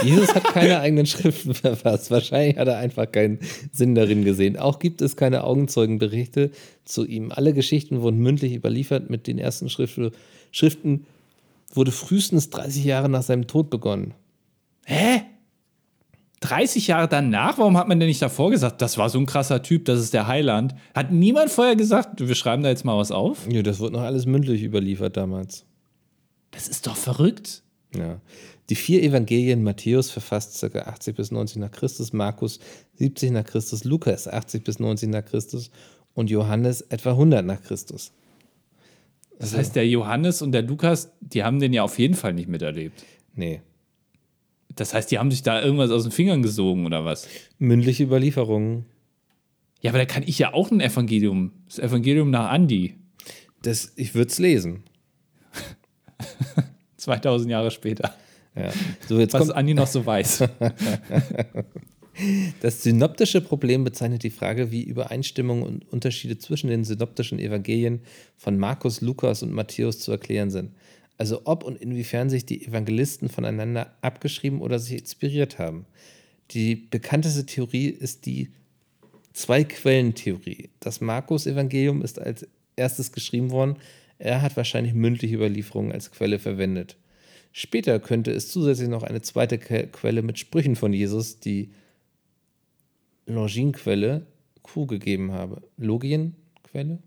Jesus 0.03 0.33
hat 0.33 0.43
keine 0.45 0.79
eigenen 0.79 1.05
Schriften 1.05 1.53
verfasst. 1.55 2.11
Wahrscheinlich 2.11 2.57
hat 2.57 2.67
er 2.67 2.77
einfach 2.77 3.11
keinen 3.11 3.39
Sinn 3.71 3.95
darin 3.95 4.23
gesehen. 4.23 4.57
Auch 4.57 4.79
gibt 4.79 5.01
es 5.01 5.15
keine 5.15 5.43
Augenzeugenberichte 5.43 6.51
zu 6.85 7.05
ihm. 7.05 7.31
Alle 7.31 7.53
Geschichten 7.53 8.01
wurden 8.01 8.19
mündlich 8.19 8.53
überliefert. 8.53 9.09
Mit 9.09 9.25
den 9.25 9.39
ersten 9.39 9.69
Schriften 9.69 11.05
wurde 11.73 11.91
frühestens 11.91 12.49
30 12.51 12.83
Jahre 12.85 13.09
nach 13.09 13.23
seinem 13.23 13.47
Tod 13.47 13.69
begonnen. 13.71 14.13
Hä? 14.85 15.23
30 16.43 16.87
Jahre 16.87 17.07
danach, 17.07 17.57
warum 17.57 17.77
hat 17.77 17.87
man 17.87 17.99
denn 17.99 18.09
nicht 18.09 18.21
davor 18.21 18.51
gesagt, 18.51 18.81
das 18.81 18.97
war 18.97 19.09
so 19.09 19.17
ein 19.17 19.25
krasser 19.25 19.63
Typ, 19.63 19.85
das 19.85 20.01
ist 20.01 20.13
der 20.13 20.27
Heiland? 20.27 20.75
Hat 20.93 21.11
niemand 21.11 21.49
vorher 21.49 21.77
gesagt, 21.77 22.19
wir 22.27 22.35
schreiben 22.35 22.63
da 22.63 22.69
jetzt 22.69 22.83
mal 22.83 22.97
was 22.97 23.11
auf? 23.11 23.47
Ja, 23.49 23.61
das 23.61 23.79
wurde 23.79 23.93
noch 23.93 24.01
alles 24.01 24.25
mündlich 24.25 24.61
überliefert 24.61 25.15
damals. 25.15 25.65
Das 26.51 26.67
ist 26.67 26.85
doch 26.85 26.97
verrückt. 26.97 27.63
Ja. 27.95 28.19
Die 28.69 28.75
vier 28.75 29.03
Evangelien 29.03 29.63
Matthäus 29.63 30.11
verfasst 30.11 30.59
ca. 30.59 30.79
80 30.79 31.15
bis 31.15 31.31
90 31.31 31.57
nach 31.57 31.71
Christus, 31.71 32.11
Markus 32.11 32.59
70 32.95 33.31
nach 33.31 33.45
Christus, 33.45 33.85
Lukas 33.85 34.27
80 34.27 34.63
bis 34.65 34.79
90 34.79 35.09
nach 35.09 35.23
Christus 35.23 35.71
und 36.13 36.29
Johannes 36.29 36.81
etwa 36.81 37.11
100 37.11 37.45
nach 37.45 37.61
Christus. 37.61 38.11
Das 39.39 39.55
heißt, 39.55 39.75
der 39.75 39.87
Johannes 39.87 40.41
und 40.41 40.51
der 40.51 40.61
Lukas, 40.61 41.11
die 41.21 41.43
haben 41.43 41.59
den 41.59 41.73
ja 41.73 41.83
auf 41.83 41.99
jeden 41.99 42.13
Fall 42.13 42.33
nicht 42.33 42.47
miterlebt. 42.47 43.03
Nee. 43.33 43.61
Das 44.75 44.93
heißt, 44.93 45.11
die 45.11 45.19
haben 45.19 45.31
sich 45.31 45.43
da 45.43 45.61
irgendwas 45.61 45.91
aus 45.91 46.03
den 46.03 46.11
Fingern 46.11 46.41
gesogen 46.41 46.85
oder 46.85 47.05
was? 47.05 47.27
Mündliche 47.59 48.03
Überlieferungen. 48.03 48.85
Ja, 49.81 49.91
aber 49.91 49.99
da 49.99 50.05
kann 50.05 50.23
ich 50.25 50.39
ja 50.39 50.53
auch 50.53 50.71
ein 50.71 50.79
Evangelium. 50.79 51.51
Das 51.67 51.79
Evangelium 51.79 52.31
nach 52.31 52.49
Andi. 52.49 52.95
Das, 53.61 53.93
ich 53.95 54.15
würde 54.15 54.31
es 54.31 54.39
lesen. 54.39 54.83
2000 56.97 57.51
Jahre 57.51 57.71
später. 57.71 58.13
Ja. 58.55 58.71
So, 59.07 59.19
jetzt 59.19 59.33
Was 59.33 59.41
kommt 59.41 59.55
Andi 59.55 59.73
noch 59.73 59.87
so 59.87 60.05
weiß. 60.05 60.45
Das 62.61 62.83
synoptische 62.83 63.41
Problem 63.41 63.83
bezeichnet 63.83 64.21
die 64.21 64.29
Frage, 64.29 64.71
wie 64.71 64.83
Übereinstimmungen 64.83 65.63
und 65.63 65.91
Unterschiede 65.91 66.37
zwischen 66.37 66.67
den 66.67 66.83
synoptischen 66.83 67.39
Evangelien 67.39 68.01
von 68.37 68.57
Markus, 68.59 69.01
Lukas 69.01 69.41
und 69.41 69.51
Matthäus 69.51 69.99
zu 69.99 70.11
erklären 70.11 70.51
sind. 70.51 70.73
Also 71.17 71.41
ob 71.45 71.63
und 71.63 71.79
inwiefern 71.79 72.29
sich 72.29 72.45
die 72.45 72.65
Evangelisten 72.65 73.29
voneinander 73.29 73.95
abgeschrieben 74.01 74.61
oder 74.61 74.79
sich 74.79 74.99
inspiriert 74.99 75.59
haben. 75.59 75.85
Die 76.51 76.75
bekannteste 76.75 77.45
Theorie 77.45 77.87
ist 77.87 78.25
die 78.25 78.49
Zwei-Quellen-Theorie. 79.33 80.69
Das 80.79 81.01
Markus-Evangelium 81.01 82.01
ist 82.01 82.19
als 82.19 82.47
erstes 82.75 83.11
geschrieben 83.11 83.51
worden. 83.51 83.77
Er 84.19 84.41
hat 84.41 84.55
wahrscheinlich 84.57 84.93
mündliche 84.93 85.35
Überlieferungen 85.35 85.91
als 85.91 86.11
Quelle 86.11 86.39
verwendet. 86.39 86.97
Später 87.51 87.99
könnte 87.99 88.31
es 88.31 88.49
zusätzlich 88.51 88.89
noch 88.89 89.03
eine 89.03 89.21
zweite 89.21 89.57
Quelle 89.57 90.21
mit 90.21 90.39
Sprüchen 90.39 90.75
von 90.75 90.93
Jesus, 90.93 91.39
die 91.39 91.71
Longin-Quelle, 93.25 94.25
Q 94.61 94.85
gegeben 94.87 95.31
habe. 95.31 95.61
Logien-Quelle? 95.77 96.99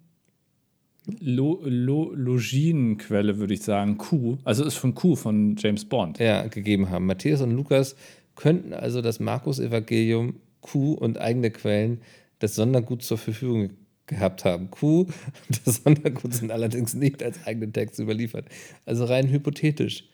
Lo, 1.20 1.60
Lo, 1.64 2.12
Loginenquelle, 2.14 3.38
würde 3.38 3.54
ich 3.54 3.62
sagen, 3.62 3.96
Q, 3.96 4.38
also 4.44 4.64
ist 4.64 4.74
von 4.74 4.94
Q 4.94 5.14
von 5.14 5.56
James 5.56 5.84
Bond. 5.84 6.18
Ja, 6.18 6.46
gegeben 6.48 6.90
haben. 6.90 7.06
Matthäus 7.06 7.40
und 7.40 7.52
Lukas 7.52 7.94
könnten 8.34 8.72
also 8.74 9.00
das 9.02 9.20
Markus-Evangelium, 9.20 10.36
Q 10.60 10.94
und 10.94 11.18
eigene 11.18 11.50
Quellen 11.50 12.00
das 12.40 12.56
Sondergut 12.56 13.02
zur 13.02 13.18
Verfügung 13.18 13.70
gehabt 14.06 14.44
haben. 14.44 14.70
Q 14.70 15.00
und 15.02 15.10
das 15.64 15.82
Sondergut 15.84 16.34
sind 16.34 16.50
allerdings 16.50 16.94
nicht 16.94 17.22
als 17.22 17.38
eigenen 17.46 17.72
Text 17.72 17.98
überliefert. 18.00 18.46
Also 18.84 19.04
rein 19.04 19.28
hypothetisch. 19.28 20.04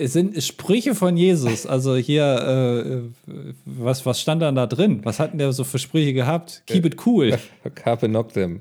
Es 0.00 0.12
sind 0.12 0.40
Sprüche 0.40 0.94
von 0.94 1.16
Jesus. 1.16 1.66
Also 1.66 1.96
hier, 1.96 3.10
äh, 3.26 3.32
was, 3.64 4.06
was 4.06 4.20
stand 4.20 4.42
dann 4.42 4.54
da 4.54 4.66
drin? 4.66 5.00
Was 5.02 5.18
hatten 5.18 5.38
der 5.38 5.52
so 5.52 5.64
für 5.64 5.78
Sprüche 5.80 6.12
gehabt? 6.12 6.62
Keep 6.66 6.84
it 6.84 7.06
cool. 7.06 7.36
Carpe 7.74 8.08
noctem 8.08 8.60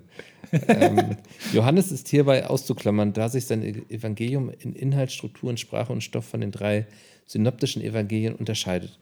ähm, 0.67 1.17
Johannes 1.53 1.91
ist 1.91 2.07
hierbei 2.07 2.47
auszuklammern, 2.47 3.13
da 3.13 3.29
sich 3.29 3.45
sein 3.45 3.63
Evangelium 3.89 4.51
in 4.59 4.73
Inhalt, 4.73 5.11
Strukturen, 5.11 5.57
Sprache 5.57 5.91
und 5.91 6.01
Stoff 6.01 6.25
von 6.25 6.41
den 6.41 6.51
drei 6.51 6.87
synoptischen 7.25 7.81
Evangelien 7.81 8.35
unterscheidet. 8.35 8.97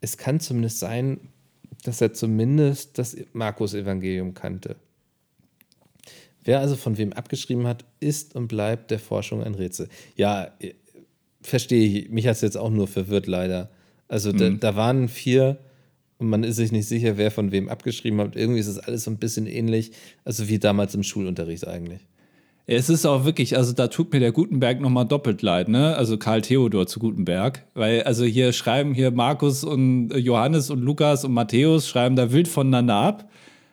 Es 0.00 0.16
kann 0.16 0.40
zumindest 0.40 0.78
sein, 0.78 1.20
dass 1.84 2.00
er 2.00 2.12
zumindest 2.12 2.98
das 2.98 3.16
Markus-Evangelium 3.32 4.34
kannte. 4.34 4.76
Wer 6.44 6.60
also 6.60 6.76
von 6.76 6.98
wem 6.98 7.12
abgeschrieben 7.12 7.66
hat, 7.66 7.84
ist 8.00 8.34
und 8.34 8.48
bleibt 8.48 8.90
der 8.90 8.98
Forschung 8.98 9.42
ein 9.42 9.54
Rätsel. 9.54 9.88
Ja, 10.16 10.50
äh, 10.58 10.74
verstehe 11.40 11.86
ich. 11.86 12.10
Mich 12.10 12.26
hat 12.26 12.36
es 12.36 12.40
jetzt 12.40 12.56
auch 12.56 12.70
nur 12.70 12.88
verwirrt, 12.88 13.26
leider. 13.26 13.70
Also 14.08 14.32
mhm. 14.32 14.38
da, 14.38 14.50
da 14.50 14.76
waren 14.76 15.08
vier 15.08 15.58
und 16.22 16.30
man 16.30 16.44
ist 16.44 16.56
sich 16.56 16.72
nicht 16.72 16.88
sicher, 16.88 17.16
wer 17.18 17.30
von 17.30 17.52
wem 17.52 17.68
abgeschrieben 17.68 18.20
hat. 18.20 18.36
Irgendwie 18.36 18.60
ist 18.60 18.68
es 18.68 18.78
alles 18.78 19.04
so 19.04 19.10
ein 19.10 19.18
bisschen 19.18 19.46
ähnlich, 19.46 19.92
also 20.24 20.48
wie 20.48 20.58
damals 20.58 20.94
im 20.94 21.02
Schulunterricht 21.02 21.66
eigentlich. 21.66 22.00
Es 22.66 22.88
ist 22.88 23.04
auch 23.06 23.24
wirklich, 23.24 23.56
also 23.56 23.72
da 23.72 23.88
tut 23.88 24.12
mir 24.12 24.20
der 24.20 24.30
Gutenberg 24.30 24.80
nochmal 24.80 25.04
doppelt 25.04 25.42
leid, 25.42 25.68
ne? 25.68 25.96
Also 25.96 26.16
Karl 26.16 26.42
Theodor 26.42 26.86
zu 26.86 27.00
Gutenberg. 27.00 27.64
Weil, 27.74 28.04
also 28.04 28.24
hier 28.24 28.52
schreiben 28.52 28.94
hier 28.94 29.10
Markus 29.10 29.64
und 29.64 30.10
Johannes 30.16 30.70
und 30.70 30.80
Lukas 30.80 31.24
und 31.24 31.32
Matthäus 31.32 31.88
schreiben 31.88 32.14
da 32.14 32.32
wild 32.32 32.46
voneinander 32.46 32.94
ab. 32.94 33.28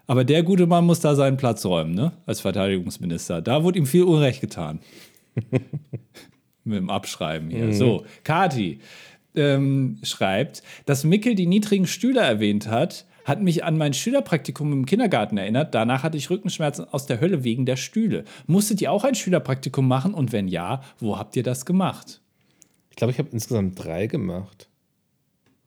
Aber 0.07 0.23
der 0.23 0.41
gute 0.41 0.65
Mann 0.65 0.85
muss 0.85 1.01
da 1.01 1.13
seinen 1.13 1.37
Platz 1.37 1.63
räumen, 1.65 1.93
ne? 1.93 2.13
Als 2.25 2.41
Verteidigungsminister. 2.41 3.43
Da 3.43 3.63
wurde 3.63 3.77
ihm 3.77 3.85
viel 3.85 4.03
Unrecht 4.03 4.41
getan. 4.41 4.79
Mit 6.63 6.77
dem 6.77 6.89
Abschreiben 6.89 7.51
hier. 7.51 7.65
Mhm. 7.65 7.73
So, 7.73 8.05
Kati, 8.23 8.79
ähm, 9.35 9.97
schreibt, 10.03 10.63
dass 10.85 11.03
Mickel 11.03 11.35
die 11.35 11.45
niedrigen 11.45 11.87
Stühle 11.87 12.21
erwähnt 12.21 12.67
hat, 12.67 13.05
hat 13.25 13.41
mich 13.41 13.63
an 13.63 13.77
mein 13.77 13.93
Schülerpraktikum 13.93 14.73
im 14.73 14.85
Kindergarten 14.85 15.37
erinnert. 15.37 15.75
Danach 15.75 16.03
hatte 16.03 16.17
ich 16.17 16.29
Rückenschmerzen 16.29 16.85
aus 16.85 17.05
der 17.05 17.21
Hölle 17.21 17.43
wegen 17.43 17.65
der 17.65 17.75
Stühle. 17.75 18.23
Musstet 18.47 18.81
ihr 18.81 18.91
auch 18.91 19.03
ein 19.03 19.15
Schülerpraktikum 19.15 19.87
machen? 19.87 20.13
Und 20.13 20.31
wenn 20.31 20.47
ja, 20.47 20.81
wo 20.97 21.17
habt 21.17 21.35
ihr 21.35 21.43
das 21.43 21.65
gemacht? 21.65 22.21
Ich 22.89 22.95
glaube, 22.95 23.11
ich 23.11 23.19
habe 23.19 23.29
insgesamt 23.31 23.83
drei 23.83 24.07
gemacht. 24.07 24.67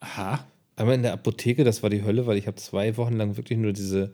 Aha. 0.01 0.45
Einmal 0.75 0.97
in 0.97 1.03
der 1.03 1.13
Apotheke, 1.13 1.63
das 1.63 1.83
war 1.83 1.91
die 1.91 2.03
Hölle, 2.03 2.27
weil 2.27 2.37
ich 2.37 2.47
habe 2.47 2.57
zwei 2.57 2.97
Wochen 2.97 3.15
lang 3.15 3.37
wirklich 3.37 3.59
nur 3.59 3.73
diese 3.73 4.13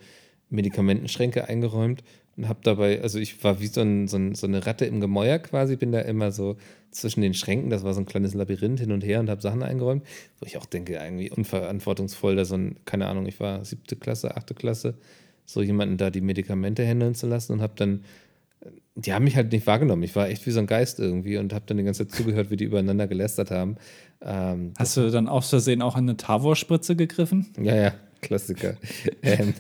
Medikamentenschränke 0.51 1.49
eingeräumt 1.49 2.03
und 2.39 2.49
habe 2.49 2.61
dabei, 2.63 3.03
also 3.03 3.19
ich 3.19 3.43
war 3.43 3.61
wie 3.61 3.67
so, 3.67 3.81
ein, 3.81 4.07
so, 4.07 4.17
ein, 4.17 4.37
so, 4.37 4.47
eine 4.47 4.65
Ratte 4.65 4.85
im 4.85 5.01
Gemäuer 5.01 5.41
quasi, 5.41 5.75
bin 5.75 5.91
da 5.91 6.01
immer 6.01 6.31
so 6.31 6.57
zwischen 6.93 7.21
den 7.21 7.35
Schränken, 7.35 7.69
das 7.69 7.83
war 7.83 7.95
so 7.95 8.01
ein 8.01 8.07
kleines 8.07 8.33
Labyrinth 8.33 8.79
hin 8.79 8.93
und 8.93 9.03
her 9.03 9.19
und 9.19 9.29
habe 9.29 9.43
Sachen 9.43 9.65
eingeräumt, 9.65 10.05
wo 10.39 10.47
ich 10.47 10.57
auch 10.57 10.65
denke, 10.65 10.95
irgendwie 10.95 11.31
unverantwortungsvoll, 11.31 12.37
da 12.37 12.45
so 12.45 12.55
ein, 12.55 12.77
keine 12.85 13.09
Ahnung, 13.09 13.27
ich 13.27 13.41
war 13.41 13.65
siebte 13.65 13.97
Klasse, 13.97 14.37
achte 14.37 14.55
Klasse, 14.55 14.95
so 15.47 15.63
jemanden 15.63 15.97
da 15.97 16.11
die 16.11 16.21
Medikamente 16.21 16.87
handeln 16.87 17.17
zu 17.17 17.27
lassen 17.27 17.55
und 17.55 17.61
habe 17.61 17.73
dann, 17.75 18.05
die 18.95 19.13
haben 19.13 19.25
mich 19.25 19.35
halt 19.35 19.51
nicht 19.51 19.67
wahrgenommen, 19.67 20.05
ich 20.05 20.15
war 20.15 20.29
echt 20.29 20.47
wie 20.47 20.53
so 20.53 20.61
ein 20.61 20.67
Geist 20.69 21.01
irgendwie 21.01 21.39
und 21.39 21.53
habe 21.53 21.65
dann 21.67 21.77
die 21.77 21.83
ganze 21.83 22.07
Zeit 22.07 22.17
zugehört, 22.17 22.53
wie 22.53 22.57
die 22.57 22.65
übereinander 22.65 23.09
gelästert 23.09 23.51
haben. 23.51 23.79
Ähm, 24.21 24.75
Hast 24.79 24.97
du 24.97 25.11
dann 25.11 25.27
aus 25.27 25.51
Versehen 25.51 25.83
auch 25.83 25.97
in 25.97 26.05
eine 26.05 26.17
Tavor-Spritze 26.17 26.95
gegriffen? 26.95 27.49
Ja, 27.61 27.75
ja, 27.75 27.95
Klassiker. 28.21 28.77
ähm, 29.23 29.55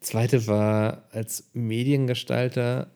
Zweite 0.00 0.46
war 0.46 1.04
als 1.12 1.50
Mediengestalter 1.52 2.90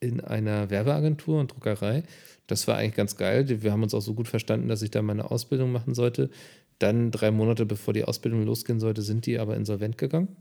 in 0.00 0.20
einer 0.20 0.70
Werbeagentur 0.70 1.40
und 1.40 1.52
Druckerei. 1.52 2.02
Das 2.46 2.66
war 2.66 2.76
eigentlich 2.76 2.96
ganz 2.96 3.16
geil. 3.16 3.62
Wir 3.62 3.72
haben 3.72 3.82
uns 3.82 3.94
auch 3.94 4.00
so 4.00 4.14
gut 4.14 4.28
verstanden, 4.28 4.68
dass 4.68 4.82
ich 4.82 4.90
da 4.90 5.02
meine 5.02 5.30
Ausbildung 5.30 5.70
machen 5.70 5.94
sollte. 5.94 6.30
Dann 6.78 7.10
drei 7.10 7.30
Monate 7.30 7.66
bevor 7.66 7.94
die 7.94 8.04
Ausbildung 8.04 8.44
losgehen 8.44 8.80
sollte, 8.80 9.02
sind 9.02 9.26
die 9.26 9.38
aber 9.38 9.56
insolvent 9.56 9.98
gegangen. 9.98 10.36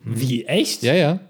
Wie 0.00 0.44
echt? 0.44 0.82
Ja, 0.82 0.94
ja. 0.94 1.20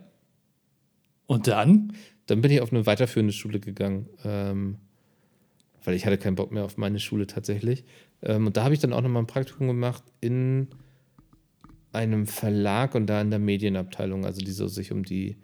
Und 1.26 1.46
dann? 1.46 1.92
dann 2.30 2.40
bin 2.40 2.50
ich 2.50 2.60
auf 2.60 2.72
eine 2.72 2.86
weiterführende 2.86 3.32
Schule 3.32 3.58
gegangen, 3.58 4.08
ähm, 4.24 4.76
weil 5.84 5.94
ich 5.94 6.06
hatte 6.06 6.18
keinen 6.18 6.36
Bock 6.36 6.52
mehr 6.52 6.64
auf 6.64 6.76
meine 6.76 7.00
Schule 7.00 7.26
tatsächlich. 7.26 7.84
Ähm, 8.22 8.46
und 8.46 8.56
da 8.56 8.64
habe 8.64 8.74
ich 8.74 8.80
dann 8.80 8.92
auch 8.92 9.00
nochmal 9.00 9.22
ein 9.22 9.26
Praktikum 9.26 9.66
gemacht 9.66 10.04
in 10.20 10.68
einem 11.92 12.26
Verlag 12.26 12.94
und 12.94 13.06
da 13.06 13.20
in 13.20 13.30
der 13.30 13.38
Medienabteilung, 13.38 14.24
also 14.24 14.40
die 14.40 14.52
so 14.52 14.68
sich 14.68 14.92
um 14.92 15.04
die 15.04 15.36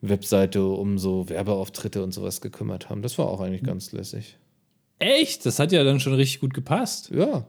Webseite, 0.00 0.64
um 0.66 0.98
so 0.98 1.28
Werbeauftritte 1.28 2.02
und 2.02 2.12
sowas 2.12 2.40
gekümmert 2.40 2.90
haben. 2.90 3.02
Das 3.02 3.18
war 3.18 3.28
auch 3.28 3.40
eigentlich 3.40 3.62
ganz 3.62 3.92
lässig. 3.92 4.36
Echt? 4.98 5.46
Das 5.46 5.58
hat 5.58 5.72
ja 5.72 5.84
dann 5.84 6.00
schon 6.00 6.14
richtig 6.14 6.40
gut 6.40 6.54
gepasst. 6.54 7.10
Ja. 7.14 7.46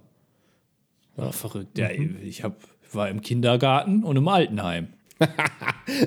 Ja, 1.17 1.31
verrückt. 1.31 1.77
Ja, 1.77 1.89
ich 1.91 2.43
hab, 2.43 2.57
war 2.91 3.09
im 3.09 3.21
Kindergarten 3.21 4.03
und 4.03 4.15
im 4.15 4.27
Altenheim. 4.27 4.87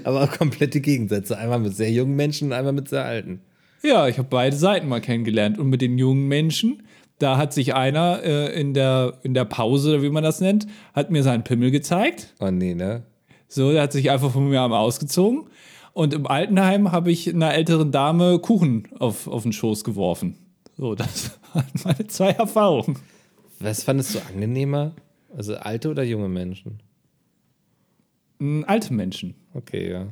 Aber 0.04 0.24
auch 0.24 0.32
komplette 0.32 0.80
Gegensätze. 0.80 1.38
Einmal 1.38 1.61
mit 1.61 1.76
sehr 1.76 1.90
jungen 1.90 2.16
Menschen 2.16 2.48
und 2.48 2.52
einmal 2.52 2.72
mit 2.72 2.88
sehr 2.88 3.04
alten. 3.04 3.40
Ja, 3.82 4.09
ich 4.09 4.18
habe 4.18 4.28
beide 4.28 4.57
Seiten 4.57 4.88
mal 4.88 5.00
kennengelernt. 5.00 5.59
Und 5.59 5.68
mit 5.68 5.82
den 5.82 5.98
jungen 5.98 6.26
Menschen, 6.26 6.82
da 7.18 7.36
hat 7.38 7.52
sich 7.52 7.74
einer 7.74 8.22
äh, 8.22 8.60
in, 8.60 8.74
der, 8.74 9.14
in 9.22 9.34
der 9.34 9.44
Pause, 9.44 10.02
wie 10.02 10.10
man 10.10 10.22
das 10.22 10.40
nennt, 10.40 10.66
hat 10.94 11.10
mir 11.10 11.22
seinen 11.22 11.44
Pimmel 11.44 11.70
gezeigt. 11.70 12.34
Oh 12.40 12.50
nee, 12.50 12.74
ne? 12.74 13.04
So, 13.48 13.72
der 13.72 13.82
hat 13.82 13.92
sich 13.92 14.10
einfach 14.10 14.32
von 14.32 14.48
mir 14.48 14.62
einmal 14.62 14.80
ausgezogen. 14.80 15.44
Und 15.92 16.12
im 16.12 16.26
Altenheim 16.26 16.92
habe 16.92 17.10
ich 17.10 17.32
einer 17.32 17.54
älteren 17.54 17.90
Dame 17.90 18.38
Kuchen 18.38 18.88
auf, 18.98 19.28
auf 19.28 19.44
den 19.44 19.52
Schoß 19.52 19.82
geworfen. 19.82 20.36
So, 20.76 20.94
das 20.94 21.38
waren 21.54 21.64
meine 21.84 22.06
zwei 22.06 22.30
Erfahrungen. 22.30 22.98
Was 23.60 23.82
fandest 23.84 24.14
du 24.14 24.18
angenehmer? 24.18 24.92
Also 25.34 25.54
alte 25.56 25.88
oder 25.90 26.02
junge 26.02 26.28
Menschen? 26.28 26.80
Mm, 28.38 28.62
Alte 28.66 28.92
Menschen. 28.92 29.34
Okay, 29.54 29.90
ja. 29.90 30.06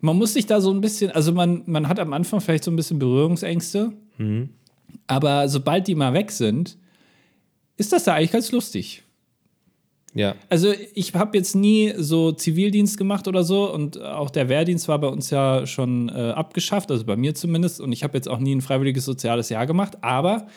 Man 0.00 0.16
muss 0.16 0.32
sich 0.34 0.46
da 0.46 0.60
so 0.60 0.70
ein 0.72 0.80
bisschen, 0.80 1.10
also 1.10 1.32
man, 1.32 1.62
man 1.66 1.88
hat 1.88 1.98
am 1.98 2.12
Anfang 2.12 2.40
vielleicht 2.40 2.64
so 2.64 2.70
ein 2.70 2.76
bisschen 2.76 2.98
Berührungsängste, 2.98 3.92
aber 5.06 5.48
sobald 5.48 5.86
die 5.88 5.94
mal 5.94 6.12
weg 6.14 6.30
sind, 6.30 6.76
ist 7.76 7.92
das 7.92 8.04
da 8.04 8.14
eigentlich 8.14 8.32
ganz 8.32 8.52
lustig. 8.52 9.02
Ja. 10.12 10.34
Also 10.48 10.72
ich 10.94 11.14
habe 11.14 11.38
jetzt 11.38 11.54
nie 11.54 11.92
so 11.96 12.32
Zivildienst 12.32 12.98
gemacht 12.98 13.28
oder 13.28 13.44
so 13.44 13.72
und 13.72 14.00
auch 14.02 14.30
der 14.30 14.48
Wehrdienst 14.48 14.88
war 14.88 14.98
bei 14.98 15.06
uns 15.06 15.30
ja 15.30 15.66
schon 15.66 16.08
äh, 16.08 16.32
abgeschafft, 16.32 16.90
also 16.90 17.04
bei 17.04 17.16
mir 17.16 17.34
zumindest. 17.34 17.80
Und 17.80 17.92
ich 17.92 18.02
habe 18.02 18.16
jetzt 18.18 18.28
auch 18.28 18.38
nie 18.38 18.54
ein 18.54 18.60
freiwilliges 18.60 19.04
soziales 19.04 19.48
Jahr 19.50 19.66
gemacht, 19.66 19.98
aber 20.02 20.48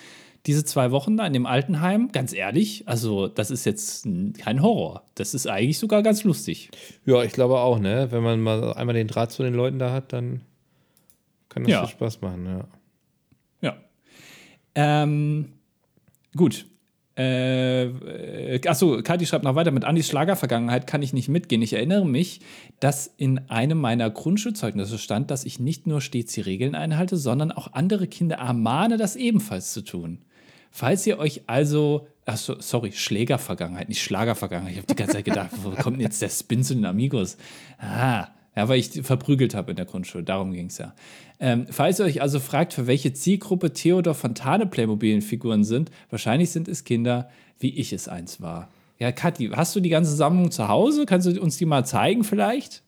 diese 0.48 0.66
zwei 0.66 0.92
Wochen 0.92 1.16
da 1.18 1.26
in 1.26 1.34
dem 1.34 1.46
Altenheim, 1.46 2.12
ganz 2.12 2.34
ehrlich, 2.34 2.84
also 2.88 3.28
das 3.28 3.50
ist 3.52 3.64
jetzt 3.66 4.06
kein 4.40 4.62
Horror. 4.62 5.04
Das 5.16 5.34
ist 5.34 5.48
eigentlich 5.48 5.80
sogar 5.80 6.02
ganz 6.04 6.24
lustig. 6.24 6.70
Ja, 7.06 7.24
ich 7.24 7.32
glaube 7.32 7.60
auch, 7.60 7.80
ne? 7.80 8.08
Wenn 8.10 8.24
man 8.24 8.42
mal 8.42 8.74
einmal 8.74 8.96
den 8.96 9.08
Draht 9.08 9.32
zu 9.32 9.44
den 9.44 9.54
Leuten 9.54 9.80
da 9.80 9.94
hat, 9.94 10.12
dann 10.12 10.42
kann 11.48 11.64
das 11.64 11.72
Ja. 11.72 11.86
viel 11.86 11.92
Spaß 11.96 12.22
machen. 12.22 12.46
Ja. 12.46 12.68
Ähm, 14.76 15.54
gut. 16.36 16.66
Äh, 17.16 17.84
äh, 17.84 18.68
achso, 18.68 19.04
Kathi 19.04 19.28
schreibt 19.28 19.44
noch 19.44 19.54
weiter, 19.54 19.70
mit 19.70 19.86
Andis 19.86 20.08
Schlagervergangenheit 20.08 20.88
kann 20.88 21.04
ich 21.04 21.14
nicht 21.14 21.30
mitgehen. 21.30 21.62
Ich 21.62 21.74
erinnere 21.74 22.08
mich, 22.08 22.42
dass 22.80 23.14
in 23.18 23.38
einem 23.50 23.78
meiner 23.78 24.10
Grundschulzeugnisse 24.10 24.98
stand, 24.98 25.30
dass 25.30 25.46
ich 25.46 25.60
nicht 25.60 25.86
nur 25.86 26.02
stets 26.02 26.34
die 26.34 26.42
Regeln 26.42 26.74
einhalte, 26.74 27.18
sondern 27.18 27.52
auch 27.52 27.74
andere 27.74 28.08
Kinder 28.08 28.38
ermahne, 28.38 28.98
das 28.98 29.16
ebenfalls 29.16 29.74
zu 29.74 29.84
tun. 29.84 30.20
Falls 30.72 31.06
ihr 31.06 31.20
euch 31.20 31.44
also, 31.46 32.08
achso, 32.26 32.60
sorry, 32.60 32.92
Schlägervergangenheit, 32.92 33.90
nicht 33.90 34.02
Schlagervergangenheit. 34.02 34.74
Ich 34.74 34.78
habe 34.80 34.88
die 34.88 34.96
ganze 34.96 35.14
Zeit 35.14 35.26
gedacht, 35.26 35.52
wo 35.62 35.70
kommt 35.70 35.98
denn 35.98 36.02
jetzt 36.02 36.20
der 36.20 36.30
Spin 36.30 36.64
zu 36.64 36.74
den 36.74 36.86
Amigos? 36.86 37.38
Ah, 37.78 38.30
ja, 38.56 38.68
weil 38.68 38.80
ich 38.80 38.90
die 38.90 39.04
verprügelt 39.04 39.56
habe 39.56 39.72
in 39.72 39.76
der 39.76 39.86
Grundschule, 39.86 40.24
darum 40.24 40.54
ging 40.54 40.68
es 40.68 40.78
ja. 40.78 40.94
Ähm, 41.40 41.68
falls 41.70 42.00
ihr 42.00 42.06
euch 42.06 42.22
also 42.22 42.40
fragt, 42.40 42.74
für 42.74 42.88
welche 42.88 43.14
Zielgruppe 43.14 43.74
Theodor 43.74 44.14
Fontane 44.14 44.68
Playmobil-Figuren 44.68 45.64
sind, 45.64 45.92
wahrscheinlich 46.10 46.52
sind 46.52 46.68
es 46.68 46.84
Kinder, 46.84 47.30
wie 47.60 47.74
ich 47.76 47.94
es 47.94 48.08
einst 48.08 48.42
war. 48.42 48.70
Ja, 49.00 49.12
Kathi, 49.12 49.50
hast 49.50 49.76
du 49.76 49.80
die 49.80 49.90
ganze 49.90 50.16
Sammlung 50.16 50.52
zu 50.52 50.68
Hause? 50.68 51.06
Kannst 51.06 51.28
du 51.28 51.42
uns 51.42 51.58
die 51.58 51.66
mal 51.66 51.86
zeigen 51.86 52.24
vielleicht? 52.24 52.84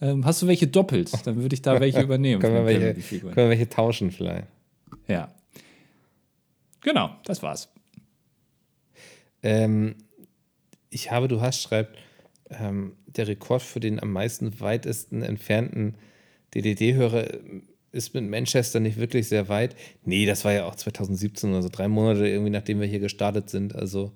Ähm, 0.00 0.24
hast 0.26 0.42
du 0.42 0.46
welche 0.46 0.66
doppelt? 0.66 1.26
Dann 1.26 1.36
würde 1.36 1.54
ich 1.54 1.62
da 1.62 1.80
welche 1.80 2.00
übernehmen. 2.02 2.40
Können 2.40 2.54
wir, 2.54 2.66
welche, 2.66 2.94
können 3.20 3.34
wir 3.34 3.48
welche 3.48 3.68
tauschen 3.68 4.10
vielleicht? 4.10 4.46
Ja. 5.08 5.28
Genau, 6.82 7.10
das 7.24 7.42
war's. 7.42 7.68
Ähm, 9.42 9.96
ich 10.90 11.10
habe, 11.10 11.28
du 11.28 11.40
hast, 11.40 11.62
schreibt, 11.62 11.96
ähm, 12.50 12.92
der 13.16 13.28
Rekord 13.28 13.62
für 13.62 13.80
den 13.80 14.00
am 14.00 14.12
meisten 14.12 14.60
weitesten 14.60 15.22
entfernten 15.22 15.96
DDD-Hörer 16.54 17.26
ist 17.92 18.14
mit 18.14 18.24
Manchester 18.24 18.80
nicht 18.80 18.98
wirklich 18.98 19.28
sehr 19.28 19.48
weit. 19.48 19.74
Nee, 20.04 20.26
das 20.26 20.44
war 20.44 20.52
ja 20.52 20.66
auch 20.66 20.74
2017, 20.74 21.54
also 21.54 21.68
drei 21.70 21.88
Monate 21.88 22.28
irgendwie, 22.28 22.50
nachdem 22.50 22.80
wir 22.80 22.86
hier 22.86 22.98
gestartet 23.00 23.48
sind. 23.50 23.74
Also 23.74 24.12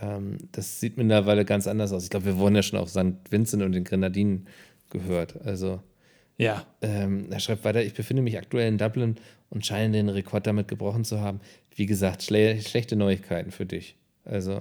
ähm, 0.00 0.38
das 0.52 0.80
sieht 0.80 0.96
mittlerweile 0.96 1.44
ganz 1.44 1.66
anders 1.66 1.92
aus. 1.92 2.04
Ich 2.04 2.10
glaube, 2.10 2.26
wir 2.26 2.38
wurden 2.38 2.54
ja 2.54 2.62
schon 2.62 2.78
auf 2.78 2.90
St. 2.90 3.14
Vincent 3.30 3.62
und 3.62 3.72
den 3.72 3.84
Grenadinen 3.84 4.46
gehört. 4.90 5.40
Also 5.44 5.82
Ja. 6.38 6.64
ähm, 6.80 7.26
er 7.30 7.40
schreibt 7.40 7.64
weiter, 7.64 7.82
ich 7.82 7.94
befinde 7.94 8.22
mich 8.22 8.38
aktuell 8.38 8.68
in 8.68 8.78
Dublin 8.78 9.16
und 9.50 9.66
scheine 9.66 9.92
den 9.92 10.08
Rekord 10.08 10.46
damit 10.46 10.68
gebrochen 10.68 11.04
zu 11.04 11.20
haben. 11.20 11.40
Wie 11.74 11.86
gesagt, 11.86 12.22
schle 12.22 12.60
schlechte 12.60 12.96
Neuigkeiten 12.96 13.50
für 13.50 13.66
dich. 13.66 13.96
Also, 14.24 14.60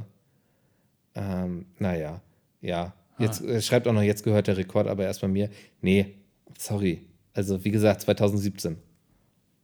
ähm, 1.16 1.66
naja, 1.80 2.22
ja. 2.62 2.94
Jetzt 3.20 3.42
er 3.42 3.62
schreibt 3.62 3.88
auch 3.88 3.94
noch, 3.94 4.02
jetzt 4.02 4.24
gehört 4.24 4.48
der 4.48 4.58
Rekord 4.58 4.88
aber 4.88 5.04
erst 5.06 5.22
bei 5.22 5.28
mir. 5.28 5.50
Nee, 5.82 6.16
sorry. 6.58 7.02
Also, 7.34 7.64
wie 7.64 7.72
gesagt, 7.72 8.02
2017. 8.02 8.78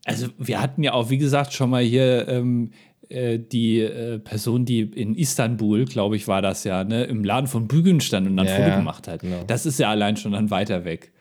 Also 0.05 0.27
wir 0.37 0.61
hatten 0.61 0.83
ja 0.83 0.93
auch, 0.93 1.09
wie 1.09 1.17
gesagt, 1.17 1.51
schon 1.53 1.69
mal 1.69 1.83
hier 1.83 2.27
ähm, 2.29 2.71
äh, 3.09 3.39
die 3.39 3.79
äh, 3.81 4.19
Person, 4.19 4.63
die 4.63 4.81
in 4.81 5.15
Istanbul, 5.15 5.83
glaube 5.85 6.15
ich, 6.15 6.27
war 6.29 6.41
das 6.41 6.63
ja, 6.63 6.83
ne, 6.85 7.03
im 7.05 7.23
Laden 7.25 7.47
von 7.47 7.67
Bügeln 7.67 7.99
stand 7.99 8.27
und 8.27 8.37
dann 8.37 8.45
Ja, 8.47 8.53
Foto 8.55 8.67
ja, 8.69 8.75
gemacht 8.77 9.07
hat. 9.07 9.21
genau. 9.21 9.43
Das 9.47 9.65
ist 9.65 9.79
ja 9.79 9.89
allein 9.89 10.15
schon 10.15 10.31
dann 10.31 10.49
weiter 10.49 10.85
weg. 10.85 11.11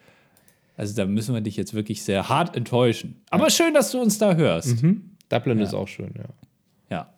Also 0.77 0.95
da 0.95 1.07
müssen 1.07 1.35
wir 1.35 1.41
dich 1.41 1.57
jetzt 1.57 1.74
wirklich 1.74 2.03
sehr 2.03 2.29
hart 2.29 2.57
enttäuschen. 2.57 3.16
Aber 3.31 3.51
schön, 3.51 3.74
dass 3.74 3.91
du 3.91 4.01
uns 4.01 4.18
da 4.18 4.35
hörst. 4.37 4.85
Dublin 5.31 5.59
ist 5.59 5.74
auch 5.74 5.89
schön, 5.89 6.12
ja. 6.16 6.24
Ja. 6.91 7.14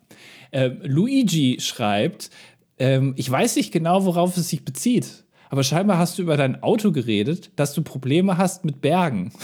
Ähm, 0.53 0.79
Luigi 0.83 1.59
schreibt, 1.61 2.31
ähm, 2.79 3.14
ich 3.16 3.31
weiß 3.31 3.57
nicht 3.57 3.72
genau, 3.72 4.05
worauf 4.05 4.37
es 4.37 4.49
sich 4.49 4.64
bezieht, 4.64 5.24
aber 5.51 5.62
scheinbar 5.64 5.99
hast 5.99 6.18
du 6.18 6.22
über 6.22 6.37
dein 6.37 6.62
Auto 6.62 6.93
geredet, 6.93 7.51
dass 7.57 7.74
du 7.74 7.83
Probleme 7.83 8.37
hast 8.39 8.64
mit 8.64 8.81
Bergen. 8.81 9.33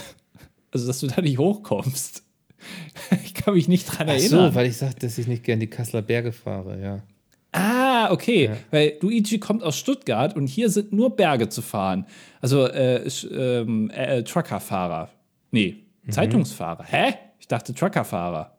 Also, 0.73 0.89
dass 0.89 0.99
du 0.99 1.07
da 1.07 1.23
nicht 1.23 1.39
hochkommst. 1.39 2.25
Ich 3.25 3.35
kann 3.35 3.55
mich 3.55 3.69
nicht 3.69 3.85
dran 3.87 4.09
Ach 4.09 4.15
erinnern. 4.15 4.51
so, 4.51 4.55
weil 4.57 4.67
ich 4.67 4.77
sagte, 4.77 5.07
dass 5.07 5.19
ich 5.19 5.27
nicht 5.29 5.45
gern 5.45 5.61
die 5.61 5.69
Kasseler 5.69 6.03
Berge 6.03 6.33
fahre, 6.33 6.81
ja. 6.83 7.03
Ah, 7.53 8.11
okay. 8.11 8.51
Weil 8.73 8.95
Luigi 9.01 9.39
kommt 9.39 9.63
aus 9.63 9.77
Stuttgart 9.79 10.35
und 10.35 10.47
hier 10.49 10.71
sind 10.71 10.93
nur 10.93 11.15
Berge 11.15 11.49
zu 11.49 11.63
fahren. 11.63 12.07
Also 12.41 12.67
äh, 12.67 13.07
ähm, 13.31 13.91
äh, 13.91 14.25
Truckerfahrer. 14.25 15.11
Nee, 15.53 15.85
Mhm. 16.05 16.11
Zeitungsfahrer. 16.13 16.85
Hä? 16.85 17.15
Ich 17.39 17.47
dachte 17.49 17.75
Truckerfahrer. 17.75 18.54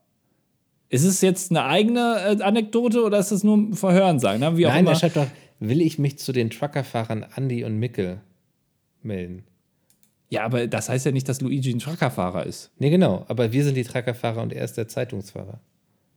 Ist 0.89 1.03
es 1.03 1.21
jetzt 1.21 1.51
eine 1.51 1.65
eigene 1.65 2.37
äh, 2.39 2.43
Anekdote 2.43 3.03
oder 3.03 3.17
ist 3.19 3.31
es 3.31 3.43
nur 3.43 3.57
ein 3.57 3.73
Verhören 3.73 4.19
sagen? 4.19 4.41
Wie 4.57 4.67
auch 4.67 4.71
Nein, 4.71 4.81
immer. 4.81 4.91
er 4.91 4.95
schreibt 4.95 5.15
doch, 5.15 5.27
will 5.59 5.81
ich 5.81 5.99
mich 5.99 6.19
zu 6.19 6.31
den 6.31 6.49
Truckerfahrern 6.49 7.25
Andi 7.35 7.63
und 7.63 7.77
Mickel 7.77 8.21
melden. 9.01 9.43
Ja, 10.29 10.43
aber 10.43 10.67
das 10.67 10.89
heißt 10.89 11.05
ja 11.05 11.11
nicht, 11.11 11.29
dass 11.29 11.41
Luigi 11.41 11.71
ein 11.71 11.79
Truckerfahrer 11.79 12.45
ist. 12.45 12.71
Nee, 12.77 12.89
genau, 12.89 13.25
aber 13.27 13.51
wir 13.51 13.63
sind 13.63 13.75
die 13.75 13.83
Truckerfahrer 13.83 14.41
und 14.41 14.53
er 14.53 14.65
ist 14.65 14.75
der 14.75 14.87
Zeitungsfahrer. 14.87 15.59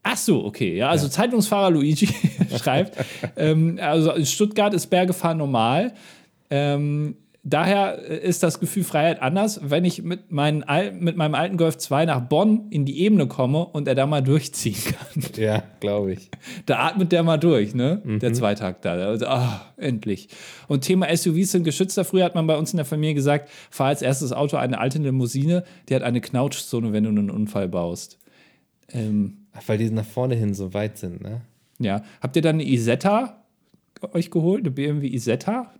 Ach 0.03 0.17
so, 0.17 0.43
okay. 0.45 0.75
Ja, 0.75 0.89
also 0.89 1.07
Zeitungsfahrer 1.07 1.71
Luigi 1.71 2.09
schreibt, 2.57 2.97
ähm, 3.37 3.79
also 3.81 4.11
in 4.13 4.25
Stuttgart 4.25 4.73
ist 4.73 4.87
Bergefahren 4.87 5.37
normal. 5.37 5.93
Ähm, 6.49 7.15
daher 7.49 7.97
ist 7.97 8.43
das 8.43 8.59
Gefühl 8.59 8.83
Freiheit 8.83 9.21
anders, 9.21 9.59
wenn 9.63 9.85
ich 9.85 10.03
mit, 10.03 10.31
meinen, 10.31 10.63
mit 10.99 11.15
meinem 11.15 11.35
alten 11.35 11.57
Golf 11.57 11.77
2 11.77 12.05
nach 12.05 12.21
Bonn 12.21 12.67
in 12.69 12.85
die 12.85 12.99
Ebene 13.01 13.27
komme 13.27 13.65
und 13.65 13.87
er 13.87 13.95
da 13.95 14.05
mal 14.05 14.21
durchziehen 14.21 14.75
kann. 14.75 15.23
Ja, 15.35 15.63
glaube 15.79 16.13
ich. 16.13 16.29
Da 16.65 16.79
atmet 16.87 17.11
der 17.11 17.23
mal 17.23 17.37
durch, 17.37 17.73
ne? 17.73 18.01
Der 18.05 18.33
Zweitakt 18.33 18.83
da. 18.83 18.93
Also, 18.93 19.27
ah, 19.27 19.61
endlich. 19.77 20.27
Und 20.67 20.81
Thema 20.81 21.15
SUVs 21.15 21.51
sind 21.51 21.63
geschützter. 21.63 22.03
Früher 22.03 22.25
hat 22.25 22.35
man 22.35 22.45
bei 22.45 22.57
uns 22.57 22.73
in 22.73 22.77
der 22.77 22.85
Familie 22.85 23.15
gesagt, 23.15 23.49
fahr 23.69 23.87
als 23.87 24.01
erstes 24.01 24.33
Auto 24.33 24.57
eine 24.57 24.79
alte 24.79 24.99
Limousine, 24.99 25.63
die 25.87 25.95
hat 25.95 26.03
eine 26.03 26.19
Knautschzone, 26.19 26.91
wenn 26.91 27.05
du 27.05 27.09
einen 27.09 27.29
Unfall 27.29 27.69
baust. 27.69 28.19
Ähm, 28.91 29.47
Ach, 29.53 29.61
weil 29.67 29.77
die 29.77 29.89
nach 29.89 30.05
vorne 30.05 30.35
hin 30.35 30.53
so 30.53 30.73
weit 30.73 30.97
sind, 30.97 31.21
ne? 31.21 31.41
ja. 31.79 32.03
Habt 32.21 32.35
ihr 32.35 32.41
dann 32.41 32.55
eine 32.55 32.67
Isetta 32.67 33.43
euch 34.13 34.31
geholt? 34.31 34.61
Eine 34.61 34.71
BMW 34.71 35.07
Isetta? 35.07 35.73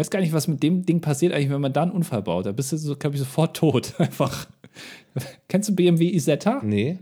Weiß 0.00 0.08
gar 0.08 0.20
nicht, 0.20 0.32
was 0.32 0.48
mit 0.48 0.62
dem 0.62 0.86
Ding 0.86 1.02
passiert 1.02 1.34
eigentlich, 1.34 1.50
wenn 1.50 1.60
man 1.60 1.74
da 1.74 1.82
einen 1.82 1.90
Unfall 1.90 2.22
baut. 2.22 2.46
Da 2.46 2.52
bist 2.52 2.72
du, 2.72 2.78
so, 2.78 2.96
glaube 2.96 3.16
ich, 3.16 3.20
sofort 3.20 3.54
tot. 3.54 3.92
Einfach. 3.98 4.46
Kennst 5.46 5.68
du 5.68 5.74
BMW 5.74 6.08
Isetta? 6.08 6.62
Nee. 6.64 7.00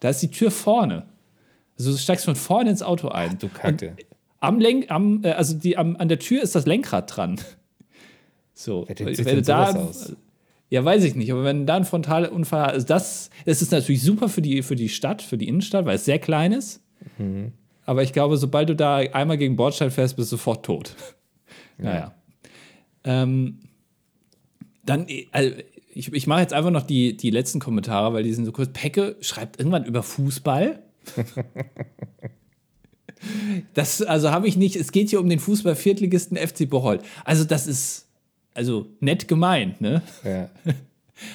Da 0.00 0.08
ist 0.08 0.20
die 0.20 0.30
Tür 0.32 0.50
vorne. 0.50 1.04
Also 1.78 1.92
du 1.92 1.96
steigst 1.96 2.24
von 2.24 2.34
vorne 2.34 2.70
ins 2.70 2.82
Auto 2.82 3.06
ein. 3.06 3.38
Du 3.38 3.48
Kacke. 3.48 3.94
Am 4.40 4.58
Lenk, 4.58 4.90
am, 4.90 5.22
äh, 5.22 5.30
also 5.30 5.56
die, 5.56 5.76
am, 5.76 5.94
an 5.94 6.08
der 6.08 6.18
Tür 6.18 6.42
ist 6.42 6.56
das 6.56 6.66
Lenkrad 6.66 7.16
dran. 7.16 7.40
So, 8.52 8.86
Wer 8.88 8.98
wenn 8.98 9.36
du 9.36 9.42
da, 9.42 9.70
aus? 9.70 10.16
Ja, 10.68 10.84
weiß 10.84 11.04
ich 11.04 11.14
nicht. 11.14 11.30
Aber 11.30 11.44
wenn 11.44 11.64
da 11.64 11.76
ein 11.76 11.84
Frontalunfall, 11.84 12.64
also 12.70 12.84
das, 12.84 13.30
das 13.44 13.62
ist 13.62 13.70
natürlich 13.70 14.02
super 14.02 14.28
für 14.28 14.42
die, 14.42 14.62
für 14.62 14.74
die 14.74 14.88
Stadt, 14.88 15.22
für 15.22 15.38
die 15.38 15.46
Innenstadt, 15.46 15.84
weil 15.84 15.94
es 15.94 16.04
sehr 16.04 16.18
klein 16.18 16.50
ist. 16.50 16.82
Mhm. 17.18 17.52
Aber 17.84 18.02
ich 18.02 18.12
glaube, 18.12 18.36
sobald 18.36 18.68
du 18.68 18.74
da 18.74 18.96
einmal 18.96 19.38
gegen 19.38 19.54
Bordstein 19.54 19.92
fährst, 19.92 20.16
bist 20.16 20.32
du 20.32 20.36
sofort 20.36 20.66
tot. 20.66 20.96
Ja. 21.78 21.84
Naja. 21.84 22.14
Ähm, 23.04 23.60
dann, 24.84 25.06
also 25.32 25.50
ich, 25.98 26.12
ich 26.12 26.26
mache 26.26 26.40
jetzt 26.40 26.52
einfach 26.52 26.70
noch 26.70 26.82
die, 26.82 27.16
die 27.16 27.30
letzten 27.30 27.60
Kommentare, 27.60 28.12
weil 28.12 28.22
die 28.22 28.32
sind 28.32 28.44
so 28.44 28.52
kurz. 28.52 28.70
Pecke 28.72 29.16
schreibt 29.20 29.58
irgendwann 29.58 29.84
über 29.84 30.02
Fußball. 30.02 30.82
das, 33.74 34.02
also 34.02 34.30
habe 34.30 34.46
ich 34.46 34.56
nicht, 34.56 34.76
es 34.76 34.92
geht 34.92 35.10
hier 35.10 35.20
um 35.20 35.28
den 35.28 35.40
Fußball-Viertligisten 35.40 36.36
FC 36.36 36.68
Bocholt. 36.68 37.02
Also, 37.24 37.44
das 37.44 37.66
ist, 37.66 38.06
also 38.54 38.86
nett 39.00 39.28
gemeint, 39.28 39.80
ne? 39.80 40.02
Ja. 40.24 40.50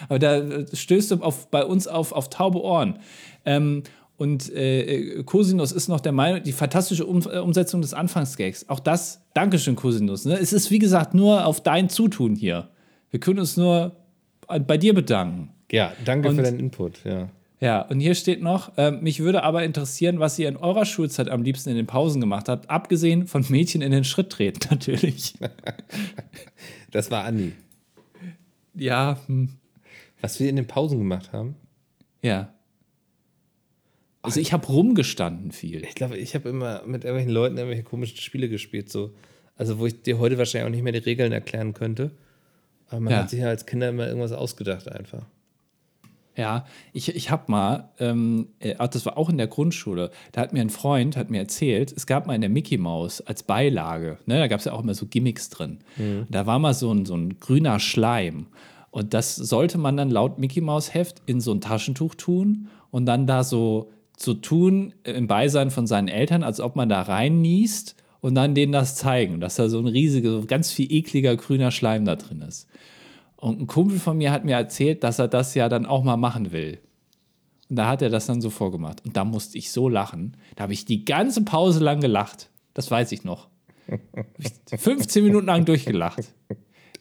Aber 0.07 0.19
da 0.19 0.65
stößt 0.73 1.11
du 1.11 1.15
auf, 1.17 1.49
bei 1.51 1.65
uns 1.65 1.87
auf, 1.87 2.13
auf 2.13 2.29
taube 2.29 2.61
Ohren. 2.61 2.99
Ähm, 3.45 3.83
und 4.17 4.53
äh, 4.53 5.23
Cosinus 5.23 5.71
ist 5.71 5.87
noch 5.87 5.99
der 5.99 6.11
Meinung, 6.11 6.43
die 6.43 6.51
fantastische 6.51 7.05
um 7.05 7.21
äh, 7.21 7.39
Umsetzung 7.39 7.81
des 7.81 7.93
Anfangsgags. 7.93 8.69
Auch 8.69 8.79
das, 8.79 9.21
Dankeschön, 9.33 9.75
Cosinus. 9.75 10.25
Ne? 10.25 10.37
Es 10.39 10.53
ist, 10.53 10.71
wie 10.71 10.79
gesagt, 10.79 11.13
nur 11.13 11.45
auf 11.45 11.61
dein 11.61 11.89
Zutun 11.89 12.35
hier. 12.35 12.69
Wir 13.09 13.19
können 13.19 13.39
uns 13.39 13.57
nur 13.57 13.95
bei 14.47 14.77
dir 14.77 14.93
bedanken. 14.93 15.49
Ja, 15.71 15.93
danke 16.05 16.29
und, 16.29 16.35
für 16.35 16.43
deinen 16.43 16.59
Input, 16.59 17.03
ja. 17.03 17.29
Ja, 17.59 17.81
und 17.81 18.01
hier 18.01 18.13
steht 18.13 18.41
noch, 18.41 18.77
äh, 18.77 18.91
mich 18.91 19.21
würde 19.21 19.43
aber 19.43 19.63
interessieren, 19.63 20.19
was 20.19 20.37
ihr 20.37 20.49
in 20.49 20.57
eurer 20.57 20.83
Schulzeit 20.83 21.29
am 21.29 21.43
liebsten 21.43 21.69
in 21.69 21.77
den 21.77 21.87
Pausen 21.87 22.19
gemacht 22.19 22.49
habt, 22.49 22.69
abgesehen 22.69 23.25
von 23.25 23.45
Mädchen 23.47 23.81
in 23.81 23.93
den 23.93 24.03
Schritt 24.03 24.31
treten, 24.31 24.67
natürlich. 24.69 25.35
das 26.91 27.09
war 27.09 27.23
Andi. 27.23 27.53
Ja. 28.75 29.17
Hm. 29.27 29.49
Was 30.19 30.39
wir 30.39 30.49
in 30.49 30.57
den 30.57 30.67
Pausen 30.67 30.99
gemacht 30.99 31.31
haben? 31.31 31.55
Ja. 32.21 32.53
Also 34.23 34.39
ich 34.39 34.53
habe 34.53 34.65
rumgestanden 34.67 35.51
viel. 35.51 35.83
Ich 35.83 35.95
glaube, 35.95 36.17
ich 36.17 36.33
habe 36.33 36.49
immer 36.49 36.81
mit 36.85 37.03
irgendwelchen 37.03 37.33
Leuten 37.33 37.57
irgendwelche 37.57 37.83
komischen 37.83 38.17
Spiele 38.17 38.49
gespielt, 38.49 38.89
so. 38.89 39.13
Also 39.55 39.79
wo 39.79 39.85
ich 39.85 40.01
dir 40.01 40.17
heute 40.17 40.37
wahrscheinlich 40.37 40.67
auch 40.67 40.71
nicht 40.71 40.83
mehr 40.83 40.93
die 40.93 40.99
Regeln 40.99 41.31
erklären 41.31 41.73
könnte. 41.73 42.11
Aber 42.87 43.01
man 43.01 43.13
ja. 43.13 43.19
hat 43.19 43.29
sich 43.29 43.41
ja 43.41 43.49
als 43.49 43.65
Kinder 43.65 43.89
immer 43.89 44.07
irgendwas 44.07 44.31
ausgedacht 44.31 44.89
einfach. 44.89 45.25
Ja, 46.35 46.65
ich, 46.93 47.15
ich 47.15 47.29
habe 47.29 47.51
mal, 47.51 47.89
ähm, 47.99 48.47
äh, 48.59 48.75
das 48.75 49.05
war 49.05 49.17
auch 49.17 49.29
in 49.29 49.37
der 49.37 49.47
Grundschule, 49.47 50.09
da 50.31 50.41
hat 50.41 50.51
mir 50.51 50.61
ein 50.61 50.71
Freund, 50.71 51.15
hat 51.15 51.29
mir 51.29 51.37
erzählt, 51.37 51.93
es 51.95 52.07
gab 52.07 52.25
mal 52.25 52.33
in 52.33 52.41
der 52.41 52.49
Mickey 52.49 52.77
Maus 52.77 53.21
als 53.21 53.43
Beilage, 53.43 54.17
ne, 54.25 54.39
da 54.39 54.47
gab 54.47 54.59
es 54.59 54.65
ja 54.65 54.71
auch 54.73 54.81
immer 54.81 54.95
so 54.95 55.05
Gimmicks 55.05 55.49
drin. 55.49 55.79
Mhm. 55.97 56.25
Da 56.29 56.47
war 56.47 56.57
mal 56.57 56.73
so 56.73 56.91
ein, 56.91 57.05
so 57.05 57.15
ein 57.15 57.39
grüner 57.39 57.79
Schleim. 57.79 58.47
Und 58.89 59.13
das 59.13 59.35
sollte 59.35 59.77
man 59.77 59.97
dann 59.97 60.09
laut 60.09 60.39
Mickey 60.39 60.61
Maus 60.61 60.93
Heft 60.93 61.21
in 61.25 61.39
so 61.39 61.51
ein 61.51 61.61
Taschentuch 61.61 62.15
tun 62.15 62.67
und 62.89 63.05
dann 63.05 63.27
da 63.27 63.43
so 63.43 63.91
so 64.17 64.33
tun 64.33 64.93
im 65.03 65.27
Beisein 65.27 65.71
von 65.71 65.87
seinen 65.87 66.07
Eltern, 66.07 66.43
als 66.43 66.59
ob 66.59 66.75
man 66.75 66.89
da 66.89 67.01
rein 67.01 67.41
niest 67.41 67.95
und 68.21 68.35
dann 68.35 68.55
denen 68.55 68.71
das 68.71 68.95
zeigen, 68.95 69.39
dass 69.39 69.55
da 69.55 69.67
so 69.69 69.79
ein 69.79 69.87
riesiger, 69.87 70.41
ganz 70.43 70.71
viel 70.71 70.91
ekliger 70.91 71.35
grüner 71.35 71.71
Schleim 71.71 72.05
da 72.05 72.15
drin 72.15 72.41
ist. 72.41 72.67
Und 73.35 73.59
ein 73.59 73.67
Kumpel 73.67 73.99
von 73.99 74.17
mir 74.17 74.31
hat 74.31 74.45
mir 74.45 74.55
erzählt, 74.55 75.03
dass 75.03 75.19
er 75.19 75.27
das 75.27 75.55
ja 75.55 75.67
dann 75.67 75.85
auch 75.85 76.03
mal 76.03 76.15
machen 76.15 76.53
will. 76.53 76.79
Und 77.69 77.75
da 77.75 77.87
hat 77.87 78.01
er 78.01 78.09
das 78.09 78.25
dann 78.25 78.39
so 78.39 78.49
vorgemacht. 78.49 79.03
Und 79.05 79.17
da 79.17 79.25
musste 79.25 79.57
ich 79.57 79.71
so 79.71 79.89
lachen. 79.89 80.37
Da 80.55 80.63
habe 80.63 80.73
ich 80.73 80.85
die 80.85 81.03
ganze 81.03 81.43
Pause 81.43 81.83
lang 81.83 81.99
gelacht. 81.99 82.49
Das 82.73 82.89
weiß 82.89 83.11
ich 83.11 83.25
noch. 83.25 83.49
15 84.77 85.23
Minuten 85.23 85.47
lang 85.47 85.65
durchgelacht. 85.65 86.33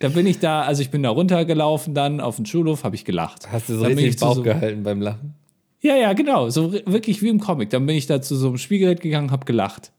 Da 0.00 0.08
bin 0.08 0.26
ich 0.26 0.40
da, 0.40 0.62
also 0.62 0.82
ich 0.82 0.90
bin 0.90 1.04
da 1.04 1.10
runtergelaufen 1.10 1.94
dann 1.94 2.20
auf 2.20 2.34
den 2.34 2.46
Schulhof, 2.46 2.82
habe 2.82 2.96
ich 2.96 3.04
gelacht. 3.04 3.52
Hast 3.52 3.68
du 3.68 3.76
so 3.76 3.84
dann 3.84 3.92
richtig 3.92 4.18
Bauch 4.18 4.34
so, 4.34 4.42
gehalten 4.42 4.82
beim 4.82 5.00
Lachen? 5.00 5.34
Ja, 5.82 5.96
ja, 5.96 6.12
genau. 6.12 6.48
So 6.48 6.72
wirklich 6.72 7.22
wie 7.22 7.28
im 7.28 7.40
Comic. 7.40 7.70
Dann 7.70 7.84
bin 7.86 7.96
ich 7.96 8.06
da 8.06 8.22
zu 8.22 8.36
so 8.36 8.48
einem 8.48 8.58
Spielgerät 8.58 9.00
gegangen, 9.00 9.30
habe 9.30 9.44
gelacht. 9.44 9.92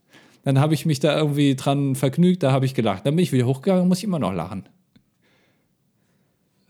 Dann 0.44 0.60
habe 0.60 0.74
ich 0.74 0.86
mich 0.86 1.00
da 1.00 1.18
irgendwie 1.18 1.56
dran 1.56 1.96
vergnügt, 1.96 2.44
da 2.44 2.52
habe 2.52 2.66
ich 2.66 2.74
gelacht. 2.74 3.06
Dann 3.06 3.16
bin 3.16 3.24
ich 3.24 3.32
wieder 3.32 3.46
hochgegangen, 3.46 3.88
muss 3.88 4.00
ich 4.00 4.04
immer 4.06 4.20
noch 4.20 4.34
lachen. 4.34 4.68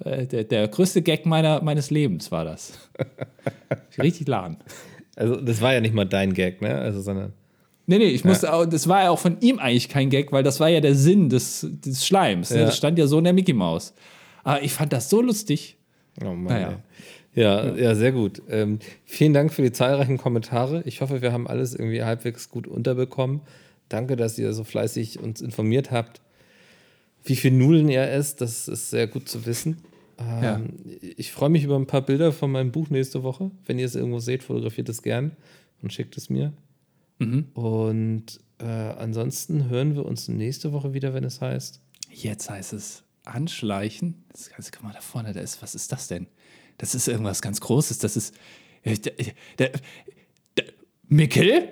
Äh, 0.03 0.27
der, 0.27 0.43
der 0.43 0.67
größte 0.67 1.01
Gag 1.01 1.25
meiner, 1.25 1.61
meines 1.61 1.89
Lebens 1.89 2.31
war 2.31 2.43
das. 2.43 2.73
Richtig 3.97 4.27
lachen. 4.27 4.57
Also, 5.15 5.35
das 5.35 5.61
war 5.61 5.73
ja 5.73 5.81
nicht 5.81 5.93
mal 5.93 6.05
dein 6.05 6.33
Gag, 6.33 6.61
ne? 6.61 6.75
Also, 6.75 7.01
sondern. 7.01 7.33
Nee, 7.85 7.97
nee, 7.97 8.05
ich 8.05 8.23
musste 8.23 8.53
auch, 8.53 8.65
das 8.65 8.87
war 8.87 9.03
ja 9.03 9.09
auch 9.09 9.19
von 9.19 9.37
ihm 9.41 9.59
eigentlich 9.59 9.89
kein 9.89 10.09
Gag, 10.09 10.31
weil 10.31 10.41
das 10.41 10.59
war 10.59 10.69
ja 10.69 10.79
der 10.79 10.95
Sinn 10.95 11.29
des, 11.29 11.67
des 11.69 12.05
Schleims. 12.05 12.49
Ne? 12.49 12.59
Ja. 12.59 12.65
Das 12.65 12.77
stand 12.77 12.97
ja 12.97 13.07
so 13.07 13.17
in 13.17 13.25
der 13.25 13.33
Mickey 13.33 13.53
Maus. 13.53 13.93
Aber 14.43 14.61
ich 14.63 14.71
fand 14.71 14.93
das 14.93 15.09
so 15.09 15.21
lustig. 15.21 15.77
Oh 16.21 16.27
Mann. 16.27 16.45
Naja. 16.45 16.79
Ja, 17.35 17.75
ja, 17.75 17.95
sehr 17.95 18.11
gut. 18.11 18.41
Ähm, 18.49 18.79
vielen 19.05 19.33
Dank 19.33 19.51
für 19.51 19.63
die 19.63 19.71
zahlreichen 19.71 20.17
Kommentare. 20.17 20.83
Ich 20.85 21.01
hoffe, 21.01 21.21
wir 21.21 21.31
haben 21.31 21.47
alles 21.47 21.73
irgendwie 21.73 22.03
halbwegs 22.03 22.49
gut 22.49 22.67
unterbekommen. 22.67 23.41
Danke, 23.89 24.15
dass 24.15 24.37
ihr 24.37 24.53
so 24.53 24.63
fleißig 24.63 25.19
uns 25.19 25.41
informiert 25.41 25.91
habt, 25.91 26.21
wie 27.23 27.35
viel 27.35 27.51
Nudeln 27.51 27.89
ihr 27.89 28.03
esst. 28.03 28.41
Das 28.41 28.67
ist 28.67 28.89
sehr 28.89 29.07
gut 29.07 29.27
zu 29.27 29.45
wissen. 29.45 29.77
Ähm, 30.19 30.43
ja. 30.43 30.61
Ich 31.17 31.31
freue 31.31 31.49
mich 31.49 31.63
über 31.63 31.75
ein 31.75 31.87
paar 31.87 32.01
Bilder 32.01 32.31
von 32.31 32.51
meinem 32.51 32.71
Buch 32.71 32.89
nächste 32.89 33.23
Woche. 33.23 33.51
Wenn 33.65 33.79
ihr 33.79 33.85
es 33.85 33.95
irgendwo 33.95 34.19
seht, 34.19 34.43
fotografiert 34.43 34.89
es 34.89 35.01
gern 35.01 35.31
und 35.81 35.91
schickt 35.91 36.17
es 36.17 36.29
mir. 36.29 36.53
Mhm. 37.19 37.45
Und 37.53 38.39
äh, 38.59 38.65
ansonsten 38.65 39.69
hören 39.69 39.95
wir 39.95 40.05
uns 40.05 40.27
nächste 40.27 40.71
Woche 40.71 40.93
wieder, 40.93 41.13
wenn 41.13 41.23
es 41.23 41.41
heißt. 41.41 41.81
Jetzt 42.11 42.49
heißt 42.49 42.73
es 42.73 43.03
anschleichen. 43.25 44.23
Das 44.31 44.49
Ganze, 44.49 44.71
guck 44.71 44.83
mal 44.83 44.93
da 44.93 45.01
vorne, 45.01 45.33
da 45.33 45.39
ist, 45.39 45.61
was 45.61 45.75
ist 45.75 45.91
das 45.91 46.07
denn? 46.07 46.27
Das 46.83 46.95
ist 46.95 47.07
irgendwas 47.07 47.41
ganz 47.41 47.61
Großes. 47.61 47.99
Das 47.99 48.17
ist. 48.17 48.35
Äh, 48.81 48.97
der, 48.97 49.13
der, 49.57 49.71
der, 50.57 50.65
Mikkel? 51.07 51.71